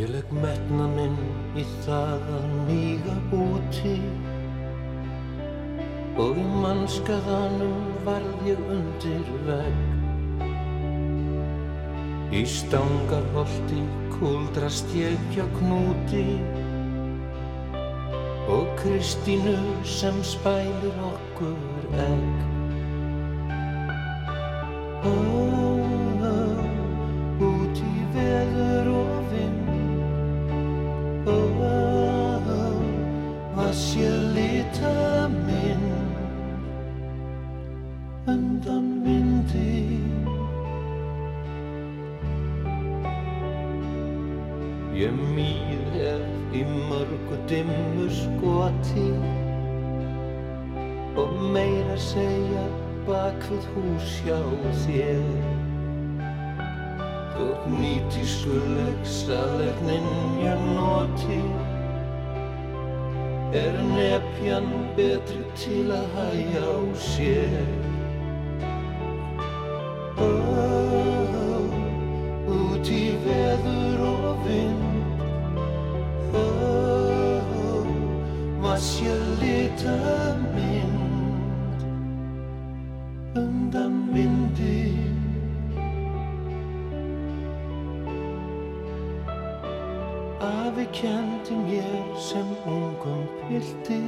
Ég 0.00 0.08
legg 0.14 0.28
metna 0.32 0.86
minn 0.92 1.16
í 1.58 1.64
það 1.84 2.28
að 2.36 2.44
míga 2.68 3.16
úti. 3.36 3.96
Og 6.20 6.38
í 6.38 6.44
mannskaðanum 6.62 7.88
varð 8.06 8.46
ég 8.48 8.68
undir 8.78 9.32
vegg. 9.48 9.99
Í 12.30 12.44
stangarholti 12.46 13.80
kúldrast 14.12 14.92
ég 14.94 15.18
hjá 15.34 15.42
knúti 15.56 16.38
og 18.46 18.68
Kristínu 18.78 19.56
sem 19.82 20.14
spælir 20.22 21.00
okkur 21.08 21.88
egg. 22.04 22.38
Ó, 25.02 25.14
ó, 26.30 26.38
út 27.50 27.82
í 27.82 28.06
veður 28.14 28.94
og 28.94 29.18
vind 29.34 29.66
Ó, 31.26 31.38
ó, 31.66 32.72
hvað 33.58 33.74
sé 33.74 34.06
lita 34.38 34.94
minn 35.34 35.39
í 46.54 46.62
mörgu 46.66 47.36
dimmu 47.50 48.06
skoti 48.10 49.08
og 51.20 51.34
meira 51.54 51.96
segja 52.02 52.64
bak 53.06 53.44
við 53.50 53.68
hús 53.74 54.14
hjá 54.24 54.40
þér. 54.84 55.22
Þótt 57.34 57.68
nýtískuleg 57.76 59.04
salernin 59.18 60.10
ég 60.42 60.64
noti. 60.74 61.42
Er 63.60 63.78
nepjan 63.92 64.68
betri 64.98 65.44
til 65.58 65.86
að 65.94 66.18
hæja 66.18 66.66
á 66.66 66.78
sér 67.10 67.80
als 78.80 78.98
je 78.98 79.36
lite 79.40 79.98
mind 80.54 81.82
undan 83.34 84.08
vindig 84.12 84.96
Afi 90.40 90.86
kendi 90.92 91.54
mér 91.68 92.16
sem 92.28 92.48
ungum 92.64 93.22
pildi 93.48 94.00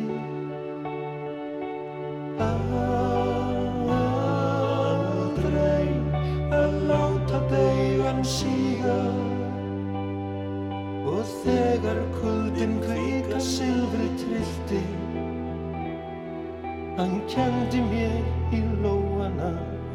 Hann 17.03 17.19
kendi 17.27 17.81
mér 17.91 18.13
í 18.55 18.61
lóana 18.79 19.49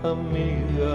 að 0.03 0.25
míga 0.27 0.91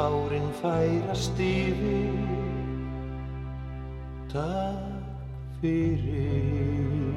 árin 0.00 0.48
færast 0.60 1.38
yfir. 1.38 2.14
Takk 4.32 5.58
fyrir. 5.60 7.14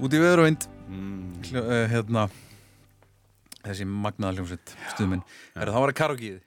Út 0.00 0.14
í 0.16 0.20
veður 0.22 0.44
og 0.44 0.48
vind 0.50 0.68
Mm. 0.90 1.36
Uh, 1.54 1.84
hérna 1.86 2.24
þessi 3.62 3.84
magnaða 3.86 4.40
hljómsveit 4.40 4.72
stuðminn. 4.90 5.20
Er 5.54 5.70
það 5.70 5.76
var 5.84 5.92
að 5.92 5.96
karaokeið? 6.00 6.40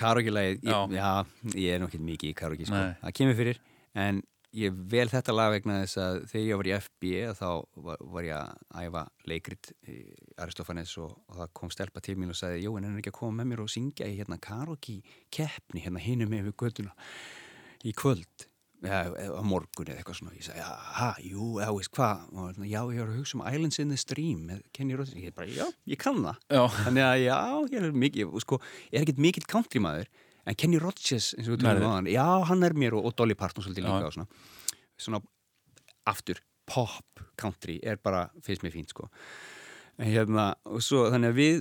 Karaoke-lagið, 0.00 0.62
Já. 0.64 0.78
ég- 0.88 0.94
já, 0.96 1.26
ég 1.60 1.74
er 1.74 1.80
nokkið 1.82 2.00
mikið 2.00 2.30
í 2.30 2.34
karaoke, 2.34 2.64
sko. 2.64 2.80
Það 3.02 3.12
kemur 3.18 3.36
fyrir, 3.36 3.58
en 3.94 4.22
ég 4.56 4.76
vel 4.92 5.08
þetta 5.08 5.34
lag 5.34 5.52
vegna 5.54 5.80
þess 5.82 5.98
að 6.02 6.18
þegar 6.32 6.46
ég 6.46 6.60
var 6.60 6.68
í 6.68 6.74
FB 6.76 7.12
þá 7.38 7.48
var, 7.86 8.04
var 8.14 8.26
ég 8.26 8.36
að 8.36 8.86
æfa 8.86 9.02
leikrit 9.30 9.72
í 9.88 9.98
Aristofanes 10.44 10.94
og, 11.00 11.12
og 11.30 11.40
það 11.40 11.52
kom 11.58 11.72
stelpa 11.72 12.04
til 12.04 12.16
mín 12.20 12.32
og 12.34 12.38
sagði, 12.38 12.62
Jó, 12.66 12.76
en 12.76 12.88
er 12.90 13.00
ekki 13.00 13.12
að 13.14 13.18
koma 13.22 13.40
með 13.40 13.52
mér 13.52 13.64
og 13.64 13.72
syngja 13.72 14.08
í 14.10 14.16
hérna 14.20 14.40
karaoke-keppni 14.42 15.84
hérna 15.84 16.02
hinum 16.04 16.32
með 16.32 16.50
við 16.50 16.58
göttuna 16.64 16.96
í 17.82 17.94
kvöld? 17.96 18.48
Eða 18.82 19.38
á 19.38 19.42
morgun 19.46 19.92
eða 19.92 20.00
eitthvað 20.00 20.16
svona. 20.18 20.32
Ég 20.34 20.42
sagði, 20.42 20.62
ha, 20.98 21.10
jú, 21.22 21.44
eða 21.62 21.74
veist 21.76 21.92
hvað? 21.94 22.24
Og 22.34 22.56
já, 22.66 22.80
ég 22.82 22.98
var 22.98 23.12
að 23.12 23.20
hugsa 23.20 23.36
um 23.38 23.44
Islands 23.46 23.78
in 23.78 23.92
the 23.94 23.98
Stream 24.00 24.48
Kenny 24.74 24.96
Rogers, 24.98 25.14
ég 25.14 25.36
bara, 25.36 25.46
já, 25.46 25.68
ég 25.86 26.00
kann 26.02 26.18
það. 26.24 26.40
Já. 26.50 26.62
þannig 26.80 27.06
að 27.06 27.22
já, 27.22 27.36
ég 27.70 27.78
er 27.78 27.94
mikið 28.04 28.34
sko, 28.42 28.58
ég 28.90 28.98
er 28.98 29.06
ekkert 29.06 29.22
mikill 29.22 29.46
country 29.54 29.84
maður 29.86 30.10
en 30.46 30.58
Kenny 30.58 30.80
Rogers, 30.82 31.32
eins 31.38 31.48
og 31.48 31.56
við 31.56 31.66
nei. 31.66 31.74
á 31.78 31.90
hann 31.92 32.10
já, 32.10 32.26
hann 32.48 32.66
er 32.66 32.74
mér 32.78 32.96
og, 32.98 33.10
og 33.10 33.16
Dolly 33.18 33.36
Parton 33.38 33.64
svolítið 33.64 33.86
líka 33.86 34.10
og 34.10 34.16
svona, 34.16 34.28
svona 34.98 35.22
aftur, 36.10 36.42
pop 36.66 37.22
country 37.38 37.78
er 37.82 38.00
bara, 38.02 38.26
finnst 38.42 38.64
mér 38.64 38.74
fínt 38.74 38.94
sko 38.94 39.08
En 40.00 40.08
hérna, 40.08 40.44
og 40.64 40.80
svo 40.80 41.02
þannig 41.12 41.30
að 41.30 41.36
við 41.36 41.58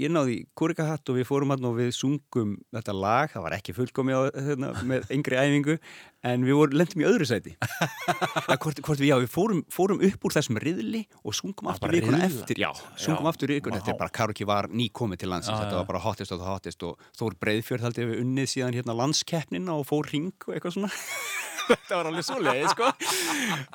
ég 0.00 0.12
náði 0.12 0.36
kúrikahatt 0.56 1.10
og 1.12 1.18
við 1.18 1.26
fórum 1.28 1.52
hann 1.52 1.66
og 1.68 1.74
við 1.76 1.90
sungum 1.92 2.54
þetta 2.72 2.94
lag, 2.96 3.28
það 3.34 3.44
var 3.44 3.56
ekki 3.58 3.74
fullkomi 3.76 4.14
á, 4.16 4.20
hérna, 4.32 4.70
með 4.88 5.10
yngri 5.12 5.36
æfingu 5.36 5.76
en 6.26 6.46
við 6.48 6.56
vorum, 6.56 6.78
lendum 6.80 7.04
í 7.04 7.06
öðru 7.06 7.28
sæti. 7.28 7.52
Eða 8.46 8.56
hvort, 8.64 8.80
hvort 8.80 9.02
við, 9.02 9.10
já, 9.10 9.16
við 9.22 9.30
fórum, 9.34 9.60
fórum 9.72 10.00
upp 10.08 10.24
úr 10.24 10.36
þessum 10.38 10.60
riðli 10.64 11.04
og 11.20 11.36
sungum 11.36 11.68
aftur 11.70 11.92
vikuna 11.94 12.22
eftir, 12.26 12.62
já, 12.64 12.70
sungum 12.96 13.28
Já. 13.28 13.32
aftur 13.34 13.52
vikuna 13.52 13.80
eftir, 13.82 13.98
bara 14.00 14.14
karaoke 14.22 14.48
var 14.48 14.70
nýkomið 14.72 15.22
til 15.22 15.32
landsins, 15.34 15.60
þetta 15.60 15.82
var 15.82 15.90
bara 15.92 16.04
hottest 16.06 16.32
og 16.32 16.40
það 16.40 16.54
hottest 16.54 16.86
og 16.88 17.10
Þór 17.20 17.36
Breiðfjörð 17.44 17.90
haldið 17.90 18.10
við 18.14 18.24
unnið 18.24 18.50
síðan 18.56 18.80
hérna 18.80 18.96
landskeppnina 18.96 19.76
og 19.76 19.86
fór 19.88 20.08
ring 20.10 20.32
og 20.48 20.56
eitthvað 20.56 20.78
svona 20.80 20.90
þetta 21.70 21.98
var 21.98 22.10
alveg 22.10 22.26
svo 22.26 22.38
leið, 22.42 22.68
sko. 22.72 22.92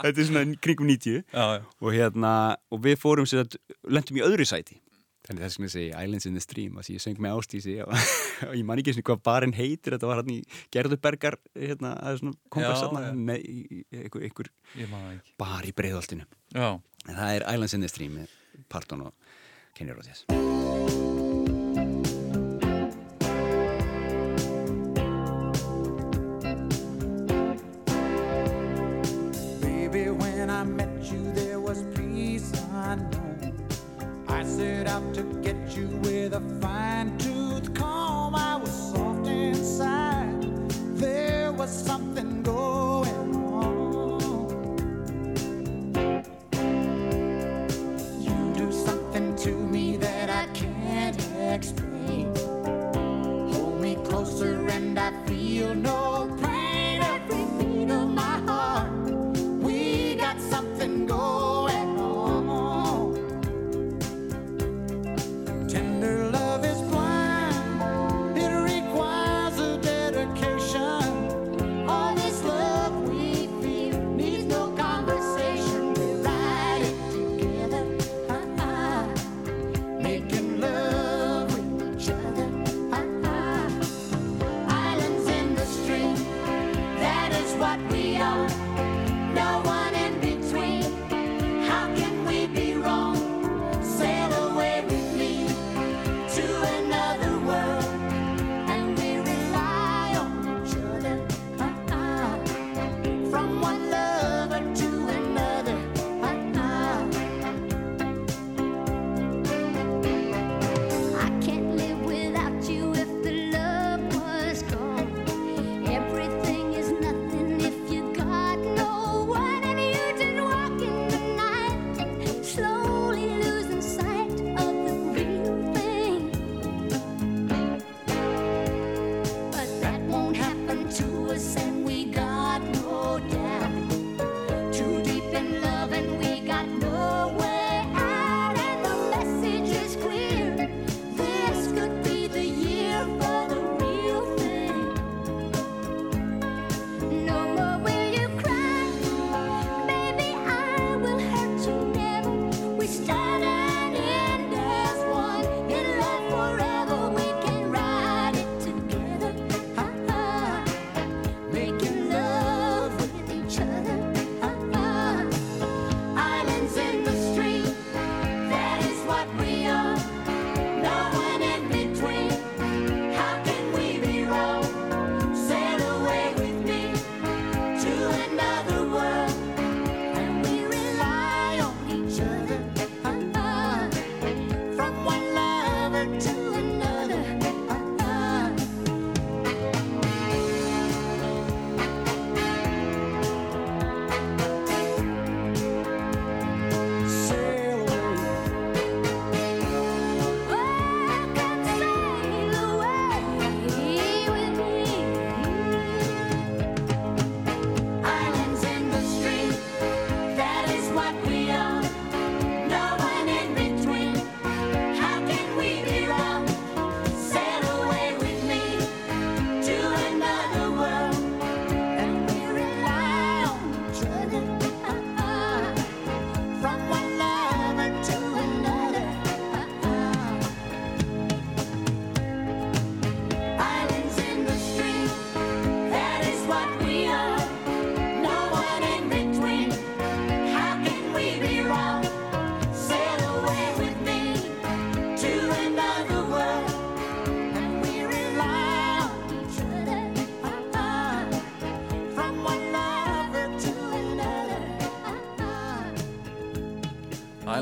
Þetta 0.01 0.13
er 0.13 0.29
svona 0.29 0.45
kringum 0.63 0.89
90 0.91 1.19
Já, 1.21 1.43
já. 1.57 1.59
og 1.81 1.97
hérna, 1.97 2.31
og 2.71 2.81
við 2.85 2.97
fórum 3.01 3.29
sér 3.29 3.45
að 3.45 3.59
lendum 3.97 4.21
í 4.21 4.25
öðru 4.25 4.47
sæti. 4.49 4.79
Þannig 5.21 5.45
þess 5.45 5.59
að 5.59 5.65
ég 5.65 5.71
segi 5.75 5.89
Islands 5.93 6.25
in 6.27 6.37
the 6.37 6.41
Stream 6.41 6.79
að 6.81 6.87
ég 6.95 7.03
söng 7.03 7.19
með 7.21 7.35
ástísi 7.37 7.75
og, 7.85 7.91
og 8.49 8.55
ég 8.57 8.65
man 8.67 8.81
ekki 8.81 8.95
svona 8.97 9.07
hvað 9.11 9.23
barinn 9.29 9.53
heitir. 9.55 9.95
Þetta 9.95 10.09
var 10.09 10.23
hann 10.23 10.33
í 10.33 10.39
Gerðubergar 10.73 11.37
hérna, 11.53 11.93
það 12.01 12.11
er 12.11 12.21
svona 12.23 13.03
hérna, 13.05 13.11
með 13.29 13.45
einhver, 14.01 14.25
einhver 14.25 14.51
bar 15.37 15.67
í 15.69 15.75
en 17.07 17.17
það 17.17 17.35
er 17.35 17.47
Islands 17.53 17.77
in 17.77 17.85
the 17.85 17.91
Stream 17.91 18.19
með 18.19 18.37
Parton 18.69 19.07
og 19.07 19.13
Kenny 19.77 19.95
Rogers 19.95 20.25
I 30.61 30.63
met 30.63 31.11
you, 31.11 31.31
there 31.31 31.59
was 31.59 31.81
peace 31.95 32.51
unknown. 32.71 33.51
I 34.27 34.43
set 34.43 34.85
out 34.85 35.11
to 35.15 35.23
get 35.41 35.75
you 35.75 35.87
with 36.03 36.35
a 36.35 36.41
fine 36.61 37.17
tooth 37.17 37.73
comb. 37.73 38.35
I 38.35 38.57
was 38.57 38.69
soft 38.93 39.25
inside. 39.25 40.69
There 40.99 41.51
was 41.51 41.71
something 41.71 42.43
going 42.43 43.35
on. 43.35 44.77
You 48.21 48.53
do 48.55 48.71
something 48.71 49.35
to 49.37 49.55
me 49.55 49.97
that 49.97 50.29
I 50.29 50.45
can't 50.53 51.17
explain. 51.55 52.35
Hold 53.51 53.81
me 53.81 53.95
closer 54.03 54.67
and 54.67 54.99
I 54.99 55.11
feel 55.25 55.73
no 55.73 56.29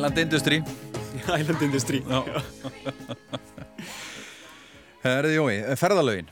Island 0.10 0.26
Industry 0.26 0.58
Island 1.40 1.62
Industry 1.62 2.00
Já 2.02 2.20
Herði 5.04 5.36
Jói, 5.36 5.58
ferðalögin 5.78 6.32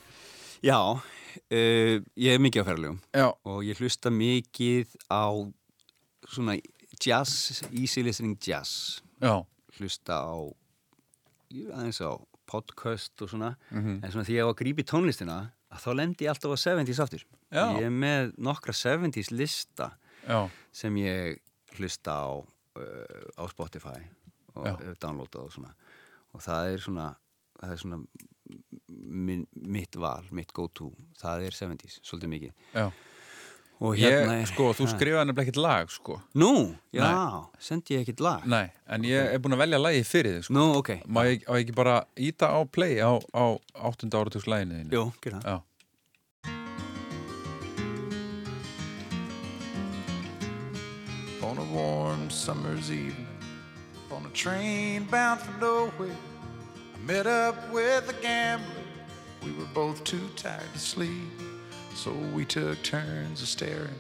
Já, 0.66 0.80
uh, 0.98 1.99
ég 2.18 2.32
er 2.34 2.41
mikið 2.41 2.66
á 2.66 2.68
ferðalögum 2.72 2.98
Já. 3.14 3.28
og 3.45 3.60
ég 3.68 3.78
hlusta 3.78 4.10
mikið 4.10 4.95
á 5.14 5.30
svona 6.34 6.58
jazz, 6.98 7.62
easy 7.70 8.02
listening 8.02 8.34
jazz 8.41 8.98
Já. 9.22 9.44
hlusta 9.78 10.18
á 10.26 10.34
ég- 11.54 11.70
aðeins 11.70 12.02
á 12.02 12.18
podcast 12.49 13.14
og 13.22 13.30
svona 13.30 13.54
Mhm. 13.70 14.02
en 14.02 14.10
svona 14.12 14.26
því 14.26 14.40
ég 14.41 14.41
á 14.41 14.49
að 14.49 14.58
grípi 14.64 14.84
tónlistina 14.90 15.52
að 15.70 15.86
þá 15.86 15.90
lendi 16.02 16.26
ég 16.26 16.34
alltaf 16.34 16.49
á 16.49 16.58
70s 16.66 16.99
aftur 17.06 17.22
Já. 17.54 17.78
ég 17.78 17.86
er 17.86 17.94
með 17.94 18.34
nokkra 18.41 18.74
70s 18.74 19.30
lista 19.30 19.91
Já. 20.28 20.49
sem 20.74 20.95
ég 20.98 21.38
hlusta 21.78 22.10
á 22.26 22.41
á 23.38 23.44
Spotify 23.52 23.99
og 24.58 24.84
downloadað 25.02 25.44
og 25.45 25.54
svona. 25.54 25.74
Og 26.34 26.44
það 26.44 26.74
er 26.74 26.84
svona 26.84 27.08
það 27.58 27.74
er 27.74 27.82
svona 27.82 27.99
min, 28.88 29.44
mitt 29.54 29.98
val, 29.99 30.26
mitt 30.36 30.54
go-to. 30.56 30.91
Það 31.20 31.48
er 31.48 31.58
70s, 31.58 31.99
svolítið 32.06 32.34
mikið. 32.36 32.58
Já. 32.74 32.88
og 33.78 33.94
hérna 33.94 34.34
ég, 34.40 34.41
er 34.41 34.48
Sko, 34.49 34.72
þú 34.74 34.88
skrifaði 34.90 35.30
nefnilega 35.30 35.44
ekkert 35.45 35.60
lag, 35.62 35.91
sko. 35.94 36.16
Nú, 36.41 36.52
já, 36.95 37.04
Nei. 37.06 37.41
sendi 37.62 37.94
ég 37.94 38.06
ekkert 38.06 38.24
lag? 38.26 38.48
Nei, 38.49 38.72
en 38.90 39.06
ég 39.06 39.34
er 39.36 39.41
búin 39.44 39.54
að 39.54 39.62
velja 39.66 39.80
lagi 39.82 39.99
fyrir 40.08 40.40
þig, 40.40 40.48
sko. 40.48 40.56
Nú, 40.58 40.64
ok. 40.80 40.90
Má 41.06 41.20
ég, 41.28 41.45
á 41.45 41.54
ég 41.54 41.68
ekki 41.68 41.76
bara 41.78 41.98
íta 42.18 42.49
á 42.49 42.60
play 42.66 42.98
á, 42.98 43.14
á 43.38 43.45
8. 43.91 44.10
áratugs 44.18 44.49
laginu 44.49 44.80
þínu? 44.80 44.95
Jú, 44.98 45.04
gera 45.22 45.44
það 45.45 45.62
on 51.58 51.68
a 51.68 51.72
warm 51.72 52.30
summer's 52.30 52.92
evening 52.92 53.28
on 54.12 54.26
a 54.26 54.30
train 54.30 55.04
bound 55.06 55.40
for 55.40 55.60
nowhere. 55.60 56.16
I 56.96 57.06
met 57.06 57.26
up 57.26 57.72
with 57.72 58.10
a 58.10 58.22
gambler. 58.22 58.68
We 59.44 59.52
were 59.54 59.68
both 59.74 60.04
too 60.04 60.30
tired 60.36 60.72
to 60.74 60.80
sleep, 60.80 61.32
so 61.96 62.12
we 62.34 62.46
took 62.46 62.82
turns 62.84 63.42
of 63.42 63.48
staring 63.48 63.96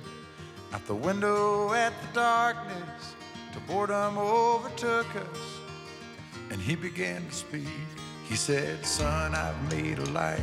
out 0.73 0.85
the 0.87 0.95
window 0.95 1.73
at 1.73 1.93
the 2.01 2.07
darkness 2.13 3.15
till 3.53 3.61
boredom 3.61 4.17
overtook 4.17 5.07
us. 5.15 5.39
And 6.51 6.61
he 6.61 6.75
began 6.75 7.25
to 7.25 7.31
speak. 7.31 7.67
He 8.27 8.35
said, 8.35 8.85
Son, 8.85 9.33
I've 9.33 9.71
made 9.71 9.99
a 9.99 10.05
life 10.11 10.41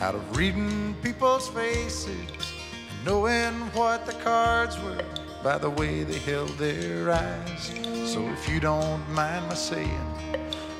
out 0.00 0.14
of 0.14 0.36
reading 0.36 0.94
people's 1.02 1.48
faces 1.48 2.08
and 2.08 3.04
knowing 3.06 3.54
what 3.72 4.06
the 4.06 4.14
cards 4.14 4.78
were 4.82 5.04
by 5.42 5.58
the 5.58 5.70
way 5.70 6.02
they 6.02 6.18
held 6.18 6.50
their 6.58 7.10
eyes. 7.10 7.72
So 8.04 8.28
if 8.28 8.48
you 8.48 8.60
don't 8.60 9.08
mind 9.10 9.46
my 9.48 9.54
saying, 9.54 10.00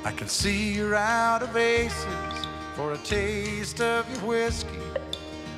I 0.03 0.11
can 0.11 0.27
see 0.27 0.73
you're 0.73 0.95
out 0.95 1.41
of 1.41 1.55
aces. 1.55 2.05
For 2.75 2.93
a 2.93 2.97
taste 2.99 3.81
of 3.81 4.09
your 4.13 4.29
whiskey, 4.29 4.79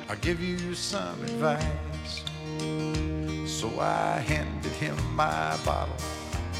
I'll 0.08 0.16
give 0.16 0.40
you 0.40 0.74
some 0.74 1.22
advice. 1.22 2.24
So 3.46 3.80
I 3.80 4.18
handed 4.18 4.72
him 4.72 4.96
my 5.14 5.56
bottle, 5.64 5.94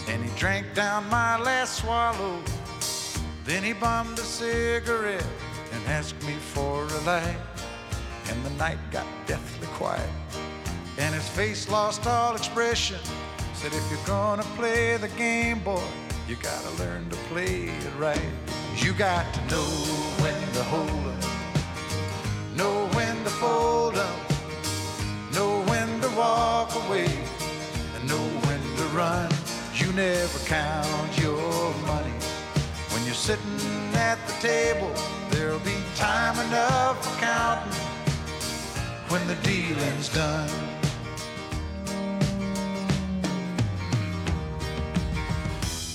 and 0.09 0.23
he 0.25 0.31
drank 0.39 0.75
down 0.75 1.09
my 1.09 1.39
last 1.39 1.79
swallow. 1.83 2.41
Then 3.45 3.63
he 3.63 3.73
bummed 3.73 4.19
a 4.19 4.23
cigarette 4.23 5.27
and 5.73 5.87
asked 5.89 6.23
me 6.25 6.35
for 6.35 6.85
a 6.85 7.01
light. 7.01 7.37
And 8.29 8.45
the 8.45 8.51
night 8.51 8.79
got 8.91 9.07
deathly 9.27 9.67
quiet, 9.75 10.09
and 10.99 11.15
his 11.15 11.29
face 11.29 11.69
lost 11.69 12.07
all 12.07 12.35
expression. 12.35 12.99
Said, 13.55 13.73
if 13.73 13.91
you're 13.91 14.07
gonna 14.07 14.45
play 14.57 14.97
the 14.97 15.09
game, 15.09 15.61
boy, 15.61 15.83
you 16.29 16.37
gotta 16.37 16.71
learn 16.83 17.09
to 17.11 17.17
play 17.29 17.65
it 17.65 17.95
right. 17.99 18.31
You 18.77 18.93
got 18.93 19.33
to 19.35 19.41
know 19.47 19.71
when 20.23 20.53
to 20.53 20.63
hold 20.65 21.07
up, 21.07 22.57
know 22.57 22.89
when 22.95 23.17
to 23.25 23.31
fold 23.31 23.97
up, 23.97 24.31
know 25.33 25.63
when 25.63 26.01
to 26.01 26.09
walk 26.17 26.75
away, 26.87 27.07
and 27.95 28.09
know 28.09 28.27
when 28.47 28.61
to 28.77 28.85
run. 28.97 29.31
You 29.75 29.93
never 29.93 30.39
count 30.47 31.19
your 31.19 31.75
money 31.87 32.15
when 32.93 33.05
you're 33.05 33.15
sitting 33.15 33.61
at 33.95 34.19
the 34.27 34.33
table. 34.49 34.93
There'll 35.31 35.59
be 35.61 35.77
time 35.97 36.39
enough 36.47 37.05
for 37.05 37.21
counting 37.21 37.73
when 39.09 39.27
the 39.27 39.37
dealing's 39.37 40.09
done. 40.09 40.74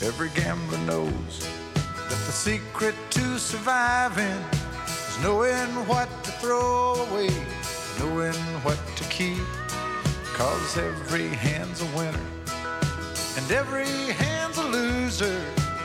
Every 0.02 0.30
gambler 0.30 0.78
knows 0.80 1.48
that 1.74 2.10
the 2.10 2.32
secret 2.32 2.96
to 3.12 3.38
surviving 3.38 4.44
is 4.86 5.24
knowing 5.24 5.70
what 5.88 6.10
to 6.24 6.32
throw 6.32 6.94
away, 7.10 7.30
knowing 8.00 8.36
what 8.64 8.80
to 8.96 9.04
keep. 9.06 9.44
Cause 10.34 10.78
every 10.78 11.28
hand's 11.28 11.82
a 11.82 11.98
winner 11.98 12.30
and 13.40 13.52
every 13.52 13.88
hand's 14.14 14.58
a 14.58 14.68
loser. 14.68 15.42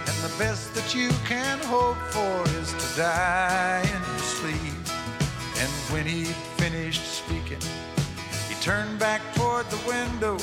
And 0.06 0.16
the 0.22 0.32
best 0.38 0.74
that 0.74 0.94
you 0.94 1.10
can 1.24 1.58
hope 1.60 1.98
for 2.10 2.42
is 2.60 2.72
to 2.72 3.00
die 3.00 3.82
in 3.82 4.00
your 4.10 4.18
sleep. 4.18 4.74
And 5.58 5.70
when 5.92 6.06
he 6.06 6.24
finished 6.56 7.04
speaking, 7.04 7.62
he 8.48 8.54
turned 8.60 8.98
back 8.98 9.22
toward 9.34 9.68
the 9.70 9.80
window, 9.86 10.36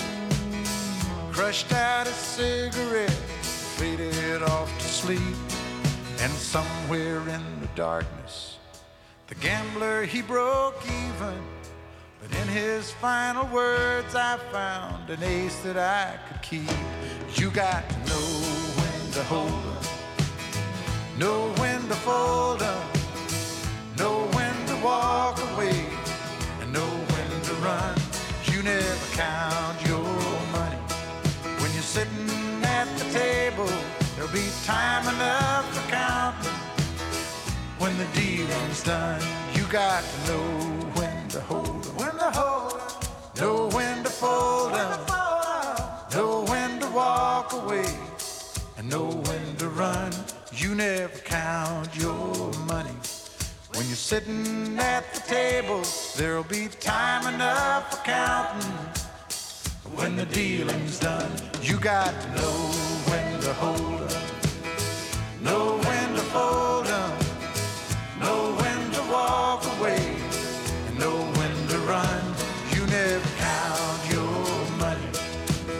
crushed 1.32 1.74
out 1.74 2.08
a 2.08 2.14
cigarette, 2.14 3.31
faded 3.82 4.44
off 4.44 4.72
to 4.78 4.86
sleep. 4.86 5.36
And 6.20 6.32
somewhere 6.34 7.18
in 7.28 7.44
the 7.62 7.70
darkness, 7.74 8.60
the 9.26 9.34
gambler 9.34 10.04
he 10.04 10.22
broke 10.22 10.80
even. 10.86 11.42
But 12.22 12.30
in 12.40 12.48
his 12.48 12.92
final 12.92 13.48
words, 13.48 14.14
I 14.14 14.38
found 14.52 15.10
an 15.10 15.24
ace 15.24 15.60
that 15.62 15.78
I 15.78 16.20
could 16.28 16.44
keep. 16.44 16.78
You 17.34 17.50
got 17.50 17.90
to 17.90 17.98
know 18.10 18.28
when 18.80 19.12
to 19.14 19.24
hold 19.24 19.66
up, 19.76 19.86
know 21.18 21.40
when 21.62 21.82
to 21.88 21.96
fold 22.06 22.62
up, 22.62 22.86
know 23.98 24.30
when 24.38 24.56
to 24.68 24.76
walk 24.86 25.40
away, 25.54 25.88
and 26.62 26.72
know 26.72 26.92
when 27.14 27.30
to 27.48 27.54
run. 27.66 27.98
You 28.46 28.62
never 28.62 29.16
count 29.16 29.78
your 29.88 30.04
money 30.58 30.82
when 31.62 31.74
you're 31.74 31.92
sitting 31.98 32.41
at 32.82 32.98
the 32.98 33.06
table. 33.14 33.70
There'll 34.16 34.32
be 34.32 34.50
time 34.66 35.04
enough 35.14 35.66
for 35.74 35.92
counting 35.92 36.60
when 37.78 37.96
the 37.98 38.08
dealing's 38.20 38.84
done. 38.84 39.22
You 39.54 39.66
got 39.66 40.04
to 40.04 40.18
know 40.30 40.48
when 40.98 41.28
to 41.30 41.42
hold 41.42 41.86
'em, 41.86 41.96
when 42.02 42.16
to 42.24 42.32
hold 42.40 42.74
'em, 42.74 43.40
know 43.40 43.70
when 43.78 44.04
to 44.04 44.10
fold 44.10 44.74
'em, 44.74 45.00
know 46.14 46.44
when 46.52 46.80
to 46.80 46.88
walk 46.88 47.54
away, 47.54 47.94
and 48.78 48.90
know 48.90 49.10
when 49.28 49.46
to 49.58 49.70
run. 49.70 50.12
You 50.52 50.74
never 50.74 51.20
count 51.20 51.90
your 51.96 52.52
money. 52.74 52.98
When 53.76 53.86
you're 53.90 54.06
sitting 54.14 54.80
at 54.80 55.04
the 55.14 55.22
table, 55.38 55.82
there'll 56.18 56.52
be 56.60 56.68
time 56.68 57.28
enough 57.34 57.92
for 57.92 58.02
counting. 58.04 59.01
When 59.96 60.16
the 60.16 60.26
dealing's 60.26 61.00
done, 61.00 61.32
you 61.62 61.80
got 61.80 62.12
to 62.22 62.28
know 62.36 62.58
when 63.10 63.40
to 63.42 63.54
hold 63.54 64.12
'em, 64.12 65.44
know 65.44 65.78
when 65.86 66.08
to 66.16 66.22
fold 66.34 66.88
'em, 66.88 67.12
know 68.20 68.56
when 68.62 68.92
to 68.96 69.02
walk 69.12 69.64
away, 69.78 70.04
and 70.88 71.00
know 71.00 71.18
when 71.38 71.56
to 71.70 71.78
run. 71.94 72.22
You 72.74 72.86
never 72.88 73.30
count 73.38 74.02
your 74.14 74.44
money. 74.86 75.12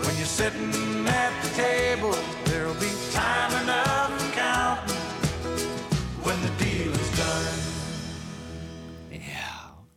When 0.04 0.14
you're 0.18 0.36
sitting 0.42 1.08
at 1.08 1.34
the 1.44 1.50
table, 1.56 2.16
there'll 2.46 2.80
be 2.88 2.92
time 3.12 3.54
enough 3.64 4.12
for 4.20 4.32
counting. 4.36 4.96
When 6.26 6.38
the 6.46 6.52
dealing's 6.64 7.12
done. 7.18 7.60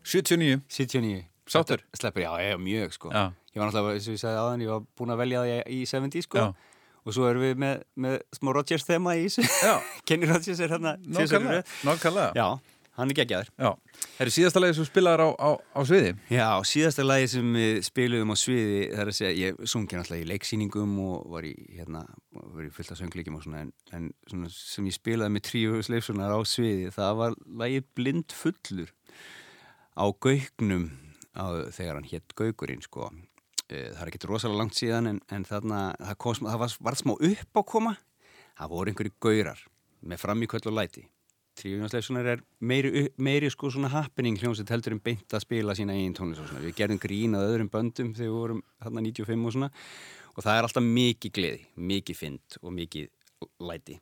79 0.05 0.63
79 0.69 1.34
Sáttur? 1.55 1.85
Sleppur, 1.95 2.25
já, 2.25 2.31
ég 2.43 2.57
er 2.57 2.63
mjög 2.63 2.95
sko. 2.97 3.15
Já. 3.15 3.29
Ég 3.55 3.63
var 3.63 3.69
náttúrulega, 3.71 3.95
eins 3.95 4.07
og 4.11 4.17
ég 4.17 4.23
sagði 4.25 4.39
aðan, 4.43 4.63
ég 4.65 4.71
var 4.73 4.87
búin 4.99 5.15
að 5.15 5.21
velja 5.23 5.43
það 5.45 5.69
í 5.71 5.81
70 5.87 6.25
sko. 6.27 6.43
Já. 6.43 6.71
Og 7.05 7.13
svo 7.15 7.27
erum 7.29 7.45
við 7.45 7.59
með, 7.61 7.83
með 8.01 8.15
smá 8.35 8.51
Rodgers 8.57 8.87
þema 8.89 9.13
í 9.21 9.27
þessu. 9.29 9.45
Kenny 10.09 10.31
Rodgers 10.31 10.63
er 10.65 10.73
hérna 10.73 10.95
Nákvæmlega, 11.05 12.31
Já, 12.35 12.47
hann 12.97 13.13
er 13.13 13.19
geggjaður. 13.19 13.51
Já, 13.61 13.69
það 14.17 14.25
er 14.25 14.33
síðasta 14.39 14.63
lagi 14.65 14.75
sem 14.75 14.87
þú 14.87 14.89
spilaðar 14.89 15.23
á, 15.23 15.29
á, 15.37 15.51
á 15.61 15.81
sviði? 15.85 16.15
Já, 16.33 16.49
síðasta 16.73 17.07
lagi 17.07 17.31
sem 17.35 17.53
við 17.61 17.79
spiluðum 17.91 18.33
á 18.33 18.37
sviði 18.41 18.81
það 18.89 19.05
er 19.05 19.13
að 19.13 19.19
segja, 19.21 19.37
ég 19.45 19.63
sungi 19.75 20.01
náttúrulega 20.01 20.25
í 20.25 20.29
leiksýningum 20.33 20.99
og 21.05 21.31
var 21.37 21.47
í, 21.51 21.55
hérna, 21.77 22.05
var 22.33 22.67
í 22.67 22.73
fullt 22.75 22.97
af 22.97 23.03
söngleikim 23.03 23.37
og 23.37 23.45
svona 23.45 23.63
en, 23.67 23.73
en 23.93 24.11
svona 24.31 24.51
sem 24.57 24.89
ég 24.89 24.97
spilaði 24.97 25.37
með 25.37 25.47
tríu 25.53 25.85
sleifsunar 25.85 26.35
á 26.35 26.41
sviði 26.49 26.91
það 26.97 27.21
var 27.21 27.39
lagið 27.63 27.89
Blind 27.99 28.35
fullur 28.41 28.95
á 29.95 30.05
gaugnum 30.25 30.89
á, 31.35 31.45
þegar 31.75 31.99
hann 32.01 32.11
hétt 32.11 32.35
Gaugurinn 32.39 32.83
sko 32.85 33.11
Eh, 33.73 33.89
Það 33.97 34.01
er 34.03 34.09
ekkert 34.11 34.25
rosalega 34.29 34.59
langt 34.61 34.75
síðan 34.77 35.07
en, 35.09 35.19
en 35.33 35.45
þarna, 35.49 35.79
það, 35.97 36.17
kom, 36.21 36.35
það 36.45 36.59
var, 36.61 36.73
var 36.85 36.97
smá 37.01 37.13
uppákoma. 37.17 37.95
Það 38.59 38.69
voru 38.75 38.91
einhverju 38.93 39.13
gaurar 39.25 39.63
með 40.05 40.21
fram 40.21 40.43
í 40.45 40.49
kvöld 40.53 40.67
og 40.69 40.75
læti. 40.77 41.05
Tríunarsleifsunar 41.57 42.29
er 42.35 42.43
meiri, 42.61 42.91
upp- 43.07 43.23
meiri 43.25 43.49
sko 43.51 43.71
svona 43.73 43.89
happening 43.95 44.37
hljómsveit 44.37 44.69
heldur 44.75 44.97
en 44.99 45.01
beint 45.01 45.33
að 45.33 45.45
spila 45.47 45.73
sína 45.79 45.97
eigin 45.97 46.13
tónlist 46.19 46.43
og 46.45 46.51
svona. 46.51 46.61
Við 46.67 46.77
gerðum 46.83 47.01
grín 47.07 47.39
að 47.39 47.47
öðrum 47.55 47.71
böndum 47.73 48.13
þegar 48.13 48.29
við 48.29 48.37
vorum 48.37 48.61
þarna 48.85 49.05
95 49.09 49.49
og 49.49 49.57
svona 49.57 49.71
og 50.35 50.45
það 50.45 50.59
er 50.61 50.69
alltaf 50.69 50.87
mikið 50.91 51.35
gleði, 51.41 51.65
mikið 51.95 52.21
fynd 52.21 52.59
og 52.61 52.77
mikið 52.83 53.09
læti. 53.71 53.97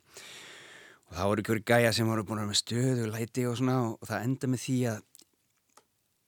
Og 1.07 1.15
það 1.21 1.29
voru 1.31 1.43
einhverju 1.45 1.65
gæja 1.71 1.93
sem 1.95 2.09
voru 2.11 2.27
búin 2.27 2.41
að 2.41 2.47
vera 2.47 2.51
með 2.51 2.61
stöðu 2.65 3.07
og 3.07 3.15
læti 3.15 3.47
og 3.47 3.57
svona 3.61 3.79
og 3.93 4.07
það 4.11 4.27
enda 4.27 4.49
með 4.49 4.63
því 4.65 4.77
að 4.91 5.01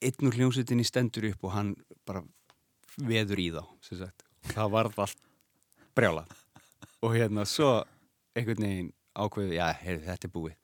einn 0.04 0.28
úr 0.28 0.38
hljómsveitinni 0.38 0.86
stendur 0.88 1.30
upp 1.32 1.46
og 1.48 1.56
hann 1.56 1.72
bara 2.08 2.24
veður 2.98 3.42
í 3.42 3.48
þá. 3.56 3.64
Það 4.52 4.76
varð 4.76 5.02
allt 5.06 5.24
brjála. 5.96 6.26
Og 7.04 7.16
hérna 7.16 7.46
svo 7.48 7.72
einhvern 8.36 8.66
veginn 8.66 8.94
ákveðu, 9.16 9.56
já, 9.56 9.68
heyrðu, 9.80 10.06
þetta 10.10 10.28
er 10.28 10.34
búið. 10.34 10.56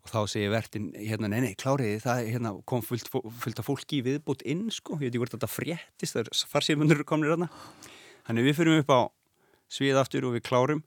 Og 0.00 0.08
þá 0.08 0.18
segir 0.32 0.52
vertin, 0.54 0.90
hérna, 0.96 1.28
nei, 1.28 1.40
nei, 1.44 1.54
kláriði, 1.60 2.00
það 2.00 2.20
hérna, 2.30 2.52
kom 2.68 2.84
fullt, 2.84 3.10
fullt 3.12 3.60
af 3.60 3.66
fólki 3.68 3.98
í 4.00 4.04
viðbútt 4.06 4.44
inn, 4.48 4.70
sko. 4.72 4.96
Ég 4.96 5.10
veit 5.10 5.10
ekki 5.10 5.20
hvort 5.20 5.34
þetta 5.36 5.50
fréttist, 5.50 6.16
það 6.16 6.22
er 6.22 6.44
farsíðmunur 6.54 7.02
komnir 7.08 7.34
þarna. 7.34 7.50
Þannig 8.28 8.48
við 8.48 8.56
fyrir 8.56 8.80
upp 8.80 8.94
á 8.96 9.00
svið 9.70 10.00
aftur 10.00 10.28
og 10.28 10.38
við 10.38 10.46
klárum. 10.48 10.80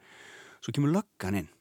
Svo 0.64 0.74
kemur 0.74 0.95
löggan 0.95 1.44
inn 1.44 1.52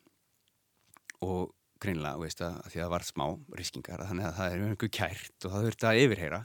og 1.22 1.52
greinlega, 1.82 2.20
veist 2.22 2.42
að, 2.44 2.58
því 2.70 2.80
að 2.80 2.84
það 2.84 2.92
var 2.94 3.06
smá 3.08 3.26
riskingar, 3.58 4.06
þannig 4.08 4.28
að 4.28 4.36
það 4.38 4.56
er 4.56 4.66
einhver 4.68 4.92
kært 4.98 5.46
og 5.46 5.54
það 5.54 5.68
þurfti 5.68 5.88
að 5.90 6.02
yfirheyra 6.06 6.42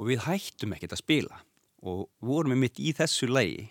og 0.00 0.08
við 0.08 0.26
hættum 0.26 0.76
ekkert 0.76 0.96
að 0.96 1.02
spila 1.02 1.40
og 1.80 2.02
vorum 2.24 2.52
við 2.54 2.60
mitt 2.60 2.80
í 2.82 2.92
þessu 2.96 3.28
lægi 3.30 3.68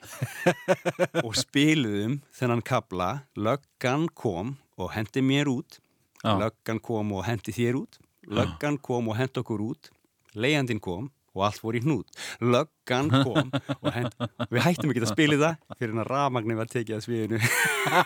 og 1.26 1.36
spiluðum 1.38 2.20
þennan 2.34 2.66
kabla, 2.66 3.10
löggan 3.38 4.08
kom 4.18 4.56
og 4.80 4.92
hendi 4.96 5.22
mér 5.26 5.52
út 5.52 5.80
Já. 6.24 6.34
löggan 6.40 6.82
kom 6.84 7.14
og 7.16 7.24
hendi 7.28 7.54
þér 7.56 7.80
út 7.84 8.00
löggan 8.28 8.80
kom 8.82 9.12
og 9.12 9.18
hendi 9.20 9.42
okkur 9.42 9.64
út 9.70 9.92
leiðandinn 10.34 10.82
kom 10.84 11.10
og 11.38 11.46
allt 11.46 11.62
voru 11.64 11.80
í 11.80 11.86
hnút 11.86 12.18
löggan 12.42 13.12
kom 13.14 13.54
og 13.84 13.90
hendi 13.94 14.30
við 14.50 14.66
hættum 14.66 14.94
ekki 14.94 15.06
að 15.06 15.14
spila 15.14 15.40
það 15.44 15.80
fyrir 15.80 16.02
að 16.02 16.12
rafmagni 16.12 16.58
var 16.58 16.74
tekið 16.74 16.98
að 16.98 17.06
sviðinu 17.06 17.42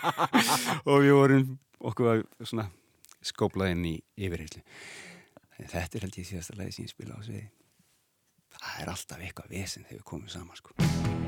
og 0.89 0.95
við 0.99 1.15
vorum 1.15 1.45
okkur 1.83 2.25
svona 2.43 2.67
skóplað 3.25 3.75
inn 3.75 3.89
í 3.93 3.97
yfirheyslu 4.19 4.63
þetta 5.61 5.97
er 5.97 6.07
held 6.07 6.17
ég 6.19 6.29
síðasta 6.29 6.57
lagi 6.59 6.75
sem 6.75 6.87
ég 6.87 6.93
spila 6.93 7.19
á 7.19 7.21
sviði. 7.25 7.45
Það 8.53 8.79
er 8.83 8.93
alltaf 8.93 9.27
eitthvað 9.27 9.53
vesen 9.57 9.87
þegar 9.87 10.01
við 10.01 10.09
komum 10.13 10.33
saman 10.33 10.59
sko 10.59 11.22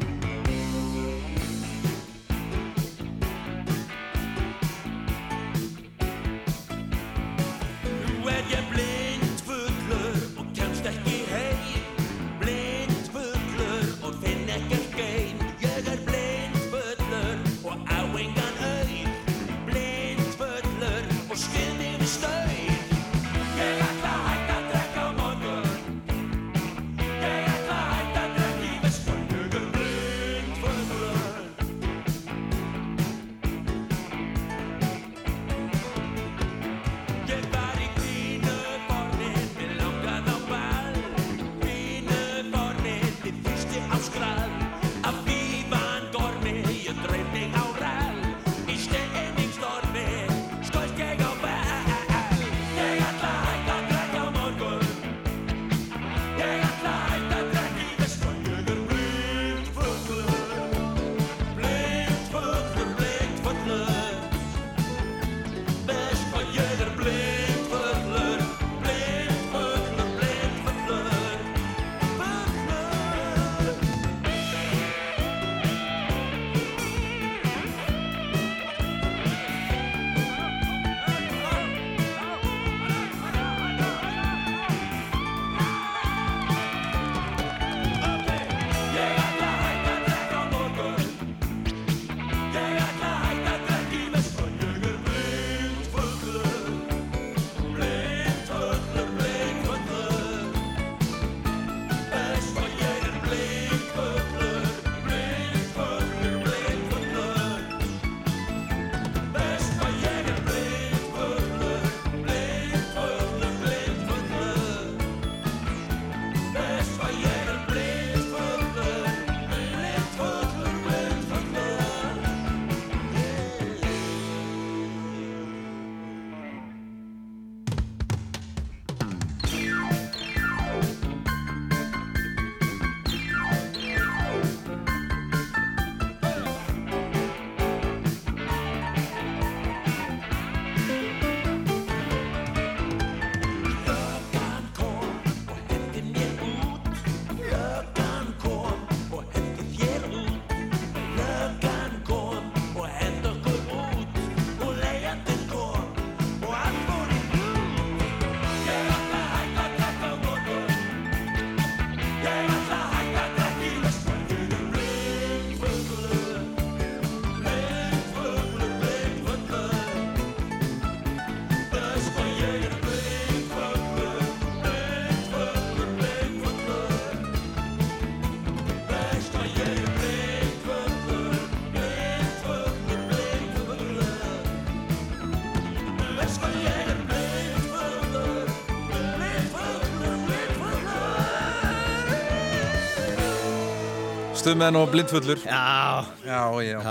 Stuðmenn 194.46 194.76
og 194.78 194.92
blindfullur 194.94 195.40
Já, 195.42 196.06
já, 196.22 196.42
já. 196.62 196.82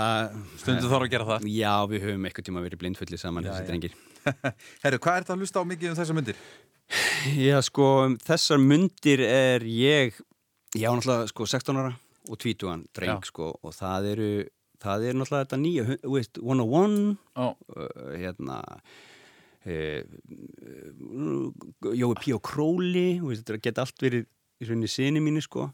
Stundum 0.59 0.89
þarf 0.91 1.05
að 1.05 1.11
gera 1.13 1.25
það 1.29 1.45
Já, 1.47 1.71
við 1.87 2.01
höfum 2.03 2.25
eitthvað 2.27 2.45
tíma 2.49 2.63
verið 2.65 2.81
blindfullir 2.81 3.21
saman 3.21 3.45
þessi 3.47 3.63
drengir 3.69 3.93
Herru, 4.83 4.97
hvað 4.99 5.19
er 5.21 5.27
það 5.29 5.31
að 5.37 5.39
hlusta 5.45 5.61
á 5.63 5.69
mikið 5.69 5.87
um 5.93 5.95
þessa 6.01 6.15
myndir? 6.17 6.41
Já, 7.39 7.55
sko, 7.63 7.85
um 8.09 8.17
þessar 8.27 8.59
mundir 8.59 9.23
er 9.23 9.63
ég, 9.71 10.17
já, 10.75 10.89
náttúrulega, 10.91 11.29
sko, 11.31 11.47
16 11.53 11.79
ára 11.79 11.93
og 12.27 12.41
tvítugan 12.43 12.83
dreng 12.97 13.21
Já. 13.23 13.29
sko 13.31 13.47
og 13.55 13.75
það 13.77 14.09
eru 14.11 14.29
það 14.83 15.07
er 15.07 15.17
náttúrulega 15.21 15.45
þetta 15.47 15.61
nýja 15.63 15.87
hu- 15.87 15.99
þú 16.03 16.13
veist, 16.17 16.41
101 16.43 16.97
Já. 17.39 17.47
uh, 17.47 18.11
hérna 18.19 18.59
uh, 19.63 20.01
Jói 21.95 22.15
P. 22.19 22.35
og 22.35 22.43
Króli 22.51 23.07
þetta 23.23 23.61
geta 23.63 23.87
allt 23.87 24.03
verið 24.09 24.27
í 24.59 24.67
rauninni 24.67 24.91
sinni 24.91 25.23
mínu 25.23 25.39
sko 25.47 25.69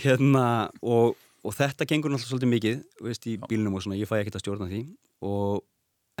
hérna 0.00 0.46
og, 0.82 1.18
og 1.44 1.56
þetta 1.56 1.88
gengur 1.88 2.12
náttúrulega 2.12 2.32
svolítið 2.32 2.52
mikið 2.54 2.82
veist, 3.08 3.28
í 3.28 3.36
bílnum 3.48 3.76
og 3.76 3.84
svona, 3.84 4.00
ég 4.00 4.10
fæ 4.10 4.20
ekkert 4.20 4.40
að 4.40 4.44
stjórna 4.44 4.70
því. 4.70 4.82
Og 5.28 5.62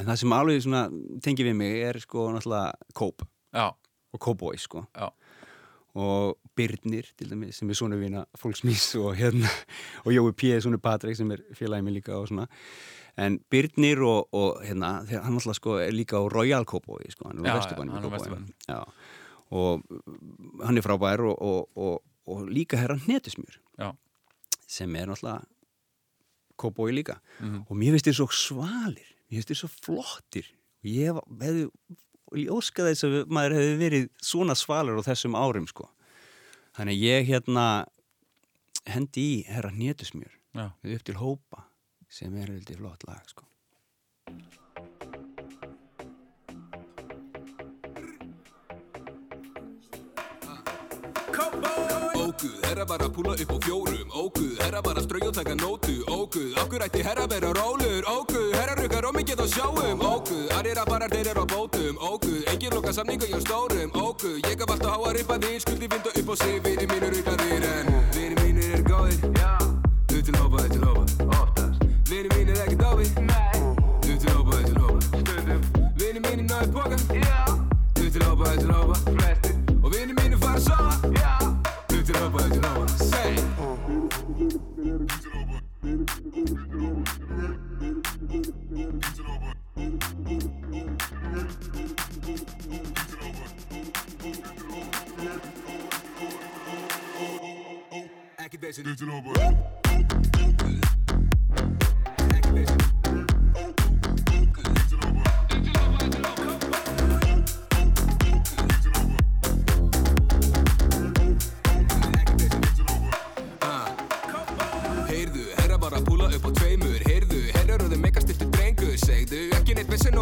en 0.00 0.08
það 0.08 0.20
sem 0.22 0.36
alveg 0.36 0.64
svona 0.64 0.82
tengi 1.24 1.46
við 1.46 1.58
mig 1.58 1.82
er 1.88 2.00
sko 2.02 2.30
náttúrulega 2.34 2.92
kóp 2.98 3.26
og 4.12 4.20
kóbói 4.20 4.58
sko. 4.60 4.86
Já. 4.96 5.10
og 5.94 6.38
Byrnir 6.56 7.04
til 7.18 7.30
dæmis 7.30 7.58
sem 7.60 7.70
er 7.70 7.76
svona 7.76 7.96
vina 8.00 8.24
fólksmís 8.38 8.94
og 8.96 9.16
hérna 9.16 9.48
og 10.04 10.12
Jói 10.12 10.32
P. 10.32 10.60
svona 10.60 10.78
Patrik 10.78 11.16
sem 11.16 11.30
er 11.30 11.42
félagið 11.52 11.82
mig 11.82 11.94
líka 11.94 12.16
og 12.16 12.28
svona. 12.28 12.46
En 13.16 13.38
Byrnir 13.50 14.00
og, 14.00 14.28
og 14.32 14.62
hérna 14.64 15.02
hann 15.04 15.36
alltaf 15.36 15.56
sko 15.56 15.76
er 15.84 15.92
líka 15.92 16.16
á 16.16 16.24
Royal 16.32 16.64
Kóbói 16.64 17.10
sko, 17.12 17.28
hann 17.28 17.44
er 17.44 17.44
á. 17.92 18.40
Já, 18.68 18.80
og 19.50 19.82
uh, 19.90 20.64
hann 20.64 20.78
er 20.78 20.86
frábær 20.86 21.20
og, 21.28 21.42
og, 21.42 21.68
og, 21.76 22.02
og 22.26 22.48
líka 22.48 22.76
herra 22.78 22.96
hnetusmjör 22.98 23.56
Já. 23.78 23.92
sem 24.66 24.94
er 24.96 25.06
náttúrulega 25.06 25.44
kóbói 26.58 26.92
líka 26.94 27.20
Mhm. 27.40 27.64
og 27.68 27.76
mér 27.76 27.92
finnst 27.96 28.06
þér 28.06 28.14
svo 28.20 28.28
svalir 28.30 29.08
mér 29.30 29.42
finnst 29.42 29.50
þér 29.50 29.60
svo 29.62 29.68
flottir 29.68 30.46
og 30.84 30.84
ég 30.90 31.06
hef- 31.12 31.26
hefði 31.40 31.70
ég 32.34 32.48
óskaði 32.48 32.92
þess 32.94 33.04
að 33.04 33.26
maður 33.28 33.56
hefði 33.58 33.78
verið 33.78 34.08
svona 34.22 34.54
svalur 34.54 34.98
á 35.00 35.02
þessum 35.02 35.34
árum 35.36 35.66
sko 35.68 35.88
þannig 36.76 37.00
ég 37.02 37.26
hérna 37.26 37.86
hendi 38.86 39.42
í 39.42 39.46
herra 39.46 39.70
hnetusmjör 39.70 40.32
Já. 40.54 40.72
upp 40.84 41.04
til 41.04 41.14
hópa 41.14 41.64
sem 42.08 42.34
er 42.36 42.46
veldig 42.46 42.76
flott 42.76 43.04
lag 43.08 43.22
sko 43.28 43.44
Óguð, 52.42 52.62
herra 52.66 52.84
var 52.90 53.02
að 53.04 53.10
púla 53.14 53.32
upp 53.38 53.50
á 53.54 53.58
fjórum. 53.62 54.08
Óguð, 54.18 54.56
herra 54.58 54.80
var 54.82 54.98
að 54.98 55.04
strauja 55.04 55.28
og 55.30 55.34
taka 55.36 55.54
nótu. 55.54 55.92
Óguð, 56.10 56.56
okkur 56.58 56.82
ætti 56.82 57.02
herra 57.06 57.26
vera 57.30 57.52
rólur 57.54 58.02
Óguð, 58.10 58.48
herra 58.58 58.74
rukkar 58.80 59.06
og 59.06 59.14
mikið 59.14 59.42
á 59.42 59.46
sjáum 59.46 60.02
Óguð, 60.02 60.50
aðrir 60.50 60.80
að 60.82 60.90
bara 60.90 61.08
þeir 61.12 61.30
eru 61.30 61.44
á 61.46 61.46
bótum. 61.46 61.94
Óguð, 62.02 62.42
engin 62.50 62.74
loka 62.74 62.92
samninga 62.98 63.30
hjá 63.30 63.38
stórum. 63.46 63.94
Óguð, 63.94 64.42
ég 64.42 64.58
gaf 64.58 64.74
alltaf 64.74 64.90
háa 64.90 65.14
ripaðir 65.14 65.62
Skuldi 65.62 65.86
vinda 65.86 66.10
upp 66.10 66.34
á 66.34 66.34
sig, 66.42 66.58
vini 66.66 66.86
mínur 66.90 67.14
ruglaðir 67.14 67.62
En 67.62 67.94
vini 68.10 68.34
mínir 68.42 68.74
er 68.74 68.82
góðir. 68.90 69.22
Þú 70.10 70.18
til 70.26 70.34
hópa, 70.42 70.66
þú 70.66 70.68
til 70.74 70.82
hópa 70.82 71.02
Oftast. 71.38 71.88
Vini 72.10 72.28
mínir 72.34 72.58
ekki 72.66 72.76
dáfi 72.82 73.06
Nei. 73.22 73.62
Þú 74.02 74.18
til 74.18 74.34
hópa, 74.34 74.58
þú 74.58 74.66
til 74.66 74.82
hópa 74.82 75.00
Stundum. 75.22 75.62
Vini 75.94 76.26
mínir 76.26 76.46
náðu 76.50 76.74
póka 76.74 76.98
Já. 77.14 77.42
Þú 77.94 78.10
til 78.10 78.26
hópa, 78.26 78.50
þú 78.50 78.66
til 78.66 78.74
hópa 78.74 79.21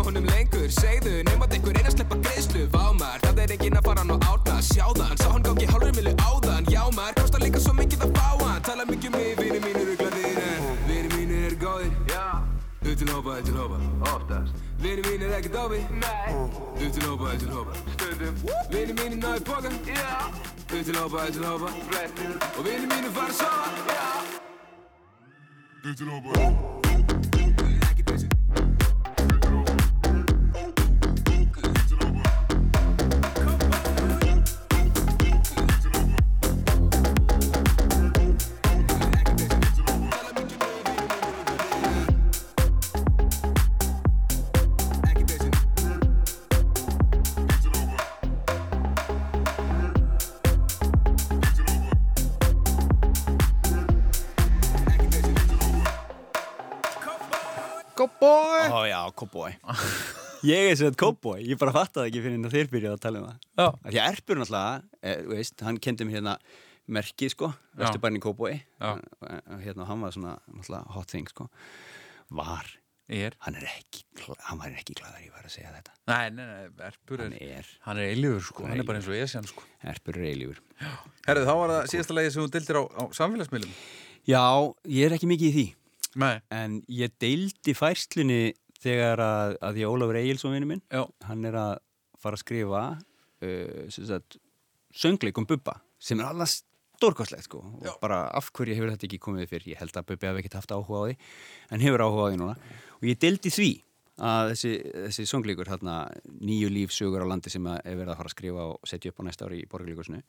og 0.01 0.07
honum 0.09 0.25
lengur. 0.25 0.69
Segðu, 0.73 1.21
nefnat 1.29 1.57
einhver 1.57 1.81
eina 1.81 1.93
sleppa 1.93 2.17
greiðslu. 2.25 2.67
Vámar, 2.73 3.21
það 3.27 3.43
er 3.45 3.57
enginn 3.57 3.81
að 3.81 3.89
fara 3.91 4.05
hann 4.05 4.15
á 4.17 4.19
árna 4.33 4.61
Sjáðan, 4.73 5.20
Vini 15.51 15.59
mínir 15.59 15.59
ekki 15.59 15.59
dófi 15.59 15.81
Nei 16.01 16.33
Þú 16.79 16.87
til 16.95 17.03
hópa, 17.09 17.25
þú 17.31 17.39
til 17.39 17.51
hópa 17.51 17.73
Stundum 17.95 18.35
Vini 18.71 18.93
mínir 18.93 19.19
náðu 19.19 19.41
póka 19.45 19.71
Já 19.87 20.31
Þú 20.71 20.85
til 20.85 20.97
hópa, 20.97 21.19
þú 21.27 21.33
til 21.33 21.45
hópa 21.45 21.69
Flestir 21.91 22.31
Og 22.57 22.65
vini 22.65 22.87
mínir 22.87 23.11
fara 23.11 23.27
að 23.27 23.37
sofa 23.41 23.71
Já 23.91 24.09
Þú 25.83 25.91
til 25.97 26.07
hópa 26.11 26.33
cowboy. 59.31 59.55
Ég 60.41 60.71
er 60.71 60.77
sett 60.81 60.97
cowboy, 60.97 61.43
ég 61.45 61.59
bara 61.61 61.73
fattaði 61.75 62.11
ekki 62.11 62.23
fyrir 62.25 62.45
að 62.49 62.55
þeir 62.55 62.69
byrjaði 62.73 62.97
að 62.97 63.03
tala 63.05 63.21
um 63.21 63.27
það. 63.29 63.79
Því 63.85 63.99
að 64.01 64.07
Erpur 64.09 64.39
náttúrulega, 64.41 64.83
eh, 65.03 65.23
veist, 65.29 65.61
hann 65.67 65.79
kendi 65.79 66.07
mér 66.09 66.17
hérna 66.17 66.37
merki 66.91 67.29
sko. 67.31 67.51
Vesturbærin 67.77 68.23
cowboy. 68.25 68.57
Eh, 68.57 68.87
eh, 69.29 69.41
Hérna, 69.67 69.87
hann 69.87 70.01
var 70.01 70.15
svona 70.17 70.39
náttúrulega 70.49 70.95
hot 70.97 71.09
thing 71.09 71.29
sko. 71.29 71.51
Var. 72.31 72.77
Er. 73.11 73.35
Hann 73.43 73.57
er 73.59 73.67
ekki, 73.67 74.05
hann 74.47 74.59
var 74.59 74.71
ekki 74.71 74.95
glæðar 74.95 75.19
ég 75.25 75.33
var 75.35 75.43
að 75.43 75.51
segja 75.51 75.73
þetta. 75.75 75.95
Nei, 76.07 76.31
nei, 76.31 76.45
nei, 76.47 76.87
Erpur 76.87 77.19
Hann 77.19 77.33
er, 77.35 77.57
er, 77.59 77.67
hann 77.83 77.99
er 77.99 78.13
eilífur 78.13 78.45
sko, 78.47 78.67
hann 78.71 78.79
er 78.79 78.87
bara 78.87 79.01
eins 79.01 79.09
og 79.11 79.17
Esjan 79.19 79.49
sko. 79.51 79.65
Erpur 79.83 80.15
er 80.17 80.29
eilífur. 80.31 80.61
Herðu, 81.27 81.43
þá 81.49 81.55
var 81.59 81.73
það 81.75 81.91
síðasta 81.91 82.15
lagi 82.17 82.31
sem 82.31 82.45
þú 82.45 82.53
dildir 82.55 82.79
á, 82.79 82.83
á 82.87 83.03
samfélagsmiðlum. 83.19 83.73
Já, 84.31 84.45
ég 84.87 85.11
er 85.11 85.17
ekki 85.19 85.27
mikið 85.27 85.49
í 85.51 85.53
því. 85.59 85.67
Nei. 86.23 86.37
En 86.55 86.81
ég 86.91 87.13
deildi 87.23 87.75
færslunni 87.75 88.55
þegar 88.81 89.23
að, 89.25 89.59
að 89.69 89.83
ég 89.83 89.93
Ólafur 89.93 90.21
Egilsson 90.21 90.57
vinnu 90.57 90.71
minn 90.71 90.83
Já. 90.89 91.05
Hann 91.29 91.47
er 91.49 91.59
að 91.61 91.73
fara 92.21 92.39
að 92.39 92.45
skrifa 92.45 92.83
uh, 92.97 93.87
sem 93.93 94.09
sagt, 94.09 94.41
söngleik 94.93 95.39
um 95.41 95.49
Bubba 95.49 95.79
sem 96.01 96.21
er 96.21 96.31
alveg 96.31 96.51
stórkostlegt 97.01 97.49
sko. 97.49 97.63
og 97.65 98.01
bara 98.03 98.27
af 98.37 98.51
hverju 98.53 98.77
hefur 98.77 98.93
þetta 98.93 99.09
ekki 99.09 99.21
komið 99.25 99.53
fyrir 99.53 99.75
ég 99.75 99.81
held 99.81 99.97
að 99.97 100.11
Bubbi 100.11 100.29
hafi 100.29 100.43
ekkert 100.43 100.59
haft 100.61 100.75
áhuga 100.75 101.01
á 101.01 101.05
því 101.09 101.15
en 101.73 101.85
hefur 101.85 102.05
áhuga 102.05 102.27
á 102.27 102.29
því 102.29 102.41
núna 102.43 102.57
og 102.99 103.09
ég 103.09 103.21
deildi 103.21 103.53
því 103.55 103.71
að 104.21 104.51
þessi, 104.53 104.73
þessi 105.07 105.27
söngleikur 105.31 105.71
hérna, 105.71 105.95
nýju 106.45 106.69
lífsögur 106.75 107.25
á 107.25 107.31
landi 107.31 107.53
sem 107.53 107.65
er 107.73 107.97
verið 107.97 108.13
að 108.13 108.19
fara 108.21 108.29
að 108.29 108.35
skrifa 108.37 108.67
og 108.75 108.91
setja 108.91 109.13
upp 109.13 109.23
á 109.25 109.27
næsta 109.31 109.49
ári 109.49 109.63
í 109.63 109.69
borgarleikusinu 109.71 110.21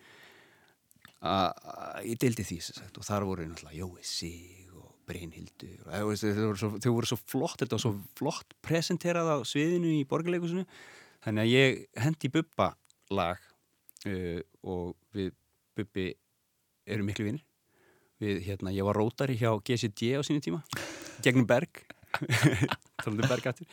að 1.27 2.07
ég 2.07 2.21
deildi 2.23 2.47
því 2.47 2.59
sagt, 2.65 2.95
og 2.97 3.05
þar 3.05 3.27
voru 3.27 3.49
náttúrulega 3.49 3.83
Jói 3.83 4.07
Sig 4.07 4.70
Brynhildur 5.11 5.85
og, 5.85 6.09
veist, 6.09 6.25
þau, 6.25 6.95
voru 6.95 7.11
svo, 7.11 7.19
flott 7.19 7.61
þetta 7.61 7.77
var 7.77 7.83
svo 7.85 7.93
flott 8.19 8.57
presenterað 8.65 9.31
á 9.35 9.37
sviðinu 9.47 9.93
í 9.99 10.01
borgarleikusinu 10.09 10.65
þannig 11.25 11.45
að 11.45 11.53
ég 11.53 11.85
hendi 12.01 12.33
Bubba 12.33 12.71
lag 13.13 13.39
uh, 14.07 14.41
og 14.63 14.97
við 15.15 15.33
Bubbi 15.77 16.11
erum 16.89 17.11
miklu 17.11 17.27
vinnir 17.27 17.45
við, 18.21 18.43
hérna, 18.47 18.73
ég 18.73 18.87
var 18.87 18.97
rótari 18.97 19.37
hjá 19.39 19.53
GCD 19.59 20.15
á 20.17 20.21
sínu 20.25 20.43
tíma 20.43 20.63
gegnum 21.21 21.47
Berg 21.49 21.83
talandi 23.03 23.23
um 23.23 23.29
Berg 23.29 23.47
aftur. 23.51 23.69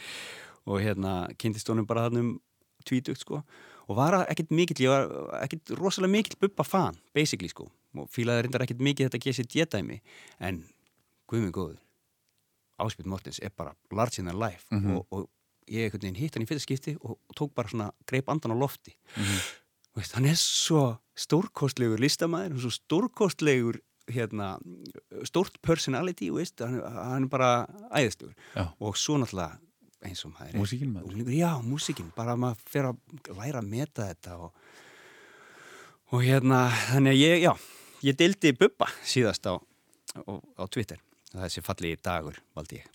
Og 0.69 0.83
hérna 0.85 1.15
kynntist 1.41 1.69
honum 1.71 1.87
bara 1.89 2.07
þannum 2.09 2.37
tvítugt 2.89 3.23
sko. 3.23 3.43
Og 3.89 3.97
var 3.97 4.21
ekkert 4.27 4.53
mikill, 4.53 4.83
ég 4.85 4.93
var 4.93 5.39
ekkert 5.43 5.73
rosalega 5.79 6.13
mikill 6.13 6.41
Bubba 6.41 6.67
fan, 6.67 6.99
basically 7.17 7.51
sko. 7.53 7.69
Og 7.97 8.09
fílaði 8.13 8.47
reyndar 8.47 8.67
ekkert 8.67 8.83
mikið 8.85 9.09
þetta 9.09 9.23
GCD 9.25 9.69
dæmi 9.73 10.01
en 10.45 10.63
guðminn 11.29 11.53
góður 11.55 11.79
Áspjöld 12.79 13.09
Mortens 13.11 13.41
er 13.43 13.51
bara 13.57 13.73
large 13.91 14.21
in 14.23 14.29
their 14.31 14.39
life 14.39 14.65
Mhm. 14.71 14.97
og, 14.97 15.07
og 15.11 15.29
ég 15.69 15.93
hitt 15.93 16.35
hann 16.37 16.45
í 16.45 16.49
fyrsta 16.49 16.63
skipti 16.65 16.95
og, 17.03 17.19
og 17.29 17.35
tók 17.37 17.51
bara 17.55 17.69
svona, 17.69 17.91
greip 18.07 18.29
andan 18.33 18.55
á 18.55 18.57
lofti. 18.57 18.95
Veist, 19.97 20.15
hann 20.15 20.25
er 20.31 20.37
svo 20.39 20.99
stórkostlegur 21.19 21.99
listamæður 22.01 22.55
og 22.55 22.61
svo 22.63 22.71
stórkostlegur 22.71 23.81
hérna, 24.09 24.55
stórt 25.29 25.59
personality, 25.61 26.31
veist, 26.33 26.61
hann, 26.65 26.79
hann 26.81 27.27
er 27.27 27.29
bara 27.29 27.51
æðistugur 27.93 28.33
og 28.81 28.97
svo 28.97 29.19
náttúrulega 29.21 29.59
eins 30.07 30.23
og 30.25 30.33
maður 30.39 30.55
Músíkin, 30.63 30.93
maður. 30.95 31.29
Já, 31.35 31.51
músíkin, 31.67 32.13
bara 32.17 32.33
að 32.37 32.39
maður 32.47 32.63
fer 32.71 32.89
að 32.89 33.35
læra 33.37 33.59
að 33.61 33.69
meta 33.69 34.07
þetta 34.09 34.39
og, 34.39 34.53
og 36.15 36.23
hérna, 36.25 36.63
þannig 36.93 37.17
að 37.17 37.21
ég, 37.21 37.43
já 37.45 37.53
ég 38.07 38.17
deildi 38.17 38.55
Bubba 38.57 38.87
síðast 39.05 39.45
á, 39.51 39.59
á, 39.59 40.33
á 40.57 40.65
Twitter, 40.71 41.03
þessi 41.35 41.65
fallegi 41.65 42.01
dagur 42.05 42.41
valdi 42.57 42.83
ég 42.83 42.87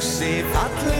Þessi 0.00 0.28
fallegi 0.48 0.99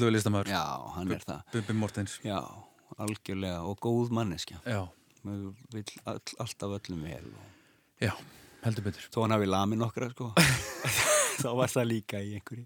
Stórkostlegu 0.00 0.14
listamæður 0.16 0.48
Já, 0.48 0.64
hann 0.94 1.10
er 1.12 1.24
það. 1.26 1.40
Bubbi 1.52 1.74
Mortens. 1.76 2.12
Já, 2.24 2.38
algjörlega 2.96 3.60
og 3.68 3.76
góð 3.84 4.12
manneskja. 4.16 4.60
Já. 4.64 4.86
Maður 5.26 5.50
vill 5.74 5.98
all, 6.08 6.20
alltaf 6.40 6.76
öllum 6.78 7.02
vel. 7.04 7.26
Já, 8.00 8.14
heldur 8.64 8.86
betur. 8.86 9.04
Þó 9.12 9.18
hann 9.26 9.34
hafi 9.36 9.48
lamið 9.50 9.82
nokkra 9.82 10.08
sko. 10.14 10.30
Þá 11.42 11.50
var 11.58 11.72
það 11.72 11.88
líka 11.90 12.20
í 12.24 12.32
einhverju 12.38 12.64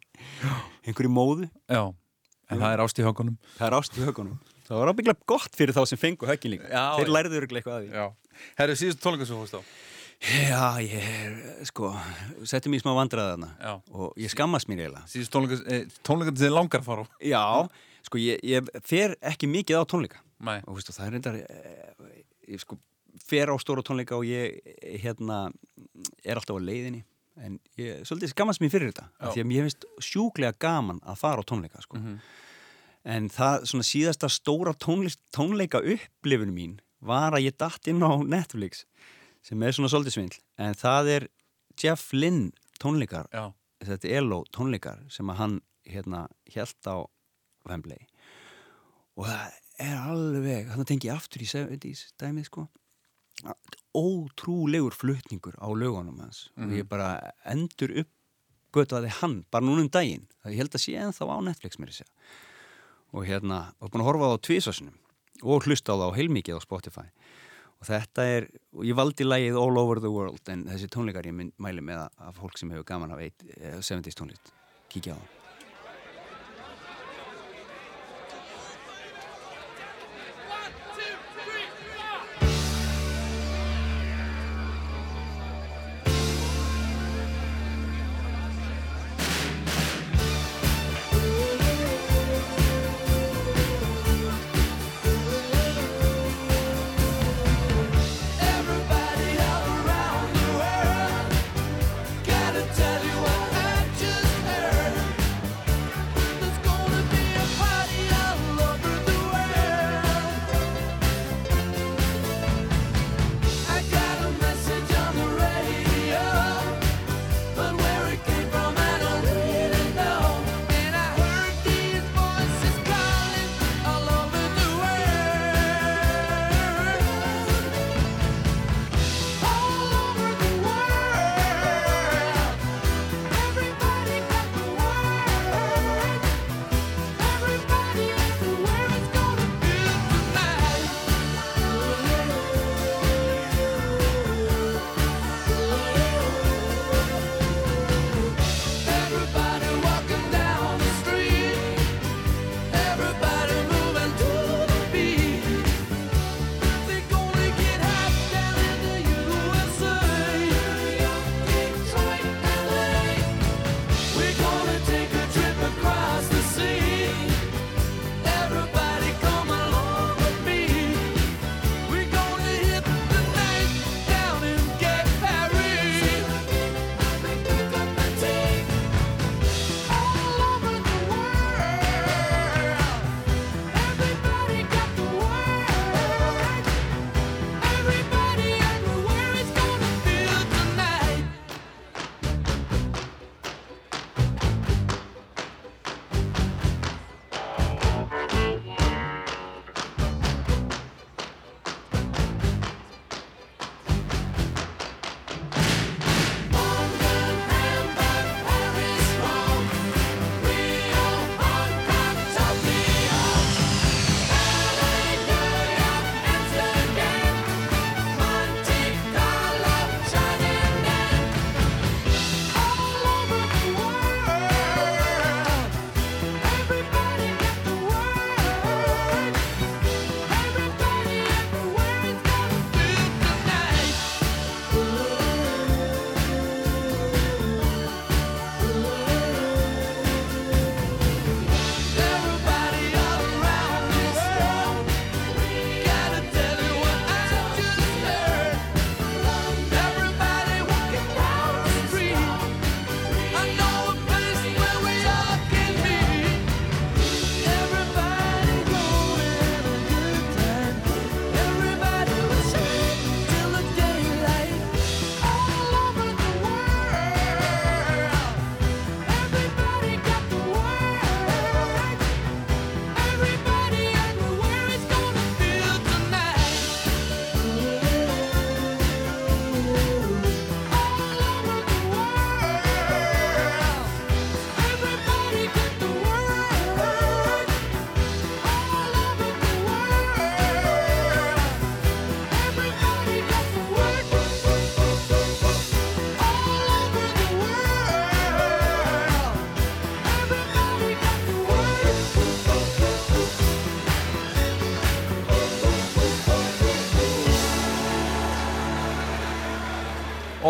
einhverju 0.86 1.10
móðu. 1.10 1.48
Já, 1.66 1.82
en 2.50 2.62
það 2.62 2.76
er 2.76 2.82
ást 2.84 2.98
í 2.98 3.06
hökunum 3.06 3.36
Það 3.56 3.66
er 3.66 3.76
ást 3.78 3.98
í 3.98 4.02
hökunum 4.04 4.38
Það 4.64 4.80
var 4.80 4.90
ábygglega 4.90 5.28
gott 5.28 5.58
fyrir 5.58 5.76
þá 5.76 5.82
sem 5.90 6.00
fengu 6.00 6.28
höggin 6.30 6.54
líka. 6.54 6.70
Þeir 6.70 7.10
öruglega 7.42 7.60
eitthvað 7.60 7.74
að 7.74 7.84
því. 7.84 7.98
Já. 7.98 8.46
Herru, 8.60 8.78
síðustu 8.80 9.04
tónleika 9.04 9.28
Já, 10.22 10.80
ég 10.80 11.66
sko, 11.68 11.90
settum 12.48 12.72
mér 12.72 12.80
í 12.80 12.84
smá 12.84 12.94
vandræðana 12.96 13.50
Já. 13.58 13.72
og 13.92 14.14
ég 14.20 14.32
skammast 14.32 14.68
mér 14.70 14.84
eiginlega. 14.86 15.04
Síðustu 15.10 15.34
tónleika, 15.36 15.60
eh, 15.68 15.84
tónleika 16.06 16.32
sem 16.32 16.46
þið 16.46 16.54
langar 16.54 16.84
fara 16.86 17.04
á 17.04 17.06
Já, 17.20 17.68
sko, 18.08 18.18
ég, 18.18 18.40
ég 18.42 18.70
fer 18.82 19.16
ekki 19.20 19.50
mikið 19.50 19.80
á 19.80 19.84
tónleika. 19.84 20.22
Nei. 20.40 20.60
Og 20.66 20.78
veistu, 20.78 20.94
það 20.96 21.06
er 21.06 21.12
reyndar, 21.12 21.34
eh, 21.44 22.22
ég, 22.48 22.60
sko, 22.60 22.78
fer 23.20 23.52
á 23.52 23.56
stóra 23.60 23.82
tónleika 23.84 24.16
og 24.16 24.24
ég 24.24 24.60
hérna 25.02 25.52
er 26.24 26.36
alltaf 26.36 26.56
á 26.56 26.62
leiðinni 26.62 27.04
en 27.42 27.58
ég, 27.80 28.02
svolítið 28.06 28.32
skammast 28.32 28.62
mér 28.62 28.72
fyrir 28.72 28.92
þetta 28.92 29.06
Já. 29.10 29.28
því 29.34 29.42
að 29.42 29.48
mér 29.50 29.66
finnst 29.66 29.86
sjúklega 30.06 30.58
gaman 30.62 31.00
að 31.02 31.20
fara 31.22 31.42
á 31.42 31.44
tónleika 31.44 31.82
sko. 31.82 31.98
Mhm. 31.98 32.18
en 33.04 33.28
það 33.28 33.66
svona 33.68 33.84
síðasta 33.84 34.30
stóra 34.32 34.72
tónleika 34.72 35.82
upplifun 35.82 36.54
mín 36.54 36.78
var 37.02 37.32
að 37.32 37.50
ég 37.50 37.56
datt 37.58 37.86
inn 37.86 38.00
á 38.00 38.16
Netflix 38.24 38.86
sem 39.44 39.62
er 39.62 39.74
svona 39.76 39.90
svolítið 39.92 40.16
svindl 40.16 40.38
en 40.64 40.74
það 40.80 41.10
er 41.18 41.26
Jeff 41.80 42.12
Lynne 42.16 42.52
tónleikar. 42.80 43.26
Já. 43.34 43.52
þetta 43.84 44.08
er 44.08 44.16
ELO 44.22 44.38
tónleikar 44.54 45.02
sem 45.12 45.28
að 45.28 45.36
hann 45.42 45.56
hérna 45.84 46.22
held 46.54 46.88
á 46.88 46.96
Wembley. 47.68 48.06
Og 49.18 49.26
það 49.28 49.58
er 49.84 49.96
alveg 50.00 50.70
þannig 50.70 50.88
tengi 50.88 51.08
ég 51.10 51.16
aftur 51.18 51.42
í 51.44 51.48
70s 51.50 52.06
dæmið 52.20 52.46
sko. 52.48 52.64
Ótrúlegur 53.94 54.94
flutningur 54.96 55.54
á 55.60 55.68
lögunum 55.70 56.18
hans. 56.22 56.48
Og 56.56 56.64
Mhm. 56.68 56.76
ég 56.80 56.88
bara 56.88 57.32
endur 57.44 57.90
upp 58.00 58.08
götaði 58.72 59.08
hann, 59.20 59.44
bara 59.50 59.64
núna 59.64 59.82
um 59.82 59.88
daginn. 59.88 60.26
Það 60.44 60.52
ég 60.52 60.56
held 60.56 60.70
að 60.70 60.82
sé 60.82 60.92
ennþá 60.98 61.28
á 61.30 61.38
Netflix 61.44 61.76
mér 61.78 61.88
að 61.92 62.02
og 63.14 63.24
hérna, 63.26 63.74
og 63.80 63.90
búin 63.90 64.02
að 64.02 64.08
horfa 64.10 64.26
á 64.34 64.42
tvisasunum 64.42 64.94
og 65.42 65.62
hlusta 65.62 65.92
á 65.92 65.96
það 65.98 66.10
á 66.10 66.16
heilmikið 66.16 66.56
á 66.58 66.60
Spotify 66.62 67.06
og 67.84 67.90
þetta 67.90 68.24
er, 68.38 68.48
og 68.72 68.88
ég 68.88 68.96
valdi 68.96 69.26
lagið 69.26 69.60
All 69.60 69.80
Over 69.80 70.00
the 70.00 70.12
World 70.12 70.52
en 70.52 70.64
þessi 70.70 70.88
tónleikar 70.92 71.28
ég 71.28 71.36
mæli 71.36 71.84
með 71.84 72.06
að, 72.06 72.36
fólk 72.40 72.60
sem 72.60 72.72
hefur 72.72 72.88
gaman 72.88 73.12
af 73.12 73.24
eitt, 73.26 73.44
eh, 73.58 73.76
70s 73.80 74.16
tónlist 74.16 74.54
kíkja 74.88 75.16
á 75.16 75.20
það 75.20 75.43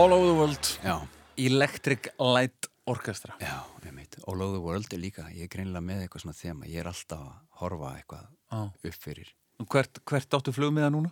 All 0.05 0.13
over 0.13 0.27
the 0.27 0.37
world 0.37 0.67
Já. 0.85 1.01
Electric 1.37 2.13
Light 2.19 2.67
Orchestra 2.85 3.37
Já, 3.41 3.65
einmitt. 3.87 4.19
All 4.27 4.43
over 4.43 4.59
the 4.59 4.61
world 4.61 4.93
er 4.93 5.01
líka 5.01 5.23
ég 5.33 5.47
er 5.47 5.49
greinilega 5.49 5.81
með 5.81 6.03
eitthvað 6.05 6.25
svona 6.27 6.37
þema 6.37 6.69
ég 6.69 6.83
er 6.83 6.91
alltaf 6.91 7.23
að 7.25 7.39
horfa 7.63 7.93
eitthvað 7.97 8.27
Já. 8.53 8.59
upp 8.91 8.99
fyrir 9.01 9.31
Hvert, 9.65 10.03
hvert 10.05 10.37
áttu 10.37 10.53
flugmiða 10.53 10.91
núna? 10.93 11.09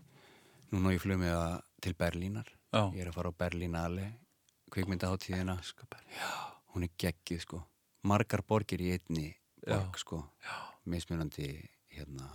Núna 0.75 0.93
á 0.93 0.95
ég 0.95 1.01
flug 1.01 1.23
með 1.23 1.33
það 1.33 1.57
til 1.87 1.95
Berlínar. 2.03 2.53
Já. 2.69 2.83
Ég 2.93 3.01
er 3.01 3.09
að 3.09 3.17
fara 3.17 3.33
á 3.33 3.41
Berlínale, 3.47 4.07
kvikmyndaháttíðina. 4.77 5.57
Hún 6.75 6.85
er 6.85 6.93
geggið, 7.01 7.41
sko. 7.47 7.63
Margar 8.05 8.45
borgir 8.45 8.85
í 8.85 8.93
einni 8.93 9.31
borg, 9.65 9.97
sko. 10.05 10.21
Mismunandi, 10.85 11.49
hérna, 11.97 12.29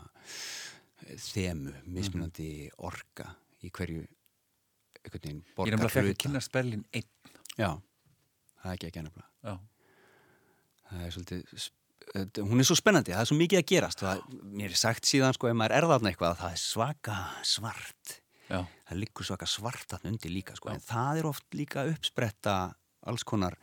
þemu, 1.22 1.76
mismunandi 1.86 2.52
orka 2.82 3.30
í 3.62 3.70
hverju, 3.70 4.08
einhvern 5.08 5.24
veginn, 5.24 5.42
Ég 5.58 5.74
er 5.74 5.78
nefnilega 5.78 6.14
að 6.14 6.22
kynast 6.24 6.52
Berlín 6.54 6.84
einn. 6.94 7.08
Já, 7.58 7.72
það 8.62 8.70
er 8.72 8.78
ekki 8.78 8.90
ekki 8.92 9.04
nefnilega. 9.08 9.32
Já. 9.48 9.58
Það 10.88 11.02
er 11.08 11.12
svolítið, 11.16 11.66
þetta- 12.14 12.46
hún 12.48 12.60
er 12.64 12.68
svo 12.70 12.78
spennandi, 12.80 13.12
það 13.16 13.22
er 13.26 13.30
svo 13.32 13.38
mikið 13.42 13.60
að 13.62 13.68
gerast. 13.72 14.00
Það, 14.04 14.22
mér 14.44 14.70
er 14.72 14.80
sagt 14.80 15.04
síðan, 15.10 15.34
sko, 15.36 15.48
ef 15.52 15.56
maður 15.60 15.76
er 15.78 15.88
þarna 15.92 16.12
eitthvað, 16.14 16.32
að 16.36 16.42
það 16.44 16.52
er 16.52 16.62
svaka 16.64 17.18
svart. 17.44 18.22
Já. 18.48 18.62
Það 18.88 19.00
liggur 19.02 19.26
svaka 19.28 19.46
svart 19.46 19.88
þarna 19.92 20.12
undir 20.14 20.32
líka, 20.32 20.56
sko. 20.56 20.70
En 20.72 20.80
það 20.80 21.18
er 21.20 21.26
oft 21.28 21.44
líka 21.52 21.84
uppspretta 21.92 22.76
alls 23.08 23.24
konar 23.24 23.58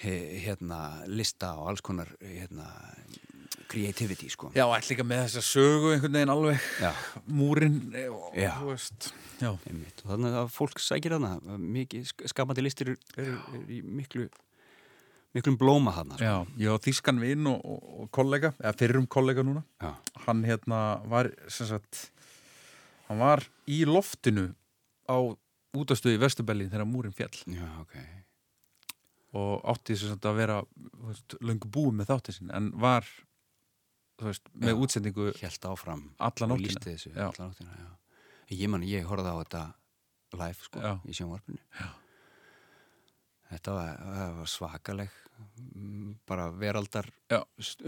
hérna, 0.00 1.06
lista 1.08 1.54
og 1.60 1.68
alls 1.68 1.80
konar 1.84 2.08
hérna, 2.20 2.66
creativity, 3.68 4.28
sko. 4.32 4.50
Já, 4.56 4.64
ætla 4.66 4.90
líka 4.96 5.04
með 5.06 5.24
þessa 5.28 5.42
sögu 5.46 5.92
einhvern 5.94 6.12
veginn 6.16 6.32
alveg. 6.32 6.60
Já. 6.80 6.92
Múrin, 7.28 7.76
og, 8.10 8.34
Já. 8.34 8.52
þú 8.58 8.70
veist. 8.72 9.10
Og 10.04 10.12
þannig 10.12 10.36
að 10.42 10.52
fólk 10.54 10.80
sækir 10.82 11.14
sk- 12.06 12.28
skapandi 12.32 12.64
listir 12.64 12.92
eru 12.92 12.96
er, 13.16 13.34
í 13.72 13.80
miklu, 13.82 14.26
miklum 15.36 15.56
blóma 15.60 15.94
þarna, 15.96 16.18
sko. 16.18 16.24
Já, 16.28 16.64
ég 16.64 16.74
á 16.74 16.76
þýskan 16.86 17.20
vinn 17.22 17.46
og, 17.50 17.60
og, 17.64 17.84
og 18.04 18.10
kollega, 18.16 18.52
eða 18.60 18.74
fyrrum 18.82 19.06
kollega 19.10 19.44
núna. 19.46 19.64
Já. 19.80 19.92
Hann 20.26 20.44
hérna 20.48 20.80
var, 21.10 21.30
sem 21.48 21.68
sagt, 21.70 22.10
hann 23.08 23.22
var 23.22 23.44
í 23.70 23.82
loftinu 23.88 24.50
á 25.08 25.16
útastöðu 25.76 26.18
í 26.18 26.22
Vesturbelli 26.24 26.68
þegar 26.70 26.88
múrin 26.90 27.14
fjall. 27.14 27.32
Já, 27.46 27.68
ok. 27.84 27.96
Og 29.38 29.60
átti 29.70 29.94
sem 29.94 30.10
sagt 30.10 30.26
að 30.26 30.40
vera, 30.40 30.56
löngu 31.46 31.68
búið 31.70 32.00
með 32.00 32.08
þáttið 32.10 32.36
sin, 32.40 32.50
en 32.50 32.72
var, 32.82 33.06
veist, 34.20 34.50
með 34.52 34.74
Já. 34.74 34.80
útsendingu 34.84 35.30
Helt 35.38 35.68
áfram 35.70 36.02
alla 36.18 36.48
og 36.50 37.99
Ég 38.50 38.68
man, 38.72 38.82
ég 38.86 39.04
horfði 39.06 39.30
á 39.30 39.36
þetta 39.44 39.62
live, 40.40 40.62
sko, 40.66 40.80
Já. 40.82 40.92
í 41.06 41.14
sjónvarpinu. 41.16 41.58
Já. 41.78 41.88
Þetta 43.50 43.72
var, 43.74 44.02
var 44.38 44.50
svakaleg 44.50 45.14
mm, 45.74 46.10
bara 46.28 46.48
veraldar 46.54 47.08
Já. 47.30 47.40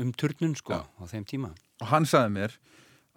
um 0.02 0.10
turnun, 0.18 0.56
sko, 0.58 0.74
Já. 0.80 0.82
á 0.98 1.02
þeim 1.12 1.26
tíma. 1.30 1.52
og 1.82 1.86
hann 1.92 2.06
sagði 2.08 2.32
mér 2.34 2.56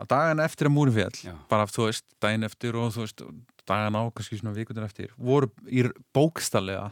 að 0.02 0.10
dagana 0.12 0.46
eftir 0.46 0.68
að 0.70 0.74
múrin 0.76 0.94
fjall 0.98 1.36
bara 1.50 1.66
þú 1.72 1.88
veist, 1.88 2.06
daginn 2.22 2.44
eftir 2.46 2.76
og 2.78 2.92
þú 2.94 3.06
veist 3.06 3.24
dagana 3.66 4.04
á, 4.04 4.14
kannski 4.14 4.38
svona 4.42 4.54
vikundir 4.58 4.86
eftir 4.86 5.14
voru 5.18 5.50
í 5.72 5.86
bókstallega 6.14 6.92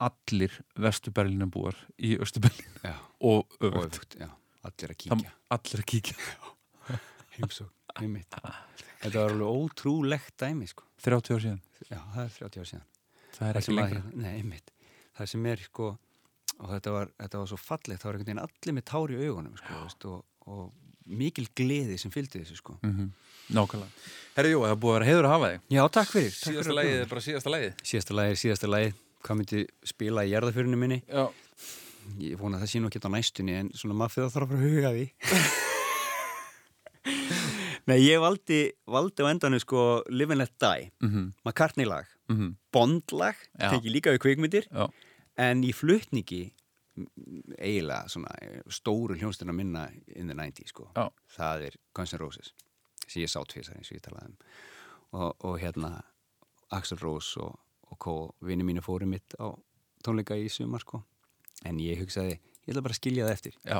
allir 0.00 0.54
Vestuberlínum 0.78 1.50
búar 1.52 1.76
í 1.98 2.14
Östuberlín 2.22 2.68
Já. 2.84 2.94
og 3.20 3.44
Og 3.60 3.72
öfugt. 3.74 4.14
Allir 4.64 4.92
að 4.94 4.98
kíkja. 5.04 5.32
allir 5.50 5.82
að 5.82 5.88
kíkja 5.90 6.16
Heimsók, 7.38 7.72
heimitt. 7.98 8.34
Þetta 9.02 9.22
var 9.22 9.34
alveg 9.34 9.62
ótrúlegt 9.62 10.34
dæmi, 10.42 10.66
sko. 10.70 10.84
30 11.04 11.36
ár 11.36 11.44
síðan 11.44 11.60
Já, 11.88 12.00
það 12.14 12.22
er 12.24 12.34
30 12.38 12.60
ár 12.62 12.68
síðan. 12.72 12.84
það 13.38 13.48
er 13.48 13.60
ekki 13.60 13.76
lengra 13.76 14.02
Nei, 14.18 14.32
einmitt. 14.40 14.72
Það 15.18 15.30
sem 15.32 15.46
er, 15.52 15.62
sko, 15.68 15.92
og 16.58 16.72
þetta 16.74 16.94
var, 16.94 17.12
þetta 17.22 17.40
var 17.42 17.48
svo 17.52 17.58
fallegt, 17.62 18.02
það 18.02 18.08
var 18.10 18.18
einhvern 18.18 18.30
veginn 18.32 18.44
allir 18.44 18.76
með 18.78 18.86
tár 18.90 19.14
í 19.14 19.20
augunum, 19.22 19.56
sko, 19.60 19.78
veist, 19.84 20.06
og, 20.10 20.24
og 20.50 20.68
mikil 21.08 21.46
gleði 21.56 21.96
sem 21.98 22.12
fylgdi 22.14 22.42
þessu, 22.42 22.58
sko. 22.60 22.78
mm 22.82 23.08
nákvæmlega 23.48 24.08
Herri 24.36 24.50
Jó, 24.52 24.58
það 24.60 24.80
búið 24.82 24.90
að 24.90 24.98
vera 24.98 25.06
heiður 25.08 25.26
að 25.28 25.32
hafa 25.32 25.46
þig 25.48 25.72
Já, 25.72 25.82
takk 25.96 26.10
fyrir. 26.12 26.32
Takk 26.34 26.48
síðasta 26.50 26.64
fyrir 26.68 26.76
lagið 26.78 26.98
er 26.98 27.06
bara 27.12 27.22
síðasta 27.24 27.52
lagið 27.54 27.78
Síðasta 27.90 28.16
lagið 28.18 28.34
er 28.34 28.40
síðasta 28.42 28.68
lagið. 28.68 28.98
Hvað 29.24 29.38
myndi 29.40 29.62
spila 29.88 30.24
í 30.26 30.32
jarðafyrinu 30.34 30.80
minni? 30.82 30.98
Já. 31.08 31.24
Ég 32.22 32.36
vona 32.40 32.58
að 32.58 32.66
það 32.66 32.70
sé 32.74 32.82
nú 32.82 32.90
ekki 32.92 33.00
á 33.08 33.10
næstunni, 33.16 33.56
en 33.62 33.72
svona 33.72 33.96
maður 33.98 34.14
fyrir 34.18 34.28
að 34.28 34.36
þarf 34.36 34.52
að 34.52 34.66
huga 34.68 34.92
því. 34.98 35.08
Nei, 37.88 37.98
ég 38.04 38.20
valdi, 38.20 38.60
valdi 38.86 39.24
á 39.24 39.30
endanum, 39.32 39.60
sko, 39.62 40.02
Live 40.12 40.34
and 40.34 40.42
Let 40.42 40.52
Die. 40.60 40.90
Mhm. 41.00 41.32
McCartney 41.44 41.86
lag. 41.88 42.06
Mhm. 42.28 42.54
Bond 42.72 43.12
lag, 43.12 43.36
tekið 43.58 43.92
líka 43.94 44.12
við 44.12 44.18
kvikmyndir. 44.24 44.68
Já. 44.70 44.88
En 45.38 45.62
í 45.64 45.72
flutningi 45.72 46.52
eiginlega 47.58 48.08
svona 48.10 48.32
stóru 48.74 49.14
hljónstina 49.16 49.52
minna 49.54 49.88
in 50.16 50.26
the 50.26 50.34
90s 50.34 50.72
sko. 50.72 50.88
Já. 50.96 51.08
það 51.36 51.62
er 51.68 51.76
Guns 51.94 52.12
N' 52.14 52.18
Roses 52.18 52.52
sem 53.06 53.22
ég 53.22 53.30
sá 53.30 53.40
tvisar 53.46 53.76
eins 53.78 53.90
og 53.92 53.98
ég 53.98 54.02
talaði 54.04 54.26
um 54.32 54.36
og, 55.12 55.36
og 55.44 55.60
hérna 55.62 56.02
Axl 56.74 56.98
Rose 57.00 57.38
og, 57.40 57.54
og 57.90 57.98
Kó 57.98 58.14
vinni 58.44 58.64
mínu 58.66 58.82
fóru 58.84 59.06
mitt 59.06 59.34
á 59.40 59.54
tónleika 60.04 60.36
í 60.36 60.48
sumar 60.50 60.80
sko. 60.84 61.04
en 61.64 61.78
ég 61.78 61.98
hugsaði, 62.02 62.38
ég 62.66 62.74
ætla 62.74 62.82
bara 62.82 62.92
að 62.94 63.00
skilja 63.00 63.26
það 63.28 63.32
eftir 63.32 63.54
Já. 63.64 63.78